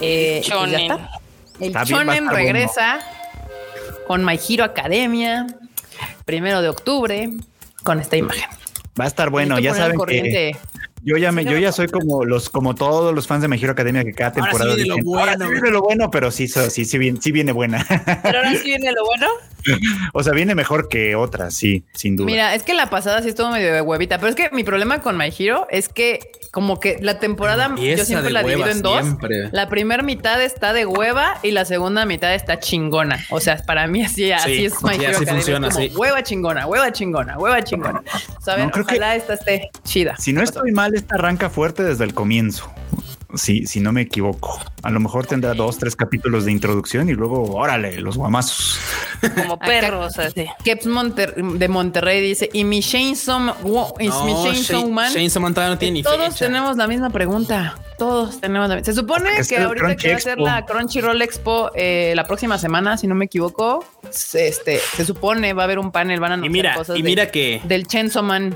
Eh, 0.00 0.42
pues 0.42 0.48
ya 0.48 0.54
Shonen. 0.56 0.80
está. 0.92 1.10
El 1.60 1.76
a 1.76 1.84
shonen 1.84 2.28
regresa 2.28 2.98
con 4.06 4.24
My 4.24 4.38
Hero 4.48 4.64
Academia, 4.64 5.46
primero 6.24 6.62
de 6.62 6.68
octubre, 6.68 7.30
con 7.82 8.00
esta 8.00 8.16
imagen. 8.16 8.48
Va 8.98 9.04
a 9.04 9.08
estar 9.08 9.30
bueno, 9.30 9.58
ya 9.58 9.74
saben 9.74 9.92
que 9.92 9.98
corriente. 9.98 10.56
Yo 11.06 11.16
ya 11.16 11.32
me, 11.32 11.44
yo 11.44 11.56
ya 11.56 11.70
soy 11.72 11.86
como 11.86 12.24
los, 12.24 12.50
como 12.50 12.74
todos 12.74 13.14
los 13.14 13.26
fans 13.26 13.40
de 13.42 13.48
My 13.48 13.56
Hero 13.56 13.72
Academia 13.72 14.04
que 14.04 14.12
cada 14.12 14.30
Ahora 14.30 14.42
sí 14.42 14.50
temporada 14.50 14.74
viene 14.74 14.88
lo 14.88 14.94
dicen, 14.96 15.08
"Ahora 15.18 15.32
bueno". 15.36 15.46
sí 15.46 15.52
viene 15.52 15.70
lo 15.70 15.80
bueno, 15.82 16.10
pero 16.10 16.30
sí, 16.30 16.48
sí, 16.48 16.84
sí, 16.84 16.98
viene, 16.98 17.20
sí 17.22 17.32
viene 17.32 17.52
buena. 17.52 17.86
Pero 18.22 18.38
ahora 18.38 18.50
sí 18.56 18.64
viene 18.64 18.90
lo 18.92 19.04
bueno. 19.06 19.28
o 20.12 20.22
sea, 20.22 20.32
viene 20.32 20.54
mejor 20.54 20.88
que 20.88 21.14
otras, 21.16 21.54
sí, 21.54 21.84
sin 21.92 22.16
duda. 22.16 22.26
Mira, 22.26 22.54
es 22.54 22.62
que 22.64 22.74
la 22.74 22.90
pasada 22.90 23.22
sí 23.22 23.28
estuvo 23.30 23.50
medio 23.50 23.72
de 23.72 23.80
huevita, 23.80 24.18
pero 24.18 24.28
es 24.30 24.34
que 24.36 24.50
mi 24.50 24.64
problema 24.64 25.00
con 25.00 25.16
My 25.16 25.32
Hero 25.36 25.66
es 25.70 25.88
que 25.88 26.18
como 26.52 26.80
que 26.80 26.96
la 27.02 27.18
temporada 27.18 27.74
yo 27.76 28.04
siempre 28.04 28.30
la 28.32 28.42
divido 28.42 28.68
en 28.70 28.80
dos. 28.82 29.02
siempre. 29.02 29.50
La 29.52 29.68
primera 29.68 30.02
mitad 30.02 30.42
está 30.42 30.72
de 30.72 30.86
hueva 30.86 31.38
y 31.42 31.50
la 31.50 31.64
segunda 31.66 32.06
mitad 32.06 32.34
está 32.34 32.58
chingona. 32.60 33.18
O 33.30 33.40
sea, 33.40 33.58
para 33.66 33.86
mí 33.86 34.02
así, 34.02 34.32
así 34.32 34.64
es 34.64 34.82
My 34.82 34.94
sí, 34.94 35.04
Hero 35.04 35.16
así 35.16 35.24
Academia, 35.24 35.34
funciona, 35.34 35.68
como 35.68 35.80
sí. 35.86 35.92
Hueva 35.94 36.22
chingona, 36.22 36.66
hueva 36.66 36.92
chingona, 36.92 37.36
hueva 37.38 37.62
chingona. 37.62 38.02
¿Sabes? 38.40 38.64
No, 38.64 38.70
creo 38.70 38.86
que- 38.86 38.94
Ojalá 38.94 39.16
esta 39.16 39.34
esté 39.34 39.70
chida. 39.84 40.16
Si 40.16 40.32
no 40.32 40.42
estoy 40.42 40.72
mal, 40.72 40.94
esta 40.96 41.14
arranca 41.16 41.50
fuerte 41.50 41.82
desde 41.82 42.04
el 42.04 42.14
comienzo. 42.14 42.70
Sí, 43.34 43.66
si 43.66 43.80
no 43.80 43.92
me 43.92 44.02
equivoco. 44.02 44.58
A 44.82 44.90
lo 44.90 45.00
mejor 45.00 45.26
tendrá 45.26 45.52
dos, 45.52 45.78
tres 45.78 45.96
capítulos 45.96 46.44
de 46.44 46.52
introducción 46.52 47.08
y 47.10 47.12
luego, 47.12 47.42
órale, 47.56 48.00
los 48.00 48.16
guamazos. 48.16 48.78
Como 49.34 49.58
perros, 49.58 50.16
así. 50.18 50.46
Keps 50.64 50.86
Monter- 50.86 51.34
de 51.34 51.68
Monterrey 51.68 52.20
dice, 52.22 52.48
y 52.52 52.64
mi 52.64 52.80
y 53.98 54.08
Shane- 54.84 54.90
Man. 54.90 55.12
Shane 55.12 55.28
no 55.68 55.76
tiene 55.78 55.92
ni 55.94 56.02
Todos 56.02 56.34
fecha. 56.34 56.46
tenemos 56.46 56.76
la 56.76 56.86
misma 56.86 57.10
pregunta. 57.10 57.74
Todos 57.98 58.40
tenemos 58.40 58.68
la 58.68 58.76
misma. 58.76 58.86
Se 58.86 58.98
supone 58.98 59.30
que 59.46 59.58
ahorita 59.58 59.86
Crunchy 59.86 60.02
que 60.02 60.10
va 60.12 60.16
a 60.16 60.20
ser 60.20 60.38
la 60.38 60.64
Crunchyroll 60.64 61.20
Expo 61.20 61.70
eh, 61.74 62.12
la 62.14 62.24
próxima 62.24 62.58
semana, 62.58 62.96
si 62.96 63.06
no 63.08 63.14
me 63.16 63.24
equivoco, 63.24 63.84
se, 64.08 64.46
este, 64.48 64.78
se 64.96 65.04
supone 65.04 65.52
va 65.52 65.62
a 65.62 65.64
haber 65.64 65.78
un 65.80 65.90
panel, 65.90 66.20
van 66.20 66.32
a 66.32 66.34
Y 66.36 66.38
anunciar 66.38 66.52
mira, 66.52 66.74
cosas 66.74 66.96
y 66.96 67.02
de- 67.02 67.08
mira 67.08 67.30
que, 67.30 67.60
del 67.64 67.86
Chainsaw 67.86 68.22
Man. 68.22 68.54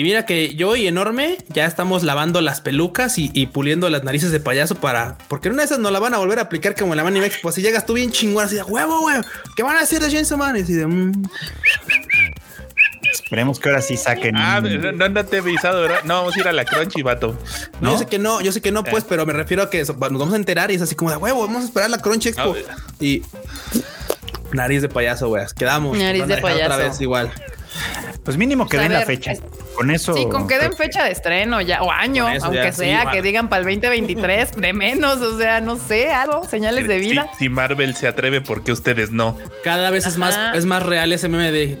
Y 0.00 0.02
mira 0.02 0.24
que 0.24 0.54
yo 0.54 0.76
y 0.76 0.86
enorme 0.86 1.36
ya 1.48 1.66
estamos 1.66 2.04
lavando 2.04 2.40
las 2.40 2.62
pelucas 2.62 3.18
y, 3.18 3.30
y 3.34 3.48
puliendo 3.48 3.90
las 3.90 4.02
narices 4.02 4.32
de 4.32 4.40
payaso 4.40 4.76
para, 4.76 5.18
porque 5.28 5.48
en 5.48 5.52
una 5.52 5.62
de 5.62 5.66
esas 5.66 5.78
no 5.78 5.90
la 5.90 5.98
van 5.98 6.14
a 6.14 6.16
volver 6.16 6.38
a 6.38 6.42
aplicar 6.42 6.74
como 6.74 6.94
en 6.94 6.96
la 6.96 7.06
Anime 7.06 7.26
Expo. 7.26 7.52
Si 7.52 7.60
llegas 7.60 7.84
tú 7.84 7.92
bien 7.92 8.10
chingón, 8.10 8.46
así 8.46 8.54
de 8.54 8.62
huevo, 8.62 9.04
huevo, 9.04 9.22
¿qué 9.56 9.62
van 9.62 9.76
a 9.76 9.80
hacer 9.80 10.00
de 10.00 10.10
Chainsaw 10.10 10.38
Man? 10.38 10.56
Y 10.56 10.62
así 10.62 10.72
de, 10.72 10.86
mm, 10.86 11.12
Esperemos 13.12 13.60
que 13.60 13.68
ahora 13.68 13.82
sí 13.82 13.98
saquen. 13.98 14.36
Ah, 14.38 14.62
no, 14.62 14.92
no, 14.92 15.08
no 15.10 15.26
te 15.26 15.36
he 15.36 15.40
avisado, 15.40 15.82
¿verdad? 15.82 16.02
No, 16.04 16.14
vamos 16.14 16.34
a 16.34 16.40
ir 16.40 16.48
a 16.48 16.52
la 16.52 16.64
Crunchy, 16.64 17.02
vato. 17.02 17.36
No, 17.82 17.92
yo 17.92 17.98
sé 17.98 18.06
que 18.06 18.18
no, 18.18 18.40
yo 18.40 18.52
sé 18.52 18.62
que 18.62 18.72
no, 18.72 18.82
pues, 18.84 19.04
pero 19.04 19.26
me 19.26 19.34
refiero 19.34 19.62
a 19.62 19.68
que 19.68 19.80
eso, 19.80 19.92
nos 19.92 20.18
vamos 20.18 20.32
a 20.32 20.36
enterar 20.36 20.70
y 20.70 20.76
es 20.76 20.80
así 20.82 20.94
como 20.94 21.10
de 21.10 21.18
huevo, 21.18 21.42
vamos 21.42 21.64
a 21.64 21.66
esperar 21.66 21.90
la 21.90 21.98
Crunch 21.98 22.24
Expo. 22.24 22.56
Y 23.00 23.22
nariz 24.52 24.82
de 24.82 24.88
payaso, 24.88 25.28
güey. 25.28 25.44
Quedamos. 25.56 25.96
Nariz 25.98 26.26
de 26.26 26.36
dejar 26.36 26.52
Otra 26.52 26.68
payaso. 26.68 26.88
vez 26.90 27.00
igual. 27.00 27.30
Pues 28.24 28.36
mínimo 28.36 28.68
que 28.68 28.76
Pues 28.76 28.88
den 28.88 28.98
la 28.98 29.06
fecha. 29.06 29.32
es- 29.32 29.42
Con 29.74 29.90
eso. 29.90 30.12
Sí, 30.14 30.26
con 30.28 30.46
que 30.46 30.58
den 30.58 30.74
fecha 30.74 31.04
de 31.04 31.12
estreno 31.12 31.60
ya, 31.62 31.82
o 31.82 31.90
año, 31.90 32.28
eso 32.28 32.46
aunque 32.46 32.64
ya, 32.64 32.72
sea, 32.72 33.10
que 33.10 33.22
digan 33.22 33.48
para 33.48 33.60
el 33.60 33.64
2023, 33.66 34.52
de 34.56 34.72
menos, 34.74 35.18
o 35.22 35.38
sea, 35.38 35.60
no 35.62 35.76
sé, 35.76 36.10
algo, 36.10 36.44
señales 36.44 36.86
de 36.86 36.98
vida. 36.98 37.30
si 37.38 37.48
Marvel 37.48 37.94
se 37.94 38.06
atreve, 38.08 38.40
¿por 38.42 38.62
qué 38.62 38.72
ustedes 38.72 39.10
no? 39.10 39.38
Cada 39.64 39.88
vez 39.90 40.06
es 40.06 40.18
más, 40.18 40.38
es 40.54 40.66
más 40.66 40.82
real 40.82 41.12
ese 41.12 41.28
meme 41.28 41.50
de. 41.50 41.78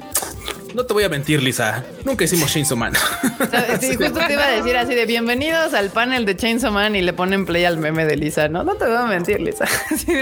No 0.74 0.86
te 0.86 0.92
voy 0.92 1.04
a 1.04 1.08
mentir, 1.08 1.42
Lisa. 1.42 1.84
Nunca 2.04 2.24
hicimos 2.24 2.52
Chainsaw 2.52 2.76
Man. 2.76 2.92
Justo 3.38 4.20
te 4.26 4.32
iba 4.32 4.44
a 4.44 4.50
decir 4.50 4.76
así 4.76 4.94
de 4.94 5.04
bienvenidos 5.04 5.74
al 5.74 5.90
panel 5.90 6.24
de 6.24 6.36
Chainsaw 6.36 6.70
Man 6.70 6.94
y 6.94 7.02
le 7.02 7.12
ponen 7.12 7.44
play 7.44 7.64
al 7.64 7.78
meme 7.78 8.06
de 8.06 8.16
Lisa. 8.16 8.48
No, 8.48 8.62
no 8.62 8.74
te 8.74 8.86
voy 8.86 8.96
a 8.96 9.06
mentir, 9.06 9.40
Lisa. 9.40 9.66
Sí, 9.96 10.12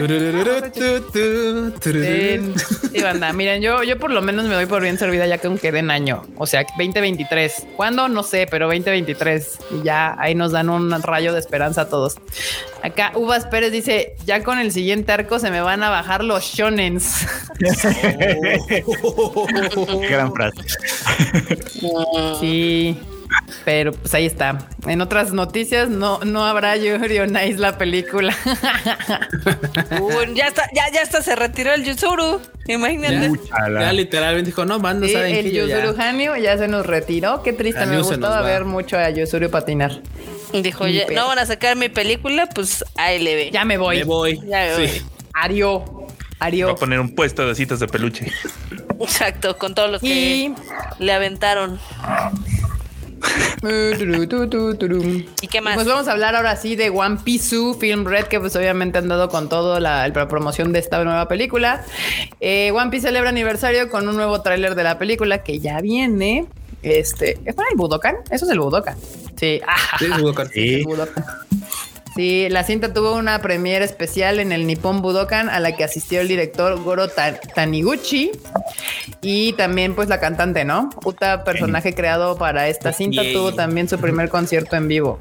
Sí, 1.83 2.53
sí, 2.93 3.03
banda. 3.03 3.33
Miren, 3.33 3.61
yo, 3.61 3.83
yo 3.83 3.99
por 3.99 4.11
lo 4.11 4.23
menos 4.23 4.47
me 4.47 4.55
doy 4.55 4.67
por 4.67 4.83
bien 4.83 4.99
servida 4.99 5.27
ya 5.27 5.39
que 5.39 5.49
aunque 5.49 5.71
den 5.71 5.91
año. 5.91 6.25
O 6.37 6.47
sea, 6.47 6.63
2023. 6.79 7.67
¿Cuándo? 7.77 8.09
No 8.09 8.23
sé, 8.23 8.47
pero 8.51 8.67
2023. 8.67 9.59
Y 9.71 9.83
ya 9.85 10.17
ahí 10.19 10.35
nos 10.35 10.53
dan 10.53 10.71
un 10.71 10.91
rayo 11.03 11.35
de 11.35 11.41
esperanza 11.41 11.83
a 11.83 11.89
todos. 11.89 12.17
Acá 12.83 13.13
Uvas 13.15 13.47
Pérez 13.47 13.73
dice, 13.73 14.15
ya 14.25 14.43
con 14.43 14.59
el 14.59 14.73
siguiente 14.73 15.13
arco 15.13 15.39
se 15.39 15.51
me 15.51 15.61
van 15.61 15.83
a 15.83 15.91
bajar 15.91 16.25
los 16.25 16.45
shonens. 16.45 17.27
Gran 20.09 20.33
frase. 20.39 21.59
Sí. 22.41 22.99
Pero 23.65 23.93
pues 23.93 24.15
ahí 24.15 24.25
está. 24.25 24.59
En 24.87 25.03
otras 25.03 25.33
noticias 25.33 25.91
no, 25.91 26.19
no 26.25 26.47
habrá 26.47 26.77
Yuri 26.77 27.19
on 27.19 27.37
Ice 27.37 27.59
la 27.59 27.77
película. 27.77 28.35
Uy, 30.01 30.35
ya 30.35 30.47
está, 30.49 30.69
ya, 30.75 30.91
ya 30.93 31.03
está, 31.03 31.21
se 31.23 31.37
retiró 31.37 31.73
el 31.75 31.85
Yuzuru. 31.85 32.41
Imagínate. 32.67 33.33
Ya 33.79 33.93
literalmente 33.93 34.47
dijo, 34.51 34.65
no, 34.65 34.79
van, 34.81 35.01
no 35.01 35.07
Sí, 35.07 35.13
saben 35.13 35.35
el 35.35 35.53
yo 35.53 35.67
ya- 35.67 35.81
Yuzuru 35.85 36.01
Hanyu 36.01 36.37
ya 36.37 36.57
se 36.57 36.69
nos 36.69 36.87
retiró. 36.87 37.43
Qué 37.43 37.53
triste, 37.53 37.85
me 37.85 37.97
Hanyu 37.97 38.05
gustaba 38.05 38.41
ver 38.43 38.65
mucho 38.65 38.97
a 38.99 39.11
Yuzuru 39.11 39.51
patinar. 39.51 40.01
Dijo, 40.53 40.87
"Ya, 40.87 41.05
no 41.15 41.27
van 41.29 41.39
a 41.39 41.45
sacar 41.47 41.77
mi 41.77 41.91
película, 41.91 42.47
pues 42.47 42.83
ahí 42.97 43.23
le 43.23 43.35
ve. 43.35 43.51
Ya 43.53 43.67
me 43.67 43.77
voy. 43.77 43.99
Me 43.99 44.05
voy. 44.05 44.41
Ya 44.47 44.59
me 44.61 44.75
voy. 44.77 44.89
Sí. 44.89 45.03
Ario. 45.35 45.85
Va 46.41 46.47
Ario. 46.47 46.71
a 46.71 46.75
poner 46.77 46.99
un 47.01 47.15
puesto 47.15 47.45
de 47.45 47.51
ositos 47.53 47.81
de 47.81 47.87
peluche. 47.89 48.33
Exacto, 49.01 49.57
con 49.59 49.75
todos 49.75 49.91
los 49.91 50.01
que 50.01 50.09
Y 50.09 50.55
le 50.99 51.13
aventaron. 51.13 51.79
¿Y 55.41 55.49
qué 55.49 55.61
más? 55.61 55.75
Pues 55.75 55.87
vamos 55.87 56.09
a 56.09 56.13
hablar 56.13 56.37
ahora 56.37 56.57
sí 56.57 56.77
de 56.77 56.91
One 56.91 57.19
Piece 57.25 57.57
Film 57.79 58.05
Red, 58.05 58.27
que 58.27 58.41
pues 58.41 58.55
obviamente 58.57 58.99
han 58.99 59.09
dado 59.09 59.29
con 59.29 59.49
todo 59.49 59.81
la, 59.81 60.07
la 60.09 60.29
promoción 60.29 60.73
de 60.73 60.79
esta 60.79 61.03
nueva 61.05 61.27
película. 61.29 61.85
Eh, 62.41 62.71
One 62.73 62.91
Piece 62.91 63.09
celebra 63.09 63.31
aniversario 63.31 63.91
con 63.91 64.09
un 64.09 64.17
nuevo 64.17 64.41
tráiler 64.43 64.75
de 64.75 64.85
la 64.85 64.99
película 64.99 65.43
que 65.43 65.59
ya 65.59 65.81
viene. 65.81 66.47
Este, 66.83 67.39
¿es 67.45 67.55
para 67.55 67.69
el 67.71 67.77
Budokan? 67.77 68.17
Eso 68.31 68.45
es 68.45 68.51
el 68.53 68.61
Budokan. 68.61 68.97
Sí, 69.37 69.61
ah, 69.67 69.97
Sí, 69.99 70.05
es 70.05 70.21
Budokan. 70.21 70.49
Sí. 70.51 70.75
el 70.75 70.85
Budokan. 70.85 71.25
Sí, 72.19 72.49
la 72.51 72.65
cinta 72.65 72.93
tuvo 72.93 73.15
una 73.15 73.41
premiere 73.41 73.85
especial 73.85 74.41
en 74.41 74.51
el 74.51 74.67
Nippon 74.67 75.03
Budokan 75.03 75.49
a 75.49 75.61
la 75.61 75.77
que 75.77 75.85
asistió 75.85 76.21
el 76.21 76.27
director 76.27 76.83
Goro 76.83 77.07
Ta- 77.07 77.39
Taniguchi 77.39 78.33
y 79.23 79.53
también 79.53 79.95
pues 79.95 80.09
la 80.09 80.19
cantante, 80.19 80.65
¿no? 80.65 80.91
Uta, 81.05 81.45
personaje 81.45 81.95
creado 81.95 82.37
para 82.37 82.67
esta 82.67 82.93
cinta, 82.93 83.23
tuvo 83.33 83.55
también 83.55 83.89
su 83.89 84.01
primer 84.01 84.31
concierto 84.31 84.75
en 84.75 84.89
vivo. 84.89 85.21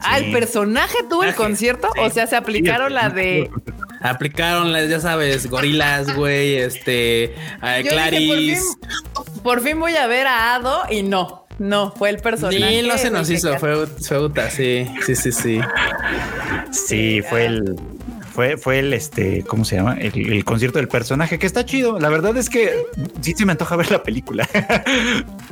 Ah, 0.00 0.18
el 0.18 0.32
personaje 0.32 0.96
tuvo 1.08 1.22
el 1.22 1.36
concierto, 1.36 1.88
o 1.96 2.10
sea, 2.10 2.26
se 2.26 2.34
aplicaron 2.34 2.92
la 2.92 3.10
de... 3.10 3.48
Aplicaron 4.00 4.72
las, 4.72 4.88
ya 4.88 4.98
sabes, 4.98 5.48
gorilas, 5.48 6.16
güey, 6.16 6.56
este, 6.56 7.36
a 7.60 7.76
Yo 7.78 7.82
dije, 7.84 7.94
Clarice. 7.94 8.62
por, 9.14 9.26
fin, 9.28 9.42
por 9.44 9.60
fin 9.60 9.78
voy 9.78 9.94
a 9.94 10.08
ver 10.08 10.26
a 10.26 10.56
Ado 10.56 10.82
y 10.90 11.04
no, 11.04 11.39
no, 11.60 11.92
fue 11.92 12.08
el 12.10 12.16
personaje. 12.18 12.58
Ni 12.82 12.88
no 12.88 12.96
se 12.98 13.10
nos 13.10 13.28
hizo, 13.30 13.52
"¿Qué 13.52 13.58
fue, 13.58 13.86
fue 13.86 14.18
Uta, 14.24 14.50
sí, 14.50 14.86
sí, 15.06 15.14
sí, 15.14 15.30
sí. 15.30 15.60
Sí, 16.72 17.20
fue 17.28 17.46
el. 17.46 17.76
Fue, 18.32 18.56
fue 18.56 18.78
el 18.78 18.94
este, 18.94 19.42
¿cómo 19.46 19.64
se 19.64 19.74
llama? 19.76 19.94
El, 19.98 20.32
el 20.32 20.44
concierto 20.44 20.78
del 20.78 20.86
personaje, 20.86 21.38
que 21.38 21.46
está 21.46 21.64
chido. 21.66 21.98
La 21.98 22.08
verdad 22.08 22.34
es 22.36 22.48
que 22.48 22.86
sí 23.20 23.34
se 23.36 23.44
me 23.44 23.52
antoja 23.52 23.74
ver 23.76 23.90
la 23.90 24.02
película. 24.02 24.48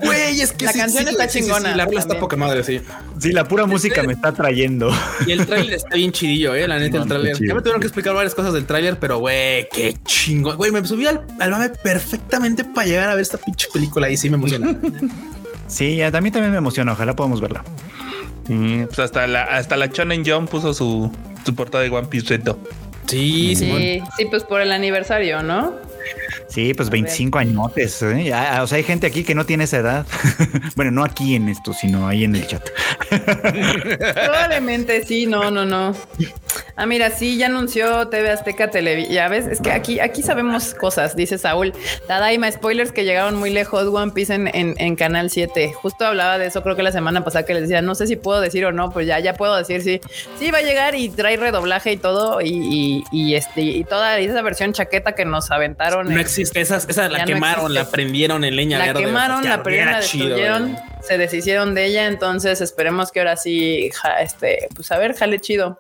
Güey, 0.01 0.41
es 0.41 0.53
que 0.53 0.67
La 0.67 0.73
sí, 0.73 0.79
canción 0.79 1.03
sí, 1.05 1.11
está 1.11 1.29
sí, 1.29 1.41
sí, 1.41 1.45
chingona 1.45 1.73
sí, 1.73 1.77
la 1.77 1.85
rola 1.87 1.99
está 2.01 2.21
poca 2.21 2.37
madre, 2.37 2.63
sí. 2.63 2.81
Sí, 3.19 3.33
la 3.33 3.49
pura 3.49 3.67
música 3.67 4.05
me 4.05 4.13
está 4.13 4.31
trayendo. 4.33 4.93
Y 5.27 5.33
el 5.33 5.45
tráiler 5.45 5.75
está 5.75 5.97
bien 5.97 6.13
chidillo, 6.13 6.55
eh, 6.55 6.69
la 6.69 6.79
neta, 6.79 6.99
No, 6.99 7.03
el 7.03 7.09
tráiler. 7.09 7.37
Ya 7.49 7.55
me 7.55 7.61
tuvieron 7.61 7.81
que 7.81 7.89
explicar 7.89 8.15
varias 8.15 8.35
cosas 8.35 8.55
del 8.55 8.65
tráiler, 8.65 8.97
pero 9.01 9.19
güey, 9.19 9.69
qué 9.73 9.97
chingón. 10.05 10.57
Güey, 10.57 10.71
me 10.71 10.85
subí 10.87 11.05
al, 11.07 11.27
al 11.41 11.51
mame 11.51 11.71
perfectamente 11.71 12.63
para 12.65 12.87
llegar 12.87 13.11
a 13.11 13.15
ver 13.15 13.23
esta 13.23 13.39
pinche 13.39 13.67
película 13.73 14.09
y 14.09 14.17
sí 14.17 14.31
me 14.31 14.37
emociona. 14.37 14.79
Sí, 15.69 15.97
ya, 15.97 16.11
también 16.11 16.33
también 16.33 16.51
me 16.53 16.59
emociona. 16.59 16.93
Ojalá 16.93 17.15
podamos 17.15 17.41
verla. 17.41 17.63
Mm, 18.49 18.85
Pues 18.85 18.99
hasta 18.99 19.27
la, 19.27 19.45
hasta 19.45 19.77
la 19.77 19.87
Shonen 19.87 20.25
Jump 20.25 20.51
puso 20.51 20.75
su, 20.75 21.11
su 21.45 21.55
portada 21.55 21.85
de 21.85 21.91
One 21.91 22.09
Piece 22.09 22.27
Reto. 22.29 22.59
Sí, 23.07 23.55
Simón. 23.57 23.79
Sí, 23.79 24.03
sí, 24.17 24.25
pues 24.27 24.45
por 24.45 24.61
el 24.61 24.73
aniversario, 24.73 25.43
¿no? 25.43 25.73
Sí, 26.49 26.75
pues 26.75 26.91
25 26.91 27.39
añotes. 27.39 28.03
¿eh? 28.03 28.33
O 28.61 28.67
sea, 28.67 28.77
hay 28.77 28.83
gente 28.83 29.07
aquí 29.07 29.25
que 29.25 29.35
no 29.35 29.47
tiene 29.47 29.65
esa 29.65 29.79
edad. 29.79 30.07
bueno, 30.77 30.91
no 30.91 31.05
aquí 31.05 31.35
en 31.35 31.49
esto, 31.49 31.73
sino 31.73 32.09
ahí 32.09 32.25
en 32.25 32.37
el 32.37 32.47
chat. 32.47 32.69
Probablemente 33.09 35.05
sí, 35.05 35.27
no, 35.27 35.51
no, 35.51 35.65
no. 35.65 35.95
Ah, 36.77 36.87
mira, 36.87 37.11
sí, 37.11 37.37
ya 37.37 37.47
anunció 37.47 38.09
TV 38.09 38.31
Azteca 38.31 38.71
Televisión. 38.71 39.15
Ya 39.15 39.29
ves, 39.29 39.47
es 39.47 39.61
que 39.61 39.73
aquí, 39.73 40.01
aquí 40.01 40.23
sabemos 40.23 40.75
cosas, 40.75 41.17
dice 41.17 41.39
Saúl. 41.39 41.73
Tadaima, 42.07 42.51
spoilers 42.53 42.93
que 42.93 43.05
llegaron 43.05 43.35
muy 43.37 43.51
lejos, 43.51 43.87
One 43.87 44.13
Piece 44.13 44.35
en, 44.35 44.49
en, 44.55 44.75
en 44.79 44.95
Canal 44.95 45.31
7. 45.31 45.73
Justo 45.73 46.07
hablaba 46.07 46.39
de 46.39 46.47
eso, 46.47 46.63
creo 46.63 46.77
que 46.77 46.83
la 46.83 46.93
semana 46.93 47.25
pasada 47.25 47.45
que 47.45 47.55
les 47.55 47.63
decía, 47.63 47.83
no 47.83 47.95
sé 47.95 48.07
si 48.07 48.17
puedo 48.17 48.41
decir 48.41 48.65
o 48.65 48.73
no, 48.73 48.91
pues 48.91 49.07
ya, 49.07 49.19
ya 49.19 49.35
puedo 49.35 49.57
decir 49.57 49.83
sí. 49.83 50.01
Sí, 50.39 50.51
va 50.51 50.59
a 50.59 50.63
llegar 50.63 50.95
y 50.95 51.09
trae 51.09 51.37
redoblaje 51.37 51.93
y 51.93 51.97
todo, 51.97 52.41
y, 52.41 52.49
y, 52.51 53.05
y 53.11 53.35
este, 53.35 53.63
y 53.63 53.85
toda 53.85 54.17
esa 54.19 54.41
versión 54.43 54.73
chaqueta 54.73 55.13
que 55.13 55.25
nos 55.25 55.51
aventaron. 55.51 55.98
No 56.05 56.21
existe, 56.21 56.61
esa, 56.61 56.77
esa 56.77 57.09
la 57.09 57.21
no 57.21 57.25
quemaron, 57.25 57.75
la 57.75 57.91
prendieron 57.91 58.45
en 58.45 58.57
leña 58.57 58.79
la 58.79 58.87
verde. 58.87 59.05
quemaron, 59.05 59.41
o 59.41 59.43
sea, 59.43 59.57
la 59.59 59.63
prendieron, 59.63 59.93
la 59.93 59.99
destruyeron, 60.01 60.77
se 61.03 61.19
deshicieron 61.19 61.75
de 61.75 61.85
ella, 61.87 62.07
entonces 62.07 62.61
esperemos 62.61 63.11
que 63.13 63.21
ahora 63.21 63.37
sí, 63.37 63.91
ja- 63.95 64.21
este, 64.21 64.69
pues 64.75 64.91
a 64.93 64.99
ver, 64.99 65.15
jale 65.15 65.39
chido. 65.41 65.79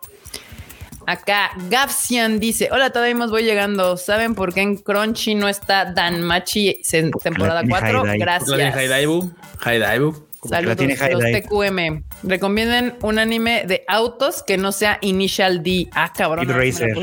Acá, 1.06 1.50
Gavsian 1.70 2.38
dice, 2.38 2.68
hola, 2.70 2.90
todavía 2.90 3.14
voy 3.30 3.42
llegando. 3.42 3.96
¿Saben 3.96 4.34
por 4.34 4.52
qué 4.52 4.60
en 4.60 4.76
Crunchy 4.76 5.34
no 5.34 5.48
está 5.48 5.86
Dan 5.86 6.22
Machi 6.22 6.80
en 6.92 7.10
temporada 7.12 7.60
tiene 7.62 7.70
4? 7.70 8.02
High 8.02 8.12
Dive. 8.12 8.18
Gracias. 8.18 8.48
La 8.50 8.56
de 8.58 8.64
Haidaibu, 8.66 9.32
Haidaibu. 9.60 10.26
la 10.50 10.76
tiene 10.76 10.96
Saludos, 10.96 11.24
los. 11.32 11.42
TQM. 11.44 12.02
Recomienden 12.22 12.96
un 13.02 13.18
anime 13.18 13.64
de 13.66 13.84
autos 13.86 14.42
que 14.42 14.56
no 14.58 14.72
sea 14.72 14.98
Initial 15.02 15.62
D. 15.62 15.88
Ah, 15.92 16.12
cabrón. 16.16 16.46
Me 16.46 16.52
Racer. 16.52 16.96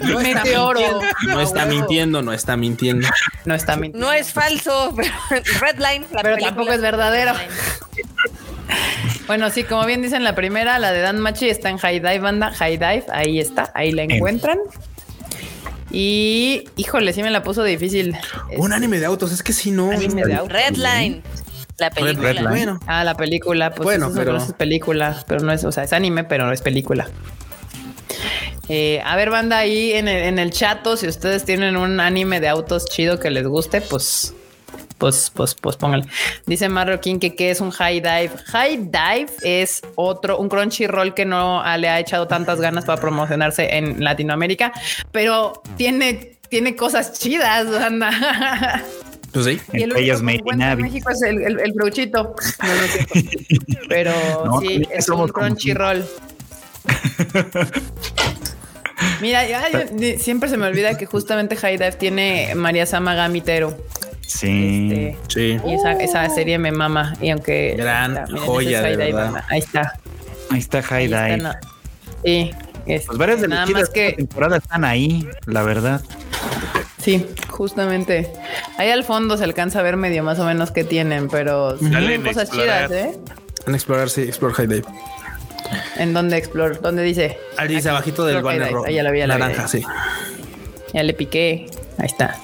No 0.00 0.20
está 0.20 0.44
Meteoro. 0.44 0.80
mintiendo, 0.80 1.04
No 1.34 1.40
está 1.40 1.66
mintiendo, 1.66 2.22
no 2.22 2.32
está 2.32 2.56
mintiendo. 2.56 3.08
No 3.44 3.54
está 3.54 3.76
mintiendo. 3.76 4.06
No 4.06 4.12
es 4.12 4.32
falso, 4.32 4.94
pero 4.96 5.12
Redline, 5.60 6.06
la 6.12 6.22
pero 6.22 6.36
tampoco 6.38 6.72
es 6.72 6.80
verdadero. 6.80 7.32
Bueno, 9.28 9.50
sí, 9.50 9.64
como 9.64 9.84
bien 9.86 10.02
dicen 10.02 10.22
la 10.22 10.36
primera, 10.36 10.78
la 10.78 10.92
de 10.92 11.00
Dan 11.00 11.18
Machi 11.18 11.48
está 11.48 11.68
en 11.68 11.78
High 11.78 11.98
Dive, 11.98 12.20
banda. 12.20 12.52
High 12.52 12.76
Dive, 12.78 13.04
ahí 13.12 13.40
está, 13.40 13.72
ahí 13.74 13.90
la 13.90 14.04
encuentran. 14.04 14.58
Y 15.90 16.68
híjole, 16.76 17.12
sí 17.12 17.22
me 17.24 17.30
la 17.32 17.42
puso 17.42 17.64
difícil. 17.64 18.16
Un 18.56 18.72
anime 18.72 19.00
de 19.00 19.06
autos, 19.06 19.32
es 19.32 19.42
que 19.42 19.52
si 19.52 19.72
no. 19.72 19.90
Anime 19.90 20.24
de 20.24 20.34
autos. 20.34 20.52
Redline, 20.52 21.22
la 21.78 21.90
película. 21.90 22.42
Bueno, 22.48 22.80
Ah, 22.86 23.04
la 23.04 23.14
película, 23.14 23.70
pues 23.70 23.84
Bueno, 23.84 24.10
pero- 24.14 24.36
es 24.36 24.52
película, 24.54 25.24
pero 25.26 25.40
no 25.40 25.52
es, 25.52 25.64
o 25.64 25.72
sea, 25.72 25.84
es 25.84 25.92
anime, 25.92 26.24
pero 26.24 26.46
no 26.46 26.52
es 26.52 26.62
película. 26.62 27.08
Eh, 28.68 29.00
a 29.04 29.14
ver, 29.16 29.30
banda, 29.30 29.58
ahí 29.58 29.92
en 29.92 30.08
el, 30.08 30.24
en 30.24 30.38
el 30.38 30.50
chato, 30.50 30.96
si 30.96 31.06
ustedes 31.06 31.44
tienen 31.44 31.76
un 31.76 32.00
anime 32.00 32.40
de 32.40 32.48
autos 32.48 32.86
chido 32.86 33.20
que 33.20 33.30
les 33.30 33.46
guste, 33.46 33.80
pues, 33.80 34.34
pues, 34.98 35.30
pues, 35.34 35.54
pues 35.54 35.76
pónganle. 35.76 36.06
Dice 36.46 36.68
Marroquín 36.68 37.20
que 37.20 37.36
qué 37.36 37.50
es 37.50 37.60
un 37.60 37.70
high 37.70 38.00
dive. 38.00 38.30
High 38.46 38.90
dive 38.90 39.26
es 39.42 39.82
otro, 39.94 40.38
un 40.38 40.48
Crunchyroll 40.48 41.14
que 41.14 41.24
no 41.24 41.62
le 41.76 41.88
ha 41.88 42.00
echado 42.00 42.26
tantas 42.26 42.60
ganas 42.60 42.84
para 42.86 43.00
promocionarse 43.00 43.76
en 43.76 44.02
Latinoamérica, 44.02 44.72
pero 45.12 45.62
tiene, 45.76 46.38
tiene 46.48 46.74
cosas 46.74 47.12
chidas, 47.20 47.70
banda. 47.70 48.82
pues 49.42 49.56
sí. 49.56 49.60
Y 49.72 49.76
el 49.76 49.82
Entre 49.84 50.02
ellas 50.02 50.20
único 50.20 50.20
que 50.20 50.24
Made 50.24 50.34
in 50.34 50.40
encuentro 50.40 50.66
en 50.66 50.72
Abyss. 50.72 50.84
México 50.92 51.10
es 51.10 51.22
el, 51.22 51.42
el, 51.42 51.60
el 51.60 51.72
Fruchito. 51.74 52.34
No, 52.62 52.74
no 52.74 52.82
es 52.82 52.90
cierto. 52.92 53.14
Pero 53.88 54.12
No, 54.44 54.60
sí, 54.60 54.66
también 54.66 54.88
es 54.92 55.08
un 55.08 55.14
como 55.16 55.28
Crunchyroll. 55.32 56.04
Mira, 59.20 59.46
ya, 59.46 59.68
yo- 59.70 60.18
siempre 60.18 60.48
se 60.48 60.56
me 60.56 60.66
olvida 60.66 60.96
que 60.96 61.06
justamente 61.06 61.56
High 61.56 61.76
Dive 61.78 61.92
tiene 61.92 62.54
María 62.54 62.86
Sama 62.86 63.14
Gamitero. 63.14 63.76
Sí. 64.26 64.88
Este, 64.90 65.16
Sí. 65.28 65.60
y 65.66 65.74
esa, 65.74 65.92
esa 65.92 66.28
serie 66.30 66.58
me 66.58 66.72
mama. 66.72 67.14
Y 67.20 67.30
aunque. 67.30 67.74
Gran 67.76 68.16
ahí 68.16 68.22
está, 68.24 68.32
miren, 68.32 68.46
joya, 68.46 68.78
ese 68.80 68.90
es 68.92 68.96
de 68.98 69.04
High 69.04 69.06
Dive, 69.06 69.12
verdad. 69.16 69.24
banda. 69.32 69.46
Ahí 69.50 69.58
está. 69.58 69.92
Ahí 70.50 70.58
está 70.58 70.82
High 70.82 70.98
ahí 70.98 71.04
está, 71.04 71.24
Dive. 71.26 71.36
no. 71.38 71.52
Sí. 72.24 72.50
este, 72.86 73.06
Pues 73.06 73.18
varias 73.18 73.40
de 73.40 73.48
las 73.48 73.90
que. 73.90 74.12
temporada 74.12 74.56
están 74.56 74.84
ahí, 74.84 75.28
la 75.46 75.62
verdad. 75.62 76.00
Sí, 77.06 77.24
justamente. 77.50 78.32
Ahí 78.78 78.90
al 78.90 79.04
fondo 79.04 79.36
se 79.36 79.44
alcanza 79.44 79.78
a 79.78 79.82
ver 79.82 79.96
medio 79.96 80.24
más 80.24 80.40
o 80.40 80.44
menos 80.44 80.72
qué 80.72 80.82
tienen, 80.82 81.28
pero 81.28 81.78
sí, 81.78 81.88
Dale 81.88 82.20
cosas 82.20 82.48
explorar. 82.48 82.88
chidas, 82.88 83.04
¿eh? 83.06 83.18
En 83.64 83.74
explorar, 83.76 84.10
sí, 84.10 84.22
Explore 84.22 84.54
High 84.54 84.66
Dive. 84.66 84.84
¿En 85.98 86.12
dónde 86.12 86.36
explore? 86.36 86.78
¿Dónde 86.82 87.04
dice? 87.04 87.38
Ahí 87.58 87.68
dice 87.68 87.90
abajito 87.90 88.26
del 88.26 88.42
banner 88.42 88.72
rojo. 88.72 88.86
Ahí 88.86 88.96
ya 88.96 89.04
la 89.04 89.12
vi, 89.12 89.20
ya 89.20 89.28
la 89.28 89.36
vi, 89.36 89.40
Naranja, 89.40 89.68
sí. 89.68 89.84
Ya 90.92 91.04
le 91.04 91.14
piqué. 91.14 91.70
Ahí 91.98 92.06
está. 92.06 92.36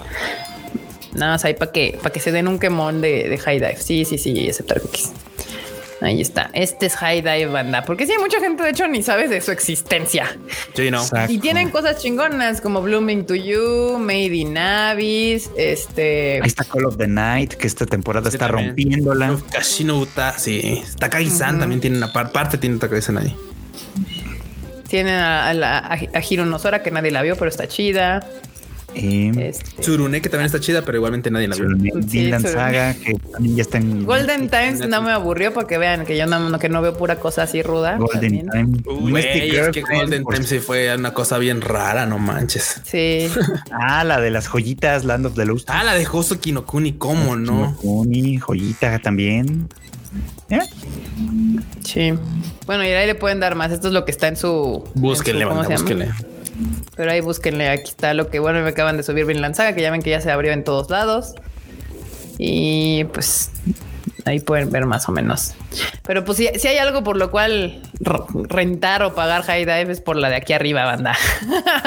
Nada 1.15 1.33
más 1.33 1.45
ahí 1.45 1.55
para 1.55 1.73
que, 1.73 1.99
para 2.01 2.13
que 2.13 2.21
se 2.21 2.31
den 2.31 2.47
un 2.47 2.61
quemón 2.61 3.01
de, 3.01 3.29
de 3.29 3.39
high 3.39 3.59
dive. 3.59 3.79
Sí, 3.79 4.05
sí, 4.05 4.17
sí, 4.17 4.49
aceptar 4.49 4.81
cookies. 4.81 5.11
Ahí 6.03 6.21
está. 6.21 6.51
Este 6.53 6.87
es 6.87 6.97
high 6.97 7.21
dive, 7.21 7.47
banda. 7.47 7.85
Porque 7.85 8.07
sí, 8.07 8.13
hay 8.13 8.19
mucha 8.19 8.41
gente, 8.41 8.63
de 8.65 8.71
hecho, 8.71 8.89
ni 8.89 9.03
sabe 9.03 9.29
de 9.29 9.41
su 9.41 9.53
existencia. 9.53 10.37
Sí, 10.75 10.91
no. 10.91 11.03
Exacto. 11.03 11.33
Y 11.33 11.39
tienen 11.39 11.71
cosas 11.71 12.03
chingonas 12.03 12.61
como 12.61 12.83
Blooming 12.83 13.25
to 13.25 13.35
You, 13.37 13.99
Made 13.99 14.35
in 14.35 14.59
Abyss, 14.59 15.51
este. 15.57 16.41
Ahí 16.43 16.49
está 16.49 16.65
Call 16.65 16.87
of 16.87 16.97
the 16.97 17.07
Night, 17.07 17.55
que 17.55 17.67
esta 17.69 17.87
temporada 17.87 18.31
Sí, 18.31 18.37
está 18.37 18.49
también. 18.49 18.69
rompiéndola. 18.71 19.39
Kashino 19.53 19.99
Uta, 19.99 20.37
sí. 20.39 20.83
Takagi-san 20.99 21.61
también 21.61 21.81
tiene 21.81 21.97
una 21.99 22.13
par- 22.13 22.33
parte, 22.33 22.59
tiene 22.59 22.79
Takagi-san 22.79 23.19
ahí. 23.19 23.37
Tienen 24.89 25.15
a, 25.15 25.49
a, 25.49 25.55
la- 25.55 25.79
a, 25.79 25.93
a 25.95 26.23
Hiro 26.29 26.45
Nosora, 26.45 26.83
que 26.83 26.91
nadie 26.91 27.11
la 27.11 27.23
vio, 27.23 27.37
pero 27.37 27.49
está 27.49 27.67
chida. 27.69 28.27
Eh, 28.95 29.33
Este, 29.39 29.81
Tsurune, 29.83 30.21
que 30.21 30.29
también 30.29 30.47
está 30.47 30.61
chida, 30.61 30.83
pero 30.83 30.99
igualmente 30.99 31.31
nadie 31.31 31.49
la 31.49 31.57
vio. 31.57 31.67
Sí, 31.71 32.19
Vinland 32.19 32.45
Tsurune. 32.45 32.61
Saga, 32.63 32.95
que 32.95 33.15
también 33.33 33.57
ya 33.57 33.63
está 33.63 33.79
en 33.79 34.05
Golden 34.05 34.49
Times 34.51 34.87
no 34.89 35.01
me 35.03 35.11
aburrió 35.13 35.55
para 35.55 35.67
que 35.67 35.79
vean 35.79 36.05
que 36.05 36.17
yo 36.17 36.27
no, 36.27 36.39
no- 36.51 36.59
que 36.59 36.69
no 36.69 36.83
veo 36.83 36.95
pura 36.97 37.17
cosa 37.17 37.45
así 37.45 37.63
ruda. 37.63 37.97
Golden 37.97 38.47
también. 38.47 38.83
Time. 38.83 38.95
Uy, 38.95 39.11
Domestic 39.11 39.51
Güey, 39.53 39.57
es 39.57 39.69
que 39.71 39.81
Golden 39.83 40.23
por- 40.25 40.35
Time 40.35 40.47
sí 40.47 40.59
fue 40.59 40.95
una 40.95 41.15
cosa 41.15 41.39
bien 41.39 41.61
rara, 41.63 42.07
no 42.07 42.19
manches. 42.19 42.81
Sí. 42.85 43.29
Ah, 43.73 44.05
la 44.05 44.21
de 44.21 44.31
las 44.31 44.47
joyitas, 44.49 45.05
Land 45.05 45.27
of 45.27 45.35
the 45.35 45.45
Lost. 45.47 45.69
Ah, 45.71 45.83
la 45.85 45.95
de 45.95 46.07
Hosoki 46.07 46.53
no 46.53 46.65
Kuni, 46.67 46.93
¿cómo 46.95 47.37
no? 47.37 47.75
Kuni, 47.77 48.37
joyita 48.39 48.99
también. 48.99 49.69
¿Eh? 50.51 50.59
Sí. 51.83 52.13
Bueno, 52.67 52.85
y 52.85 52.89
ahí 52.89 53.07
le 53.07 53.15
pueden 53.15 53.41
dar 53.41 53.55
más. 53.55 53.73
Esto 53.73 53.89
es 53.89 53.95
lo 53.95 54.05
que 54.05 54.11
está 54.11 54.29
en 54.29 54.37
su. 54.37 54.85
Búsquenle, 54.95 55.43
en 55.43 55.49
su- 55.49 55.55
¿cómo 55.55 55.61
banda, 55.69 55.79
se 55.79 55.95
llama? 55.95 56.17
Pero 57.03 57.11
ahí 57.11 57.21
búsquenle. 57.21 57.69
Aquí 57.69 57.91
está 57.91 58.15
lo 58.15 58.31
que, 58.31 58.39
bueno, 58.39 58.63
me 58.63 58.69
acaban 58.69 58.97
de 58.97 59.03
subir 59.03 59.25
Vinland 59.25 59.57
Saga, 59.57 59.75
que 59.75 59.83
ya 59.83 59.91
ven 59.91 60.03
que 60.03 60.11
ya 60.11 60.21
se 60.21 60.31
abrió 60.31 60.53
en 60.53 60.63
todos 60.63 60.89
lados. 60.89 61.35
Y 62.39 63.03
pues 63.13 63.51
ahí 64.25 64.39
pueden 64.39 64.71
ver 64.71 64.87
más 64.87 65.09
o 65.09 65.13
menos. 65.13 65.55
Pero 66.05 66.25
pues 66.25 66.39
si, 66.39 66.47
si 66.61 66.69
hay 66.69 66.79
algo 66.79 67.03
por 67.03 67.17
lo 67.17 67.33
cual 67.33 67.83
rentar 67.99 69.03
o 69.03 69.17
pagar 69.17 69.43
High 69.43 69.65
Dive 69.65 69.91
es 69.91 70.01
por 70.01 70.15
la 70.15 70.29
de 70.29 70.37
aquí 70.37 70.53
arriba, 70.53 70.85
banda. 70.85 71.19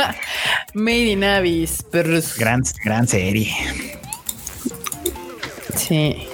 Made 0.74 1.06
in 1.06 1.24
Abyss. 1.24 1.86
Pero 1.90 2.20
Gran, 2.38 2.64
gran 2.84 3.08
serie. 3.08 3.56
Sí. 5.78 6.28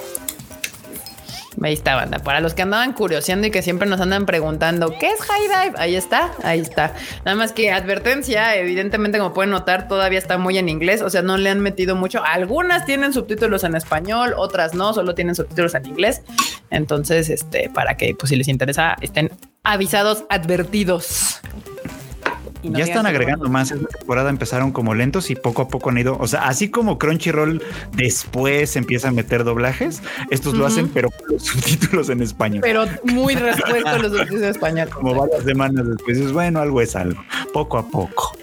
Ahí 1.62 1.74
está, 1.74 1.94
banda. 1.94 2.18
Para 2.18 2.40
los 2.40 2.54
que 2.54 2.62
andaban 2.62 2.92
curioseando 2.92 3.46
y 3.46 3.50
que 3.50 3.62
siempre 3.62 3.88
nos 3.88 4.00
andan 4.00 4.26
preguntando, 4.26 4.94
¿qué 4.98 5.08
es 5.08 5.20
High 5.20 5.42
Dive? 5.42 5.78
Ahí 5.78 5.96
está, 5.96 6.32
ahí 6.42 6.60
está. 6.60 6.94
Nada 7.24 7.36
más 7.36 7.52
que 7.52 7.70
advertencia, 7.70 8.56
evidentemente, 8.56 9.18
como 9.18 9.32
pueden 9.32 9.50
notar, 9.50 9.88
todavía 9.88 10.18
está 10.18 10.38
muy 10.38 10.58
en 10.58 10.68
inglés. 10.68 11.02
O 11.02 11.10
sea, 11.10 11.22
no 11.22 11.36
le 11.36 11.50
han 11.50 11.60
metido 11.60 11.96
mucho. 11.96 12.22
Algunas 12.24 12.84
tienen 12.84 13.12
subtítulos 13.12 13.64
en 13.64 13.76
español, 13.76 14.34
otras 14.36 14.74
no, 14.74 14.92
solo 14.92 15.14
tienen 15.14 15.34
subtítulos 15.34 15.74
en 15.74 15.86
inglés. 15.86 16.22
Entonces, 16.70 17.30
este, 17.30 17.70
para 17.70 17.96
que, 17.96 18.14
pues, 18.14 18.30
si 18.30 18.36
les 18.36 18.48
interesa, 18.48 18.96
estén 19.00 19.30
avisados, 19.62 20.24
advertidos. 20.28 21.40
Y 22.62 22.70
no 22.70 22.78
ya 22.78 22.84
están 22.84 23.06
agregando 23.06 23.48
más. 23.48 23.72
Esta 23.72 23.88
temporada 23.88 24.30
empezaron 24.30 24.70
como 24.70 24.94
lentos 24.94 25.30
y 25.30 25.34
poco 25.34 25.62
a 25.62 25.68
poco 25.68 25.90
han 25.90 25.98
ido. 25.98 26.16
O 26.20 26.28
sea, 26.28 26.46
así 26.46 26.70
como 26.70 26.96
Crunchyroll 26.98 27.62
después 27.92 28.76
empieza 28.76 29.08
a 29.08 29.10
meter 29.10 29.42
doblajes, 29.44 30.00
estos 30.30 30.54
lo 30.54 30.64
hacen, 30.66 30.88
pero 30.88 31.10
con 31.10 31.32
los 31.32 31.42
subtítulos 31.46 32.08
en 32.08 32.22
español. 32.22 32.60
Pero 32.62 32.84
muy 33.04 33.34
respuesto 33.34 33.98
los 33.98 34.12
subtítulos 34.16 34.42
en 34.42 34.48
español. 34.48 34.88
como 34.90 35.14
varias 35.14 35.42
semanas 35.44 35.86
después, 35.88 36.32
bueno, 36.32 36.60
algo 36.60 36.80
es 36.80 36.94
algo. 36.94 37.20
Poco 37.52 37.78
a 37.78 37.86
poco. 37.88 38.36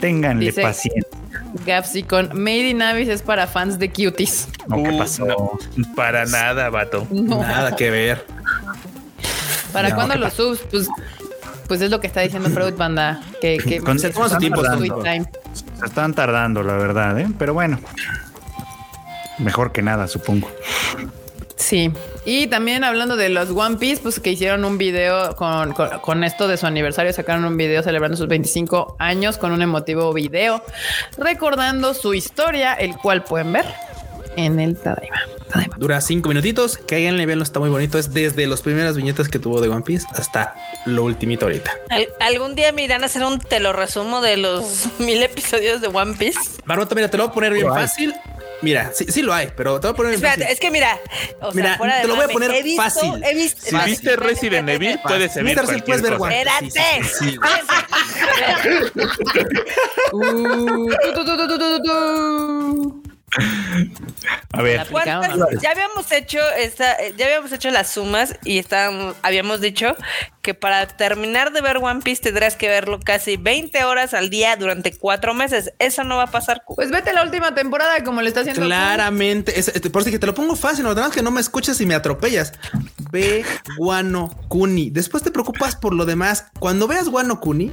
Ténganle 0.00 0.46
Dice- 0.46 0.62
paciencia. 0.62 1.18
Gapsicon, 1.66 2.30
Made 2.32 2.68
in 2.68 2.80
Abyss 2.82 3.08
es 3.08 3.22
para 3.22 3.48
fans 3.48 3.78
de 3.80 3.90
cuties. 3.90 4.48
No, 4.68 4.82
¿qué 4.84 4.90
Uh, 4.90 4.98
pasó? 4.98 5.26
no, 5.26 5.58
para 5.96 6.24
nada, 6.26 6.70
vato. 6.70 7.06
No. 7.10 7.42
Nada 7.42 7.74
que 7.74 7.90
ver. 7.90 8.24
¿Para 9.72 9.88
No, 9.90 9.94
cuándo 9.96 10.14
¿qué 10.14 10.20
los 10.20 10.32
subs? 10.34 10.60
Pues, 10.70 10.88
pues 11.70 11.80
es 11.82 11.90
lo 11.92 12.00
que 12.00 12.08
está 12.08 12.22
diciendo 12.22 12.50
Freud 12.54 12.74
Banda. 12.74 13.20
Que, 13.40 13.58
que 13.58 13.78
Con- 13.78 14.00
Se 14.00 14.10
toma 14.10 14.28
su 14.28 14.38
tiempo. 14.38 14.60
Están. 14.60 15.30
Se 15.78 15.86
están 15.86 16.14
tardando, 16.14 16.64
la 16.64 16.72
verdad, 16.72 17.16
¿eh? 17.20 17.28
Pero 17.38 17.54
bueno. 17.54 17.78
Mejor 19.38 19.70
que 19.70 19.80
nada, 19.80 20.08
supongo. 20.08 20.50
Sí. 21.54 21.92
Y 22.24 22.48
también 22.48 22.82
hablando 22.82 23.14
de 23.14 23.28
los 23.28 23.50
One 23.50 23.76
Piece, 23.76 24.02
pues 24.02 24.18
que 24.18 24.32
hicieron 24.32 24.64
un 24.64 24.78
video 24.78 25.36
con, 25.36 25.72
con, 25.74 26.00
con 26.00 26.24
esto 26.24 26.48
de 26.48 26.56
su 26.56 26.66
aniversario, 26.66 27.12
sacaron 27.12 27.44
un 27.44 27.56
video 27.56 27.84
celebrando 27.84 28.16
sus 28.16 28.26
25 28.26 28.96
años 28.98 29.38
con 29.38 29.52
un 29.52 29.62
emotivo 29.62 30.12
video 30.12 30.62
recordando 31.18 31.94
su 31.94 32.14
historia, 32.14 32.74
el 32.74 32.96
cual 32.96 33.22
pueden 33.22 33.52
ver 33.52 33.66
en 34.36 34.60
el 34.60 34.76
Tadaima. 34.76 35.20
Tadaima. 35.50 35.76
Dura 35.78 36.00
cinco 36.00 36.28
minutitos. 36.28 36.78
Cáiganle, 36.78 37.26
veanlo, 37.26 37.42
está 37.44 37.58
muy 37.60 37.70
bonito. 37.70 37.98
Es 37.98 38.12
desde 38.12 38.46
las 38.46 38.62
primeras 38.62 38.96
viñetas 38.96 39.28
que 39.28 39.38
tuvo 39.38 39.60
de 39.60 39.68
One 39.68 39.82
Piece 39.82 40.06
hasta 40.12 40.54
lo 40.86 41.04
ultimito 41.04 41.46
ahorita. 41.46 41.72
Al- 41.90 42.08
algún 42.20 42.54
día 42.54 42.72
me 42.72 42.82
irán 42.84 43.02
a 43.02 43.06
hacer 43.06 43.24
un 43.24 43.38
te 43.40 43.60
lo 43.60 43.72
resumo 43.72 44.20
de 44.20 44.36
los 44.36 44.86
mil 44.98 45.22
episodios 45.22 45.80
de 45.80 45.88
One 45.88 46.14
Piece. 46.18 46.38
Barbota, 46.66 46.94
mira, 46.94 47.08
te 47.10 47.16
lo 47.16 47.24
voy 47.24 47.30
a 47.30 47.34
poner 47.34 47.52
bien 47.52 47.68
fácil. 47.68 48.14
Mira, 48.62 48.90
sí, 48.94 49.06
sí 49.08 49.22
lo 49.22 49.32
hay, 49.32 49.48
pero 49.56 49.80
te 49.80 49.86
lo 49.86 49.94
voy 49.94 49.94
a 49.94 49.96
poner 49.96 50.10
bien 50.10 50.16
Espérate, 50.18 50.40
fácil. 50.42 50.52
es 50.52 50.60
que 50.60 50.70
mira, 50.70 50.98
o 51.40 51.44
sea, 51.50 51.54
Mira, 51.54 51.78
fuera 51.78 51.96
de 51.96 52.02
te 52.02 52.08
lo 52.08 52.14
voy 52.16 52.24
a 52.26 52.28
poner 52.28 52.50
he 52.50 52.62
visto, 52.62 52.82
fácil. 52.82 53.24
He 53.24 53.34
visto, 53.34 53.62
Si 53.64 53.76
viste 53.86 54.16
Resident 54.16 54.68
Evil, 54.68 54.88
espérate. 54.90 55.08
puedes 55.08 55.32
seguir 55.32 55.54
cualquier 55.56 55.84
puedes 55.86 56.02
ver 56.02 56.12
cosa. 56.18 56.24
One 56.30 56.42
Espérate. 56.42 56.70
Sí, 56.70 57.08
sí, 57.18 57.30
sí, 57.30 57.36
güey. 57.36 57.50
Uh, 60.12 60.90
tu, 61.14 61.24
tu, 61.24 61.24
tu, 61.24 61.36
tu, 61.36 61.46
tu, 61.48 61.58
tu, 61.58 61.82
tu. 61.82 63.02
A 64.52 64.62
ver, 64.62 64.80
Aplicaron, 64.80 65.20
¿Cuántas- 65.26 65.38
¿no? 65.38 65.60
ya 65.60 65.70
habíamos 65.70 66.10
hecho 66.12 66.38
esta, 66.58 66.92
eh, 66.94 67.14
ya 67.16 67.26
habíamos 67.26 67.52
hecho 67.52 67.70
las 67.70 67.90
sumas 67.90 68.34
y 68.44 68.58
estábamos, 68.58 69.14
habíamos 69.22 69.60
dicho 69.60 69.94
que 70.42 70.54
para 70.54 70.86
terminar 70.86 71.52
de 71.52 71.60
ver 71.60 71.76
One 71.78 72.00
Piece 72.02 72.22
tendrás 72.22 72.56
que 72.56 72.68
verlo 72.68 72.98
casi 72.98 73.36
20 73.36 73.84
horas 73.84 74.14
al 74.14 74.30
día 74.30 74.56
durante 74.56 74.92
cuatro 74.96 75.34
meses. 75.34 75.72
Eso 75.78 76.02
no 76.04 76.16
va 76.16 76.24
a 76.24 76.30
pasar. 76.30 76.62
cu- 76.64 76.74
Pues 76.74 76.90
vete 76.90 77.10
a 77.10 77.12
la 77.12 77.22
última 77.22 77.54
temporada 77.54 78.02
como 78.02 78.20
le 78.22 78.28
está 78.28 78.40
haciendo. 78.40 78.62
Claramente, 78.62 79.58
es- 79.58 79.68
este, 79.68 79.90
por 79.90 80.02
eso 80.02 80.10
que 80.10 80.18
te 80.18 80.26
lo 80.26 80.34
pongo 80.34 80.56
fácil, 80.56 80.84
no 80.84 80.94
más 80.94 81.12
que 81.12 81.22
no 81.22 81.30
me 81.30 81.40
escuchas 81.40 81.80
y 81.80 81.86
me 81.86 81.94
atropellas. 81.94 82.52
Ve 83.12 83.44
Guano 83.76 84.30
Kuni. 84.48 84.90
Después 84.90 85.22
te 85.22 85.30
preocupas 85.30 85.76
por 85.76 85.94
lo 85.94 86.04
demás. 86.04 86.46
Cuando 86.58 86.88
veas 86.88 87.08
Guano 87.08 87.40
Kuni, 87.40 87.70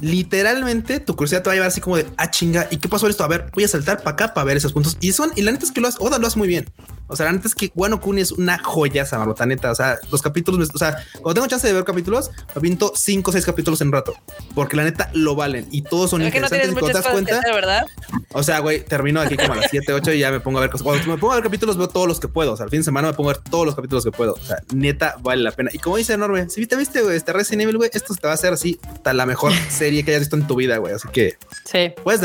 literalmente 0.00 1.00
tu 1.00 1.14
curiosidad 1.16 1.42
te 1.42 1.48
va 1.48 1.52
a 1.52 1.56
llevar 1.56 1.68
así 1.68 1.80
como 1.80 1.96
de 1.96 2.06
ah 2.16 2.30
chinga. 2.30 2.66
¿Y 2.70 2.76
qué 2.78 2.88
pasó 2.88 3.06
esto? 3.08 3.24
A 3.24 3.28
ver, 3.28 3.50
voy 3.54 3.64
a 3.64 3.68
saltar 3.68 3.98
para 3.98 4.10
acá 4.12 4.34
para 4.34 4.44
ver 4.44 4.56
esos 4.56 4.72
puntos. 4.72 4.96
Y 5.00 5.12
son, 5.12 5.30
y 5.36 5.42
la 5.42 5.52
neta 5.52 5.64
es 5.64 5.72
que 5.72 5.80
lo 5.80 5.88
hace, 5.88 5.98
Oda 6.00 6.18
lo 6.18 6.26
hace 6.26 6.38
muy 6.38 6.48
bien. 6.48 6.68
O 7.10 7.16
sea, 7.16 7.24
la 7.24 7.32
neta 7.32 7.48
es 7.48 7.54
que 7.54 7.72
Guano 7.74 8.00
Kuni 8.02 8.20
es 8.20 8.32
una 8.32 8.58
joya, 8.62 9.06
Samarota, 9.06 9.46
neta. 9.46 9.70
O 9.70 9.74
sea, 9.74 9.98
los 10.10 10.20
capítulos, 10.20 10.68
o 10.74 10.78
sea, 10.78 10.98
cuando 11.22 11.34
tengo 11.34 11.46
chance 11.46 11.66
de 11.66 11.72
ver 11.72 11.84
capítulos, 11.84 12.30
me 12.54 12.60
pinto 12.60 12.92
cinco 12.94 13.30
o 13.30 13.32
seis 13.32 13.46
capítulos 13.46 13.80
en 13.80 13.86
un 13.88 13.94
rato, 13.94 14.14
porque 14.54 14.76
la 14.76 14.84
neta 14.84 15.10
lo 15.14 15.34
valen 15.34 15.66
y 15.70 15.80
todos 15.82 16.10
son 16.10 16.20
no 16.20 16.26
interesantes. 16.26 16.68
tienes 16.68 16.76
y 16.76 16.78
cuando 16.78 16.98
te 16.98 17.02
das 17.04 17.12
cuenta, 17.12 17.38
hacer, 17.38 17.54
¿verdad? 17.54 17.86
o 18.32 18.42
sea, 18.42 18.58
güey, 18.58 18.84
termino 18.84 19.22
aquí 19.22 19.38
como 19.38 19.54
a 19.54 19.56
las 19.56 19.66
7, 19.70 19.90
8 19.94 20.12
y 20.12 20.18
ya 20.18 20.30
me 20.30 20.40
pongo 20.40 20.58
a 20.58 20.60
ver 20.60 20.70
cosas. 20.70 20.84
Cuando 20.84 21.06
me 21.06 21.16
pongo 21.16 21.32
a 21.32 21.36
ver 21.36 21.44
capítulos, 21.44 21.78
veo 21.78 21.88
todos 21.88 22.06
los 22.06 22.20
que 22.20 22.28
puedo. 22.28 22.52
O 22.52 22.56
sea, 22.58 22.64
el 22.64 22.70
fin 22.70 22.80
de 22.80 22.84
semana 22.84 23.08
me 23.08 23.14
pongo 23.14 23.30
a 23.30 23.32
ver 23.34 23.42
todos 23.42 23.64
los 23.64 23.74
capítulos 23.74 24.04
que 24.04 24.12
puedo. 24.12 24.34
O 24.34 24.44
sea, 24.44 24.58
neta, 24.74 25.16
vale 25.22 25.42
la 25.42 25.52
pena. 25.52 25.70
Y 25.72 25.78
como 25.78 25.96
dice 25.96 26.12
Enorme, 26.12 26.50
si 26.50 26.66
te 26.66 26.76
viste, 26.76 27.00
güey, 27.00 27.16
este 27.16 27.32
Resident 27.32 27.62
Evil, 27.62 27.78
güey, 27.78 27.90
esto 27.94 28.14
te 28.14 28.26
va 28.26 28.32
a 28.32 28.34
hacer 28.34 28.52
así 28.52 28.78
ta- 29.02 29.14
la 29.14 29.24
mejor 29.24 29.52
serie 29.70 29.87
que 30.04 30.10
hayas 30.12 30.20
visto 30.22 30.36
en 30.36 30.46
tu 30.46 30.54
vida, 30.56 30.76
güey. 30.78 30.94
Así 30.94 31.08
que, 31.12 31.36
Sí. 31.64 31.92
pues, 32.04 32.20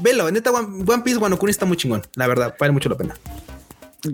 velo. 0.00 0.30
Neta, 0.30 0.50
One, 0.50 0.84
One 0.86 1.02
Piece, 1.02 1.18
One 1.18 1.36
Kuni 1.36 1.50
está 1.50 1.66
muy 1.66 1.76
chingón. 1.76 2.02
La 2.16 2.26
verdad, 2.26 2.54
vale 2.58 2.72
mucho 2.72 2.88
la 2.88 2.96
pena. 2.96 3.14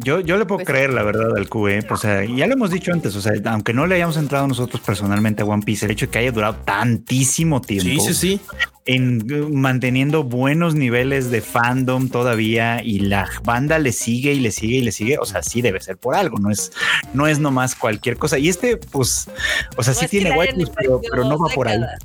yo, 0.05 0.21
yo 0.21 0.37
le 0.37 0.47
puedo 0.47 0.59
Pues- 0.59 0.69
creer 0.69 0.93
la 0.93 1.03
verdad 1.03 1.37
al 1.37 1.49
QE. 1.49 1.85
O 1.91 1.97
sea, 1.97 2.25
ya 2.25 2.47
lo 2.47 2.53
hemos 2.53 2.71
dicho 2.71 2.93
antes. 2.93 3.17
O 3.17 3.21
sea, 3.21 3.33
aunque 3.47 3.73
no 3.73 3.89
le 3.89 3.97
hayamos 3.97 4.17
entrado 4.19 4.47
nosotros 4.47 4.81
personalmente 4.87 5.43
a 5.43 5.47
One 5.47 5.65
Piece, 5.65 5.85
el 5.85 5.91
hecho 5.91 6.07
de 6.07 6.13
que 6.13 6.19
haya 6.21 6.31
durado 6.31 6.55
tantísimo 6.65 7.61
tiempo. 7.61 8.05
Sí, 8.05 8.15
sí, 8.15 8.15
sí. 8.15 8.41
en 8.87 9.21
eh, 9.31 9.47
manteniendo 9.53 10.23
buenos 10.25 10.75
niveles 10.77 11.31
de 11.33 11.41
fandom 11.43 12.09
todavía 12.09 12.83
y 12.85 13.01
la 13.01 13.29
banda 13.45 13.79
le 13.81 13.93
sigue 13.93 14.33
y 14.33 14.39
le 14.41 14.53
sigue 14.53 14.77
y 14.79 14.83
le 14.83 14.93
sigue. 14.93 15.19
O 15.19 15.27
sea, 15.27 15.43
sí 15.43 15.61
debe 15.61 15.81
ser 15.81 15.97
por 15.97 16.15
algo, 16.15 16.39
no 16.39 16.51
es, 16.51 16.71
no 17.13 17.27
es 17.27 17.41
nomás 17.41 17.75
cualquier 17.75 18.17
cosa. 18.17 18.39
Y 18.39 18.49
este, 18.49 18.77
pues, 18.77 19.29
o 19.77 19.83
sea, 19.83 19.93
No 19.95 20.01
sí 20.01 20.07
tiene 20.09 20.37
waifus, 20.37 20.71
pero, 20.71 21.01
pero 21.11 21.25
no 21.25 21.37
va 21.37 21.49
por 21.53 21.67
ahí, 21.69 21.79
décadas. 21.79 21.99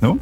¿No? 0.00 0.18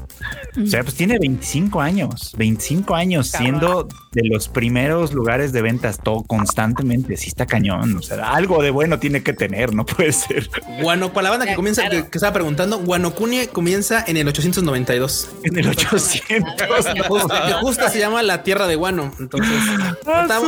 O 0.63 0.67
sea, 0.67 0.83
pues 0.83 0.95
tiene 0.95 1.19
25 1.19 1.81
años, 1.81 2.35
25 2.37 2.95
años 2.95 3.31
Cabrón. 3.31 3.51
siendo 3.51 3.89
de 4.13 4.23
los 4.29 4.49
primeros 4.49 5.13
lugares 5.15 5.53
de 5.53 5.63
ventas 5.63 5.99
todo 6.03 6.23
constantemente. 6.25 7.17
Sí 7.17 7.29
está 7.29 7.47
cañón. 7.47 7.97
O 7.97 8.03
sea, 8.03 8.33
algo 8.33 8.63
de 8.63 8.71
bueno 8.71 8.99
tiene 8.99 9.23
que 9.23 9.33
tener, 9.33 9.75
no 9.75 9.87
puede 9.87 10.13
ser. 10.13 10.51
Guano, 10.83 11.13
para 11.13 11.25
la 11.25 11.31
banda 11.31 11.47
que 11.47 11.55
comienza, 11.55 11.89
que, 11.89 12.07
que 12.09 12.19
estaba 12.19 12.33
preguntando, 12.35 12.79
Guano 12.81 13.15
Kuni 13.15 13.47
comienza 13.47 14.05
en 14.07 14.17
el 14.19 14.29
892. 14.29 15.31
En 15.45 15.59
el 15.59 15.69
800. 15.69 16.23
Que 16.93 17.53
justo, 17.61 17.89
se 17.89 17.99
llama 17.99 18.23
la 18.23 18.43
tierra 18.43 18.67
de 18.67 18.77
Guano. 18.77 19.13
Entonces, 19.19 19.53
ahorita, 20.05 20.41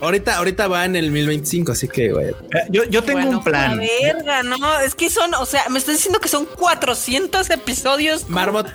ahorita, 0.00 0.36
ahorita 0.36 0.68
va 0.68 0.84
en 0.84 0.96
el 0.96 1.10
1025. 1.10 1.72
Así 1.72 1.88
que, 1.88 2.12
güey, 2.12 2.28
Eh, 2.28 2.34
Yo, 2.70 2.84
yo 2.84 3.02
tengo 3.02 3.20
Bueno, 3.20 3.38
un 3.38 3.44
plan. 3.44 3.78
La 3.78 3.84
verga, 4.02 4.42
no, 4.42 4.80
es 4.80 4.94
que 4.94 5.08
son, 5.10 5.34
o 5.34 5.46
sea, 5.46 5.62
me 5.70 5.78
estás 5.78 5.96
diciendo 5.96 6.20
que 6.20 6.28
son 6.28 6.44
400 6.46 7.48
episodios. 7.50 8.11
Marbot, 8.28 8.66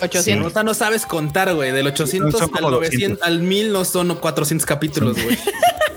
800. 0.00 0.44
Nota 0.48 0.62
no 0.64 0.74
sabes 0.74 1.06
contar, 1.06 1.54
güey. 1.54 1.72
Del 1.72 1.86
800 1.86 2.32
Son 2.32 2.42
al 2.42 2.50
como 2.50 2.70
900, 2.72 3.18
200. 3.18 3.26
al 3.26 3.42
1000 3.42 3.72
no 3.72 3.84
son 3.84 4.14
400 4.14 4.66
capítulos, 4.66 5.22
güey. 5.22 5.38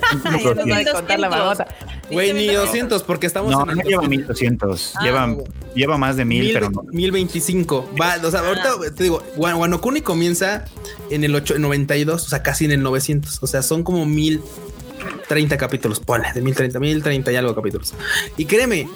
Ay, 0.07 0.17
No 0.17 0.23
sabe 0.23 0.55
1200. 0.65 0.93
contar 0.93 1.19
la 1.19 1.29
marmota. 1.29 1.67
Güey, 2.11 2.27
ni 2.33 2.39
1200. 2.41 2.65
200 2.67 3.03
porque 3.03 3.25
estamos 3.27 3.51
No, 3.51 3.63
en 3.63 3.69
el 3.71 3.75
no 3.77 3.83
lleva 3.83 4.01
2000. 4.03 4.19
1200. 4.19 4.93
Ah, 4.95 5.03
lleva, 5.03 5.35
lleva 5.73 5.97
más 5.97 6.15
de 6.15 6.25
1000, 6.25 6.39
Mil- 6.43 6.53
pero 6.53 6.69
no. 6.69 6.83
1025. 6.91 7.89
Va, 7.99 8.17
o 8.23 8.29
sea, 8.31 8.41
ahorita 8.41 8.69
te 8.95 9.03
digo, 9.03 9.23
Guano 9.35 9.81
Kuni 9.81 10.01
comienza 10.01 10.65
en 11.09 11.23
el 11.23 11.33
8, 11.33 11.57
92, 11.57 12.23
o 12.23 12.29
sea, 12.29 12.43
casi 12.43 12.65
en 12.65 12.71
el 12.71 12.83
900. 12.83 13.39
O 13.41 13.47
sea, 13.47 13.63
son 13.63 13.81
como 13.83 14.05
1030 14.05 15.57
capítulos. 15.57 15.99
Ponle 15.99 16.31
de 16.33 16.41
1030, 16.41 16.79
1030 16.79 17.31
y 17.31 17.35
algo 17.35 17.55
capítulos. 17.55 17.93
Y 18.37 18.45
créeme, 18.45 18.87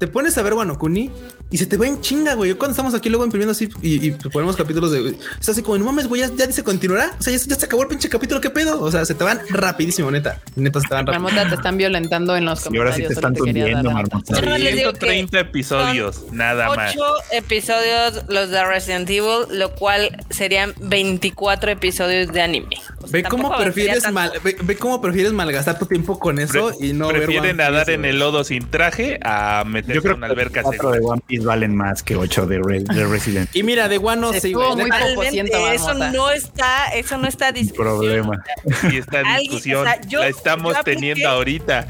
te 0.00 0.08
pones 0.08 0.38
a 0.38 0.42
ver 0.42 0.54
Wano 0.54 0.78
Kuni 0.78 1.10
y 1.50 1.58
se 1.58 1.66
te 1.66 1.76
va 1.76 1.86
en 1.86 2.00
chinga, 2.00 2.32
güey. 2.32 2.48
Yo 2.48 2.56
cuando 2.58 2.72
estamos 2.72 2.94
aquí 2.94 3.10
luego 3.10 3.22
imprimiendo 3.22 3.52
así 3.52 3.68
y, 3.82 4.06
y 4.08 4.10
ponemos 4.12 4.56
capítulos 4.56 4.90
de 4.92 5.14
es 5.38 5.46
así 5.46 5.60
como 5.60 5.76
no 5.76 5.84
mames, 5.84 6.06
güey, 6.08 6.22
ya, 6.22 6.30
ya 6.34 6.46
dice 6.46 6.64
continuará. 6.64 7.14
O 7.18 7.22
sea, 7.22 7.36
ya, 7.36 7.44
ya 7.46 7.54
se 7.54 7.66
acabó 7.66 7.82
el 7.82 7.88
pinche 7.88 8.08
capítulo, 8.08 8.40
qué 8.40 8.48
pedo. 8.48 8.80
O 8.80 8.90
sea, 8.90 9.04
se 9.04 9.14
te 9.14 9.24
van 9.24 9.42
rapidísimo, 9.50 10.10
neta. 10.10 10.40
Neta 10.56 10.80
se 10.80 10.88
te 10.88 10.94
van 10.94 11.06
rápido. 11.06 11.22
Marmota, 11.22 11.50
te 11.50 11.54
están 11.56 11.76
violentando 11.76 12.34
en 12.34 12.46
los 12.46 12.66
Y 12.72 12.78
ahora 12.78 12.94
sí 12.94 13.02
comentarios. 13.02 13.08
te 13.08 13.12
están 13.12 13.34
solo 13.34 13.44
quería 13.44 13.64
dar 13.64 13.72
tundiendo. 13.72 13.90
Marmota. 13.90 14.40
Yo 14.40 14.48
no 14.48 14.56
les 14.56 14.76
digo 14.76 14.92
que 14.94 14.98
130 15.00 15.40
episodios, 15.40 16.24
nada 16.32 16.74
más. 16.74 16.94
Ocho 16.96 17.04
episodios 17.32 18.22
los 18.28 18.48
de 18.48 18.64
Resident 18.64 19.10
Evil, 19.10 19.58
lo 19.58 19.74
cual 19.74 20.24
serían 20.30 20.72
24 20.80 21.72
episodios 21.72 22.32
de 22.32 22.40
anime. 22.40 22.76
O 23.02 23.06
sea, 23.06 23.12
Ve 23.12 23.22
cómo 23.22 23.56
prefieres 23.56 24.10
mal, 24.12 24.30
ve, 24.44 24.56
ve 24.62 24.76
cómo 24.76 25.00
prefieres 25.00 25.32
malgastar 25.32 25.78
tu 25.78 25.86
tiempo 25.86 26.18
con 26.18 26.38
eso 26.38 26.68
Pre- 26.76 26.86
y 26.86 26.92
no 26.92 27.06
ver 27.08 27.16
prefieren 27.16 27.50
One 27.50 27.54
Piece, 27.54 27.70
nadar 27.70 27.90
en 27.90 28.04
el 28.04 28.18
lodo 28.18 28.44
sin 28.44 28.70
traje 28.70 29.18
a 29.22 29.64
meterse 29.66 29.94
Yo 29.94 30.02
creo 30.02 30.12
en 30.14 30.18
una 30.18 30.26
alberca 30.26 30.62
cuatro 30.62 30.90
de. 30.90 31.00
One 31.00 31.22
Piece 31.26 31.44
valen 31.46 31.74
más 31.74 32.02
que 32.02 32.16
ocho 32.16 32.46
de, 32.46 32.58
Re- 32.58 32.80
de 32.80 33.06
Resident. 33.06 33.48
Y 33.56 33.62
mira, 33.62 33.88
de 33.88 33.96
Guano 33.96 34.32
sí, 34.32 34.36
Estuvo 34.48 34.74
güey. 34.74 34.86
muy 34.86 34.90
poco 35.14 35.22
siento, 35.30 35.68
eso 35.70 35.94
no 35.94 36.30
está, 36.30 36.88
eso 36.94 37.16
no 37.16 37.26
está 37.26 37.52
discusión. 37.52 37.86
problema. 37.86 38.44
Y 38.92 38.98
esta 38.98 39.20
Alguien- 39.20 39.38
discusión 39.40 39.80
o 39.80 39.84
sea, 39.84 40.00
yo- 40.02 40.20
la 40.20 40.28
estamos 40.28 40.74
yo 40.74 40.80
apliqué- 40.80 40.94
teniendo 40.96 41.28
ahorita. 41.30 41.86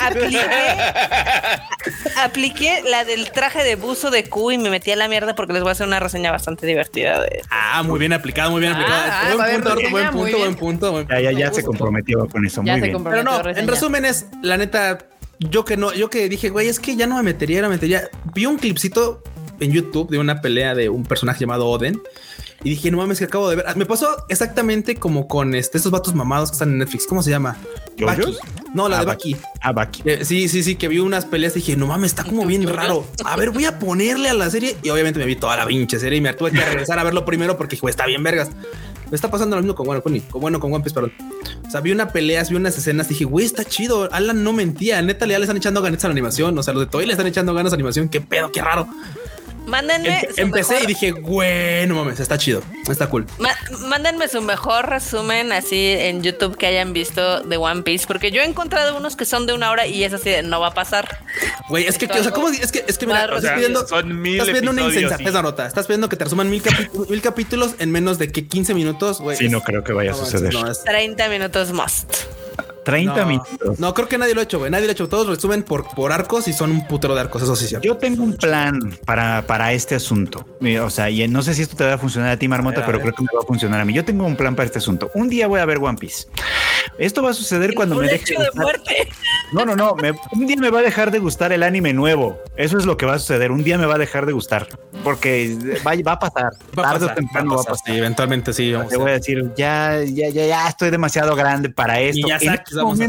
Apliqué, 0.00 0.40
apliqué 2.16 2.82
la 2.88 3.04
del 3.04 3.30
traje 3.32 3.64
de 3.64 3.74
buzo 3.76 4.10
de 4.10 4.24
Q 4.28 4.52
y 4.52 4.58
me 4.58 4.70
metí 4.70 4.90
a 4.90 4.96
la 4.96 5.08
mierda 5.08 5.34
porque 5.34 5.52
les 5.52 5.62
voy 5.62 5.70
a 5.70 5.72
hacer 5.72 5.86
una 5.86 6.00
reseña 6.00 6.30
bastante 6.30 6.66
divertida 6.66 7.20
de 7.20 7.42
Ah, 7.50 7.82
muy 7.82 7.98
bien 7.98 8.12
aplicado, 8.12 8.50
muy 8.50 8.60
bien 8.60 8.72
Ah, 8.72 8.76
aplicado. 8.76 9.02
ah, 9.10 9.34
buen 10.02 10.06
haber 10.06 10.20
punto, 10.20 10.38
buen 10.38 10.54
punto, 10.54 10.92
buen 10.92 11.06
punto, 11.06 11.20
Ya, 11.20 11.30
ya, 11.32 11.38
ya 11.38 11.52
se 11.52 11.62
comprometió 11.64 12.26
con 12.28 12.44
eso. 12.46 12.62
Ya 12.64 12.72
Muy 12.72 12.80
se 12.80 12.86
bien. 12.86 12.94
comprometió. 12.94 13.24
Pero 13.24 13.36
no, 13.38 13.42
reseña. 13.42 13.62
en 13.62 13.68
resumen 13.68 14.04
es, 14.04 14.26
la 14.42 14.56
neta, 14.56 14.98
yo 15.38 15.64
que 15.64 15.76
no, 15.76 15.92
yo 15.92 16.08
que 16.10 16.28
dije, 16.28 16.48
güey, 16.50 16.68
es 16.68 16.80
que 16.80 16.96
ya 16.96 17.06
no 17.06 17.16
me 17.16 17.22
metería, 17.22 17.60
no 17.62 17.68
me 17.68 17.74
metería. 17.74 18.08
Vi 18.34 18.46
un 18.46 18.56
clipcito 18.58 19.22
en 19.60 19.72
YouTube 19.72 20.10
de 20.10 20.18
una 20.18 20.40
pelea 20.40 20.74
de 20.74 20.88
un 20.88 21.04
personaje 21.04 21.40
llamado 21.40 21.66
Oden. 21.66 22.00
Y 22.64 22.70
dije, 22.70 22.90
no 22.90 22.96
mames, 22.96 23.18
que 23.18 23.26
acabo 23.26 23.48
de 23.50 23.56
ver. 23.56 23.66
Ah, 23.68 23.74
Me 23.76 23.84
pasó 23.86 24.08
exactamente 24.30 24.96
como 24.96 25.28
con 25.28 25.54
este, 25.54 25.76
estos 25.76 25.92
vatos 25.92 26.14
mamados 26.14 26.50
que 26.50 26.54
están 26.54 26.70
en 26.70 26.78
Netflix. 26.78 27.06
¿Cómo 27.06 27.22
se 27.22 27.30
llama? 27.30 27.56
¿Yoyos? 27.96 28.40
No, 28.74 28.88
la 28.88 28.96
Ah, 28.96 29.00
de 29.00 29.06
Baki. 29.06 29.34
Baki. 29.34 29.44
Ah, 29.60 29.72
Baki. 29.72 30.02
Eh, 30.06 30.24
sí, 30.24 30.48
sí, 30.48 30.62
sí, 30.62 30.74
que 30.74 30.88
vi 30.88 30.98
unas 30.98 31.26
peleas 31.26 31.52
y 31.52 31.60
dije, 31.60 31.76
no 31.76 31.86
mames, 31.86 32.12
está 32.12 32.24
como 32.24 32.46
bien 32.46 32.66
raro. 32.66 33.06
A 33.24 33.36
ver, 33.36 33.50
voy 33.50 33.66
a 33.66 33.78
ponerle 33.78 34.30
a 34.30 34.34
la 34.34 34.48
serie. 34.50 34.74
Y 34.82 34.88
obviamente 34.88 35.18
me 35.20 35.26
vi 35.26 35.36
toda 35.36 35.54
la 35.56 35.66
pinche 35.66 35.98
serie 36.00 36.18
y 36.18 36.22
me 36.22 36.32
tuve 36.32 36.50
que 36.50 36.60
regresar 36.64 36.98
a 36.98 37.04
verlo 37.04 37.24
primero 37.26 37.56
porque 37.58 37.76
güey, 37.76 37.90
está 37.90 38.06
bien 38.06 38.22
vergas. 38.22 38.48
Me 39.10 39.14
está 39.14 39.30
pasando 39.30 39.56
lo 39.56 39.62
mismo 39.62 39.74
con 39.74 39.86
bueno, 39.86 40.02
con, 40.02 40.18
con 40.18 40.40
bueno, 40.40 40.60
con 40.60 40.72
One 40.72 40.82
Piece, 40.82 40.94
perdón. 40.94 41.12
O 41.66 41.70
sea, 41.70 41.80
vi 41.80 41.92
una 41.92 42.08
pelea, 42.08 42.42
vi 42.48 42.56
unas 42.56 42.76
escenas, 42.76 43.08
dije, 43.08 43.24
güey, 43.24 43.46
está 43.46 43.64
chido. 43.64 44.08
Alan 44.12 44.42
no 44.42 44.52
mentía. 44.52 45.00
Neta, 45.02 45.26
ya 45.26 45.38
le 45.38 45.44
están 45.44 45.56
echando 45.56 45.82
ganas 45.82 46.04
a 46.04 46.08
la 46.08 46.12
animación. 46.12 46.58
O 46.58 46.62
sea, 46.62 46.74
los 46.74 46.84
de 46.84 46.90
Toy 46.90 47.06
le 47.06 47.12
están 47.12 47.26
echando 47.26 47.54
ganas 47.54 47.72
a 47.72 47.76
la 47.76 47.80
animación. 47.80 48.08
Qué 48.08 48.20
pedo, 48.20 48.50
qué 48.50 48.60
raro. 48.62 48.88
Mándenme 49.66 50.20
Empe- 50.22 50.34
empecé 50.38 50.74
mejor- 50.74 50.84
y 50.84 50.86
dije, 50.86 51.10
güey, 51.10 51.86
no 51.86 51.96
mames, 51.96 52.20
está 52.20 52.38
chido. 52.38 52.62
Está 52.88 53.08
cool. 53.08 53.26
Ma- 53.38 53.56
mándenme 53.88 54.28
su 54.28 54.40
mejor 54.40 54.88
resumen 54.88 55.52
así 55.52 55.88
en 55.98 56.22
YouTube 56.22 56.56
que 56.56 56.66
hayan 56.66 56.92
visto 56.92 57.40
de 57.40 57.56
One 57.56 57.82
Piece, 57.82 58.06
porque 58.06 58.30
yo 58.30 58.42
he 58.42 58.44
encontrado 58.44 58.96
unos 58.96 59.16
que 59.16 59.24
son 59.24 59.46
de 59.46 59.52
una 59.54 59.70
hora 59.70 59.86
y 59.86 60.04
es 60.04 60.12
así 60.12 60.30
de 60.30 60.42
no 60.42 60.60
va 60.60 60.68
a 60.68 60.74
pasar. 60.74 61.18
Güey, 61.68 61.86
es 61.86 61.98
que, 61.98 62.06
o 62.06 62.22
sea, 62.22 62.30
¿cómo? 62.32 62.48
Es 62.48 62.70
que, 62.70 62.84
es 62.86 62.96
que 62.96 63.06
mira, 63.06 63.24
O 63.24 63.28
sea, 63.28 63.36
estás 63.38 63.52
pidiendo, 63.54 63.86
son 63.88 64.20
mil 64.22 64.34
estás 64.34 64.48
pidiendo 64.48 64.70
una 64.70 64.82
insensatez, 64.82 65.26
sí. 65.26 65.42
nota. 65.42 65.66
Estás 65.66 65.86
pidiendo 65.86 66.08
que 66.08 66.16
te 66.16 66.24
resuman 66.24 66.48
mil, 66.48 66.62
mil 67.08 67.20
capítulos 67.22 67.74
en 67.78 67.90
menos 67.90 68.18
de 68.18 68.30
que 68.30 68.46
15 68.46 68.72
minutos, 68.74 69.20
güey. 69.20 69.36
Sí, 69.36 69.48
no 69.48 69.62
creo 69.62 69.82
que 69.82 69.92
vaya 69.92 70.12
a 70.12 70.14
suceder. 70.14 70.54
no, 70.54 70.70
es- 70.70 70.84
30 70.84 71.28
minutos 71.28 71.72
must. 71.72 72.12
30 72.86 73.16
no, 73.16 73.26
minutos. 73.26 73.78
No, 73.80 73.92
creo 73.92 74.08
que 74.08 74.16
nadie 74.16 74.32
lo 74.32 74.40
ha 74.40 74.44
hecho, 74.44 74.60
güey. 74.60 74.70
Nadie 74.70 74.84
lo 74.84 74.90
ha 74.90 74.92
hecho. 74.92 75.08
Todos 75.08 75.26
resumen 75.26 75.64
por, 75.64 75.88
por 75.94 76.12
arcos 76.12 76.46
y 76.46 76.52
son 76.52 76.70
un 76.70 76.86
putero 76.86 77.16
de 77.16 77.20
arcos. 77.22 77.42
Eso 77.42 77.56
sí 77.56 77.66
cierto. 77.66 77.84
Yo 77.84 77.96
tengo 77.96 78.22
un 78.22 78.34
plan 78.36 78.96
para, 79.04 79.44
para 79.46 79.72
este 79.72 79.96
asunto. 79.96 80.46
O 80.82 80.90
sea, 80.90 81.10
y 81.10 81.26
no 81.26 81.42
sé 81.42 81.54
si 81.54 81.62
esto 81.62 81.76
te 81.76 81.84
va 81.84 81.94
a 81.94 81.98
funcionar 81.98 82.30
a 82.30 82.38
ti, 82.38 82.46
Marmota, 82.46 82.76
A 82.82 82.86
ver, 82.86 82.94
a 82.94 82.98
pero 82.98 83.00
creo 83.02 83.14
que 83.14 83.22
me 83.22 83.36
va 83.36 83.42
a 83.42 83.46
funcionar 83.46 83.80
a 83.80 83.84
mí. 83.84 83.92
Yo 83.92 84.04
tengo 84.04 84.24
un 84.24 84.36
plan 84.36 84.54
para 84.54 84.66
este 84.66 84.78
asunto. 84.78 85.10
Un 85.14 85.28
día 85.28 85.48
voy 85.48 85.58
a 85.60 85.64
ver 85.66 85.78
One 85.78 85.98
Piece. 85.98 86.28
Esto 86.96 87.22
va 87.22 87.30
a 87.30 87.34
suceder 87.34 87.74
cuando 87.74 87.96
Un 87.96 88.02
me 88.02 88.08
deje 88.08 88.32
hecho 88.32 88.40
de 88.40 88.48
muerte. 88.54 89.08
No, 89.52 89.64
no, 89.66 89.74
no. 89.74 89.96
me- 89.96 90.12
un 90.32 90.46
día 90.46 90.56
me 90.56 90.70
va 90.70 90.78
a 90.78 90.82
dejar 90.82 91.10
de 91.10 91.18
gustar 91.18 91.52
el 91.52 91.62
anime 91.64 91.92
nuevo. 91.92 92.38
Eso 92.56 92.78
es 92.78 92.86
lo 92.86 92.96
que 92.96 93.04
va 93.04 93.14
a 93.14 93.18
suceder. 93.18 93.50
Un 93.50 93.64
día 93.64 93.76
me 93.78 93.86
va 93.86 93.96
a 93.96 93.98
dejar 93.98 94.26
de 94.26 94.32
gustar 94.32 94.68
porque 95.06 95.56
va, 95.86 95.94
va 96.04 96.12
a 96.14 96.18
pasar. 96.18 96.50
Va 96.76 96.82
a 96.82 96.90
Tarde 96.90 96.96
o 97.04 97.08
pasar, 97.08 97.14
temprano 97.14 97.54
va 97.54 97.62
a 97.62 97.64
pasar. 97.64 97.86
Sí, 97.86 97.96
eventualmente 97.96 98.52
sí. 98.52 98.72
Vamos 98.72 98.88
Te 98.88 98.96
a 98.96 98.98
voy 98.98 99.10
a 99.10 99.12
decir, 99.12 99.52
ya, 99.56 100.02
ya, 100.02 100.30
ya, 100.30 100.46
ya 100.46 100.68
estoy 100.68 100.90
demasiado 100.90 101.36
grande 101.36 101.70
para 101.70 102.00
esto. 102.00 102.26
Miyazaki 102.26 102.48
en 102.48 102.54
ese 102.54 102.74
vamos 102.74 103.00
a 103.00 103.06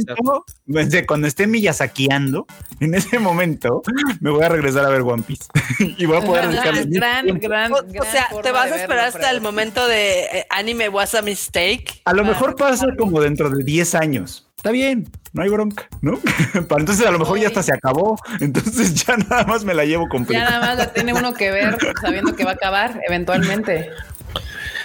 desde 0.68 1.08
cuando 1.08 1.26
esté 1.26 1.48
Miyazakiando, 1.48 2.46
en 2.82 2.94
ese 2.94 3.18
momento 3.18 3.82
me 4.20 4.30
voy 4.30 4.44
a 4.44 4.50
regresar 4.50 4.86
a 4.86 4.90
ver 4.90 5.02
One 5.02 5.24
Piece 5.24 5.46
y 5.98 6.06
voy 6.06 6.18
a 6.18 6.22
poder 6.22 6.50
dedicarle 6.50 6.86
gran, 6.86 7.26
tiempo. 7.26 7.48
gran, 7.48 7.74
O, 7.74 7.78
o 7.78 7.84
gran 7.84 8.12
sea, 8.12 8.28
te 8.44 8.52
vas 8.52 8.62
a 8.62 8.66
verlo, 8.66 8.76
esperar 8.76 9.06
hasta 9.08 9.32
el 9.32 9.42
momento 9.42 9.88
de 9.88 10.20
eh, 10.26 10.48
anime 10.52 10.90
was 10.90 11.16
a 11.16 11.24
mistake. 11.24 12.04
A 12.06 12.14
lo 12.14 12.24
mejor 12.24 12.56
pasa 12.56 12.86
como 12.96 13.22
dentro 13.22 13.50
de 13.50 13.64
10 13.64 13.96
años. 13.96 14.47
Está 14.68 14.74
bien, 14.74 15.10
no 15.32 15.44
hay 15.44 15.50
bronca, 15.50 15.88
¿no? 16.02 16.20
Para 16.68 16.82
entonces 16.82 17.08
a 17.08 17.12
lo 17.12 17.20
mejor 17.20 17.40
ya 17.40 17.48
hasta 17.48 17.64
se 17.64 17.74
acabó. 17.74 18.20
Entonces 18.42 18.96
ya 18.96 19.16
nada 19.16 19.46
más 19.46 19.64
me 19.64 19.74
la 19.74 19.86
llevo 19.86 20.04
Ya 20.04 20.10
completa. 20.10 20.44
nada 20.44 20.60
más 20.60 20.78
la 20.78 20.92
tiene 20.92 21.14
uno 21.14 21.34
que 21.34 21.52
ver 21.52 21.78
sabiendo 22.02 22.36
que 22.36 22.44
va 22.44 22.52
a 22.52 22.56
acabar 22.56 23.00
eventualmente. 23.08 23.90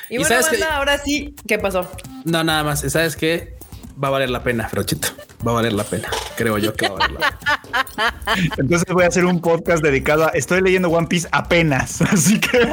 Y, 0.09 0.15
¿Y 0.15 0.19
bueno, 0.19 0.29
sabes 0.41 0.61
banda, 0.61 0.77
ahora 0.77 0.99
sí, 0.99 1.35
¿qué 1.49 1.59
pasó? 1.59 1.91
No, 2.25 2.45
nada 2.45 2.63
más. 2.63 2.83
¿Sabes 2.83 3.17
qué? 3.17 3.59
Va 4.01 4.07
a 4.07 4.11
valer 4.13 4.31
la 4.31 4.45
pena, 4.45 4.69
Frochito. 4.69 5.09
Va 5.45 5.51
a 5.51 5.55
valer 5.55 5.73
la 5.73 5.83
pena. 5.83 6.09
Creo 6.37 6.59
yo 6.59 6.75
que 6.75 6.89
va 6.89 6.95
a 6.95 6.99
valer 6.99 7.19
la 7.19 7.39
pena. 7.41 8.15
Entonces 8.59 8.87
voy 8.95 9.03
a 9.03 9.09
hacer 9.09 9.25
un 9.25 9.41
podcast 9.41 9.83
dedicado 9.83 10.27
a 10.27 10.29
estoy 10.29 10.61
leyendo 10.61 10.91
One 10.91 11.09
Piece 11.09 11.27
apenas. 11.33 12.01
Así 12.13 12.39
que 12.39 12.69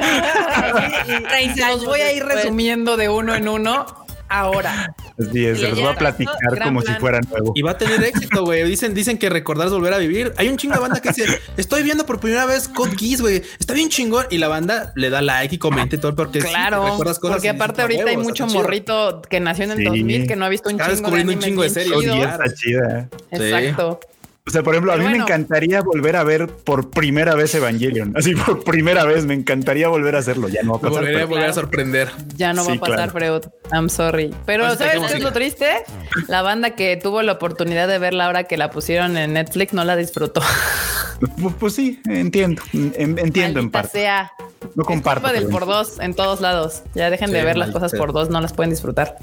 Y 1.55 1.59
los 1.59 1.85
voy 1.85 2.01
a 2.01 2.13
ir 2.13 2.23
resumiendo 2.23 2.97
de 2.97 3.09
uno 3.09 3.33
en 3.33 3.47
uno 3.47 3.87
ahora. 4.29 4.93
Así 5.19 5.45
es, 5.45 5.59
se 5.59 5.69
los 5.69 5.79
voy 5.79 5.89
a 5.89 5.95
platicar 5.95 6.35
como 6.63 6.81
si 6.81 6.91
fuera 6.93 7.19
nuevo. 7.21 7.51
Y 7.55 7.61
va 7.61 7.71
a 7.71 7.77
tener 7.77 8.03
éxito, 8.03 8.43
güey. 8.45 8.63
Dicen, 8.63 8.93
dicen 8.93 9.17
que 9.17 9.29
recordar 9.29 9.67
es 9.67 9.73
volver 9.73 9.93
a 9.93 9.97
vivir. 9.97 10.33
Hay 10.37 10.47
un 10.49 10.57
chingo 10.57 10.75
de 10.75 10.81
banda 10.81 11.01
que 11.01 11.09
dice, 11.09 11.25
estoy 11.57 11.83
viendo 11.83 12.05
por 12.05 12.19
primera 12.19 12.45
vez 12.45 12.67
Code 12.67 12.95
Geass, 12.97 13.21
güey. 13.21 13.41
Está 13.59 13.73
bien 13.73 13.89
chingón. 13.89 14.25
Y 14.29 14.37
la 14.37 14.47
banda 14.47 14.91
le 14.95 15.09
da 15.09 15.21
like 15.21 15.55
y 15.55 15.57
comenta 15.57 15.95
y 15.95 15.99
todo 15.99 16.15
porque 16.15 16.41
sí, 16.41 16.47
Claro, 16.47 16.85
recuerdas 16.85 17.19
cosas 17.19 17.35
porque 17.37 17.49
aparte 17.49 17.81
"A 17.81 17.83
ahorita 17.85 18.09
hay 18.09 18.17
mucho 18.17 18.43
está 18.43 18.47
chido". 18.47 18.61
morrito 18.63 19.21
que 19.29 19.39
nació 19.39 19.65
en 19.65 19.71
el 19.71 19.77
Sí. 19.79 19.83
2000 19.85 20.27
que 20.27 20.35
no 20.35 20.45
ha 20.45 20.49
visto 20.49 20.69
un 20.69 20.75
Está 20.79 20.85
chingo 20.85 20.95
de 20.95 21.01
descubriendo 21.01 21.33
un 21.33 21.39
chingo 21.39 21.63
de 21.63 21.69
series, 21.69 21.93
Code 21.93 22.03
chidos. 22.05 22.17
Geass 22.19 22.33
está 22.39 22.53
chida. 22.55 23.09
Exacto. 23.31 23.99
O 24.47 24.51
sea, 24.51 24.63
por 24.63 24.73
ejemplo, 24.73 24.91
a 24.93 24.97
mí 24.97 25.05
me 25.05 25.17
encantaría 25.17 25.81
volver 25.81 26.15
a 26.15 26.23
ver 26.23 26.47
por 26.47 26.89
primera 26.89 27.35
vez 27.35 27.53
Evangelion. 27.53 28.13
Así 28.17 28.33
por 28.33 28.63
primera 28.63 29.05
vez, 29.05 29.25
me 29.25 29.35
encantaría 29.35 29.87
volver 29.89 30.15
a 30.15 30.19
hacerlo. 30.19 30.47
Ya 30.49 30.63
no 30.63 30.71
va 30.71 30.77
a 30.77 30.81
Me 30.81 30.87
pasar. 30.89 31.01
volvería 31.01 31.23
a 31.23 31.25
volver 31.27 31.49
a 31.49 31.53
sorprender. 31.53 32.09
Ya 32.35 32.53
no 32.53 32.65
va 32.65 32.73
a 32.73 32.75
pasar, 32.77 33.11
claro. 33.11 33.41
Freud. 33.41 33.53
I'm 33.71 33.89
sorry. 33.89 34.33
Pero 34.47 34.65
Pues, 34.65 34.79
¿sabes 34.79 34.99
qué 35.11 35.17
es 35.17 35.23
lo 35.23 35.31
triste? 35.33 35.67
La 36.27 36.41
banda 36.41 36.71
que 36.71 36.97
tuvo 36.97 37.21
la 37.21 37.33
oportunidad 37.33 37.87
de 37.87 37.99
verla 37.99 38.25
ahora 38.25 38.45
que 38.45 38.57
la 38.57 38.71
pusieron 38.71 39.17
en 39.17 39.33
Netflix 39.33 39.73
no 39.73 39.83
la 39.83 39.95
disfrutó. 39.95 40.41
Pues, 41.41 41.53
pues 41.59 41.73
sí, 41.75 42.01
entiendo. 42.05 42.61
En- 42.71 43.19
Entiendo 43.19 43.59
en 43.59 43.69
parte. 43.69 43.99
sea. 43.99 44.31
No 44.75 44.83
comparto. 44.83 45.21
Culpa 45.21 45.33
del 45.39 45.49
por 45.49 45.65
dos 45.65 45.99
en 45.99 46.13
todos 46.13 46.41
lados. 46.41 46.83
Ya 46.95 47.09
dejen 47.09 47.31
de 47.31 47.39
Sí, 47.39 47.45
ver 47.45 47.57
las 47.57 47.71
cosas 47.71 47.93
por 47.93 48.13
dos, 48.13 48.29
no 48.29 48.41
las 48.41 48.53
pueden 48.53 48.69
disfrutar. 48.71 49.17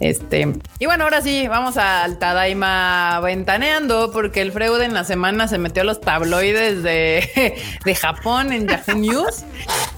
Este, 0.00 0.48
y 0.78 0.86
bueno, 0.86 1.04
ahora 1.04 1.20
sí, 1.20 1.46
vamos 1.48 1.76
al 1.76 2.18
Tadaima 2.18 3.20
ventaneando, 3.20 4.10
porque 4.12 4.40
el 4.40 4.52
Freud 4.52 4.80
en 4.80 4.94
la 4.94 5.04
semana 5.04 5.46
se 5.48 5.58
metió 5.58 5.82
a 5.82 5.84
los 5.84 6.00
tabloides 6.00 6.82
de, 6.82 7.54
de 7.84 7.94
Japón 7.94 8.52
en 8.52 8.66
Yahoo 8.66 8.96
News 8.96 9.44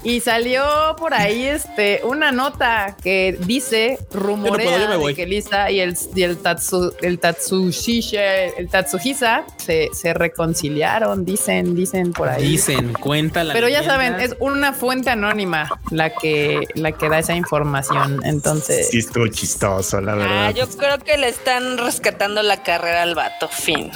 y 0.03 0.19
salió 0.19 0.63
por 0.97 1.13
ahí 1.13 1.45
este 1.45 2.01
una 2.03 2.31
nota 2.33 2.97
que 3.01 3.37
dice 3.45 3.97
rumorea 4.11 4.65
puedo, 4.77 4.87
de 4.91 4.97
voy. 4.97 5.15
que 5.15 5.25
Lisa 5.25 5.71
y 5.71 5.79
el, 5.79 5.97
y 6.13 6.23
el 6.23 6.37
Tatsu, 6.37 6.93
el 7.01 7.19
Tatsushisha, 7.19 8.45
el 8.57 8.67
Tatsuhisa 8.69 9.45
se, 9.57 9.89
se 9.93 10.13
reconciliaron, 10.13 11.23
dicen, 11.23 11.75
dicen 11.75 12.11
por 12.11 12.27
ahí. 12.27 12.43
Dicen, 12.43 12.91
cuenta 12.93 13.43
la 13.45 13.53
Pero 13.53 13.69
ya 13.69 13.83
saben, 13.83 14.15
es 14.19 14.35
una 14.39 14.72
fuente 14.73 15.09
anónima 15.09 15.69
la 15.91 16.09
que, 16.13 16.61
la 16.75 16.91
que 16.91 17.09
da 17.09 17.19
esa 17.19 17.35
información. 17.35 18.19
Entonces, 18.23 18.89
Sí, 18.89 18.99
estuvo 18.99 19.27
chistoso, 19.27 20.01
la 20.01 20.15
verdad. 20.15 20.45
Ah, 20.47 20.51
yo 20.51 20.67
creo 20.69 20.99
que 20.99 21.17
le 21.17 21.29
están 21.29 21.77
rescatando 21.77 22.41
la 22.43 22.63
carrera 22.63 23.03
al 23.03 23.15
vato. 23.15 23.47
Fin. 23.47 23.91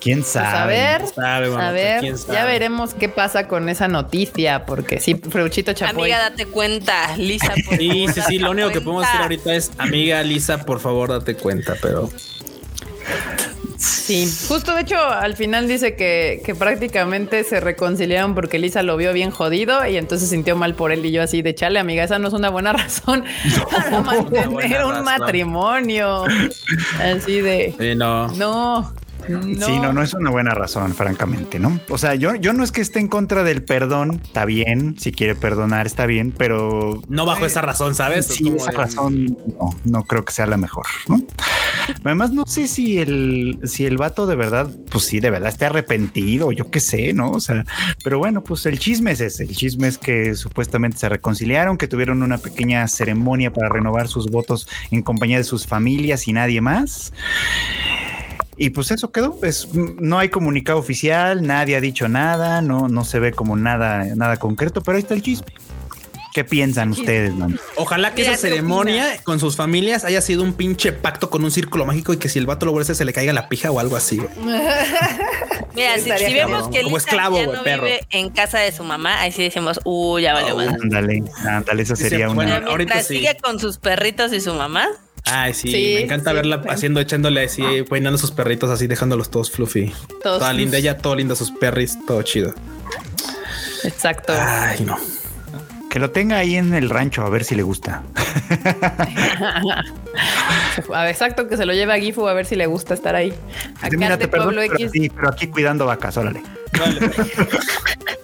¿Quién 0.00 0.20
pues, 0.20 0.32
sabe? 0.32 0.48
a 0.56 0.66
ver, 0.98 1.06
sabe, 1.14 1.46
a 1.46 1.50
mamita, 1.50 1.70
ver, 1.72 2.18
sabe. 2.18 2.34
ya 2.34 2.44
veremos 2.46 2.94
qué 2.94 3.08
pasa 3.10 3.46
con 3.46 3.68
esa 3.68 3.86
noticia, 3.86 4.64
porque 4.64 5.00
sí, 5.00 5.14
Freuchito 5.14 5.74
Chapoy. 5.74 6.10
Amiga, 6.12 6.30
date 6.30 6.46
cuenta. 6.46 7.16
Lisa, 7.18 7.52
por 7.66 7.76
Sí, 7.76 7.88
favor, 8.06 8.14
sí, 8.14 8.20
sí. 8.26 8.38
Lo 8.38 8.50
único 8.52 8.70
que 8.70 8.80
podemos 8.80 9.04
hacer 9.06 9.20
ahorita 9.20 9.54
es, 9.54 9.70
amiga 9.78 10.22
Lisa, 10.22 10.64
por 10.64 10.80
favor, 10.80 11.10
date 11.10 11.34
cuenta, 11.36 11.74
pero 11.80 12.10
Sí, 13.82 14.32
justo 14.48 14.74
de 14.76 14.82
hecho, 14.82 14.96
al 14.96 15.34
final 15.34 15.66
dice 15.66 15.96
que, 15.96 16.40
que 16.44 16.54
prácticamente 16.54 17.42
se 17.42 17.58
reconciliaron 17.58 18.34
porque 18.34 18.58
Lisa 18.60 18.82
lo 18.84 18.96
vio 18.96 19.12
bien 19.12 19.30
jodido 19.32 19.84
y 19.86 19.96
entonces 19.96 20.28
sintió 20.28 20.54
mal 20.54 20.74
por 20.74 20.92
él. 20.92 21.04
Y 21.04 21.10
yo, 21.10 21.20
así 21.22 21.42
de 21.42 21.52
chale, 21.54 21.80
amiga, 21.80 22.04
esa 22.04 22.18
no 22.20 22.28
es 22.28 22.34
una 22.34 22.48
buena 22.48 22.72
razón 22.72 23.24
para 23.70 24.00
mantener 24.00 24.48
un 24.84 24.90
razón. 24.92 25.04
matrimonio. 25.04 26.24
Así 27.00 27.40
de 27.40 27.74
sí, 27.78 27.94
no. 27.96 28.28
No. 29.28 29.66
Sí, 29.66 29.78
no, 29.78 29.92
no 29.92 30.02
es 30.02 30.14
una 30.14 30.30
buena 30.30 30.52
razón, 30.54 30.94
francamente, 30.94 31.58
¿no? 31.58 31.80
O 31.88 31.98
sea, 31.98 32.14
yo, 32.14 32.34
yo 32.34 32.52
no 32.52 32.64
es 32.64 32.72
que 32.72 32.80
esté 32.80 32.98
en 33.00 33.08
contra 33.08 33.42
del 33.44 33.62
perdón, 33.62 34.20
está 34.24 34.44
bien, 34.44 34.96
si 34.98 35.12
quiere 35.12 35.34
perdonar 35.34 35.86
está 35.86 36.06
bien, 36.06 36.32
pero 36.36 37.02
No 37.08 37.26
bajo 37.26 37.46
esa 37.46 37.60
razón, 37.62 37.94
¿sabes? 37.94 38.26
Sí, 38.26 38.52
esa 38.56 38.70
de- 38.70 38.76
razón 38.76 39.38
no, 39.58 39.70
no 39.84 40.04
creo 40.04 40.24
que 40.24 40.32
sea 40.32 40.46
la 40.46 40.56
mejor. 40.56 40.86
¿no? 41.08 41.20
Además, 42.04 42.32
no 42.32 42.44
sé 42.46 42.68
si 42.68 42.98
el, 42.98 43.58
si 43.64 43.86
el 43.86 43.96
vato 43.96 44.26
de 44.26 44.36
verdad, 44.36 44.70
pues 44.90 45.04
sí, 45.04 45.20
de 45.20 45.30
verdad 45.30 45.48
esté 45.48 45.66
arrepentido, 45.66 46.52
yo 46.52 46.70
qué 46.70 46.80
sé, 46.80 47.12
¿no? 47.12 47.30
O 47.30 47.40
sea, 47.40 47.64
pero 48.04 48.18
bueno, 48.18 48.42
pues 48.44 48.66
el 48.66 48.78
chisme 48.78 49.12
es 49.12 49.20
ese. 49.20 49.44
El 49.44 49.56
chisme 49.56 49.88
es 49.88 49.98
que 49.98 50.34
supuestamente 50.34 50.98
se 50.98 51.08
reconciliaron, 51.08 51.76
que 51.78 51.88
tuvieron 51.88 52.22
una 52.22 52.38
pequeña 52.38 52.86
ceremonia 52.88 53.52
para 53.52 53.68
renovar 53.68 54.08
sus 54.08 54.30
votos 54.30 54.68
en 54.90 55.02
compañía 55.02 55.38
de 55.38 55.44
sus 55.44 55.66
familias 55.66 56.28
y 56.28 56.32
nadie 56.32 56.60
más. 56.60 57.12
Y 58.56 58.70
pues 58.70 58.90
eso 58.90 59.10
quedó, 59.12 59.34
pues 59.38 59.68
no 59.74 60.18
hay 60.18 60.28
comunicado 60.28 60.78
oficial, 60.78 61.46
nadie 61.46 61.74
ha 61.76 61.80
dicho 61.80 62.08
nada, 62.08 62.60
no, 62.60 62.88
no 62.88 63.04
se 63.04 63.18
ve 63.18 63.32
como 63.32 63.56
nada, 63.56 64.04
nada 64.14 64.36
concreto, 64.36 64.82
pero 64.82 64.96
ahí 64.96 65.02
está 65.02 65.14
el 65.14 65.22
chisme. 65.22 65.46
¿Qué 66.34 66.44
piensan 66.44 66.90
ustedes, 66.92 67.34
man? 67.34 67.58
Ojalá 67.76 68.14
que 68.14 68.22
esa 68.22 68.30
¿qué 68.32 68.36
ceremonia 68.38 69.22
con 69.22 69.38
sus 69.38 69.54
familias 69.54 70.04
haya 70.04 70.22
sido 70.22 70.42
un 70.42 70.54
pinche 70.54 70.90
pacto 70.92 71.28
con 71.28 71.44
un 71.44 71.50
círculo 71.50 71.84
mágico 71.84 72.14
y 72.14 72.16
que 72.16 72.30
si 72.30 72.38
el 72.38 72.46
vato 72.46 72.64
lo 72.64 72.72
vuelve 72.72 72.84
a 72.84 72.86
hacer, 72.86 72.96
se 72.96 73.04
le 73.04 73.12
caiga 73.12 73.34
la 73.34 73.50
pija 73.50 73.70
o 73.70 73.78
algo 73.78 73.96
así. 73.96 74.18
Mira, 75.74 75.94
si, 75.96 76.10
si 76.10 76.34
vemos 76.34 76.68
que 76.68 76.82
Como 76.82 76.96
Lisa 76.96 77.08
esclavo, 77.10 77.36
ya 77.38 77.46
no 77.46 77.62
perro. 77.62 77.84
vive 77.84 78.06
en 78.10 78.30
casa 78.30 78.58
de 78.58 78.72
su 78.72 78.82
mamá, 78.84 79.20
ahí 79.20 79.32
sí 79.32 79.42
decimos, 79.42 79.80
uh, 79.84 80.18
ya 80.18 80.34
vale. 80.34 80.68
Ándale, 80.68 81.22
ándale, 81.46 81.82
eso 81.82 81.96
Sí, 81.96 82.04
sería 82.04 82.26
se 82.26 82.32
una. 82.32 82.34
Bueno, 82.34 82.54
ahorita 82.54 82.94
mientras 82.94 83.06
sí. 83.06 83.16
sigue 83.18 83.36
con 83.42 83.58
sus 83.58 83.78
perritos 83.78 84.32
y 84.32 84.40
su 84.40 84.54
mamá, 84.54 84.88
Ay, 85.24 85.54
sí, 85.54 85.70
Sí, 85.70 85.92
me 85.96 86.02
encanta 86.02 86.30
sí, 86.30 86.36
verla 86.36 86.60
sí. 86.62 86.68
haciendo, 86.70 87.00
echándole 87.00 87.44
así, 87.44 87.62
peinando 87.88 88.18
sus 88.18 88.30
perritos 88.32 88.70
así, 88.70 88.86
dejándolos 88.86 89.30
todos 89.30 89.50
fluffy. 89.50 89.92
Todos 90.22 90.38
Toda 90.40 90.52
linda, 90.52 90.78
ella 90.78 90.98
todo 90.98 91.14
linda, 91.14 91.34
sus 91.36 91.50
perris, 91.52 91.96
todo 92.06 92.22
chido. 92.22 92.54
Exacto. 93.84 94.32
Ay, 94.36 94.80
no. 94.84 94.96
Que 95.90 95.98
lo 95.98 96.10
tenga 96.10 96.38
ahí 96.38 96.56
en 96.56 96.72
el 96.74 96.88
rancho 96.88 97.22
a 97.22 97.28
ver 97.28 97.44
si 97.44 97.54
le 97.54 97.62
gusta. 97.62 98.02
A 100.92 101.02
ver, 101.02 101.10
Exacto, 101.10 101.48
que 101.48 101.56
se 101.56 101.66
lo 101.66 101.72
lleve 101.74 101.92
a 101.92 101.98
Gifu 101.98 102.26
a 102.26 102.32
ver 102.32 102.46
si 102.46 102.56
le 102.56 102.66
gusta 102.66 102.94
estar 102.94 103.14
ahí. 103.14 103.34
Acá 103.80 103.96
Mira, 103.96 104.16
de 104.16 104.26
te 104.26 104.28
Pablo 104.28 104.60
pero, 104.60 104.74
X. 104.74 104.88
aquí, 104.88 105.08
pero 105.10 105.28
aquí 105.28 105.46
cuidando 105.48 105.84
vacas, 105.86 106.16
órale. 106.16 106.42
Ah, 106.80 106.90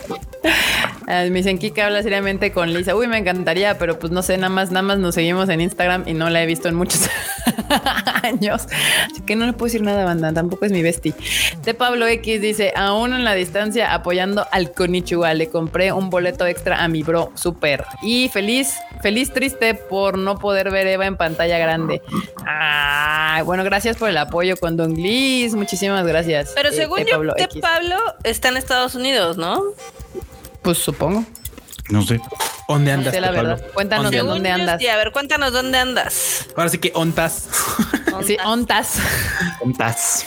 Me 1.09 1.31
dicen 1.31 1.59
Kika 1.59 1.87
habla 1.87 2.03
seriamente 2.03 2.53
con 2.53 2.73
Lisa. 2.73 2.95
Uy, 2.95 3.09
me 3.09 3.17
encantaría, 3.17 3.79
pero 3.79 3.99
pues 3.99 4.13
no 4.13 4.23
sé, 4.23 4.37
nada 4.37 4.51
más, 4.51 4.71
nada 4.71 4.83
más 4.83 4.99
nos 4.99 5.15
seguimos 5.15 5.49
en 5.49 5.63
Instagram 5.63 6.05
y 6.07 6.13
no 6.13 6.29
la 6.29 6.43
he 6.43 6.47
visto 6.47 6.69
en 6.69 6.75
muchos 6.75 7.09
años. 8.23 8.67
Así 9.11 9.23
que 9.23 9.35
no 9.35 9.47
le 9.47 9.55
puedo 9.55 9.67
decir 9.69 9.81
nada, 9.81 10.05
banda. 10.05 10.35
Tampoco 10.35 10.67
es 10.67 10.73
mi 10.73 10.83
bestie. 10.83 11.15
De 11.65 11.73
Pablo 11.73 12.07
X 12.07 12.43
dice: 12.43 12.75
Aún 12.77 13.15
en 13.15 13.25
la 13.25 13.35
distancia 13.35 13.95
apoyando 13.95 14.47
al 14.53 14.73
Konichiwa. 14.73 15.33
Le 15.33 15.49
compré 15.49 15.93
un 15.93 16.11
boleto 16.11 16.47
extra 16.47 16.85
a 16.85 16.89
mi 16.89 17.03
bro. 17.03 17.33
Súper. 17.35 17.87
Y 18.03 18.29
feliz, 18.29 18.75
feliz, 19.01 19.33
triste 19.33 19.73
por 19.75 20.19
no 20.19 20.39
poder 20.39 20.71
ver 20.71 20.87
Eva 20.89 21.07
en 21.07 21.17
pantalla 21.17 21.59
grande. 21.59 22.03
Ah, 22.47 23.41
bueno, 23.47 23.65
gracias 23.65 23.97
por 23.97 24.11
el 24.11 24.19
apoyo 24.19 24.59
con 24.59 24.77
Don 24.77 24.95
Glis. 24.95 25.55
Muchísimas 25.55 26.07
gracias. 26.07 26.53
pero 26.55 26.69
eh, 26.69 26.73
según 26.73 26.99
yo, 27.01 27.13
Pablo. 27.13 27.35
Pablo 27.63 27.97
está 28.25 28.49
en 28.49 28.59
Estados 28.59 28.95
Unidos, 28.95 29.39
¿no? 29.39 29.63
Pues 30.69 30.77
supongo. 30.81 31.25
No 31.89 32.03
sé. 32.03 32.21
¿Dónde 32.69 32.93
No 32.93 32.99
andas? 32.99 33.15
sé 33.15 33.23
la 33.23 33.29
Pablo? 33.29 33.43
verdad. 33.57 33.67
Cuéntanos 33.73 34.05
¿Dónde 34.05 34.17
de 34.17 34.21
andas? 34.21 34.35
dónde 34.35 34.51
andas. 34.51 34.81
sí, 34.83 34.89
a 34.89 34.97
ver, 34.99 35.13
cuéntanos 35.13 35.53
dónde 35.55 35.79
andas. 35.79 36.47
Ahora 36.55 36.69
sí 36.69 36.77
que 36.77 36.93
ontas. 36.95 37.49
Sí, 38.27 38.37
¿Dónde 38.37 38.39
ontas. 39.65 40.27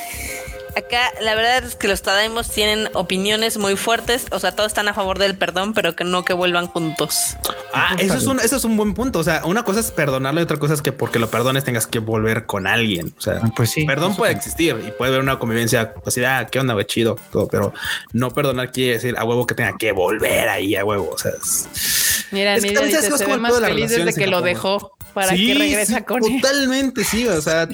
Acá 0.76 1.12
la 1.22 1.36
verdad 1.36 1.64
es 1.66 1.76
que 1.76 1.88
los 1.88 2.02
Tadaimos 2.02 2.50
tienen 2.50 2.88
opiniones 2.94 3.58
muy 3.58 3.76
fuertes, 3.76 4.26
o 4.32 4.40
sea, 4.40 4.54
todos 4.56 4.68
están 4.68 4.88
a 4.88 4.94
favor 4.94 5.20
del 5.20 5.38
perdón, 5.38 5.74
pero 5.74 5.96
que 5.96 6.04
no 6.04 6.24
que 6.24 6.34
vuelvan 6.34 6.68
juntos. 6.68 7.36
Ah, 7.74 7.96
eso 8.00 8.16
es 8.16 8.26
un, 8.26 8.40
eso 8.40 8.56
es 8.56 8.64
un 8.64 8.78
buen 8.78 8.94
punto. 8.94 9.20
O 9.20 9.24
sea, 9.24 9.44
una 9.46 9.64
cosa 9.64 9.82
es 9.82 9.92
perdonarlo 9.92 10.40
y 10.40 10.44
otra 10.44 10.58
cosa 10.58 10.74
es 10.74 10.82
que 10.82 10.92
porque 10.92 11.20
lo 11.20 11.30
perdones 11.30 11.64
tengas 11.66 11.88
que 11.88 12.00
volver 12.00 12.46
con 12.46 12.68
alguien. 12.68 13.14
O 13.18 13.22
sea, 13.22 13.42
Pues 13.56 13.72
sí. 13.72 13.86
perdón 13.86 14.16
puede 14.16 14.32
existir 14.32 14.76
y 14.88 14.92
puede 14.92 15.10
haber 15.12 15.22
una 15.22 15.40
convivencia 15.40 15.94
así, 16.06 16.20
de, 16.22 16.28
ah, 16.28 16.48
qué 16.50 16.60
onda, 16.60 16.74
güey, 16.74 16.86
chido, 16.86 17.18
todo, 17.32 17.48
pero 17.48 17.74
no 18.14 18.32
perdonar 18.32 18.72
quiere 18.72 18.94
decir 18.94 19.16
a 19.18 19.24
huevo 19.26 19.46
que 19.46 19.56
tenga 19.56 19.78
que 19.78 19.92
volver 19.92 20.48
ahí 20.50 20.76
a 20.76 20.86
huevo. 20.86 21.10
O 21.14 21.18
sea, 21.18 21.32
es- 21.32 21.68
Mira, 22.32 22.56
Es 22.56 22.62
que 22.64 22.70
Nidia 22.70 22.80
a 22.80 22.84
veces 22.86 23.02
dice, 23.02 23.14
es 23.14 23.20
se 23.20 23.24
como 23.26 23.36
ve 23.36 23.42
más 23.42 23.60
feliz 23.60 23.90
desde 23.90 24.14
que 24.14 24.28
lo 24.28 24.42
dejó. 24.42 24.96
¿Para 25.14 25.36
Sí, 25.36 25.48
qué 25.48 25.54
regresa 25.56 25.98
sí, 25.98 26.04
con 26.04 26.24
él? 26.24 26.42
Totalmente, 26.42 27.04
sí. 27.04 27.28
O 27.28 27.42
sea, 27.42 27.68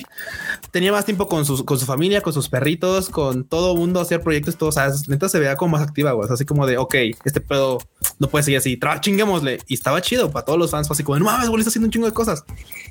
tenía 0.71 0.91
más 0.91 1.05
tiempo 1.05 1.27
con 1.27 1.45
su, 1.45 1.63
con 1.65 1.79
su 1.79 1.85
familia, 1.85 2.21
con 2.21 2.33
sus 2.33 2.49
perritos, 2.49 3.09
con 3.09 3.43
todo 3.43 3.75
mundo, 3.75 3.99
hacer 3.99 4.21
proyectos, 4.21 4.57
todo. 4.57 4.69
O 4.69 4.71
sea, 4.71 4.89
neta 5.07 5.29
se 5.29 5.39
veía 5.39 5.55
como 5.55 5.77
más 5.77 5.87
activa, 5.87 6.11
güey. 6.11 6.25
O 6.25 6.27
sea, 6.27 6.35
así 6.35 6.45
como 6.45 6.65
de, 6.65 6.77
ok, 6.77 6.95
este 7.25 7.41
pedo 7.41 7.79
no 8.19 8.27
puede 8.29 8.43
seguir 8.43 8.57
así, 8.57 8.79
chinguémosle. 9.01 9.59
Y 9.67 9.73
estaba 9.75 10.01
chido 10.01 10.31
para 10.31 10.45
todos 10.45 10.59
los 10.59 10.71
fans. 10.71 10.87
Fue 10.87 10.95
así 10.95 11.03
como, 11.03 11.19
no 11.19 11.25
mames, 11.25 11.49
güey, 11.49 11.59
está 11.61 11.69
haciendo 11.69 11.87
un 11.87 11.91
chingo 11.91 12.07
de 12.07 12.13
cosas. 12.13 12.43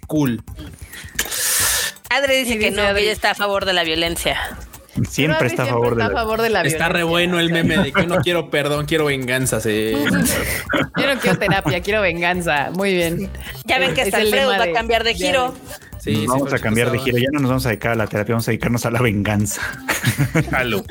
Cool. 0.06 0.43
Adri 2.10 2.36
dice 2.36 2.55
Y 2.55 2.59
que 2.59 2.70
dice 2.70 2.82
no, 2.82 2.94
que 2.94 3.02
ella 3.02 3.12
está 3.12 3.32
a 3.32 3.35
favor 3.35 3.64
de 3.64 3.73
la 3.73 3.85
violencia. 3.85 4.39
Siempre 5.09 5.47
está 5.47 5.64
a 5.64 5.66
favor 5.66 5.97
de 5.97 6.02
está 6.02 6.12
la... 6.12 6.20
favor 6.20 6.43
de 6.43 6.51
la 6.51 6.62
Está 6.62 6.89
re 6.89 7.02
bueno 7.02 7.39
el 7.39 7.51
meme 7.51 7.78
de 7.78 7.93
que 7.93 8.06
no 8.06 8.16
quiero 8.18 8.51
perdón, 8.51 8.86
quiero 8.86 9.06
venganza. 9.06 9.60
Sí. 9.60 9.93
Yo 9.93 11.14
no 11.14 11.20
quiero 11.20 11.39
terapia, 11.39 11.81
quiero 11.81 12.01
venganza. 12.01 12.70
Muy 12.73 12.94
bien. 12.94 13.31
Ya 13.64 13.78
ven 13.78 13.94
que 13.94 14.02
Es 14.02 14.06
hasta 14.09 14.20
el 14.20 14.27
Alfredo 14.27 14.51
va 14.51 14.64
a 14.64 14.73
cambiar 14.73 15.05
de 15.05 15.10
de 15.10 15.14
giro. 15.14 15.55
Sí, 16.07 16.24
Nos 16.24 16.39
vamos 16.39 16.53
a 16.53 16.61
cambiar 16.61 16.93
de 16.93 17.01
giro. 17.01 17.19
Ya 17.19 17.31
no 17.33 17.41
nos 17.41 17.49
vamos 17.49 17.66
a 17.66 17.70
dedicar 17.70 17.91
a 17.91 17.95
la 17.97 18.07
terapia, 18.07 18.37
vamos 18.37 18.47
a 18.47 18.53
dedicarnos 18.53 18.87
a 18.87 18.93
la 18.93 19.03
venganza. 19.03 19.61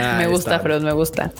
Ah, 0.00 0.16
me 0.18 0.28
gusta. 0.28 0.60
Freud, 0.60 0.82
me 0.82 0.92
gusta. 0.92 1.32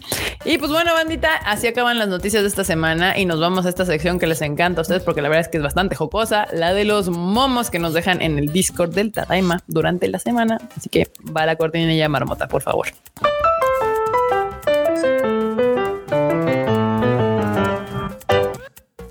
Y 0.45 0.59
pues 0.59 0.73
bueno, 0.73 0.93
bandita, 0.93 1.37
así 1.45 1.66
acaban 1.69 1.99
las 1.99 2.09
noticias 2.09 2.43
de 2.43 2.49
esta 2.49 2.65
semana 2.65 3.16
y 3.16 3.25
nos 3.25 3.39
vamos 3.39 3.66
a 3.66 3.69
esta 3.69 3.85
sección 3.85 4.19
que 4.19 4.27
les 4.27 4.43
encanta 4.43 4.81
a 4.81 4.83
ustedes 4.83 5.03
porque 5.03 5.23
la 5.23 5.29
verdad 5.29 5.43
es 5.43 5.49
que 5.49 5.59
es 5.59 5.62
bastante 5.62 5.95
jocosa, 5.95 6.49
la 6.53 6.73
de 6.73 6.85
los 6.85 7.09
momos 7.09 7.70
que 7.70 7.79
nos 7.79 7.93
dejan 7.93 8.20
en 8.20 8.39
el 8.39 8.53
Discord 8.53 8.95
del 8.95 9.12
Tadaima 9.12 9.62
durante 9.69 10.09
la 10.09 10.19
semana. 10.19 10.59
Así 10.77 10.89
que 10.89 11.09
va 11.37 11.47
la 11.47 11.55
cortinilla 11.55 12.09
marmota, 12.09 12.49
por 12.49 12.62
favor. 12.62 12.89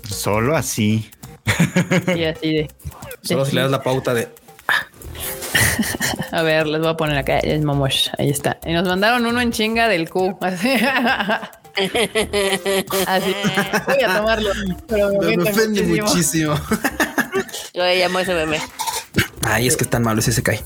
Solo 0.02 0.56
así. 0.56 1.08
Y 2.14 2.24
así 2.24 2.52
de. 2.52 2.70
Solo 3.22 3.44
si 3.44 3.54
le 3.54 3.62
das 3.62 3.70
la 3.70 3.82
pauta 3.82 4.14
de 4.14 4.28
A 6.32 6.42
ver, 6.42 6.66
les 6.66 6.80
voy 6.80 6.90
a 6.90 6.96
poner 6.96 7.16
acá 7.16 7.38
el 7.38 7.62
momosh. 7.62 8.08
Ahí 8.18 8.30
está. 8.30 8.58
Y 8.64 8.72
nos 8.72 8.84
mandaron 8.84 9.24
uno 9.26 9.40
en 9.40 9.52
chinga 9.52 9.88
del 9.88 10.08
Q. 10.10 10.36
Así. 10.40 10.72
Así. 13.06 13.36
Voy 13.86 14.02
a 14.02 14.16
tomarlo. 14.16 14.50
Pero 14.88 15.10
me, 15.20 15.36
me 15.36 15.50
ofende 15.50 15.82
muchísimo. 15.82 16.54
Yo 17.72 17.84
llamo 17.84 18.18
ese 18.18 18.34
meme. 18.34 18.60
Ay, 19.42 19.66
es 19.66 19.76
que 19.76 19.84
es 19.84 19.90
tan 19.90 20.02
malo 20.02 20.20
si 20.20 20.32
se 20.32 20.42
cae. 20.42 20.62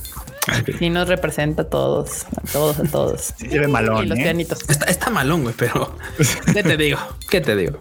Sí 0.79 0.91
nos 0.91 1.09
representa 1.09 1.63
a 1.63 1.65
todos, 1.67 2.25
a 2.25 2.53
todos, 2.53 2.79
a 2.81 2.83
todos. 2.85 3.35
Sí 3.37 3.49
se 3.49 3.59
ve 3.61 3.69
malón, 3.69 4.05
y 4.05 4.09
los 4.09 4.19
¿eh? 4.19 4.23
pianitos. 4.23 4.59
Está, 4.69 4.87
está 4.87 5.09
malón, 5.11 5.43
güey, 5.43 5.55
pero 5.57 5.97
¿qué 6.53 6.63
te 6.63 6.77
digo? 6.77 6.99
¿Qué 7.31 7.41
te 7.41 7.55
digo? 7.55 7.81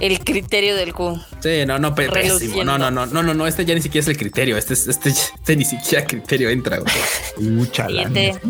El 0.00 0.18
criterio 0.20 0.74
del 0.76 0.92
Q. 0.92 1.20
Sí, 1.40 1.64
no, 1.66 1.78
no, 1.78 1.94
pésimo. 1.94 2.14
Reluciendo. 2.14 2.64
No, 2.64 2.78
no, 2.78 2.90
no, 2.90 3.06
no, 3.06 3.22
no, 3.22 3.32
no, 3.34 3.46
este 3.46 3.64
ya 3.64 3.74
ni 3.74 3.80
siquiera 3.82 4.02
es 4.02 4.08
el 4.08 4.16
criterio. 4.16 4.56
Este, 4.56 4.74
es- 4.74 4.88
este, 4.88 5.10
este 5.10 5.56
ni 5.56 5.64
siquiera 5.64 6.04
criterio 6.06 6.50
entra, 6.50 6.78
güey. 6.78 6.94
Mucha 7.50 7.88
lana. 7.88 8.08
Siguiente. 8.08 8.40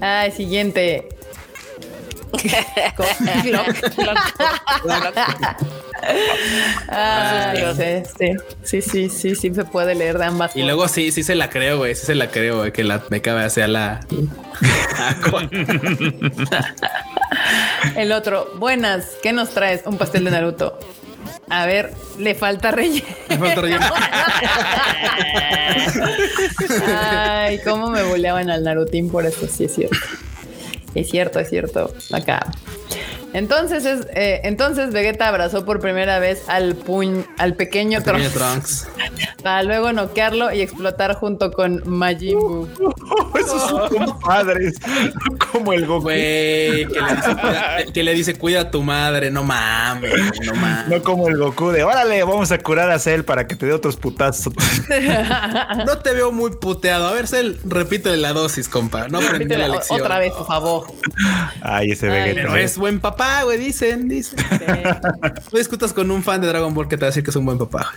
Ay, 0.00 0.32
siguiente. 0.32 1.08
Sí, 8.64 8.82
sí, 8.82 9.08
sí, 9.08 9.34
sí, 9.34 9.54
se 9.54 9.64
puede 9.64 9.94
leer 9.94 10.18
de 10.18 10.24
ambas. 10.24 10.56
Y 10.56 10.62
luego 10.62 10.88
sí, 10.88 11.12
sí 11.12 11.22
se 11.22 11.34
la 11.34 11.48
creo, 11.48 11.78
güey. 11.78 11.94
Sí 11.94 12.06
se 12.06 12.14
la 12.14 12.28
creo, 12.28 12.58
güey, 12.58 12.72
que 12.72 12.84
la 12.84 13.02
me 13.10 13.20
cabe 13.20 13.44
hacia 13.44 13.68
la. 13.68 14.00
El 17.96 18.12
otro, 18.12 18.52
buenas, 18.58 19.06
¿qué 19.22 19.32
nos 19.32 19.50
traes? 19.50 19.82
Un 19.86 19.98
pastel 19.98 20.24
de 20.24 20.30
Naruto. 20.32 20.78
A 21.48 21.66
ver, 21.66 21.92
le 22.18 22.34
falta 22.34 22.70
relleno. 22.70 23.06
Me 23.28 23.38
falta 23.38 23.60
relleno. 23.60 23.86
Ay, 26.98 27.60
cómo 27.64 27.90
me 27.90 28.02
boleaban 28.02 28.50
al 28.50 28.64
Narutín 28.64 29.10
por 29.10 29.26
eso, 29.26 29.46
sí 29.46 29.64
es 29.64 29.74
cierto. 29.74 29.96
Es 30.94 31.10
cierto, 31.10 31.38
es 31.38 31.48
cierto. 31.48 31.92
Acá. 32.12 32.46
Entonces 33.32 33.84
es, 33.84 34.06
eh, 34.14 34.40
entonces 34.44 34.92
Vegeta 34.92 35.28
abrazó 35.28 35.64
por 35.64 35.80
primera 35.80 36.18
vez 36.18 36.48
al 36.48 36.74
puñ, 36.74 37.24
al 37.38 37.54
pequeño 37.54 37.72
Pequeño 37.72 38.02
Trunks 38.02 38.32
Trunks. 38.32 38.88
para 39.42 39.62
luego 39.62 39.92
noquearlo 39.92 40.52
y 40.52 40.60
explotar 40.60 41.14
junto 41.14 41.50
con 41.50 41.82
Majin 41.86 42.38
Buu. 42.38 42.68
Esos 43.38 43.62
son 43.62 43.88
como 43.88 44.20
padres, 44.20 44.78
como 45.50 45.72
el 45.72 45.86
Goku. 45.86 46.02
Güey, 46.02 46.86
que, 46.86 47.00
le 47.00 47.14
dice, 47.14 47.34
cuida, 47.34 47.76
que 47.92 48.02
le 48.02 48.14
dice, 48.14 48.34
cuida 48.38 48.60
a 48.60 48.70
tu 48.70 48.82
madre, 48.82 49.30
no 49.30 49.42
mames, 49.42 50.12
no 50.44 50.54
mames. 50.54 50.88
No 50.88 51.02
como 51.02 51.28
el 51.28 51.38
Goku 51.38 51.70
de 51.70 51.82
órale, 51.82 52.22
vamos 52.24 52.52
a 52.52 52.58
curar 52.58 52.90
a 52.90 52.98
Cell 52.98 53.22
para 53.22 53.46
que 53.46 53.56
te 53.56 53.66
dé 53.66 53.72
otros 53.72 53.96
putazos. 53.96 54.52
No 55.86 55.98
te 55.98 56.12
veo 56.12 56.32
muy 56.32 56.50
puteado. 56.52 57.08
A 57.08 57.12
ver, 57.12 57.26
Cel, 57.26 57.58
repítele 57.64 58.16
la 58.16 58.32
dosis, 58.32 58.68
compa. 58.68 59.08
No 59.08 59.18
aprendí 59.18 59.54
la 59.54 59.68
lección. 59.68 60.00
otra 60.00 60.18
vez, 60.18 60.32
por 60.32 60.46
favor. 60.46 60.86
Ay, 61.62 61.92
ese 61.92 62.10
Ay, 62.10 62.12
Vegeta. 62.12 62.42
Pero 62.42 62.56
es 62.56 62.78
buen 62.78 63.00
papá, 63.00 63.21
güey, 63.44 63.58
dicen, 63.58 64.08
dicen. 64.08 64.38
No 65.52 65.58
discutas 65.58 65.92
con 65.92 66.10
un 66.10 66.22
fan 66.22 66.40
de 66.40 66.46
Dragon 66.48 66.72
Ball 66.74 66.88
que 66.88 66.96
te 66.96 67.02
va 67.02 67.06
a 67.06 67.10
decir 67.10 67.22
que 67.24 67.30
es 67.30 67.36
un 67.36 67.44
buen 67.46 67.58
papá. 67.58 67.92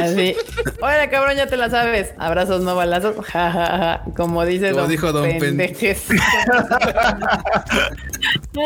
Así. 0.00 0.36
Hola, 0.80 1.10
cabrón, 1.10 1.36
ya 1.36 1.46
te 1.48 1.56
la 1.56 1.68
sabes. 1.68 2.12
Abrazos, 2.18 2.62
no 2.62 2.76
balazos. 2.76 3.16
Ja, 3.26 3.50
ja, 3.50 3.66
ja. 3.78 4.04
Como 4.16 4.44
dice 4.44 4.68
Como 4.70 4.82
don 4.82 4.90
dijo 4.90 5.12
don 5.12 5.24
Pen- 5.24 5.38
Pendejes. 5.40 6.04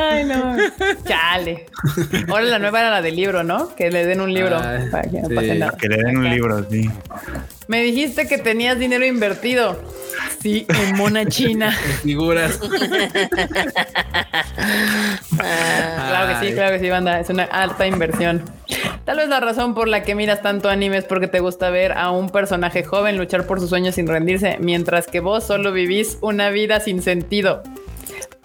Ay, 0.00 0.24
no. 0.24 0.56
Chale. 1.06 1.66
Ahora 2.28 2.44
la 2.44 2.58
nueva 2.58 2.80
era 2.80 2.90
la 2.90 3.02
del 3.02 3.16
libro, 3.16 3.42
¿no? 3.42 3.74
Que 3.74 3.90
le 3.90 4.04
den 4.06 4.20
un 4.20 4.32
libro 4.32 4.58
Ay, 4.58 4.88
para 4.90 5.02
que 5.04 5.20
no 5.22 5.28
sí. 5.28 5.34
le 5.88 5.96
den 5.96 6.18
un 6.18 6.28
libro, 6.28 6.66
sí. 6.70 6.90
Me 7.68 7.82
dijiste 7.82 8.26
que 8.26 8.38
tenías 8.38 8.78
dinero 8.78 9.04
invertido. 9.04 9.78
Sí, 10.40 10.66
en 10.68 10.96
mona 10.96 11.26
china. 11.26 11.70
Figuras. 12.02 12.58
Claro 15.38 16.40
que 16.40 16.46
sí, 16.46 16.52
claro 16.54 16.72
que 16.72 16.80
sí, 16.80 16.90
banda. 16.90 17.20
Es 17.20 17.30
una 17.30 17.44
alta 17.44 17.86
inversión. 17.86 18.42
Tal 19.04 19.18
vez 19.18 19.28
la 19.28 19.38
razón 19.38 19.74
por 19.74 19.86
la 19.86 20.02
que 20.02 20.14
miras 20.14 20.42
tanto 20.42 20.68
anime 20.68 20.96
es 20.96 21.04
porque 21.04 21.28
te 21.28 21.38
gusta 21.40 21.70
ver 21.70 21.92
a 21.92 22.10
un 22.10 22.30
personaje 22.30 22.82
joven 22.82 23.16
luchar 23.16 23.46
por 23.46 23.60
sus 23.60 23.70
sueños 23.70 23.94
sin 23.94 24.08
rendirse, 24.08 24.56
mientras 24.58 25.06
que 25.06 25.20
vos 25.20 25.44
solo 25.44 25.72
vivís 25.72 26.18
una 26.22 26.50
vida 26.50 26.80
sin 26.80 27.02
sentido. 27.02 27.62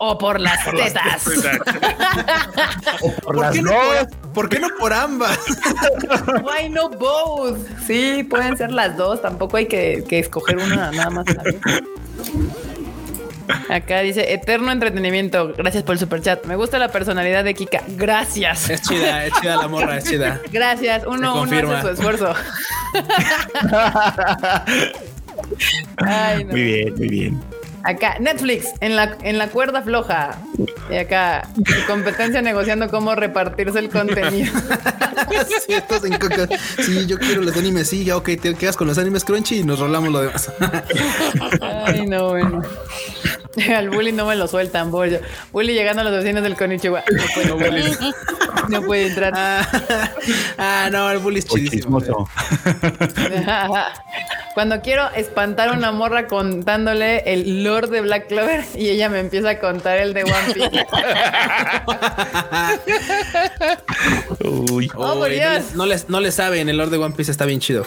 O 0.06 0.18
por 0.18 0.38
las 0.38 0.60
tetas. 0.66 1.24
Por 3.00 3.16
¿Por 3.24 3.38
las 3.38 3.54
qué, 3.54 3.62
no 3.62 3.72
por, 3.72 4.34
por 4.34 4.50
qué 4.50 4.60
no 4.60 4.68
por 4.78 4.92
ambas? 4.92 5.40
Why 6.44 6.70
no 6.70 6.90
both? 6.90 7.58
Sí, 7.88 8.24
pueden 8.30 8.58
ser 8.58 8.72
las 8.72 8.98
dos. 8.98 9.22
Tampoco 9.22 9.56
hay 9.58 9.68
que, 9.68 10.04
que 10.08 10.20
escoger 10.20 10.58
una 10.58 10.92
nada 10.92 11.10
más. 11.10 11.26
Acá 13.70 14.02
dice 14.02 14.34
eterno 14.34 14.72
entretenimiento. 14.74 15.54
Gracias 15.58 15.84
por 15.84 15.94
el 15.94 16.00
super 16.00 16.22
chat. 16.22 16.46
Me 16.46 16.58
gusta 16.58 16.80
la 16.80 16.90
personalidad 16.90 17.46
de 17.46 17.54
Kika. 17.54 17.84
Gracias. 17.88 18.70
Es 18.70 18.82
chida, 18.82 19.26
es 19.26 19.34
chida 19.40 19.56
la 19.56 19.68
morra, 19.70 19.98
es 19.98 20.04
chida. 20.04 20.42
Gracias. 20.52 21.04
Uno, 21.06 21.16
uno 21.16 21.34
confirma. 21.34 21.80
hace 21.80 21.88
su 21.88 21.94
esfuerzo. 21.94 22.34
Ay, 25.98 26.44
no. 26.44 26.52
Muy 26.52 26.64
bien, 26.64 26.94
muy 26.96 27.08
bien. 27.08 27.42
Acá, 27.84 28.18
Netflix, 28.20 28.68
en 28.80 28.96
la, 28.96 29.18
en 29.24 29.38
la 29.38 29.48
cuerda 29.50 29.82
floja. 29.82 30.40
Y 30.90 30.96
acá, 30.96 31.48
competencia 31.88 32.42
negociando 32.42 32.90
cómo 32.90 33.16
repartirse 33.16 33.80
el 33.80 33.90
contenido. 33.90 34.54
Sí, 35.66 35.74
estás 35.74 36.04
en 36.04 36.18
coca. 36.20 36.48
Sí, 36.84 37.08
yo 37.08 37.18
quiero 37.18 37.42
los 37.42 37.56
animes. 37.58 37.90
Sí, 37.90 38.04
ya, 38.04 38.18
ok, 38.18 38.32
te 38.40 38.54
quedas 38.54 38.76
con 38.76 38.88
los 38.88 38.98
animes 38.98 39.24
crunchy 39.24 39.60
y 39.60 39.64
nos 39.64 39.80
rolamos 39.80 40.12
lo 40.12 40.22
demás. 40.22 40.52
Ay, 41.62 42.06
no, 42.06 42.30
bueno. 42.30 42.62
Al 43.76 43.90
bully 43.90 44.12
no 44.12 44.26
me 44.26 44.36
lo 44.36 44.48
sueltan, 44.48 44.92
bollo. 44.92 45.20
Bully 45.52 45.74
llegando 45.74 46.02
a 46.02 46.06
las 46.06 46.14
oficinas 46.14 46.44
del 46.44 46.56
Konichiwa. 46.56 47.04
No 47.46 47.58
puede, 47.58 47.84
no 48.70 48.82
puede 48.84 49.08
entrar. 49.08 49.34
Ah, 50.58 50.86
ah, 50.86 50.90
no, 50.92 51.10
el 51.12 51.18
bully 51.20 51.40
es 51.40 51.48
chidísimo. 51.48 52.00
Cuando 54.54 54.82
quiero 54.82 55.10
espantar 55.16 55.70
a 55.70 55.74
una 55.74 55.92
morra 55.92 56.28
contándole 56.28 57.24
el 57.34 57.64
lore 57.64 57.88
de 57.88 58.02
Black 58.02 58.28
Clover 58.28 58.64
y 58.76 58.90
ella 58.90 59.10
me 59.10 59.20
empieza 59.20 59.50
a 59.52 59.60
contar 59.60 59.98
el 59.98 60.14
de 60.14 60.24
One 60.24 60.54
Piece. 60.54 60.86
Uy. 64.46 64.90
Oh, 64.96 65.16
por 65.16 65.18
no, 65.18 65.26
Dios. 65.26 65.54
les, 65.54 65.76
no, 65.76 65.86
les, 65.86 66.10
no 66.10 66.20
les 66.20 66.36
saben, 66.36 66.70
el 66.70 66.78
Lord 66.78 66.92
de 66.92 66.98
One 66.98 67.16
Piece 67.16 67.32
está 67.32 67.46
bien 67.46 67.60
chido. 67.60 67.86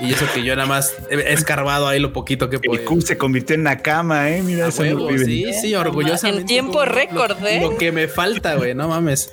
Y 0.00 0.12
eso 0.12 0.26
que 0.34 0.42
yo 0.42 0.56
nada 0.56 0.66
más 0.66 0.94
he 1.10 1.32
escarbado 1.32 1.86
ahí 1.86 2.00
lo 2.00 2.12
poquito 2.12 2.50
que 2.50 2.58
puedo. 2.58 2.80
El 2.80 2.84
Q 2.84 3.02
se 3.02 3.16
convirtió 3.16 3.54
en 3.54 3.62
Nakama, 3.62 4.30
eh. 4.30 4.42
Mira, 4.42 4.64
A 4.66 4.68
eso 4.68 4.82
huevo, 4.82 5.08
sí, 5.18 5.52
sí, 5.52 5.74
orgullosamente. 5.76 6.40
En 6.40 6.46
tiempo 6.46 6.84
récord, 6.84 7.38
lo, 7.40 7.46
¿eh? 7.46 7.60
Lo 7.60 7.76
que 7.76 7.92
me 7.92 8.08
falta, 8.08 8.56
güey, 8.56 8.74
no 8.74 8.88
mames. 8.88 9.32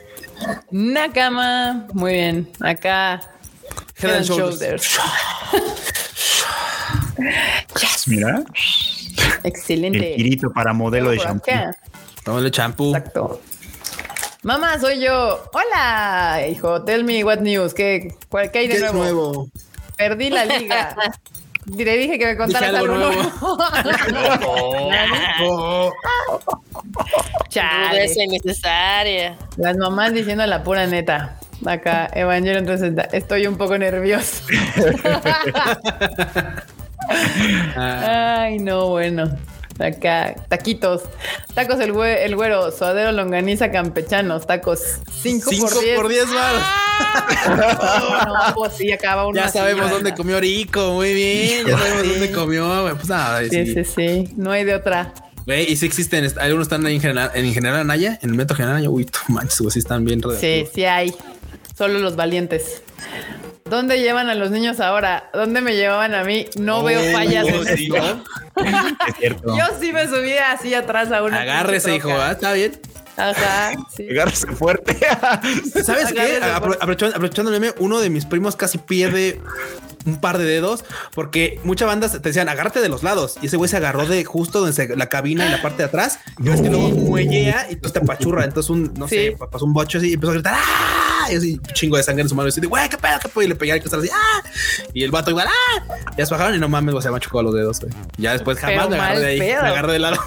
Nakama. 0.71 1.87
Muy 1.93 2.13
bien. 2.13 2.49
Acá. 2.59 3.21
Head 3.97 4.15
and 4.15 4.25
Shoulders. 4.25 4.97
Mira, 8.07 8.43
Excelente. 9.43 10.11
el 10.11 10.15
girito 10.15 10.51
para 10.51 10.73
modelo 10.73 11.11
de 11.11 11.21
acá. 11.21 11.71
Tómale 12.23 12.49
champú. 12.51 12.95
Exacto. 12.95 13.41
Mamá, 14.43 14.79
soy 14.79 15.01
yo. 15.01 15.43
Hola, 15.51 16.41
hijo. 16.49 16.81
Tell 16.83 17.03
me 17.03 17.23
what 17.23 17.39
news. 17.39 17.73
¿Qué, 17.73 18.15
cuál, 18.29 18.51
qué 18.51 18.59
hay 18.59 18.67
de 18.67 18.77
¿Qué 18.77 18.85
es 18.85 18.93
nuevo? 18.93 19.31
nuevo? 19.33 19.49
Perdí 19.97 20.29
la 20.29 20.45
liga. 20.45 20.95
Le 21.65 21.97
dije 21.97 22.17
que 22.17 22.25
me 22.25 22.37
contaras 22.37 22.71
Dije 22.71 22.81
algo 22.81 22.95
nuevo. 22.95 23.13
nuevo. 25.39 25.93
Chale. 27.49 27.89
Rudeza 27.89 28.23
innecesaria. 28.23 29.35
Las 29.57 29.75
mamás 29.77 30.13
diciendo 30.13 30.45
la 30.45 30.63
pura 30.63 30.87
neta. 30.87 31.37
Acá, 31.65 32.09
Evangelio, 32.13 32.59
entonces 32.59 32.93
estoy 33.11 33.45
un 33.45 33.57
poco 33.57 33.77
nervioso. 33.77 34.43
Ay, 37.75 38.59
no, 38.59 38.87
bueno. 38.89 39.29
Acá, 39.79 40.35
taquitos. 40.49 41.03
Tacos 41.53 41.79
el, 41.79 41.93
güe- 41.93 42.23
el 42.23 42.35
güero, 42.35 42.71
suadero, 42.71 43.11
longaniza, 43.13 43.71
campechanos, 43.71 44.45
tacos 44.45 44.79
5 45.21 45.49
cinco 45.49 45.69
por 45.69 45.79
10. 45.83 45.95
por 45.95 46.07
10 46.09 46.25
baros. 46.33 46.61
No, 47.47 48.55
pues 48.55 48.73
sí, 48.73 48.91
acaba 48.91 49.23
Ya 49.33 49.47
sabemos 49.49 49.89
dónde 49.89 50.13
comió 50.13 50.39
Rico, 50.39 50.93
muy 50.93 51.13
bien. 51.13 51.65
Ya 51.67 51.77
sabemos 51.77 52.03
Sí. 52.03 52.09
dónde 52.09 52.31
comió. 52.31 52.91
Pues 52.95 53.07
nada, 53.09 53.41
Sí, 53.43 53.49
sí. 53.65 53.73
sí, 53.73 53.83
sí. 53.85 54.33
No 54.35 54.51
hay 54.51 54.65
de 54.65 54.75
otra. 54.75 55.13
Güey, 55.45 55.71
y 55.71 55.75
sí 55.77 55.85
existen, 55.85 56.27
algunos 56.39 56.65
están 56.65 56.85
ahí 56.85 56.95
en 56.95 57.01
general, 57.01 57.31
en 57.33 57.53
general 57.53 57.79
Anaya, 57.79 58.19
en 58.21 58.29
el 58.31 58.35
metro 58.35 58.55
general 58.55 58.75
Anaya. 58.75 58.89
Uy, 58.89 59.05
tú 59.05 59.19
manches, 59.29 59.61
sí 59.73 59.79
están 59.79 60.05
bien 60.05 60.21
Sí, 60.39 60.67
sí 60.73 60.85
hay. 60.85 61.13
Solo 61.77 61.99
los 61.99 62.15
valientes. 62.15 62.81
¿Dónde 63.69 63.99
llevan 64.01 64.29
a 64.29 64.35
los 64.35 64.51
niños 64.51 64.79
ahora? 64.79 65.29
¿Dónde 65.33 65.61
me 65.61 65.75
llevaban 65.75 66.13
a 66.15 66.23
mí? 66.23 66.47
No 66.59 66.83
veo 66.83 67.01
fallas 67.13 67.47
en 67.47 67.55
Oh, 67.55 67.63
sí. 67.63 67.89
esto. 67.93 68.23
Es 69.07 69.15
cierto. 69.19 69.57
Yo 69.57 69.63
sí 69.79 69.93
me 69.93 70.07
subía 70.07 70.51
así 70.51 70.73
atrás 70.73 71.11
a 71.11 71.23
una. 71.23 71.41
Agárrese, 71.41 71.95
hijo. 71.95 72.11
¿ah? 72.11 72.31
Está 72.31 72.53
bien. 72.53 72.79
Ajá, 73.17 73.71
sí. 73.95 74.07
Agárrese 74.09 74.47
fuerte. 74.47 74.97
¿Sabes 75.83 76.13
qué? 76.13 76.21
Agárrese, 76.21 76.41
Apro- 76.41 76.59
por- 76.61 76.75
aprovechando, 76.75 77.15
aprovechando 77.15 77.53
el 77.53 77.59
meme, 77.59 77.73
uno 77.79 77.99
de 77.99 78.09
mis 78.09 78.25
primos 78.25 78.55
casi 78.55 78.77
pierde 78.77 79.41
un 80.05 80.21
par 80.21 80.37
de 80.37 80.45
dedos 80.45 80.85
porque 81.13 81.59
muchas 81.65 81.89
bandas 81.89 82.13
te 82.13 82.19
decían 82.19 82.47
agárrate 82.47 82.79
de 82.79 82.87
los 82.87 83.03
lados 83.03 83.35
y 83.41 83.47
ese 83.47 83.57
güey 83.57 83.69
se 83.69 83.75
agarró 83.75 84.05
de 84.05 84.23
justo 84.23 84.59
donde 84.61 84.71
se- 84.73 84.95
la 84.95 85.07
cabina 85.09 85.45
y 85.45 85.49
la 85.51 85.61
parte 85.61 85.79
de 85.79 85.83
atrás 85.89 86.19
y 86.39 86.43
ves 86.43 86.61
que 86.61 86.69
luego 86.69 86.87
muellea 86.91 87.67
y 87.69 87.75
tú 87.75 87.89
te 87.89 87.99
apachurra. 87.99 88.45
Entonces, 88.45 88.69
un 88.69 88.93
no 88.95 89.07
sé, 89.09 89.35
pasó 89.51 89.65
un 89.65 89.73
bocho 89.73 89.97
así 89.97 90.11
y 90.11 90.13
empezó 90.13 90.31
a 90.31 90.35
gritar 90.35 90.55
¡Ah! 90.57 91.18
Y 91.31 91.35
así, 91.35 91.59
chingo 91.73 91.97
de 91.97 92.03
sangre 92.03 92.23
en 92.23 92.29
su 92.29 92.35
mano. 92.35 92.47
Y 92.47 92.49
así, 92.49 92.61
de, 92.61 92.67
güey, 92.67 92.87
qué 92.89 92.97
pedo, 92.97 93.19
qué 93.21 93.29
pedo. 93.29 93.41
Y 93.43 93.47
le 93.47 93.55
pegué 93.55 93.71
al 93.73 93.81
costal 93.81 93.99
así 94.01 94.09
¡Ah! 94.13 94.41
Y 94.93 95.03
el 95.03 95.11
vato 95.11 95.29
igual 95.31 95.47
¡Ah! 95.47 95.83
Ya 96.17 96.25
se 96.25 96.33
bajaron 96.33 96.55
y 96.55 96.59
no 96.59 96.67
mames, 96.69 96.93
güey, 96.93 97.01
se 97.03 97.09
me 97.09 97.13
machucó 97.13 97.41
los 97.43 97.53
dedos. 97.53 97.79
güey. 97.79 97.93
Ya 98.17 98.33
después 98.33 98.57
Pero 98.61 98.79
jamás 98.79 98.89
me 98.89 98.95
agarré 98.97 99.19
de 99.19 99.25
ahí. 99.27 99.39
pedo. 99.39 99.61
Me 99.63 99.67
agarré 99.69 99.93
de 99.93 99.99
lado. 99.99 100.17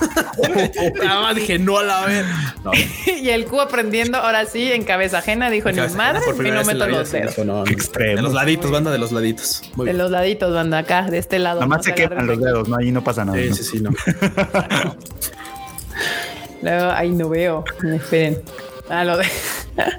Nada 1.05 1.21
más 1.21 1.37
dije 1.37 1.59
no 1.59 1.79
a 1.79 1.83
la 1.85 2.07
vez. 2.07 2.25
No, 2.65 2.71
Y 3.21 3.29
el 3.31 3.45
Q 3.47 3.61
aprendiendo, 3.61 4.19
ahora 4.19 4.47
sí, 4.47 4.73
en 4.73 4.85
cabeza 4.85 5.19
ajena, 5.19 5.51
dijo: 5.51 5.71
Ni 5.71 5.81
madre, 5.97 6.21
y 6.29 6.51
no 6.51 6.65
meto 6.65 6.87
los 6.89 7.11
dedos. 7.13 7.31
dijo, 7.37 7.45
no, 7.45 7.65
extremo. 7.67 8.17
De 8.17 8.23
los 8.23 8.33
laditos, 8.33 8.71
banda 8.71 8.91
de 8.91 8.99
los 8.99 9.13
laditos. 9.13 9.63
Muy 9.77 9.87
De 9.87 9.93
bien. 9.93 9.99
los 10.03 10.11
laditos, 10.11 10.53
banda, 10.55 10.79
acá, 10.79 11.03
de 11.03 11.19
este 11.19 11.39
lado. 11.39 11.57
Nada 11.61 11.67
no 11.67 11.77
más 11.77 11.85
se 11.85 11.95
quedan 11.95 12.27
los 12.27 12.39
de- 12.39 12.47
dedos, 12.47 12.69
¿no? 12.69 12.77
Ahí 12.77 12.91
no 12.93 13.03
pasa 13.05 13.25
nada. 13.25 13.39
Sí, 13.39 13.49
¿no? 13.51 13.55
sí, 13.55 13.63
sí, 13.65 13.81
no. 13.81 13.91
Luego, 16.63 16.91
ahí 16.93 17.11
no 17.11 17.29
veo. 17.29 17.65
Esperen. 17.95 18.41
Ah, 18.89 19.05
lo 19.05 19.17
de. 19.17 19.25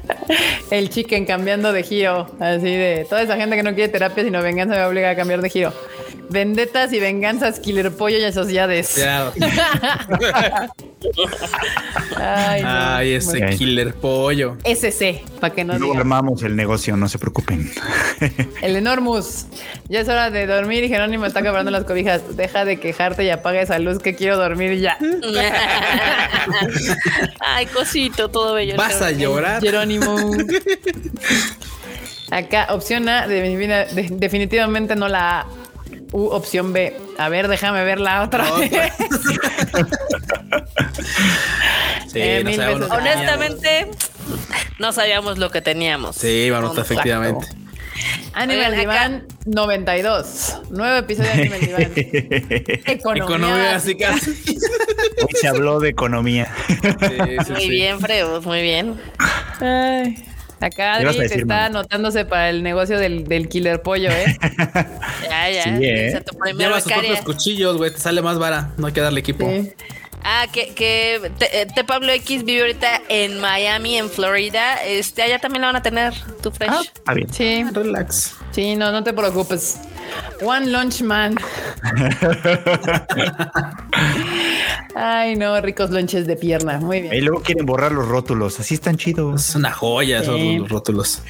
el 0.72 0.89
chicken 0.89 1.26
cambiando 1.26 1.72
de 1.72 1.84
giro. 1.84 2.27
Así 2.39 2.65
de. 2.65 3.05
Toda 3.10 3.22
esa 3.22 3.38
gente 3.38 3.55
que 3.55 3.64
no 3.64 3.73
quiere 3.73 3.91
terapia, 3.91 4.23
sino 4.23 4.41
venganza, 4.41 4.76
me 4.76 4.85
obliga 4.85 5.10
a 5.10 5.15
cambiar 5.15 5.41
de 5.41 5.49
giro. 5.49 5.73
Vendetas 6.30 6.91
y 6.94 7.00
venganzas, 7.00 7.60
killer 7.60 7.91
pollo 7.91 8.18
y 8.18 8.24
asociades. 8.24 8.95
Ya. 8.95 9.32
Ay, 12.18 12.62
no. 12.62 12.68
Ay, 12.70 13.14
ese 13.14 13.40
Bueno. 13.40 13.58
killer 13.58 13.94
pollo. 13.95 14.58
SC, 14.64 15.24
para 15.40 15.54
que 15.54 15.64
no 15.64 15.78
Luego 15.78 15.98
armamos 15.98 16.41
el 16.44 16.56
negocio, 16.56 16.95
no 16.98 17.08
se 17.10 17.20
preocupen. 17.20 17.70
El 18.62 18.76
Enormus. 18.78 19.45
Ya 19.90 20.00
es 20.00 20.08
hora 20.10 20.30
de 20.30 20.48
dormir 20.48 20.84
y 20.86 20.90
Jerónimo 20.90 21.26
está 21.26 21.41
quebrando 21.41 21.72
las 21.72 21.84
cobijas. 21.84 22.36
Deja 22.38 22.66
de 22.66 22.80
quejarte 22.80 23.24
y 23.26 23.30
apaga 23.30 23.62
esa 23.62 23.80
luz 23.80 24.00
que 24.00 24.16
quiero 24.16 24.38
dormir 24.38 24.80
ya. 24.80 24.98
Ay, 27.40 27.66
cosito, 27.68 28.30
todo 28.30 28.54
bello. 28.54 28.76
Vas 28.78 29.02
a 29.02 29.12
llorar. 29.12 29.62
Jerónimo. 29.62 30.16
Acá, 32.32 32.68
opción 32.72 33.08
A, 33.10 33.28
defini- 33.28 33.88
de- 33.90 34.08
definitivamente 34.12 34.95
no 34.95 35.08
la 35.08 35.41
A. 35.41 35.45
U, 36.14 36.27
opción 36.27 36.72
B. 36.73 36.95
A 37.18 37.27
ver, 37.30 37.48
déjame 37.48 37.84
ver 37.84 37.99
la 37.99 38.23
otra. 38.23 38.45
Sí, 42.07 42.19
Eh, 42.22 42.41
no 42.44 42.49
mil 42.52 42.56
sabemos 42.60 42.81
veces. 42.81 42.95
lo 42.95 43.03
que 43.03 43.10
Honestamente, 43.10 43.91
no 44.80 44.91
sabíamos 44.94 45.38
lo 45.40 45.49
que 45.49 45.61
teníamos. 45.61 46.15
Sí, 46.15 46.48
No, 46.52 46.80
efectivamente. 46.80 47.48
Animal 48.34 48.73
Oigan, 48.73 48.73
acá- 48.73 48.80
Diván 49.10 49.27
92. 49.45 50.61
Nuevo 50.69 50.95
episodio 50.98 51.30
de 51.31 51.41
Animal 51.41 51.60
Diván. 51.61 51.91
Economía. 52.85 53.23
Economía 53.23 53.76
así 53.76 53.95
casi. 53.95 54.31
Hoy 55.22 55.27
se 55.40 55.48
habló 55.48 55.80
de 55.80 55.90
economía. 55.90 56.52
Sí, 56.68 56.77
sí, 57.45 57.52
Muy 57.52 57.61
sí. 57.61 57.69
bien, 57.69 57.99
Freud, 57.99 58.44
muy 58.44 58.61
bien. 58.61 58.99
Ay. 59.60 60.23
Acá 60.64 60.95
¿Qué 60.98 61.02
ibas 61.03 61.15
a 61.15 61.18
Adri 61.18 61.19
decir, 61.23 61.41
está 61.41 61.53
mamá? 61.56 61.65
anotándose 61.65 62.26
para 62.26 62.49
el 62.49 62.64
negocio 62.64 62.98
del, 62.99 63.26
del 63.26 63.49
killer 63.49 63.81
pollo, 63.81 64.10
¿eh? 64.11 64.38
Ya, 65.30 65.49
ya. 65.49 65.64
Sí, 65.64 65.69
¿eh? 65.81 66.23
Lleva 66.57 66.80
sus 66.81 66.91
propios 66.91 67.22
cuchillos, 67.22 67.77
güey. 67.77 67.91
Te 67.91 67.99
sale 67.99 68.22
más 68.22 68.38
vara. 68.40 68.69
No 68.77 68.88
hay 68.88 68.94
que 68.94 69.02
darle 69.02 69.19
equipo. 69.19 69.49
Sí. 69.49 69.72
Ah, 70.26 70.45
que, 70.53 70.73
que 70.73 71.31
te, 71.38 71.65
te 71.65 71.84
Pablo 71.84 72.14
X 72.14 72.45
vive 72.45 72.61
ahorita 72.61 73.02
en 73.10 73.41
Miami, 73.41 73.98
en 73.98 74.10
Florida. 74.10 74.81
Este, 74.85 75.22
allá 75.22 75.40
también 75.40 75.61
la 75.64 75.68
van 75.68 75.76
a 75.76 75.81
tener, 75.81 76.14
tu 76.41 76.49
fresh. 76.49 76.69
Ah, 76.72 76.81
está 76.81 77.14
bien. 77.14 77.34
Sí, 77.34 77.65
Relax. 77.73 78.35
sí, 78.52 78.76
no, 78.77 78.91
no 78.94 79.03
te 79.03 79.11
preocupes. 79.11 79.80
One 80.41 80.68
Lunch 80.72 81.02
Man. 81.02 81.35
Ay, 84.95 85.35
no, 85.35 85.60
ricos 85.61 85.90
lonches 85.90 86.27
de 86.27 86.35
pierna. 86.35 86.80
Muy 86.80 86.98
Y 86.98 87.02
bien. 87.02 87.26
luego 87.26 87.41
quieren 87.41 87.65
borrar 87.65 87.91
los 87.91 88.07
rótulos. 88.07 88.60
Así 88.60 88.76
están 88.76 88.98
chidos. 88.98 89.49
Es 89.49 89.56
una 89.56 89.72
joya 89.72 90.19
esos 90.19 90.35
Sí. 90.40 90.57
los 90.60 90.69
rótulos. 90.69 91.22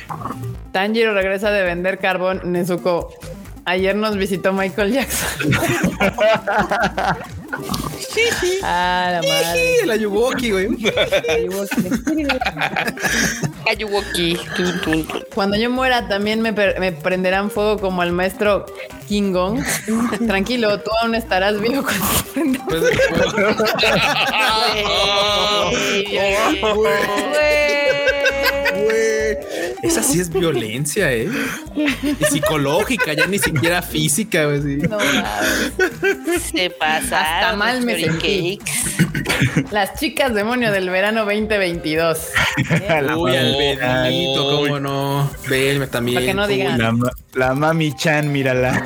Tanjiro 0.71 1.13
regresa 1.13 1.49
de 1.51 1.63
vender 1.63 1.99
carbón. 1.99 2.41
Nezuko. 2.45 3.13
Ayer 3.65 3.95
nos 3.95 4.17
visitó 4.17 4.51
Michael 4.53 4.91
Jackson. 4.91 5.51
ah, 8.63 9.09
la 9.11 9.21
madre. 9.27 9.75
Sí, 9.79 9.85
la 9.85 9.95
Yuwoki, 9.95 10.51
güey. 10.51 10.67
Tun, 14.57 14.81
tun. 14.81 15.07
Cuando 15.33 15.55
yo 15.57 15.69
muera 15.69 16.07
también 16.07 16.41
me, 16.41 16.51
per- 16.53 16.77
me 16.79 16.91
prenderán 16.91 17.49
fuego 17.49 17.79
como 17.79 18.01
al 18.01 18.11
maestro 18.11 18.65
King 19.07 19.31
Gong. 19.31 19.63
Tranquilo, 20.27 20.79
tú 20.81 20.91
aún 21.01 21.15
estarás 21.15 21.59
vivo 21.61 21.83
cuando 21.83 22.05
te 22.05 22.31
prenda 22.33 22.59
Pues, 22.65 22.83
pues, 26.61 26.75
güey. 28.85 29.12
Esa 29.81 30.03
sí 30.03 30.19
es 30.19 30.29
violencia, 30.29 31.11
¿eh? 31.11 31.29
Y 31.75 32.25
psicológica, 32.25 33.13
ya 33.13 33.27
ni 33.27 33.39
siquiera 33.39 33.81
física, 33.81 34.45
güey. 34.45 34.61
sí. 34.61 34.77
No. 34.77 34.97
Se 36.39 36.69
pasa. 36.69 37.21
Hasta 37.21 37.55
mal 37.55 37.81
me 37.81 37.99
sentí. 37.99 38.59
Las 39.71 39.99
chicas 39.99 40.33
demonio 40.33 40.71
del 40.71 40.89
verano 40.89 41.25
2022. 41.25 42.29
La 43.03 43.17
Uy, 43.17 43.35
al. 43.35 43.55
Benito, 43.57 44.43
cómo 44.43 44.79
no. 44.79 45.29
Belme 45.49 45.87
también. 45.87 46.15
Para 46.15 46.25
que 46.27 46.33
no 46.33 46.47
digan. 46.47 46.77
La, 46.77 46.93
la 47.33 47.53
mami 47.53 47.93
Chan, 47.95 48.31
mírala. 48.31 48.83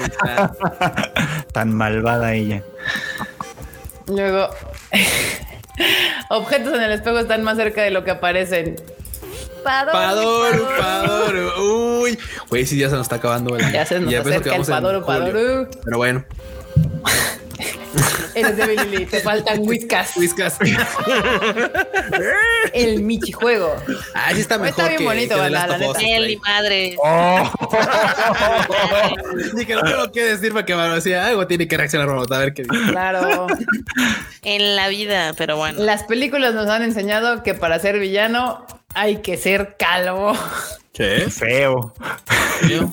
Tan 1.54 1.74
malvada 1.74 2.34
ella. 2.34 2.64
Luego, 4.08 4.50
objetos 6.30 6.74
en 6.76 6.84
el 6.84 6.92
espejo 6.92 7.20
están 7.20 7.44
más 7.44 7.58
cerca 7.58 7.82
de 7.84 7.92
lo 7.92 8.04
que 8.04 8.12
aparecen. 8.12 8.76
Pador, 9.68 9.92
Padoro, 9.92 10.70
Padoro. 10.78 12.02
Uy, 12.02 12.18
güey, 12.50 12.66
sí, 12.66 12.78
ya 12.78 12.90
se 12.90 12.96
nos 12.96 13.04
está 13.04 13.18
acabando. 13.18 13.52
güey. 13.52 13.72
Ya 13.74 13.86
se 13.86 14.00
nos 14.00 14.12
Y 14.12 14.16
apenas 14.16 14.40
acerca 14.40 14.56
el. 14.56 15.68
Pero 15.84 15.98
bueno, 15.98 16.24
Eres 18.36 18.58
de 18.58 18.76
Lili, 18.76 19.06
te 19.06 19.20
faltan 19.22 19.68
whiskas. 19.68 20.16
Whiskas. 20.16 20.58
El 22.74 23.02
Michi 23.02 23.32
juego. 23.32 23.76
Ah, 24.14 24.32
sí 24.34 24.42
está 24.42 24.56
Está 24.56 24.58
mejor 24.60 24.88
bien 24.90 24.98
que, 24.98 25.06
bonito, 25.06 25.36
que 25.36 25.50
la 25.50 25.68
Us, 25.68 25.80
neta. 25.80 26.00
Él 26.02 26.30
y 26.32 26.38
madre. 26.38 26.96
Oh, 27.04 27.52
Ni 29.56 29.66
que 29.66 29.76
no 29.76 29.84
tengo 29.84 30.12
que 30.12 30.24
decir 30.24 30.54
para 30.54 30.66
que 30.66 30.76
me 30.76 30.90
decía 30.90 31.26
algo 31.26 31.48
tiene 31.48 31.68
que 31.68 31.78
reaccionar 31.78 32.08
Marmota, 32.08 32.36
a 32.36 32.40
ver 32.40 32.54
qué 32.54 32.64
dice. 32.64 32.92
Claro. 32.92 33.48
En 34.44 34.76
la 34.76 34.88
vida, 34.90 35.34
pero 35.38 35.58
bueno. 35.58 35.84
Las 35.84 36.04
películas 36.04 36.54
nos 36.54 36.70
han 36.70 36.84
enseñado 36.84 37.44
que 37.44 37.54
para 37.54 37.80
ser 37.80 38.00
villano 38.00 38.66
hay 38.94 39.18
que 39.18 39.38
ser 39.38 39.76
calvo. 39.78 40.34
¿Qué? 40.94 41.28
feo. 41.30 41.94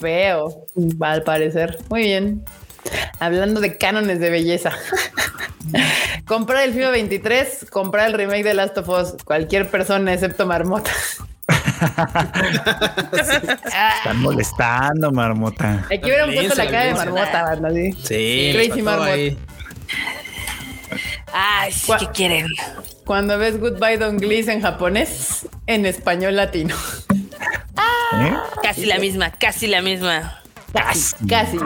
Feo, 0.01 0.66
al 1.01 1.23
parecer. 1.23 1.78
Muy 1.89 2.03
bien. 2.03 2.45
Hablando 3.20 3.61
de 3.61 3.77
cánones 3.78 4.20
de 4.20 4.31
belleza. 4.31 4.73
comprar 6.27 6.65
el 6.65 6.74
FIFA 6.74 6.90
23, 6.90 7.66
comprar 7.70 8.09
el 8.09 8.15
remake 8.15 8.44
de 8.44 8.55
Last 8.55 8.77
of 8.78 8.89
Us. 8.89 9.15
Cualquier 9.24 9.70
persona 9.70 10.12
excepto 10.12 10.47
Marmota. 10.47 10.90
Ah, 13.73 13.94
Están 13.98 14.20
molestando, 14.23 15.11
marmota. 15.12 15.85
aquí 15.90 16.05
hubieran 16.05 16.32
puesto 16.32 16.55
la 16.55 16.66
cara 16.70 16.85
de. 16.86 16.94
Marmota, 16.94 17.43
banda, 17.43 17.70
¿sí? 17.73 17.93
Sí, 18.02 18.51
Crazy 18.55 18.82
pasó 18.82 18.85
Marmot. 18.85 19.09
ahí. 19.09 19.39
Ay, 21.32 21.73
sí, 21.73 21.93
¿qué 21.98 22.06
quieren? 22.09 22.47
Cuando 23.05 23.36
ves 23.39 23.59
Goodbye 23.59 23.98
Don 23.98 24.19
Glees 24.19 24.48
en 24.48 24.62
japonés, 24.62 25.47
en 25.66 25.85
español 25.85 26.36
latino. 26.36 26.74
¿Eh? 27.11 28.35
Casi 28.62 28.86
la 28.86 28.98
misma, 28.98 29.31
casi 29.32 29.66
la 29.66 29.82
misma. 29.82 30.40
Casi. 30.73 31.16
Casi. 31.27 31.59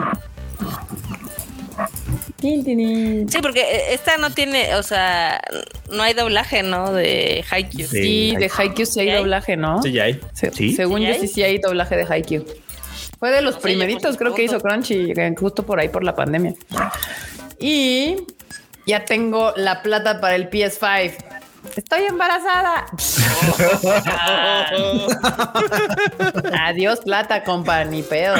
Sí, 2.41 3.37
porque 3.41 3.61
eh, 3.61 3.93
esta 3.93 4.17
no 4.17 4.31
tiene, 4.31 4.75
o 4.75 4.83
sea, 4.83 5.41
no 5.91 6.03
hay 6.03 6.13
doblaje, 6.13 6.63
¿no? 6.63 6.93
De 6.93 7.43
Haikyuu. 7.49 7.87
Sí. 7.87 8.01
Sí, 8.01 8.35
de 8.37 8.49
Haikyuu 8.55 8.85
sí 8.85 8.99
hay 9.01 9.11
doblaje, 9.11 9.57
¿no? 9.57 9.81
Sí, 9.83 9.91
ya 9.91 10.03
hay. 10.05 10.19
Se- 10.33 10.51
¿Sí? 10.51 10.73
Según 10.75 10.99
¿Sí 11.01 11.07
yo 11.07 11.13
hay? 11.13 11.19
sí 11.19 11.27
sí 11.27 11.43
hay 11.43 11.57
doblaje 11.57 11.97
de 11.97 12.05
Haikyuu. 12.09 12.45
Fue 13.19 13.31
de 13.31 13.41
los 13.41 13.57
primeritos, 13.57 14.15
creo 14.17 14.33
que 14.33 14.43
hizo 14.43 14.61
Crunchy, 14.61 15.11
eh, 15.15 15.35
justo 15.37 15.63
por 15.65 15.79
ahí 15.79 15.89
por 15.89 16.03
la 16.05 16.15
pandemia. 16.15 16.53
Y 17.59 18.15
ya 18.85 19.03
tengo 19.05 19.53
la 19.57 19.81
plata 19.81 20.21
para 20.21 20.35
el 20.35 20.49
PS5. 20.49 21.13
Estoy 21.75 22.03
embarazada. 22.03 22.85
Adiós 26.65 26.99
plata, 27.01 27.43
compa, 27.43 27.83
ni 27.85 28.01
pedo. 28.03 28.35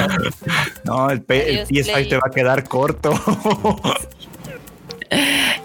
No, 0.84 1.10
el, 1.10 1.24
el 1.28 1.58
Adiós, 1.60 1.68
PS5 1.68 1.92
Play. 1.92 2.08
te 2.08 2.16
va 2.16 2.22
a 2.26 2.30
quedar 2.30 2.64
corto. 2.68 3.12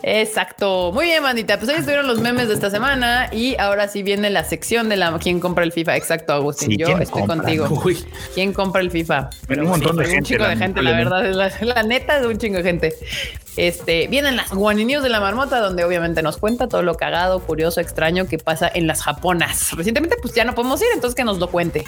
Exacto. 0.02 0.92
Muy 0.94 1.06
bien, 1.06 1.22
bandita. 1.22 1.58
Pues 1.58 1.70
ahí 1.70 1.76
estuvieron 1.78 2.08
los 2.08 2.20
memes 2.20 2.48
de 2.48 2.54
esta 2.56 2.70
semana 2.70 3.30
y 3.32 3.56
ahora 3.60 3.88
sí 3.88 4.02
viene 4.04 4.30
la 4.30 4.44
sección 4.44 4.90
de 4.90 4.98
la 4.98 5.18
quién 5.20 5.40
compra 5.40 5.64
el 5.64 5.72
FIFA. 5.72 5.96
Exacto, 5.98 6.34
Agustín. 6.34 6.72
Sí, 6.72 6.78
Yo 6.78 6.88
¿quién 6.88 7.02
estoy 7.02 7.22
compra? 7.22 7.38
contigo. 7.38 7.82
Uy, 7.84 8.06
¿Quién 8.34 8.54
compra 8.54 8.82
el 8.82 8.90
FIFA? 8.92 9.30
un 9.50 9.66
montón 9.68 9.98
de 9.98 10.06
Un 10.06 10.10
gente, 10.12 10.30
chingo 10.30 10.48
de 10.48 10.58
gente, 10.58 10.82
la 10.82 10.92
verdad. 10.92 11.26
es 11.28 11.36
La, 11.36 11.52
la 11.76 11.84
neta 11.84 12.20
es 12.20 12.26
un 12.26 12.38
chingo 12.38 12.58
de 12.58 12.64
gente. 12.64 12.94
Este, 13.58 14.08
vienen 14.08 14.36
las 14.36 14.52
guaninios 14.52 15.04
de 15.04 15.10
la 15.10 15.20
marmota, 15.20 15.60
donde 15.60 15.84
obviamente 15.84 16.22
nos 16.22 16.38
cuenta 16.38 16.68
todo 16.68 16.82
lo 16.82 16.96
cagado, 16.96 17.40
curioso, 17.40 17.80
extraño 17.82 18.28
que 18.28 18.38
pasa 18.38 18.70
en 18.74 18.88
las 18.88 19.02
japonas. 19.02 19.72
Recientemente, 19.74 20.18
pues 20.22 20.34
ya 20.34 20.44
no 20.44 20.56
podemos 20.56 20.82
ir, 20.82 20.88
entonces 20.94 21.16
que 21.16 21.24
nos 21.24 21.40
lo 21.40 21.50
cuente. 21.50 21.86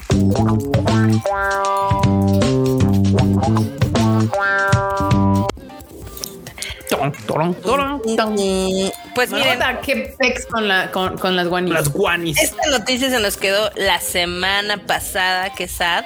Pues 9.16 9.32
miren, 9.32 9.60
¿qué 9.84 10.16
pex 10.18 10.46
con, 10.46 10.68
la, 10.68 10.92
con, 10.92 11.18
con 11.18 11.36
las 11.36 11.48
guanis? 11.48 11.74
las 11.74 11.90
guanis. 11.92 12.38
esta 12.42 12.70
noticia 12.70 13.10
se 13.10 13.20
nos 13.20 13.36
quedó 13.38 13.72
la 13.76 14.00
semana 14.00 14.78
pasada, 14.86 15.54
que 15.54 15.68
sad. 15.68 16.06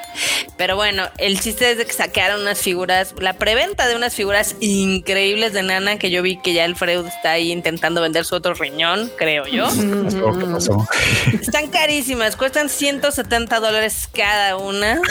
Pero 0.58 0.76
bueno, 0.76 1.10
el 1.18 1.40
chiste 1.40 1.72
es 1.72 1.78
de 1.78 1.86
que 1.86 1.94
sacaron 1.94 2.42
unas 2.42 2.60
figuras, 2.60 3.14
la 3.20 3.34
preventa 3.34 3.88
de 3.88 3.96
unas 3.96 4.16
figuras 4.16 4.56
increíbles 4.60 5.54
de 5.54 5.64
Nana, 5.64 5.98
que 5.98 6.10
yo 6.10 6.22
vi 6.22 6.38
que 6.38 6.54
ya 6.54 6.66
el 6.66 6.76
Freud 6.76 7.06
está 7.06 7.32
ahí 7.32 7.52
intentando 7.52 8.02
vender 8.02 8.26
su 8.26 8.36
otro 8.36 8.54
riñón, 8.54 9.12
creo 9.18 9.46
yo. 9.48 9.70
Mm. 9.82 10.08
Están 11.42 11.68
carísimas, 11.70 12.36
cuestan 12.36 12.70
170 12.70 13.60
dólares 13.60 14.08
cada 14.14 14.58
una 14.58 15.02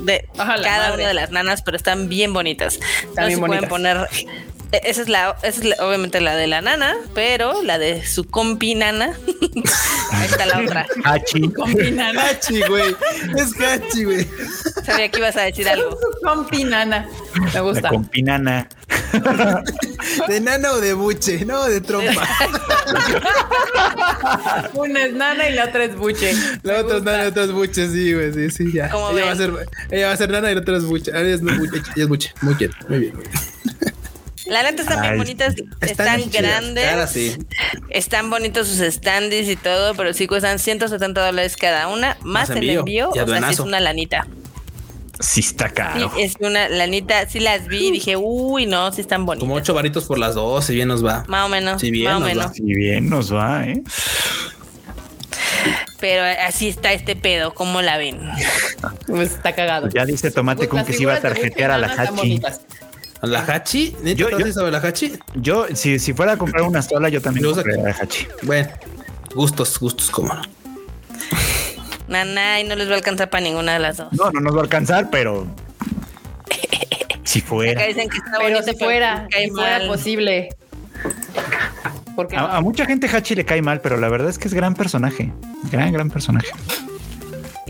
de 0.00 0.26
cada 0.36 0.56
madre. 0.56 0.94
una 0.94 1.08
de 1.08 1.14
las 1.14 1.30
nanas, 1.30 1.62
pero 1.62 1.76
están 1.76 2.08
bien 2.08 2.32
bonitas. 2.32 2.78
Están 3.02 3.14
no 3.16 3.26
bien 3.26 3.40
se 3.40 3.46
pueden 3.46 3.68
bonitas. 3.68 4.08
poner 4.08 4.08
Esa 4.72 5.02
es 5.02 5.08
la, 5.08 5.36
esa 5.42 5.60
es 5.60 5.64
la- 5.64 5.76
obviamente 5.86 6.20
la 6.20 6.36
de 6.36 6.46
la 6.46 6.60
nana, 6.60 6.94
pero 7.14 7.62
la 7.62 7.78
de 7.78 8.06
su 8.06 8.24
compi 8.24 8.74
nana. 8.74 9.12
Ahí 10.12 10.26
está 10.26 10.46
la 10.46 10.60
otra. 10.60 10.86
Hachi. 11.04 11.50
Compinana. 11.52 12.22
Hachi, 12.26 12.60
güey. 12.68 12.94
Es 13.36 13.52
Hachi, 13.60 14.04
güey. 14.04 14.28
Sabía 14.84 15.08
que 15.10 15.18
ibas 15.18 15.36
a 15.36 15.42
decir 15.42 15.68
algo. 15.68 15.98
Compinana. 16.22 17.08
Me 17.40 17.52
La 17.52 17.60
gusta. 17.60 17.88
compinana. 17.88 18.68
¿De 20.28 20.40
nana 20.40 20.72
o 20.72 20.80
de 20.80 20.92
buche? 20.94 21.44
No, 21.44 21.64
de 21.64 21.80
trompa. 21.80 22.22
Una 24.74 25.04
es 25.04 25.12
nana 25.14 25.48
y 25.48 25.54
la 25.54 25.64
otra 25.66 25.84
es 25.84 25.96
buche. 25.96 26.32
La 26.62 26.80
otra 26.80 26.98
es 26.98 27.02
nana, 27.02 27.22
la 27.24 27.28
otra 27.28 27.44
es 27.44 27.52
buche, 27.52 27.88
sí, 27.88 28.12
güey. 28.14 28.32
Sí, 28.32 28.50
sí, 28.50 28.72
ya. 28.72 28.88
¿Cómo 28.90 29.10
Ella 29.10 29.26
va, 29.26 29.32
a 29.32 29.36
ser, 29.36 29.52
ella 29.90 30.06
va 30.08 30.12
a 30.12 30.16
ser 30.16 30.30
nana 30.30 30.50
y 30.50 30.54
la 30.54 30.60
otra 30.60 30.76
es 30.76 30.84
buche. 30.84 31.10
Ah, 31.14 31.20
Ella 31.20 31.34
es, 31.34 31.40
buche, 31.42 31.82
ella 31.96 32.04
es 32.04 32.08
buche. 32.08 32.32
Muy 32.42 32.54
bien, 32.54 32.70
muy 32.88 32.98
bien. 32.98 33.12
La 34.50 34.64
neta 34.64 34.82
están 34.82 35.00
bien 35.00 35.16
bonitas, 35.16 35.54
están, 35.80 36.28
grandes. 36.28 36.88
Ahora 36.88 37.06
sí. 37.06 37.36
Están 37.88 38.30
bonitos 38.30 38.66
sus 38.66 38.80
standees 38.92 39.48
y 39.48 39.54
todo, 39.54 39.94
pero 39.94 40.12
sí 40.12 40.26
cuestan 40.26 40.58
170 40.58 41.24
dólares 41.24 41.56
cada 41.56 41.86
una, 41.86 42.16
más, 42.22 42.48
Más 42.48 42.58
el 42.58 42.68
envío 42.68 43.10
O 43.10 43.14
sea, 43.14 43.26
sí 43.26 43.52
es 43.52 43.60
una 43.60 43.78
lanita. 43.78 44.26
Sí 45.20 45.40
está 45.40 45.68
Sí, 45.68 45.74
caro. 45.74 46.12
es 46.18 46.34
una 46.40 46.68
lanita. 46.68 47.28
Sí 47.28 47.38
las 47.38 47.68
vi 47.68 47.88
y 47.88 47.92
dije, 47.92 48.16
uy, 48.16 48.66
no, 48.66 48.90
sí 48.90 49.02
están 49.02 49.24
bonitas. 49.24 49.46
Como 49.46 49.54
ocho 49.54 49.72
varitos 49.72 50.06
por 50.06 50.18
las 50.18 50.34
dos, 50.34 50.64
si 50.64 50.74
bien 50.74 50.88
nos 50.88 51.04
va. 51.04 51.24
Más 51.28 51.46
o 51.46 51.48
menos, 51.48 51.80
Sí, 51.80 51.92
bien 51.92 52.06
más 52.06 52.16
o 52.16 52.20
nos 52.20 52.38
va. 52.38 52.52
Si 52.52 52.62
bien 52.62 53.08
nos 53.08 53.32
va, 53.32 53.64
¿eh? 53.66 53.82
Pero 56.00 56.24
así 56.44 56.68
está 56.68 56.92
este 56.92 57.14
pedo, 57.14 57.54
¿cómo 57.54 57.82
la 57.82 57.98
ven? 57.98 58.18
Pues 59.06 59.32
está 59.32 59.54
cagado. 59.54 59.88
Ya 59.90 60.04
dice 60.06 60.30
Tomate 60.32 60.66
Pues 60.66 60.72
las 60.78 60.86
que 60.86 60.92
se 60.94 61.02
iba 61.02 61.14
a 61.14 61.20
tarjetear 61.20 61.70
a 61.70 61.78
la 61.78 61.88
Hachi. 61.88 62.40
¿La 63.22 63.40
Hachi? 63.40 63.96
¿Neta 64.02 64.18
Yo- 64.18 64.30
yo- 64.38 64.66
a 64.66 64.70
la 64.70 64.78
Hachi? 64.78 65.12
Yo, 65.34 65.66
si, 65.74 65.98
si 65.98 66.12
fuera 66.14 66.32
a 66.32 66.36
comprar 66.36 66.62
una 66.62 66.80
sola, 66.82 67.08
yo 67.08 67.20
también 67.20 67.52
compraría 67.52 67.82
la 67.82 67.90
Hachi. 67.90 68.26
Bueno, 68.42 68.68
gustos, 69.34 69.78
gustos, 69.78 70.10
cómo 70.10 70.32
no. 70.34 70.42
Nana, 72.08 72.60
y 72.60 72.64
no 72.64 72.74
les 72.74 72.88
va 72.88 72.92
a 72.94 72.96
alcanzar 72.96 73.30
para 73.30 73.44
ninguna 73.44 73.74
de 73.74 73.78
las 73.78 73.98
dos. 73.98 74.12
No, 74.12 74.30
no 74.32 74.40
nos 74.40 74.54
va 74.54 74.60
a 74.60 74.62
alcanzar, 74.62 75.10
pero 75.10 75.46
si 77.24 77.40
fuera. 77.40 77.72
Acá 77.80 77.88
dicen 77.88 78.08
que 78.08 78.16
está 78.16 78.30
Pero 78.38 78.42
bonito, 78.56 78.62
si 78.72 78.78
fuera, 78.78 79.28
si 79.30 79.50
fuera 79.50 79.86
posible. 79.86 80.48
Porque 82.16 82.36
A, 82.36 82.56
a 82.56 82.60
mucha 82.60 82.84
gente 82.86 83.06
Hachi 83.06 83.34
le 83.34 83.44
cae 83.44 83.62
mal, 83.62 83.80
pero 83.80 83.96
la 83.98 84.08
verdad 84.08 84.28
es 84.30 84.38
que 84.38 84.48
es 84.48 84.54
gran 84.54 84.74
personaje. 84.74 85.32
Gran, 85.70 85.92
gran 85.92 86.10
personaje. 86.10 86.48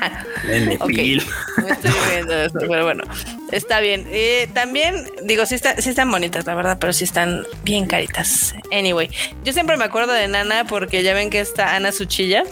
de 0.46 0.78
pila. 0.86 1.24
Ok, 1.24 1.62
me 1.64 1.70
estoy 1.72 1.90
viendo 2.12 2.34
eso, 2.34 2.58
pero 2.58 2.84
bueno, 2.84 3.04
está 3.52 3.80
bien. 3.80 4.06
Eh, 4.10 4.48
también, 4.54 5.06
digo, 5.24 5.46
sí, 5.46 5.54
está- 5.54 5.80
sí 5.80 5.90
están 5.90 6.10
bonitas, 6.10 6.46
la 6.46 6.54
verdad, 6.54 6.78
pero 6.80 6.92
sí 6.92 7.04
están 7.04 7.44
bien 7.64 7.86
caritas. 7.86 8.54
Anyway, 8.72 9.10
yo 9.44 9.52
siempre 9.52 9.76
me 9.76 9.84
acuerdo 9.84 10.12
de 10.12 10.28
Nana 10.28 10.64
porque 10.66 11.02
ya 11.02 11.14
ven 11.14 11.30
que 11.30 11.40
está 11.40 11.74
Ana 11.76 11.92
Suchilla. 11.92 12.44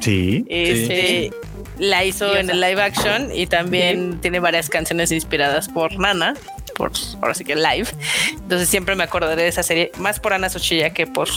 Sí. 0.00 0.44
Este, 0.48 1.30
La 1.78 2.04
hizo 2.04 2.36
en 2.36 2.50
el 2.50 2.60
live 2.60 2.82
action 2.82 3.30
y 3.34 3.46
también 3.46 4.20
tiene 4.20 4.40
varias 4.40 4.68
canciones 4.68 5.10
inspiradas 5.12 5.68
por 5.68 5.98
Nana. 5.98 6.34
Por, 6.76 6.90
ahora 7.20 7.34
sí 7.34 7.44
que 7.44 7.54
live. 7.54 7.86
Entonces 8.32 8.68
siempre 8.68 8.94
me 8.96 9.04
acordaré 9.04 9.42
de 9.42 9.48
esa 9.48 9.62
serie, 9.62 9.92
más 9.98 10.18
por 10.20 10.32
Ana 10.32 10.48
Suchilla 10.48 10.90
que 10.90 11.06
por 11.06 11.28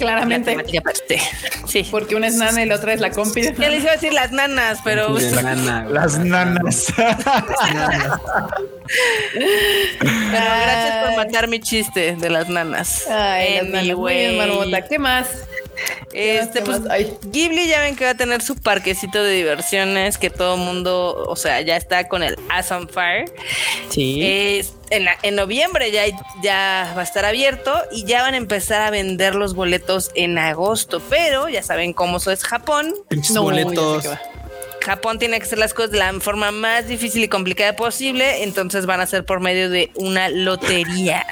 claramente. 0.00 0.56
Sí. 1.66 1.86
Porque 1.90 2.16
una 2.16 2.26
es 2.26 2.34
nana 2.34 2.62
y 2.62 2.66
la 2.66 2.74
otra 2.76 2.92
es 2.92 3.00
la 3.00 3.10
compi. 3.12 3.42
Ya 3.42 3.68
les 3.68 3.82
iba 3.82 3.92
a 3.92 3.94
decir 3.94 4.12
las 4.12 4.32
nanas, 4.32 4.80
pero 4.82 5.10
Nana, 5.10 5.82
güey. 5.82 5.94
Las 5.94 6.18
nanas. 6.18 6.92
Pero 9.32 9.46
gracias 10.02 11.04
por 11.04 11.16
matar 11.16 11.48
mi 11.48 11.60
chiste 11.60 12.16
de 12.16 12.30
las 12.30 12.48
nanas. 12.48 13.06
Ay, 13.08 13.54
las 13.56 13.64
nanas. 13.68 13.96
Muy 13.96 14.14
bien, 14.14 14.30
Anyway. 14.30 14.36
Marmota. 14.36 14.88
¿Qué 14.88 14.98
más? 14.98 15.28
Este, 16.12 16.58
¿Qué 16.60 16.64
pues. 16.64 16.80
Ghibli 17.30 17.68
ya 17.68 17.80
ven 17.80 17.94
que 17.96 18.04
va 18.04 18.10
a 18.10 18.16
tener 18.16 18.42
su 18.42 18.56
parquecito 18.56 19.22
de 19.22 19.32
diversiones 19.32 20.18
que 20.18 20.28
todo 20.30 20.56
mundo, 20.56 21.24
o 21.28 21.36
sea, 21.36 21.60
ya 21.60 21.76
está 21.76 22.08
con 22.08 22.22
el 22.22 22.36
As 22.48 22.72
on 22.72 22.88
Fire. 22.88 23.26
Sí. 23.90 24.62
En, 24.90 25.04
la- 25.04 25.16
en 25.22 25.36
noviembre 25.36 25.90
ya, 25.92 26.02
ya 26.42 26.92
va 26.96 27.00
a 27.02 27.04
estar 27.04 27.24
abierto 27.24 27.72
y 27.92 28.04
ya 28.06 28.22
van 28.22 28.34
a 28.34 28.38
empezar 28.38 28.82
a 28.82 28.90
vender 28.90 29.36
los 29.36 29.54
boletos 29.54 30.10
en 30.16 30.36
agosto. 30.38 31.00
Pero 31.08 31.48
ya 31.48 31.62
saben 31.62 31.92
cómo 31.92 32.16
eso 32.16 32.32
es 32.32 32.42
Japón. 32.44 32.92
Pinches 33.08 33.30
No, 33.32 33.42
boletos. 33.42 34.04
Japón 34.82 35.18
tiene 35.18 35.38
que 35.38 35.44
hacer 35.44 35.58
las 35.58 35.74
cosas 35.74 35.90
de 35.92 35.98
la 35.98 36.12
forma 36.20 36.50
más 36.50 36.88
difícil 36.88 37.22
y 37.22 37.28
complicada 37.28 37.76
posible, 37.76 38.42
entonces 38.44 38.86
van 38.86 39.00
a 39.00 39.06
ser 39.06 39.24
por 39.26 39.38
medio 39.40 39.68
de 39.70 39.90
una 39.94 40.28
lotería. 40.30 41.24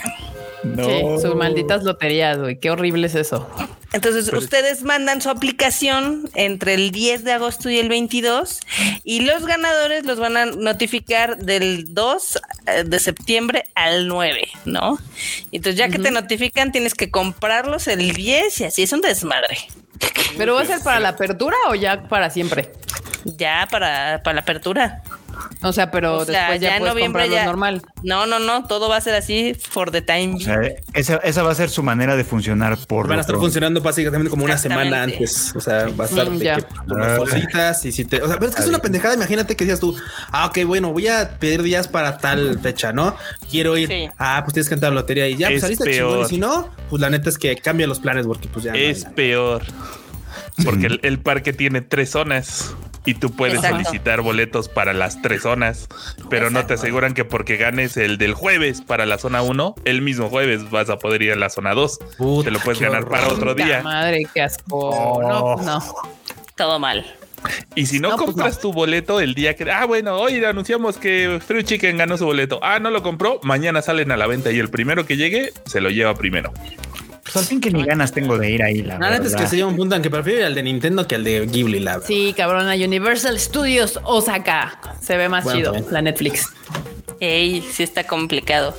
No. 0.62 0.84
Sí, 0.84 1.22
sus 1.22 1.34
malditas 1.34 1.82
loterías, 1.82 2.38
güey. 2.38 2.60
Qué 2.60 2.70
horrible 2.70 3.06
es 3.06 3.14
eso. 3.14 3.48
Entonces 3.92 4.30
ustedes 4.32 4.82
mandan 4.82 5.22
su 5.22 5.30
aplicación 5.30 6.28
entre 6.34 6.74
el 6.74 6.90
10 6.90 7.24
de 7.24 7.32
agosto 7.32 7.70
y 7.70 7.78
el 7.78 7.88
22 7.88 8.60
y 9.02 9.20
los 9.20 9.46
ganadores 9.46 10.04
los 10.04 10.18
van 10.18 10.36
a 10.36 10.44
notificar 10.46 11.38
del 11.38 11.94
2 11.94 12.38
de 12.84 12.98
septiembre 12.98 13.64
al 13.74 14.06
9, 14.06 14.46
¿no? 14.66 14.98
Entonces 15.52 15.78
ya 15.78 15.88
que 15.88 15.98
te 15.98 16.10
notifican 16.10 16.70
tienes 16.70 16.94
que 16.94 17.10
comprarlos 17.10 17.88
el 17.88 18.12
10 18.12 18.60
y 18.60 18.64
así 18.64 18.82
es 18.82 18.92
un 18.92 19.00
desmadre. 19.00 19.56
¿Pero 20.36 20.54
va 20.54 20.62
a 20.62 20.66
ser 20.66 20.80
para 20.80 21.00
la 21.00 21.10
apertura 21.10 21.56
o 21.68 21.74
ya 21.74 22.02
para 22.08 22.28
siempre? 22.28 22.70
Ya 23.24 23.66
para, 23.70 24.20
para 24.22 24.34
la 24.34 24.40
apertura. 24.42 25.02
O 25.62 25.72
sea, 25.72 25.90
pero 25.90 26.18
O 26.18 26.24
sea, 26.24 26.40
después 26.50 26.60
ya, 26.60 26.76
en 26.76 26.78
puedes 26.80 26.94
noviembre 26.94 27.22
comprarlo 27.24 27.34
ya- 27.36 27.44
normal. 27.46 27.82
No, 28.02 28.26
no, 28.26 28.38
no, 28.38 28.64
todo 28.66 28.88
va 28.88 28.96
a 28.96 29.00
ser 29.00 29.14
así 29.14 29.54
for 29.54 29.90
the 29.90 30.02
time 30.02 30.34
O 30.34 30.38
being. 30.38 30.40
sea, 30.44 30.60
esa, 30.94 31.16
esa 31.16 31.42
va 31.42 31.50
a 31.50 31.54
ser 31.54 31.68
su 31.70 31.82
manera 31.82 32.16
de 32.16 32.24
funcionar 32.24 32.78
por 32.86 33.08
Van 33.08 33.18
a 33.18 33.20
estar 33.22 33.32
pronto. 33.32 33.46
funcionando 33.46 33.80
básicamente 33.80 34.30
como 34.30 34.44
una 34.44 34.56
semana 34.58 35.02
antes. 35.02 35.52
O 35.56 35.60
sea, 35.60 35.88
va 35.98 36.04
a 36.04 36.06
estar 36.08 36.30
Mm, 36.30 36.38
de 36.38 36.44
ya. 36.44 36.56
que 36.56 36.62
tomas 36.86 37.18
cositas 37.18 37.84
y 37.84 37.92
si 37.92 38.04
te. 38.04 38.22
O 38.22 38.26
sea, 38.28 38.36
pero 38.38 38.50
es 38.50 38.54
que 38.56 38.62
es 38.62 38.68
una 38.68 38.78
pendejada. 38.78 39.14
Imagínate 39.14 39.56
que 39.56 39.64
digas 39.64 39.80
tú, 39.80 39.96
ah, 40.30 40.46
ok, 40.46 40.64
bueno, 40.64 40.92
voy 40.92 41.08
a 41.08 41.38
pedir 41.38 41.62
días 41.62 41.88
para 41.88 42.18
tal 42.18 42.58
fecha, 42.60 42.92
¿no? 42.92 43.16
Quiero 43.50 43.76
ir. 43.76 43.88
Sí. 43.88 44.08
Ah, 44.18 44.42
pues 44.44 44.54
tienes 44.54 44.68
que 44.68 44.74
entrar 44.74 44.92
a 44.92 44.94
la 44.94 45.00
lotería 45.00 45.26
y 45.28 45.36
ya, 45.36 45.46
pues 45.48 45.56
Es 45.56 45.62
saliste 45.62 45.84
peor. 45.84 46.10
chingón. 46.10 46.26
Y 46.26 46.28
si 46.28 46.38
no, 46.38 46.68
pues 46.90 47.00
la 47.00 47.10
neta 47.10 47.28
es 47.30 47.38
que 47.38 47.56
cambia 47.56 47.86
los 47.86 47.98
planes 48.00 48.26
porque 48.26 48.48
pues 48.48 48.64
ya. 48.64 48.72
no 48.72 48.78
hay 48.78 48.84
Es 48.86 49.02
nada. 49.04 49.14
peor. 49.14 49.62
Porque 50.64 50.86
el, 50.86 51.00
el 51.02 51.18
parque 51.18 51.52
tiene 51.52 51.80
tres 51.80 52.10
zonas 52.10 52.74
y 53.04 53.14
tú 53.14 53.30
puedes 53.30 53.56
Exacto. 53.56 53.76
solicitar 53.76 54.20
boletos 54.20 54.68
para 54.68 54.92
las 54.92 55.22
tres 55.22 55.42
zonas, 55.42 55.88
pero 56.28 56.50
no 56.50 56.66
te 56.66 56.74
aseguran 56.74 57.14
que 57.14 57.24
porque 57.24 57.56
ganes 57.56 57.96
el 57.96 58.18
del 58.18 58.34
jueves 58.34 58.82
para 58.82 59.06
la 59.06 59.18
zona 59.18 59.40
1, 59.40 59.76
el 59.84 60.02
mismo 60.02 60.28
jueves 60.28 60.70
vas 60.70 60.90
a 60.90 60.98
poder 60.98 61.22
ir 61.22 61.32
a 61.32 61.36
la 61.36 61.48
zona 61.48 61.74
2. 61.74 61.98
Puta, 62.18 62.44
te 62.44 62.50
lo 62.50 62.60
puedes 62.60 62.80
ganar 62.80 63.08
para 63.08 63.28
otro 63.28 63.54
día. 63.54 63.82
Madre, 63.82 64.26
qué 64.34 64.42
asco. 64.42 64.64
Oh. 64.90 65.22
No, 65.22 65.54
pues 65.54 65.66
no. 65.66 65.82
Todo 66.54 66.78
mal. 66.78 67.06
Y 67.74 67.86
si 67.86 68.00
no, 68.00 68.10
No, 68.10 68.16
pues 68.16 68.30
compras 68.30 68.60
tu 68.60 68.72
boleto 68.72 69.20
el 69.20 69.34
día 69.34 69.54
que, 69.54 69.70
ah, 69.70 69.84
bueno, 69.86 70.16
hoy 70.16 70.44
anunciamos 70.44 70.96
que 70.98 71.40
Free 71.46 71.62
Chicken 71.62 71.96
ganó 71.96 72.18
su 72.18 72.24
boleto. 72.26 72.58
Ah, 72.62 72.80
no 72.80 72.90
lo 72.90 73.02
compró, 73.02 73.38
mañana 73.42 73.80
salen 73.80 74.10
a 74.10 74.16
la 74.16 74.26
venta 74.26 74.50
y 74.50 74.58
el 74.58 74.68
primero 74.70 75.06
que 75.06 75.16
llegue 75.16 75.52
se 75.64 75.80
lo 75.80 75.88
lleva 75.90 76.14
primero. 76.14 76.52
Pues 77.32 77.36
al 77.36 77.44
fin 77.44 77.60
que 77.60 77.70
ni 77.70 77.84
ganas 77.84 78.12
tengo 78.12 78.38
de 78.38 78.50
ir 78.50 78.62
ahí, 78.62 78.82
la, 78.82 78.98
La 78.98 79.10
neta 79.10 79.22
es 79.24 79.28
que 79.30 79.34
verdad. 79.36 79.50
se 79.50 79.56
lleva 79.56 79.68
un 79.68 79.76
punto 79.76 79.94
en 79.96 80.02
que 80.02 80.10
prefiero 80.10 80.40
ir 80.40 80.44
al 80.46 80.54
de 80.54 80.62
Nintendo 80.62 81.06
que 81.06 81.14
al 81.14 81.24
de 81.24 81.46
Ghibli, 81.46 81.80
la 81.80 81.92
verdad. 81.94 82.06
Sí, 82.06 82.34
cabrón, 82.36 82.68
a 82.68 82.74
Universal 82.74 83.38
Studios 83.38 84.00
Osaka. 84.04 84.78
Se 85.02 85.16
ve 85.16 85.28
más 85.28 85.44
Bueno, 85.44 85.58
chido 85.58 85.72
también. 85.72 85.92
la 85.94 86.02
Netflix. 86.02 86.46
Ey, 87.20 87.62
sí 87.72 87.82
está 87.82 88.04
complicado. 88.04 88.74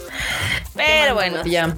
Pero 0.76 1.14
bueno, 1.14 1.44
Ya. 1.46 1.76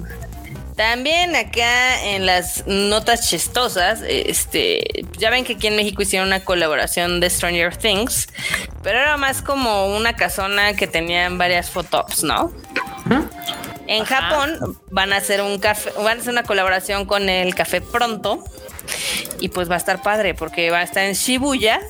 También 0.76 1.36
acá 1.36 2.02
en 2.02 2.24
las 2.24 2.64
notas 2.66 3.28
chistosas, 3.28 4.00
este, 4.08 5.04
ya 5.18 5.28
ven 5.28 5.44
que 5.44 5.52
aquí 5.52 5.66
en 5.66 5.76
México 5.76 6.00
hicieron 6.00 6.28
una 6.28 6.40
colaboración 6.40 7.20
de 7.20 7.28
Stranger 7.28 7.76
Things, 7.76 8.26
pero 8.82 8.98
era 8.98 9.18
más 9.18 9.42
como 9.42 9.94
una 9.94 10.16
casona 10.16 10.72
que 10.72 10.86
tenían 10.86 11.36
varias 11.36 11.68
fotops, 11.68 12.24
¿no? 12.24 12.50
En 13.92 14.04
Japón 14.04 14.78
van 14.90 15.12
a 15.12 15.18
hacer 15.18 15.42
un 15.42 15.58
café, 15.58 15.90
van 15.96 16.18
a 16.18 16.20
hacer 16.20 16.32
una 16.32 16.44
colaboración 16.44 17.04
con 17.04 17.28
el 17.28 17.54
Café 17.54 17.80
Pronto 17.80 18.42
y 19.40 19.48
pues 19.48 19.70
va 19.70 19.74
a 19.74 19.78
estar 19.78 20.02
padre 20.02 20.34
porque 20.34 20.70
va 20.70 20.78
a 20.78 20.82
estar 20.82 21.04
en 21.04 21.12
Shibuya 21.14 21.80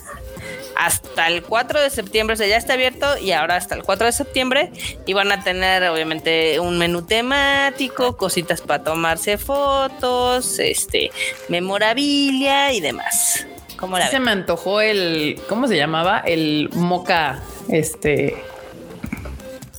hasta 0.74 1.28
el 1.28 1.42
4 1.42 1.80
de 1.80 1.90
septiembre, 1.90 2.34
o 2.34 2.36
sea, 2.36 2.46
ya 2.46 2.56
está 2.56 2.72
abierto 2.72 3.18
y 3.18 3.32
ahora 3.32 3.56
hasta 3.56 3.74
el 3.74 3.82
4 3.82 4.06
de 4.06 4.12
septiembre 4.12 4.72
y 5.06 5.12
van 5.12 5.30
a 5.30 5.44
tener 5.44 5.84
obviamente 5.84 6.58
un 6.60 6.78
menú 6.78 7.02
temático, 7.02 8.16
cositas 8.16 8.60
para 8.62 8.82
tomarse 8.82 9.38
fotos, 9.38 10.58
este, 10.58 11.10
memorabilia 11.48 12.72
y 12.72 12.80
demás. 12.80 13.46
¿Cómo 13.76 13.98
la 13.98 14.06
Sí 14.06 14.12
se 14.12 14.20
me 14.20 14.30
antojó 14.30 14.80
el. 14.80 15.40
¿Cómo 15.48 15.66
se 15.66 15.76
llamaba? 15.76 16.20
El 16.24 16.70
moca. 16.72 17.42
Este. 17.68 18.36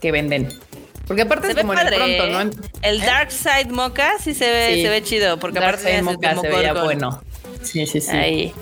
Que 0.02 0.12
venden. 0.12 0.50
Porque 1.08 1.24
aparte 1.24 1.48
Se 1.48 1.52
es 1.52 1.56
ve 1.56 1.62
como 1.62 1.74
en 1.74 1.80
el 1.80 1.86
padre. 1.86 1.98
pronto, 1.98 2.24
¿eh? 2.26 2.32
¿no? 2.32 2.42
En- 2.42 2.52
El 2.82 3.02
Dark 3.02 3.32
Side 3.32 3.70
Mocha 3.72 4.12
sí 4.24 4.34
se 4.34 4.50
ve, 4.50 4.76
Sí. 4.76 4.82
se 4.84 4.90
ve 4.90 5.04
chido 5.04 5.38
porque 5.38 5.60
Dark 5.60 5.76
aparte 5.76 5.88
Side 5.90 5.98
es 5.98 6.04
moca 6.04 6.36
se 6.42 6.48
veía 6.50 6.74
bueno. 6.74 7.22
Sí, 7.62 7.86
sí, 7.88 8.02
sí. 8.02 8.12
Ahí. 8.12 8.54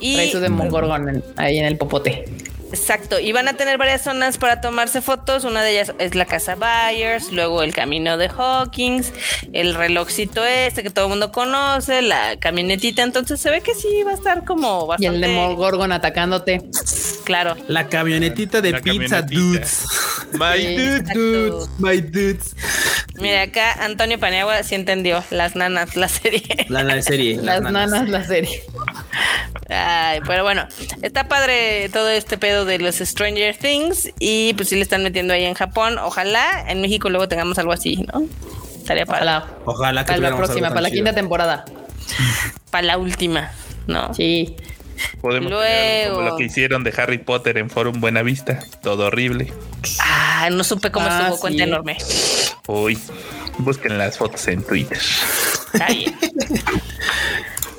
Trae 0.00 0.26
Y 0.26 0.30
su 0.30 0.40
Demogorgon 0.40 1.08
en- 1.08 1.24
ahí 1.36 1.58
en 1.58 1.64
el 1.66 1.76
popote. 1.76 2.24
Exacto, 2.72 3.20
y 3.20 3.32
van 3.32 3.48
a 3.48 3.52
tener 3.54 3.76
varias 3.78 4.02
zonas 4.02 4.38
para 4.38 4.60
tomarse 4.60 5.02
fotos. 5.02 5.44
Una 5.44 5.62
de 5.62 5.72
ellas 5.72 5.92
es 5.98 6.14
la 6.14 6.24
casa 6.24 6.54
Byers, 6.56 7.30
luego 7.32 7.62
el 7.62 7.74
camino 7.74 8.16
de 8.16 8.28
Hawkins, 8.28 9.12
el 9.52 9.74
relojcito 9.74 10.44
este 10.44 10.82
que 10.82 10.90
todo 10.90 11.04
el 11.06 11.10
mundo 11.10 11.32
conoce, 11.32 12.00
la 12.02 12.36
camionetita. 12.38 13.02
Entonces 13.02 13.40
se 13.40 13.50
ve 13.50 13.60
que 13.60 13.74
sí 13.74 14.02
va 14.04 14.12
a 14.12 14.14
estar 14.14 14.44
como 14.44 14.84
Y 14.84 14.88
bastante 14.88 15.14
el 15.16 15.20
de 15.20 15.28
Morgorgon 15.28 15.92
atacándote. 15.92 16.62
claro. 17.24 17.56
La 17.68 17.88
camionetita 17.88 18.60
de 18.60 18.72
La 18.72 18.80
pizza 18.80 19.20
camionetita. 19.20 19.40
dudes. 19.40 19.84
My 20.32 20.58
Sí. 20.62 20.76
dude. 20.76 20.96
Exacto. 20.96 21.20
Dudes, 21.20 21.68
my 21.78 22.00
dudes. 22.00 22.56
Mira, 23.16 23.42
acá 23.42 23.72
Antonio 23.84 24.18
Paniagua 24.18 24.62
sí 24.62 24.74
entendió 24.74 25.22
las 25.30 25.54
nanas, 25.54 25.94
la 25.96 26.08
serie. 26.08 26.42
La, 26.68 26.82
la 26.82 27.02
serie. 27.02 27.36
Las 27.42 27.60
nanas, 27.60 28.08
la 28.08 28.24
serie. 28.24 28.62
Ay, 29.68 30.20
pero 30.26 30.42
bueno, 30.42 30.66
está 31.02 31.28
padre 31.28 31.88
todo 31.90 32.08
este 32.10 32.38
pedo 32.38 32.61
de 32.64 32.78
los 32.78 32.96
Stranger 32.96 33.56
Things 33.56 34.10
y 34.18 34.54
pues 34.54 34.68
sí 34.68 34.76
le 34.76 34.82
están 34.82 35.02
metiendo 35.02 35.34
ahí 35.34 35.44
en 35.44 35.54
Japón. 35.54 35.98
Ojalá 35.98 36.64
en 36.68 36.80
México 36.80 37.08
luego 37.10 37.28
tengamos 37.28 37.58
algo 37.58 37.72
así, 37.72 38.04
¿no? 38.12 38.24
Estaría 38.76 39.06
para 39.06 39.18
Ojalá. 39.20 39.46
Ojalá 39.64 40.04
que 40.04 40.12
Para 40.12 40.30
la 40.30 40.36
próxima, 40.36 40.68
para 40.68 40.80
la 40.82 40.90
quinta 40.90 41.14
temporada. 41.14 41.64
para 42.70 42.86
la 42.86 42.98
última, 42.98 43.52
¿no? 43.86 44.12
Sí. 44.14 44.56
Podemos 45.20 45.50
algo 45.50 45.60
como 45.60 46.20
Luego. 46.20 46.22
lo 46.22 46.36
que 46.36 46.44
hicieron 46.44 46.84
de 46.84 46.92
Harry 46.96 47.18
Potter 47.18 47.58
en 47.58 47.70
Forum 47.70 48.00
Buenavista. 48.00 48.60
Todo 48.82 49.06
horrible. 49.06 49.52
Ah, 50.00 50.48
no 50.52 50.62
supe 50.64 50.90
cómo 50.92 51.06
Ah, 51.08 51.18
estuvo, 51.20 51.34
sí. 51.36 51.40
cuenta 51.40 51.64
enorme. 51.64 51.96
Uy, 52.68 52.98
busquen 53.58 53.98
las 53.98 54.16
fotos 54.18 54.46
en 54.48 54.62
Twitter. 54.62 54.98
Está 55.72 55.86
bien. 55.88 56.16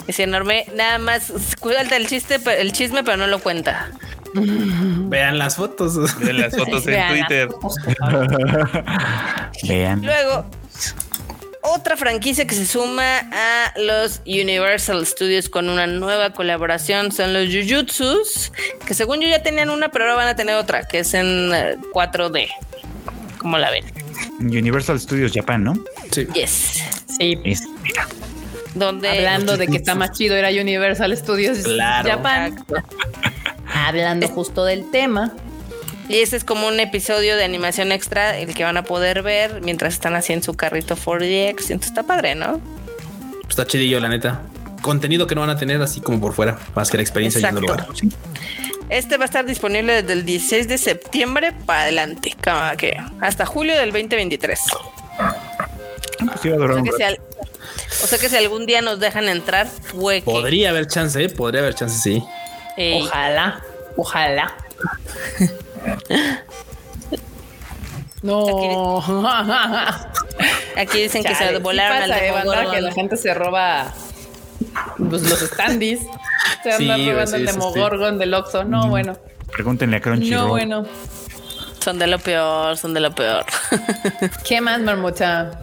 Es 0.05 0.19
enorme, 0.19 0.65
nada 0.75 0.97
más 0.97 1.31
cuídate 1.61 1.95
el 1.95 2.07
chiste, 2.07 2.37
el 2.59 2.73
chisme, 2.73 3.05
pero 3.05 3.15
no 3.15 3.25
lo 3.27 3.39
cuenta. 3.39 3.89
Vean 5.09 5.37
las 5.37 5.55
fotos. 5.55 5.95
Miren 6.19 6.41
las 6.41 6.55
fotos 6.55 6.81
en 6.87 6.93
Vean 6.93 7.09
Twitter. 7.17 7.49
fotos. 7.49 7.75
Vean. 9.67 10.01
Luego, 10.03 10.45
otra 11.61 11.95
franquicia 11.97 12.45
que 12.45 12.55
se 12.55 12.65
suma 12.65 13.19
a 13.31 13.73
los 13.79 14.21
Universal 14.25 15.05
Studios 15.05 15.49
con 15.49 15.69
una 15.69 15.87
nueva 15.87 16.31
colaboración 16.31 17.11
son 17.11 17.33
los 17.33 17.47
Jujutsus, 17.53 18.51
que 18.85 18.93
según 18.93 19.21
yo 19.21 19.27
ya 19.29 19.41
tenían 19.43 19.69
una, 19.69 19.89
pero 19.89 20.05
ahora 20.05 20.15
van 20.15 20.27
a 20.27 20.35
tener 20.35 20.55
otra, 20.55 20.87
que 20.87 20.99
es 20.99 21.13
en 21.13 21.51
eh, 21.53 21.77
4D. 21.93 22.47
¿Cómo 23.37 23.57
la 23.57 23.69
ven? 23.71 23.85
Universal 24.39 24.99
Studios 24.99 25.31
Japan, 25.33 25.63
¿no? 25.63 25.73
Sí. 26.11 26.27
Yes. 26.33 26.81
Sí. 27.17 27.37
Es- 27.43 27.63
Donde 28.73 29.09
Hablando 29.09 29.55
de 29.57 29.67
que 29.67 29.77
está 29.77 29.95
más 29.95 30.11
chido, 30.11 30.35
era 30.35 30.49
Universal 30.49 31.15
Studios 31.15 31.59
Claro. 31.59 32.09
Japan. 32.09 32.65
Hablando 33.73 34.27
justo 34.27 34.65
del 34.65 34.89
tema. 34.91 35.33
Y 36.09 36.17
ese 36.19 36.35
es 36.35 36.43
como 36.43 36.67
un 36.67 36.79
episodio 36.79 37.35
de 37.37 37.43
animación 37.45 37.91
extra, 37.91 38.37
el 38.37 38.53
que 38.53 38.63
van 38.63 38.75
a 38.77 38.83
poder 38.83 39.21
ver 39.23 39.61
mientras 39.61 39.93
están 39.93 40.15
haciendo 40.15 40.43
su 40.45 40.53
carrito 40.53 40.95
4DX. 40.95 41.49
Entonces 41.71 41.87
está 41.87 42.03
padre, 42.03 42.35
¿no? 42.35 42.59
Está 43.49 43.65
chidillo, 43.65 43.99
la 43.99 44.09
neta. 44.09 44.41
Contenido 44.81 45.27
que 45.27 45.35
no 45.35 45.41
van 45.41 45.49
a 45.51 45.57
tener 45.57 45.81
así 45.81 46.01
como 46.01 46.19
por 46.19 46.33
fuera, 46.33 46.59
más 46.75 46.91
que 46.91 46.97
la 46.97 47.03
experiencia 47.03 47.39
yendo 47.39 47.59
al 47.59 47.79
Exacto. 47.79 47.93
lugar. 48.03 48.17
Este 48.89 49.15
va 49.17 49.23
a 49.23 49.25
estar 49.25 49.45
disponible 49.45 50.01
desde 50.01 50.11
el 50.13 50.25
16 50.25 50.67
de 50.67 50.77
septiembre 50.77 51.53
para 51.65 51.83
adelante, 51.83 52.35
como 52.43 52.75
que 52.77 52.97
hasta 53.21 53.45
julio 53.45 53.77
del 53.77 53.91
2023. 53.93 54.59
pues 56.19 56.41
sí 56.41 56.49
va 56.49 56.55
a 56.55 56.57
durar 56.57 56.71
O 56.71 56.73
sea, 56.73 56.81
un 56.81 56.85
que 56.89 56.91
si 56.97 57.03
al- 57.03 57.19
o 58.03 58.07
sea 58.07 58.19
que 58.19 58.27
si 58.29 58.35
algún 58.35 58.65
día 58.65 58.81
nos 58.81 58.99
dejan 58.99 59.29
entrar, 59.29 59.67
fue 59.67 60.19
que. 60.19 60.25
Podría 60.25 60.71
haber 60.71 60.87
chance, 60.87 61.23
¿eh? 61.23 61.29
podría 61.29 61.61
haber 61.61 61.75
chance, 61.75 61.97
sí. 61.97 62.21
Ey, 62.77 63.01
Ojalá. 63.03 63.61
Ojalá. 63.95 64.53
No. 68.21 69.01
aquí 70.77 71.01
dicen 71.01 71.23
que 71.23 71.35
se 71.35 71.49
sí 71.55 71.61
volaron 71.61 71.99
pasa, 72.01 72.13
al 72.15 72.19
banda, 72.33 72.41
Demogorgon. 72.41 72.73
que 72.75 72.81
la 72.81 72.91
gente 72.93 73.17
se 73.17 73.33
roba 73.33 73.93
pues, 75.09 75.23
los 75.23 75.39
standees. 75.39 75.99
Se 76.63 76.71
Sí, 76.77 76.89
anda 76.89 77.11
robando 77.11 77.27
sí, 77.27 77.35
el 77.35 77.47
sí, 77.47 77.47
sí. 77.47 77.59
Demogorgon 77.59 78.17
del 78.17 78.33
Oxxo. 78.33 78.63
No, 78.63 78.87
bueno. 78.87 79.17
Pregúntenle 79.51 79.97
a 79.97 80.01
Crunchyroll. 80.01 80.41
No, 80.45 80.47
bueno. 80.47 80.85
Son 81.83 81.99
de 81.99 82.07
lo 82.07 82.17
peor, 82.17 82.77
son 82.77 82.93
de 82.93 83.01
lo 83.01 83.13
peor. 83.13 83.45
¿Qué 84.45 84.61
más, 84.61 84.79
marmota? 84.79 85.59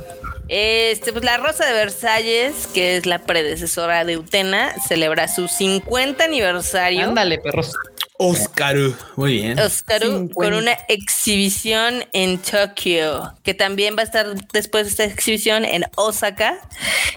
Este, 0.53 1.13
pues 1.13 1.25
la 1.25 1.37
Rosa 1.37 1.65
de 1.65 1.73
Versalles, 1.73 2.67
que 2.75 2.97
es 2.97 3.07
la 3.07 3.21
predecesora 3.21 4.05
de 4.05 4.19
Utena, 4.19 4.75
celebra 4.81 5.29
su 5.29 5.47
50 5.47 6.25
aniversario. 6.25 7.05
Ándale, 7.05 7.39
perros. 7.39 7.73
Oscar. 8.19 8.77
Muy 9.15 9.35
bien. 9.35 9.59
Oscaru 9.61 10.07
50. 10.07 10.35
con 10.35 10.55
una 10.55 10.73
exhibición 10.89 12.05
en 12.13 12.39
Tokio, 12.39 13.33
que 13.45 13.55
también 13.55 13.97
va 13.97 14.01
a 14.01 14.05
estar 14.05 14.35
después 14.53 14.87
de 14.87 14.91
esta 14.91 15.05
exhibición 15.05 15.65
en 15.65 15.85
Osaka. 15.95 16.59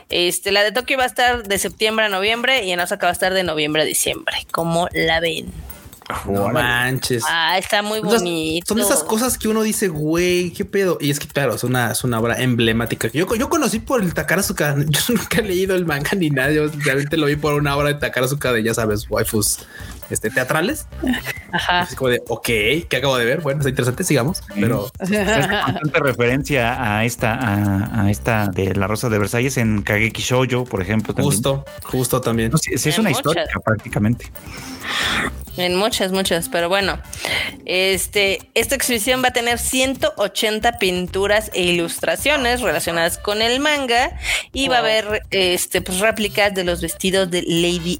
Este, 0.09 0.51
la 0.51 0.63
de 0.63 0.71
Tokio 0.71 0.99
va 0.99 1.05
a 1.05 1.07
estar 1.07 1.43
de 1.43 1.57
septiembre 1.57 2.05
a 2.05 2.09
noviembre 2.09 2.63
y 2.63 2.71
en 2.71 2.79
Osaka 2.81 3.07
va 3.07 3.09
a 3.09 3.13
estar 3.13 3.33
de 3.33 3.43
noviembre 3.43 3.81
a 3.81 3.85
diciembre. 3.85 4.45
¿Cómo 4.51 4.87
la 4.93 5.19
ven? 5.19 5.51
No 6.27 6.49
manches. 6.49 7.23
Ah, 7.27 7.57
está 7.57 7.81
muy 7.81 7.99
Son 7.99 8.07
esas- 8.09 8.19
bonito. 8.21 8.65
Son 8.67 8.79
esas 8.79 9.03
cosas 9.03 9.37
que 9.37 9.47
uno 9.47 9.61
dice, 9.63 9.87
güey, 9.87 10.51
qué 10.51 10.65
pedo. 10.65 10.97
Y 10.99 11.09
es 11.09 11.19
que, 11.19 11.27
claro, 11.27 11.55
es 11.55 11.63
una, 11.63 11.91
es 11.91 12.03
una 12.03 12.19
obra 12.19 12.41
emblemática. 12.41 13.09
Yo, 13.13 13.33
yo 13.35 13.49
conocí 13.49 13.79
por 13.79 14.01
el 14.01 14.13
Takarazuka. 14.13 14.75
Yo 14.87 14.99
nunca 15.09 15.39
he 15.39 15.43
leído 15.43 15.75
el 15.75 15.85
manga 15.85 16.11
ni 16.15 16.29
nada. 16.29 16.51
Yo 16.51 16.67
realmente 16.79 17.17
lo 17.17 17.27
vi 17.27 17.35
por 17.35 17.53
una 17.53 17.75
obra 17.75 17.89
de 17.89 17.95
Takarazuka 17.95 18.51
de, 18.51 18.63
ya 18.63 18.73
sabes, 18.73 19.05
waifus 19.09 19.59
este, 20.13 20.29
teatrales. 20.29 20.87
Ajá. 21.51 21.81
Así 21.81 21.95
como 21.95 22.09
de, 22.09 22.21
ok, 22.27 22.45
¿qué 22.45 22.95
acabo 22.97 23.17
de 23.17 23.25
ver? 23.25 23.41
Bueno, 23.41 23.59
está 23.59 23.69
interesante, 23.69 24.03
sigamos. 24.03 24.41
Pero 24.55 24.91
Esta 24.99 25.65
constante 25.65 25.99
referencia 25.99 26.97
a 26.97 27.05
esta, 27.05 27.33
a, 27.33 28.03
a 28.03 28.11
esta 28.11 28.47
de 28.47 28.73
la 28.75 28.87
Rosa 28.87 29.09
de 29.09 29.19
Versalles 29.19 29.57
en 29.57 29.81
Kageki 29.81 30.21
Shoujo, 30.21 30.65
por 30.65 30.81
ejemplo. 30.81 31.13
También. 31.13 31.31
justo, 31.33 31.65
justo 31.83 32.21
también. 32.21 32.51
No, 32.51 32.57
sí, 32.57 32.77
sí 32.77 32.89
es 32.89 32.95
En 32.95 33.01
una 33.01 33.09
muchas. 33.09 33.19
historia 33.19 33.45
prácticamente. 33.63 34.31
En 35.57 35.75
muchas, 35.75 36.11
muchas, 36.11 36.49
pero 36.49 36.67
bueno. 36.67 36.99
Este, 37.65 38.49
esta 38.55 38.75
exhibición 38.75 39.23
va 39.23 39.27
a 39.29 39.33
tener 39.33 39.59
180 39.59 40.79
pinturas 40.79 41.51
e 41.53 41.63
ilustraciones 41.63 42.61
relacionadas 42.61 43.17
con 43.17 43.41
el 43.41 43.59
manga 43.59 44.17
y 44.51 44.67
va 44.67 44.77
a 44.77 44.79
haber 44.79 45.21
este 45.29 45.81
pues 45.81 45.99
réplicas 45.99 46.53
de 46.53 46.63
los 46.63 46.81
vestidos 46.81 47.29
de 47.29 47.43
Lady 47.43 47.99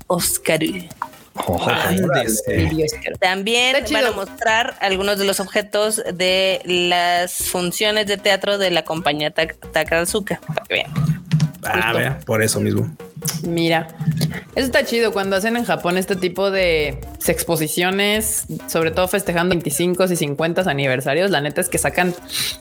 También 3.19 3.75
van 3.91 4.05
a 4.05 4.11
mostrar 4.11 4.75
algunos 4.79 5.17
de 5.17 5.25
los 5.25 5.39
objetos 5.39 6.01
de 6.13 6.61
las 6.65 7.33
funciones 7.49 8.05
de 8.07 8.17
teatro 8.17 8.57
de 8.57 8.71
la 8.71 8.83
compañía 8.83 9.31
Tak- 9.31 9.55
Takarazuka. 9.71 10.39
Ah, 11.65 11.93
vea, 11.93 12.19
por 12.25 12.41
eso 12.43 12.59
mismo. 12.59 12.95
Mira, 13.43 13.87
eso 14.55 14.65
está 14.65 14.83
chido 14.85 15.13
cuando 15.13 15.35
hacen 15.37 15.55
en 15.55 15.63
Japón 15.63 15.97
este 15.97 16.15
tipo 16.17 16.51
de 16.51 16.99
exposiciones, 17.25 18.45
sobre 18.67 18.91
todo 18.91 19.07
festejando 19.07 19.49
25 19.55 20.03
y 20.05 20.15
50 20.15 20.69
aniversarios. 20.69 21.31
La 21.31 21.39
neta 21.41 21.61
es 21.61 21.69
que 21.69 21.77
sacan. 21.77 22.13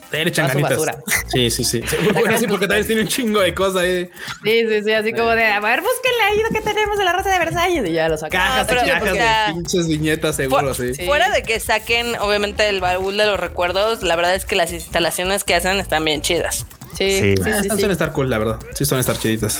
Te 0.09 0.21
echan 0.27 0.47
Toda 0.51 0.53
su 0.53 0.61
ganitas. 0.61 0.85
basura. 0.85 1.03
Sí, 1.27 1.49
sí, 1.49 1.63
sí. 1.63 1.81
Bueno, 2.13 2.37
sí, 2.37 2.47
porque 2.47 2.67
también 2.67 2.87
tiene 2.87 3.01
un 3.01 3.07
chingo 3.07 3.41
de 3.41 3.53
cosas 3.53 3.81
ahí. 3.83 4.09
Sí, 4.43 4.67
sí, 4.69 4.83
sí, 4.83 4.91
así 4.93 5.11
como 5.13 5.29
de 5.31 5.45
a 5.45 5.59
ver, 5.59 5.81
búsquenle 5.81 6.23
ahí 6.29 6.37
lo 6.43 6.49
que 6.49 6.61
tenemos 6.61 6.97
en 6.99 7.05
la 7.05 7.13
Rosa 7.13 7.29
de 7.31 7.39
Versalles 7.39 7.89
y 7.89 7.93
ya 7.93 8.07
lo 8.07 8.17
sacan. 8.17 8.65
Cajas 8.65 8.67
cajas 8.67 9.13
de 9.13 9.53
pinches 9.53 9.87
viñetas, 9.87 10.35
seguro. 10.35 10.73
Sí. 10.73 10.93
Fuera 11.05 11.29
de 11.29 11.43
que 11.43 11.59
saquen, 11.59 12.15
obviamente, 12.19 12.67
el 12.69 12.79
baúl 12.79 13.17
de 13.17 13.25
los 13.25 13.39
recuerdos, 13.39 14.03
la 14.03 14.15
verdad 14.15 14.35
es 14.35 14.45
que 14.45 14.55
las 14.55 14.71
instalaciones 14.71 15.43
que 15.43 15.55
hacen 15.55 15.77
están 15.79 16.05
bien 16.05 16.21
chidas. 16.21 16.65
Sí, 16.97 17.11
Sí. 17.11 17.35
sí, 17.37 17.43
sí, 17.43 17.49
Ah, 17.51 17.61
sí. 17.63 17.69
Suelen 17.69 17.91
estar 17.91 18.11
cool, 18.13 18.29
la 18.29 18.37
verdad. 18.37 18.59
Sí, 18.75 18.85
suelen 18.85 18.99
estar 19.01 19.17
chiditas. 19.17 19.59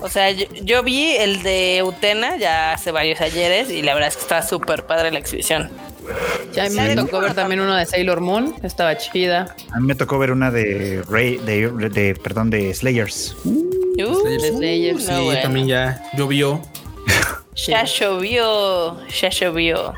O 0.00 0.08
sea, 0.08 0.30
yo, 0.30 0.46
yo 0.62 0.82
vi 0.82 1.12
el 1.16 1.42
de 1.42 1.82
Utena 1.84 2.36
ya 2.36 2.72
hace 2.72 2.90
varios 2.90 3.20
ayeres 3.20 3.70
y 3.70 3.82
la 3.82 3.94
verdad 3.94 4.08
es 4.08 4.16
que 4.16 4.22
está 4.22 4.42
súper 4.42 4.84
padre 4.86 5.10
la 5.12 5.18
exhibición. 5.20 5.70
Ya 6.52 6.68
me 6.70 6.90
Sí. 6.90 6.96
tocó 6.96 7.20
ver 7.20 7.34
también 7.34 7.60
uno 7.60 7.76
de 7.76 7.86
Sailor 7.86 8.20
Moon, 8.20 8.54
estaba 8.64 8.98
chida. 8.98 9.54
A 9.72 9.78
mí 9.78 9.86
me 9.86 9.94
tocó 9.94 10.18
ver 10.18 10.32
una 10.32 10.50
de 10.50 11.02
Rey, 11.08 11.36
de, 11.38 11.68
de- 11.90 12.14
perdón, 12.16 12.50
de 12.50 12.74
Slayers. 12.74 13.36
Uh, 13.44 14.24
de 14.28 14.40
Slayers. 14.40 15.04
Sí, 15.04 15.12
no, 15.12 15.24
bueno. 15.24 15.40
también 15.42 15.66
ya 15.68 16.02
llovió. 16.16 16.60
Ya 17.54 17.84
llovió, 17.84 19.06
ya 19.08 19.28
llovió. 19.28 19.94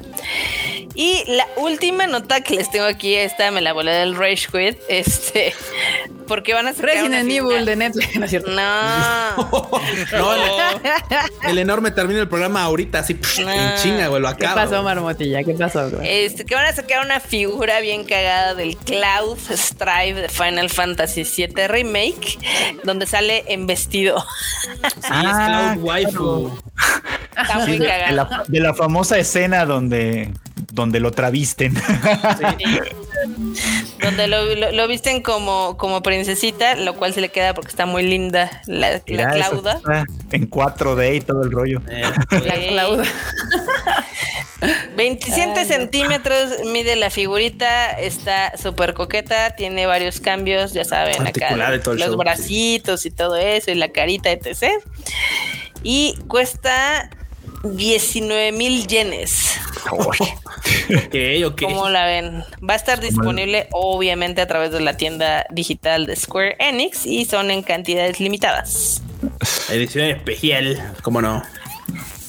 Y 0.95 1.25
la 1.27 1.47
última 1.57 2.07
nota 2.07 2.41
que 2.41 2.55
les 2.55 2.71
tengo 2.71 2.87
aquí, 2.87 3.15
esta 3.15 3.51
me 3.51 3.61
la 3.61 3.73
volé 3.73 3.91
del 3.93 4.15
Rage 4.17 4.47
Quit, 4.53 4.79
este, 4.89 5.53
porque 6.29 6.55
van 6.55 6.69
a 6.69 6.73
sacar 6.73 7.05
una 7.05 7.19
Resident 7.21 7.31
Evil 7.33 7.65
de 7.67 7.77
Netflix, 7.77 8.17
¿no 8.19 8.25
es 8.25 8.31
cierto? 8.31 8.51
No, 8.53 9.37
No, 10.13 10.35
el, 10.35 11.51
el 11.51 11.59
enorme 11.59 11.91
termina 11.91 12.21
el 12.21 12.29
programa 12.29 12.63
ahorita, 12.63 13.01
así 13.01 13.19
No. 13.43 13.51
en 13.51 13.75
chinga, 13.83 14.07
güey, 14.09 14.23
lo 14.23 14.29
¿Qué 14.37 14.47
acaba. 14.47 14.65
pasó, 14.69 14.83
Marmotilla? 14.85 15.43
¿Qué 15.43 15.55
pasó? 15.55 15.91
güey? 15.91 16.25
este, 16.27 16.45
que 16.45 16.55
van 16.55 16.67
a 16.67 16.73
sacar 16.73 17.05
una 17.05 17.19
figura 17.21 17.81
bien 17.81 18.05
cagada 18.05 18.55
del 18.55 18.77
Cloud 18.77 19.39
Strive 19.51 20.15
de 20.23 20.29
Final 20.29 20.71
Fantasy 20.71 21.25
VII 21.25 21.67
Remake, 21.67 22.39
donde 22.85 23.07
sale 23.07 23.45
en 23.49 23.67
vestido. 23.67 24.25
Sí, 24.63 24.79
es 25.01 25.07
Cloud 25.11 25.83
Waifu. 25.83 26.61
Está 27.37 27.59
muy 27.67 27.79
cagado. 27.81 28.15
la, 28.15 28.45
de 28.47 28.61
la 28.61 28.75
famosa 28.75 29.19
escena 29.19 29.65
donde 29.67 30.31
donde 30.73 31.01
lo 31.01 31.11
travisten. 31.13 31.75
Donde 34.03 34.27
lo, 34.27 34.55
lo- 34.55 34.73
lo 34.73 34.89
visten 34.89 35.23
como, 35.23 35.77
como 35.77 36.03
princesita, 36.03 36.75
lo 36.77 36.95
cual 36.95 37.15
se 37.15 37.21
le 37.21 37.31
queda 37.31 37.55
porque 37.55 37.71
está 37.71 37.87
muy 37.87 38.03
linda 38.03 38.63
la, 38.67 39.01
Clauda. 39.01 39.81
En 40.33 40.51
4D 40.51 41.17
y 41.17 41.21
todo 41.21 41.43
el 41.43 41.51
rollo. 41.53 41.81
Eh, 41.89 42.03
La. 42.31 42.55
Clauda. 42.69 43.05
27 44.97 45.43
Ay, 45.43 45.49
no. 45.49 45.65
centímetros 45.65 46.51
mide 46.73 46.97
la 46.97 47.11
figurita, 47.11 47.91
está 47.93 48.57
súper 48.57 48.95
coqueta, 48.95 49.51
tiene 49.57 49.85
varios 49.87 50.21
cambios, 50.21 50.73
ya 50.73 50.85
saben, 50.85 51.27
acá 51.27 51.55
los 51.85 51.99
show, 51.99 52.17
bracitos 52.17 53.05
y 53.05 53.11
todo 53.11 53.37
eso, 53.37 53.71
y 53.71 53.75
la 53.75 53.89
carita, 53.89 54.31
etc. 54.31 54.73
Y 55.83 56.17
cuesta 56.29 57.11
19 57.65 58.53
mil 58.53 58.87
yenes. 58.87 59.59
ok, 59.91 61.15
ok. 61.47 61.63
¿Cómo 61.63 61.89
la 61.89 62.07
ven? 62.07 62.45
Va 62.69 62.75
a 62.75 62.77
estar 62.77 63.01
disponible 63.01 63.69
obviamente 63.73 64.41
a 64.41 64.47
través 64.47 64.71
de 64.71 64.81
la 64.81 64.97
tienda 64.97 65.47
digital 65.51 66.07
de 66.07 66.17
Square 66.17 66.57
Enix 66.59 67.07
y 67.07 67.25
son 67.25 67.51
en 67.51 67.63
cantidades 67.63 68.21
limitadas. 68.21 69.03
Edición 69.71 70.07
especial, 70.07 70.95
cómo 71.03 71.21
no. 71.23 71.43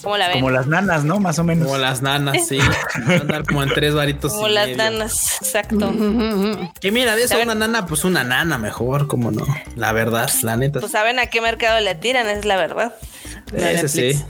¿Cómo 0.02 0.18
la 0.18 0.28
ven? 0.28 0.36
Como 0.38 0.52
las 0.52 0.68
nanas, 0.68 1.04
¿no? 1.04 1.20
Más 1.20 1.40
o 1.40 1.44
menos. 1.44 1.66
Como 1.66 1.80
las 1.80 2.02
nanas, 2.04 2.48
sí. 2.48 2.60
Van 3.08 3.12
a 3.12 3.22
andar 3.22 3.44
como 3.44 3.64
en 3.64 3.70
tres 3.74 3.94
varitos. 3.96 4.34
Como 4.34 4.48
y 4.48 4.52
las 4.54 4.68
medio. 4.68 4.78
nanas, 4.78 5.38
exacto. 5.42 5.92
Que 6.80 6.92
mira, 6.92 7.16
de 7.16 7.24
eso 7.24 7.30
¿Saben? 7.30 7.50
una 7.50 7.68
nana, 7.68 7.88
pues 7.88 8.04
una 8.06 8.24
nana 8.24 8.58
mejor, 8.60 9.08
cómo 9.08 9.32
no. 9.32 9.44
La 9.76 9.92
verdad, 9.94 10.30
la 10.44 10.58
neta. 10.58 10.80
Pues 10.80 10.92
saben 10.92 11.18
a 11.20 11.26
qué 11.28 11.42
mercado 11.42 11.80
le 11.80 11.96
tiran, 11.96 12.28
es 12.30 12.46
la 12.46 12.56
verdad. 12.56 12.94
la 13.52 13.72
ese 13.72 13.84
Netflix. 13.84 14.18
sí. 14.20 14.26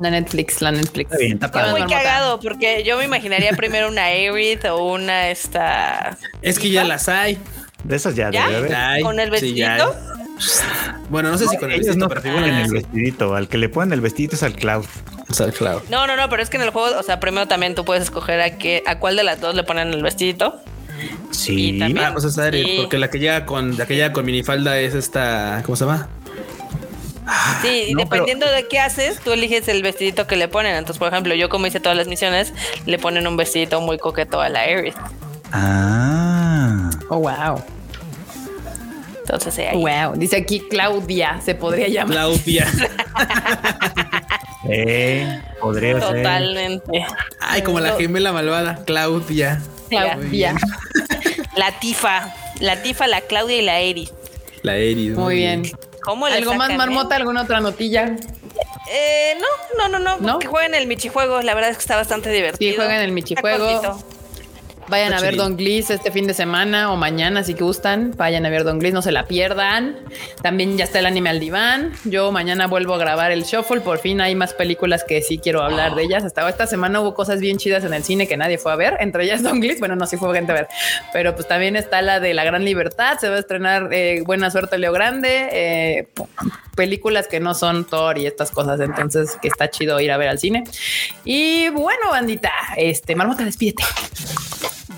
La 0.00 0.10
Netflix, 0.10 0.60
la 0.62 0.70
Netflix. 0.72 1.10
Está 1.10 1.18
bien, 1.18 1.32
está 1.34 1.50
padre. 1.50 1.80
muy 1.80 1.88
cagado 1.90 2.38
porque 2.40 2.84
yo 2.84 2.96
me 2.98 3.04
imaginaría 3.04 3.52
primero 3.52 3.88
una 3.88 4.04
Aerith 4.04 4.64
o 4.66 4.92
una 4.92 5.28
esta. 5.30 6.16
Es 6.42 6.58
que 6.58 6.70
ya 6.70 6.84
las 6.84 7.08
hay. 7.08 7.38
De 7.84 7.96
esas 7.96 8.14
ya, 8.14 8.30
¿Ya? 8.30 8.48
debe 8.48 8.74
haber. 8.74 9.02
¿Con 9.02 9.18
el 9.20 9.36
Sí, 9.38 9.54
ya 9.54 9.74
vestidito? 9.76 9.96
Bueno, 11.10 11.30
no 11.30 11.38
sé 11.38 11.48
si 11.48 11.56
con 11.56 11.70
el 11.70 11.76
Ellos 11.76 11.86
vestido, 11.96 12.06
no 12.06 12.08
pero 12.08 12.22
ponen 12.22 12.54
Ah, 12.54 12.62
el 12.62 12.70
vestidito. 12.72 13.34
Al 13.34 13.48
que 13.48 13.58
le 13.58 13.68
ponen 13.68 13.92
el 13.92 14.00
vestidito 14.00 14.36
es 14.36 14.42
al 14.44 14.54
Cloud. 14.54 14.84
O 15.28 15.34
sea, 15.34 15.50
claro. 15.50 15.82
No, 15.90 16.06
no, 16.06 16.16
no, 16.16 16.28
pero 16.28 16.42
es 16.42 16.50
que 16.50 16.56
en 16.58 16.62
el 16.62 16.70
juego, 16.70 16.96
o 16.98 17.02
sea, 17.02 17.18
primero 17.18 17.48
también 17.48 17.74
tú 17.74 17.84
puedes 17.84 18.04
escoger 18.04 18.40
a 18.40 18.56
qué, 18.56 18.82
a 18.86 18.98
cuál 18.98 19.16
de 19.16 19.24
las 19.24 19.40
dos 19.40 19.54
le 19.54 19.64
ponen 19.64 19.92
el 19.92 20.02
vestidito. 20.02 20.60
Sí. 21.30 21.70
Y 21.74 21.78
también- 21.78 22.06
Ah, 22.06 22.12
pues 22.12 22.32
Sí. 22.34 22.76
porque 22.80 22.98
la 22.98 23.10
que 23.10 23.18
llega 23.18 23.46
con 23.46 23.76
la 23.76 23.86
que 23.86 23.94
llega 23.94 24.12
con 24.12 24.24
minifalda 24.24 24.78
es 24.78 24.94
esta, 24.94 25.62
¿cómo 25.64 25.76
se 25.76 25.84
llama? 25.84 26.08
Sí, 27.62 27.86
y 27.88 27.94
no, 27.94 28.00
dependiendo 28.00 28.46
de 28.50 28.66
qué 28.68 28.78
haces, 28.78 29.20
tú 29.20 29.32
eliges 29.32 29.68
el 29.68 29.82
vestidito 29.82 30.26
que 30.26 30.36
le 30.36 30.48
ponen. 30.48 30.74
Entonces, 30.74 30.98
por 30.98 31.08
ejemplo, 31.08 31.34
yo 31.34 31.48
como 31.48 31.66
hice 31.66 31.80
todas 31.80 31.96
las 31.96 32.06
misiones, 32.06 32.52
le 32.86 32.98
ponen 32.98 33.26
un 33.26 33.36
vestidito 33.36 33.80
muy 33.80 33.98
coqueto 33.98 34.40
a 34.40 34.48
la 34.48 34.60
Aerith. 34.60 34.96
Ah. 35.52 36.90
Oh, 37.10 37.18
wow. 37.18 37.62
Entonces, 39.20 39.58
eh, 39.58 39.68
ahí. 39.68 39.76
Wow. 39.76 40.16
Dice 40.16 40.36
aquí 40.36 40.60
Claudia, 40.60 41.40
se 41.44 41.54
podría 41.54 41.88
llamar. 41.88 42.12
Claudia. 42.12 42.66
Eh, 44.70 45.40
podría 45.60 46.00
ser. 46.00 46.16
Totalmente. 46.16 47.06
Ay, 47.40 47.62
como 47.62 47.78
la 47.78 47.94
gemela 47.94 48.32
malvada, 48.32 48.84
Claudia. 48.84 49.62
Claudia. 49.88 50.56
La 51.56 51.78
Tifa. 51.78 52.34
La 52.60 52.82
Tifa, 52.82 53.06
la 53.06 53.20
Claudia 53.20 53.56
y 53.56 53.62
la 53.62 53.80
Eri. 53.80 54.08
La 54.62 54.76
Eris. 54.76 55.12
Muy 55.12 55.36
bien. 55.36 55.62
¿Cómo 56.02 56.26
¿Algo 56.26 56.54
más? 56.54 56.72
Marmota? 56.74 57.16
¿Alguna 57.16 57.42
otra 57.42 57.60
notilla? 57.60 58.16
Eh, 58.90 59.34
no, 59.40 59.88
no, 59.88 59.98
no, 59.98 59.98
no. 59.98 60.18
¿No? 60.26 60.38
Que 60.38 60.46
jueguen 60.46 60.74
el 60.74 60.86
Michijuego. 60.86 61.42
La 61.42 61.54
verdad 61.54 61.70
es 61.70 61.76
que 61.76 61.82
está 61.82 61.96
bastante 61.96 62.30
divertido. 62.30 62.70
Sí, 62.72 62.76
jueguen 62.76 62.96
el 63.00 63.02
Está 63.02 63.14
Michijuego. 63.14 63.80
cortito. 63.82 64.17
Vayan 64.88 65.12
Está 65.12 65.18
a 65.18 65.22
ver 65.22 65.32
chido. 65.34 65.44
Don 65.44 65.56
Gliss 65.56 65.90
este 65.90 66.10
fin 66.10 66.26
de 66.26 66.34
semana 66.34 66.92
o 66.92 66.96
mañana 66.96 67.44
si 67.44 67.52
gustan. 67.54 68.12
Vayan 68.16 68.46
a 68.46 68.50
ver 68.50 68.64
Don 68.64 68.78
Gliss, 68.78 68.94
no 68.94 69.02
se 69.02 69.12
la 69.12 69.26
pierdan. 69.26 69.96
También 70.42 70.76
ya 70.78 70.84
está 70.84 70.98
el 70.98 71.06
anime 71.06 71.30
al 71.30 71.40
diván. 71.40 71.92
Yo 72.04 72.32
mañana 72.32 72.66
vuelvo 72.66 72.94
a 72.94 72.98
grabar 72.98 73.30
el 73.30 73.44
Shuffle. 73.44 73.80
Por 73.80 73.98
fin 73.98 74.20
hay 74.20 74.34
más 74.34 74.54
películas 74.54 75.04
que 75.04 75.20
sí 75.22 75.38
quiero 75.38 75.62
hablar 75.62 75.94
de 75.94 76.04
ellas. 76.04 76.24
Hasta 76.24 76.48
esta 76.48 76.66
semana 76.66 77.00
hubo 77.00 77.14
cosas 77.14 77.40
bien 77.40 77.58
chidas 77.58 77.84
en 77.84 77.92
el 77.92 78.02
cine 78.02 78.26
que 78.26 78.36
nadie 78.36 78.58
fue 78.58 78.72
a 78.72 78.76
ver. 78.76 78.96
Entre 79.00 79.24
ellas 79.24 79.42
Don 79.42 79.60
Gliss. 79.60 79.78
Bueno, 79.78 79.96
no, 79.96 80.06
sí 80.06 80.16
fue 80.16 80.34
gente 80.34 80.52
a 80.52 80.54
ver. 80.54 80.68
Pero 81.12 81.34
pues 81.34 81.46
también 81.46 81.76
está 81.76 82.00
la 82.02 82.20
de 82.20 82.32
La 82.34 82.44
Gran 82.44 82.64
Libertad. 82.64 83.18
Se 83.18 83.28
va 83.28 83.36
a 83.36 83.40
estrenar 83.40 83.88
eh, 83.92 84.22
Buena 84.24 84.50
Suerte 84.50 84.78
Leo 84.78 84.92
Grande. 84.92 85.48
eh, 85.52 86.08
películas 86.78 87.26
que 87.26 87.40
no 87.40 87.54
son 87.56 87.84
Thor 87.84 88.18
y 88.18 88.26
estas 88.26 88.52
cosas. 88.52 88.78
Entonces, 88.78 89.36
que 89.42 89.48
está 89.48 89.68
chido 89.68 89.98
ir 90.00 90.12
a 90.12 90.16
ver 90.16 90.28
al 90.28 90.38
cine. 90.38 90.62
Y 91.24 91.68
bueno, 91.70 92.10
bandita, 92.10 92.52
este 92.76 93.16
Marmota, 93.16 93.44
despídete. 93.44 93.82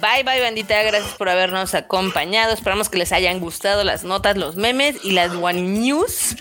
Bye, 0.00 0.22
bye, 0.24 0.40
bandita. 0.40 0.82
Gracias 0.82 1.14
por 1.14 1.28
habernos 1.28 1.74
acompañado. 1.74 2.54
Esperamos 2.54 2.88
que 2.88 2.96
les 2.98 3.12
hayan 3.12 3.38
gustado 3.38 3.84
las 3.84 4.02
notas, 4.02 4.36
los 4.36 4.56
memes 4.56 4.96
y 5.04 5.12
las 5.12 5.32
One 5.32 5.60
News. 5.60 6.36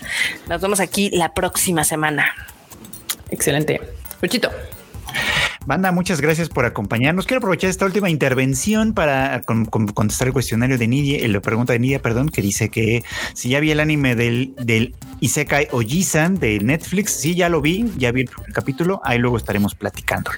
Nos 0.48 0.60
vemos 0.60 0.80
aquí 0.80 1.10
la 1.10 1.34
próxima 1.34 1.84
semana. 1.84 2.34
Excelente. 3.30 3.80
Luchito. 4.22 4.50
Banda, 5.70 5.92
muchas 5.92 6.20
gracias 6.20 6.48
por 6.48 6.64
acompañarnos. 6.64 7.26
Quiero 7.26 7.38
aprovechar 7.38 7.70
esta 7.70 7.84
última 7.86 8.10
intervención 8.10 8.92
para 8.92 9.40
con- 9.42 9.66
con- 9.66 9.86
contestar 9.86 10.26
el 10.26 10.32
cuestionario 10.32 10.76
de 10.78 10.88
Nidia, 10.88 11.18
eh, 11.18 11.28
la 11.28 11.38
pregunta 11.38 11.72
de 11.72 11.78
Nidia, 11.78 12.02
perdón, 12.02 12.28
que 12.28 12.42
dice 12.42 12.70
que 12.70 13.04
si 13.34 13.50
ya 13.50 13.60
vi 13.60 13.70
el 13.70 13.78
anime 13.78 14.16
del, 14.16 14.52
del 14.56 14.96
Isekai 15.20 15.68
Ojisan 15.70 16.40
de 16.40 16.58
Netflix. 16.58 17.12
Sí, 17.12 17.36
ya 17.36 17.48
lo 17.48 17.60
vi, 17.60 17.84
ya 17.96 18.10
vi 18.10 18.22
el 18.22 18.26
primer 18.26 18.52
capítulo. 18.52 19.00
Ahí 19.04 19.20
luego 19.20 19.36
estaremos 19.36 19.76
platicando. 19.76 20.32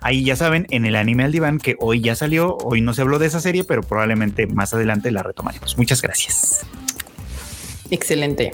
Ahí 0.00 0.24
ya 0.24 0.36
saben, 0.36 0.66
en 0.70 0.86
el 0.86 0.96
anime 0.96 1.24
al 1.24 1.32
diván, 1.32 1.58
que 1.58 1.76
hoy 1.80 2.00
ya 2.00 2.14
salió, 2.16 2.56
hoy 2.56 2.80
no 2.80 2.94
se 2.94 3.02
habló 3.02 3.18
de 3.18 3.26
esa 3.26 3.40
serie, 3.40 3.64
pero 3.64 3.82
probablemente 3.82 4.46
más 4.46 4.72
adelante 4.72 5.10
la 5.10 5.22
retomaremos. 5.22 5.76
Muchas 5.76 6.00
gracias. 6.00 6.60
Excelente. 7.90 8.52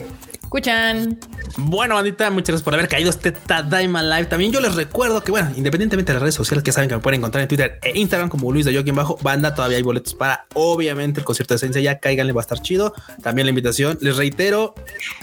Escuchan. 0.54 1.18
Bueno, 1.56 1.96
bandita, 1.96 2.30
muchas 2.30 2.50
gracias 2.50 2.62
por 2.62 2.74
haber 2.74 2.86
caído 2.86 3.10
este 3.10 3.32
Tadaima 3.32 4.04
Live. 4.04 4.26
También 4.26 4.52
yo 4.52 4.60
les 4.60 4.76
recuerdo 4.76 5.20
que, 5.20 5.32
bueno, 5.32 5.50
independientemente 5.56 6.12
de 6.12 6.14
las 6.14 6.22
redes 6.22 6.36
sociales 6.36 6.62
que 6.62 6.70
saben 6.70 6.88
que 6.88 6.94
me 6.94 7.00
pueden 7.00 7.18
encontrar 7.18 7.42
en 7.42 7.48
Twitter 7.48 7.80
e 7.82 7.98
Instagram 7.98 8.28
como 8.28 8.52
Luis 8.52 8.64
de 8.64 8.72
Joaquín 8.72 8.94
Bajo, 8.94 9.18
banda, 9.20 9.52
todavía 9.52 9.78
hay 9.78 9.82
boletos 9.82 10.14
para, 10.14 10.46
obviamente, 10.54 11.18
el 11.18 11.26
concierto 11.26 11.54
de 11.54 11.56
Esencia. 11.56 11.82
Ya 11.82 11.98
cáiganle, 11.98 12.32
va 12.32 12.40
a 12.40 12.42
estar 12.42 12.62
chido. 12.62 12.94
También 13.20 13.46
la 13.46 13.50
invitación, 13.50 13.98
les 14.00 14.16
reitero, 14.16 14.76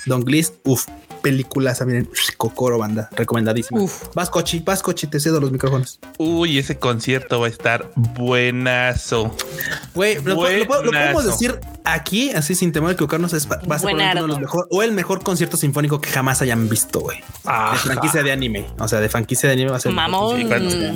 Don 0.05 0.25
Gliss, 0.25 0.51
uff, 0.65 0.87
películas, 1.21 1.83
miren, 1.85 2.09
Cocoro, 2.37 2.77
banda, 2.77 3.09
recomendadísima. 3.15 3.81
Uf. 3.81 4.03
Vas, 4.15 4.29
Cochi, 4.29 4.59
vas, 4.59 4.81
Cochi, 4.81 5.07
te 5.07 5.19
cedo 5.19 5.39
los 5.39 5.51
micrófonos. 5.51 5.99
Uy, 6.17 6.57
ese 6.57 6.77
concierto 6.79 7.39
va 7.39 7.47
a 7.47 7.49
estar 7.49 7.89
buenazo. 7.95 9.35
Güey, 9.93 10.21
lo, 10.23 10.35
podemos 10.35 11.25
decir 11.25 11.59
aquí, 11.83 12.31
así 12.31 12.55
sin 12.55 12.71
temor 12.71 12.91
a 12.91 12.93
equivocarnos, 12.93 13.33
es, 13.33 13.47
va 13.49 13.75
a 13.75 13.79
ser 13.79 13.93
uno 13.93 14.03
de 14.03 14.27
los 14.27 14.39
mejor 14.39 14.67
o 14.69 14.83
el 14.83 14.91
mejor 14.91 15.23
concierto 15.23 15.57
sinfónico 15.57 15.99
que 16.01 16.09
jamás 16.09 16.41
hayan 16.41 16.69
visto, 16.69 16.99
güey. 16.99 17.17
De 17.19 17.77
franquicia 17.79 18.23
de 18.23 18.31
anime. 18.31 18.65
O 18.79 18.87
sea, 18.87 18.99
de 18.99 19.09
franquicia 19.09 19.47
de 19.49 19.53
anime 19.53 19.71
va 19.71 19.77
a 19.77 19.79
ser. 19.79 19.91
Mamón. 19.91 20.49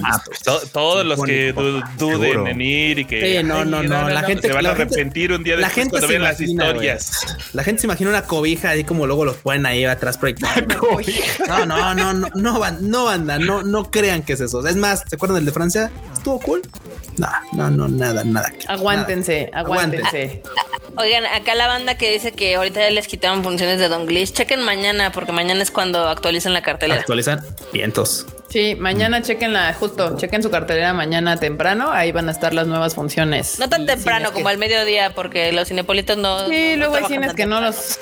Ah, 0.04 0.22
pues, 0.26 0.40
to- 0.40 0.62
todos 0.72 1.06
los 1.06 1.22
que 1.24 1.54
du- 1.54 1.82
duden 1.98 2.22
Seguro. 2.32 2.48
en 2.48 2.62
ir 2.62 3.00
y 3.00 3.06
que 3.06 3.38
Sí, 3.40 3.44
no, 3.44 3.66
no, 3.66 3.84
no, 3.84 4.10
la 4.10 4.24
gente- 4.24 4.48
se 4.48 4.54
van 4.54 4.66
a 4.66 4.70
gente- 4.76 4.84
arrepentir 4.96 5.32
un 5.34 5.44
día 5.44 5.56
la 5.56 5.68
después 5.68 5.76
gente 5.76 5.90
cuando 5.92 6.08
se 6.08 6.14
vean 6.14 6.24
las 6.24 6.42
historias. 6.42 7.12
La 7.54 7.64
gente 7.64 7.82
se 7.82 7.88
imagina 7.88 8.10
una 8.10 8.24
cobija 8.24 8.70
ahí 8.70 8.84
como 8.84 9.06
luego 9.08 9.26
los 9.26 9.36
ponen 9.38 9.66
ahí 9.66 9.86
atrás 9.86 10.15
No, 11.48 11.66
no, 11.66 11.94
no, 11.94 12.14
no, 12.14 12.28
no, 12.34 12.60
ban- 12.60 12.80
no, 12.82 13.06
banda, 13.06 13.38
no, 13.40 13.64
no 13.64 13.90
crean 13.92 14.24
que 14.24 14.34
es 14.34 14.42
eso. 14.42 14.66
Es 14.68 14.76
más, 14.76 15.04
¿se 15.08 15.16
acuerdan 15.16 15.36
del 15.38 15.46
de 15.46 15.52
Francia? 15.52 15.92
¿Estuvo 16.14 16.40
cool? 16.40 16.62
No, 17.18 17.28
no, 17.54 17.70
no, 17.70 17.88
nada, 17.88 18.24
nada. 18.24 18.52
Aguántense, 18.68 19.50
Nada. 19.52 19.60
aguántense. 19.62 20.42
Oigan, 20.98 21.26
acá 21.26 21.56
la 21.56 21.68
banda 21.68 21.98
que 21.98 22.12
dice 22.12 22.32
que 22.32 22.56
ahorita 22.56 22.80
ya 22.82 22.90
les 22.90 23.08
quitaron 23.08 23.44
funciones 23.44 23.80
de 23.80 23.88
Don 23.90 24.06
Gliss, 24.06 24.34
chequen 24.34 24.62
mañana 24.64 25.12
porque 25.12 25.32
mañana 25.32 25.62
es 25.62 25.72
cuando 25.72 26.08
actualizan 26.08 26.54
la 26.54 26.62
cartelera. 26.62 27.02
Actualizan 27.02 27.42
vientos. 27.74 28.26
Sí, 28.50 28.76
mañana 28.80 29.22
chequen 29.22 29.52
la, 29.54 29.74
justo, 29.74 30.16
chequen 30.18 30.42
su 30.42 30.50
cartelera 30.50 30.94
mañana 30.94 31.38
temprano. 31.38 31.92
Ahí 31.92 32.12
van 32.14 32.30
a 32.30 32.32
estar 32.32 32.54
las 32.54 32.68
nuevas 32.68 32.96
funciones. 32.96 33.60
No 33.60 33.68
tan 33.70 33.84
Y 33.84 33.86
temprano 33.88 34.32
como 34.32 34.46
que- 34.46 34.52
al 34.52 34.58
mediodía 34.58 35.14
porque 35.14 35.52
los 35.52 35.68
cinepolitos 35.68 36.18
no... 36.18 36.48
Sí, 36.48 36.72
no 36.74 36.78
luego 36.78 36.96
hay 36.96 37.06
cines 37.06 37.34
que 37.34 37.46
no 37.46 37.60
los. 37.60 38.00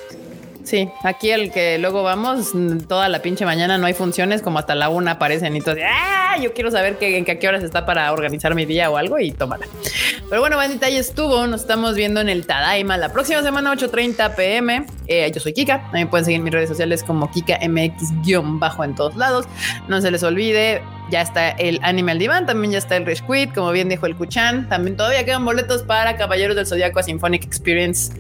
Sí, 0.64 0.90
aquí 1.04 1.30
el 1.30 1.52
que 1.52 1.78
luego 1.78 2.04
vamos, 2.04 2.54
toda 2.88 3.10
la 3.10 3.22
pinche 3.22 3.46
mañana 3.46 3.78
no 3.78 3.86
hay 3.86 3.94
funciones, 3.94 4.42
como 4.42 4.60
hasta 4.60 4.76
la 4.76 4.88
una 4.88 5.12
aparecen 5.12 5.56
y 5.56 5.62
todo. 5.62 5.76
¡Ah! 5.86 6.38
Yo 6.42 6.54
quiero 6.54 6.72
saber 6.72 6.98
que, 6.98 7.18
en 7.18 7.26
qué, 7.26 7.48
horas 7.48 7.64
está 7.64 7.86
para 7.86 8.12
organizar 8.12 8.56
mi 8.56 8.66
día 8.66 8.90
o 8.90 8.98
algo 8.98 9.20
y 9.20 9.32
tómala. 9.32 9.68
Pero 10.30 10.42
bueno, 10.42 10.58
bandita, 10.58 10.88
ahí 10.88 10.96
estuvo. 10.96 11.46
Nos 11.48 11.62
estamos 11.62 11.96
viendo 11.96 12.22
en 12.22 12.30
el 12.30 12.48
Tadaima 12.48 12.98
la 12.98 13.10
próxima 13.10 13.44
semana, 13.44 13.72
8:30 13.74 14.36
pm. 14.36 14.86
Eh, 15.08 15.32
yo 15.34 15.40
soy 15.42 15.54
Kika. 15.54 15.84
También 15.84 16.10
pueden 16.10 16.26
seguir 16.26 16.42
mis 16.42 16.54
redes 16.54 16.70
sociales 16.70 17.04
como 17.04 17.30
KikaMX-bajo 17.30 18.84
en 18.84 18.96
todos 18.96 19.16
lados. 19.16 19.46
No 19.88 20.02
se 20.02 20.10
les 20.12 20.24
olvide, 20.24 20.82
ya 21.12 21.22
está 21.22 21.50
el 21.50 21.80
Anime 21.84 22.14
al 22.14 22.20
Diván, 22.20 22.46
también 22.46 22.72
ya 22.72 22.78
está 22.80 22.96
el 22.96 23.06
Rage 23.06 23.24
Quit, 23.28 23.54
como 23.54 23.72
bien 23.72 23.90
dijo 23.90 24.06
el 24.06 24.16
Kuchan. 24.16 24.70
También 24.70 24.98
todavía 24.98 25.26
quedan 25.26 25.46
boletos 25.46 25.84
para 25.84 26.16
Caballeros 26.16 26.56
del 26.56 26.66
Zodiaco 26.66 27.00
a 27.00 27.04
Symphonic 27.04 27.44
Experience 27.44 28.14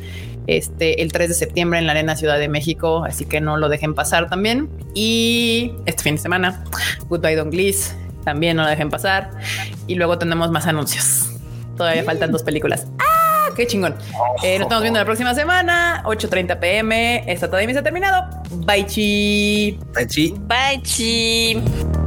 este, 0.48 1.02
el 1.02 1.12
3 1.12 1.30
de 1.30 1.36
septiembre 1.36 1.80
en 1.80 1.86
la 1.86 1.92
Arena 1.92 2.16
Ciudad 2.16 2.38
de 2.38 2.48
México, 2.48 3.04
así 3.06 3.26
que 3.26 3.42
no 3.42 3.58
lo 3.58 3.70
dejen 3.70 3.94
pasar 3.94 4.30
también. 4.30 4.70
Y 4.94 5.74
este 5.86 6.04
fin 6.04 6.16
de 6.16 6.22
semana, 6.22 6.64
Goodbye 7.08 7.36
Don 7.36 7.50
Gliss, 7.50 7.96
también 8.24 8.58
no 8.58 8.64
lo 8.64 8.70
dejen 8.70 8.90
pasar. 8.90 9.32
y 9.88 9.96
luego 9.96 10.18
tenemos 10.18 10.52
más 10.52 10.68
anuncios. 10.68 11.30
Todavía 11.78 12.04
faltan 12.04 12.32
dos 12.32 12.44
películas. 12.44 12.88
¡Ah! 13.00 13.50
¡Qué 13.56 13.68
chingón! 13.68 13.96
Eh, 14.44 14.58
nos 14.58 14.66
estamos 14.66 14.82
viendo 14.82 15.00
la 15.00 15.06
próxima 15.06 15.34
semana, 15.36 16.02
8.30 16.06 16.60
pm. 16.60 17.24
Esta 17.32 17.48
todavía 17.48 17.74
se 17.74 17.80
ha 17.80 17.84
terminado. 17.84 18.28
Bye, 18.66 18.86
chi. 18.86 19.80
Ay, 19.96 20.06
sí. 20.10 20.34
Bye, 20.48 20.82
chi. 20.84 22.03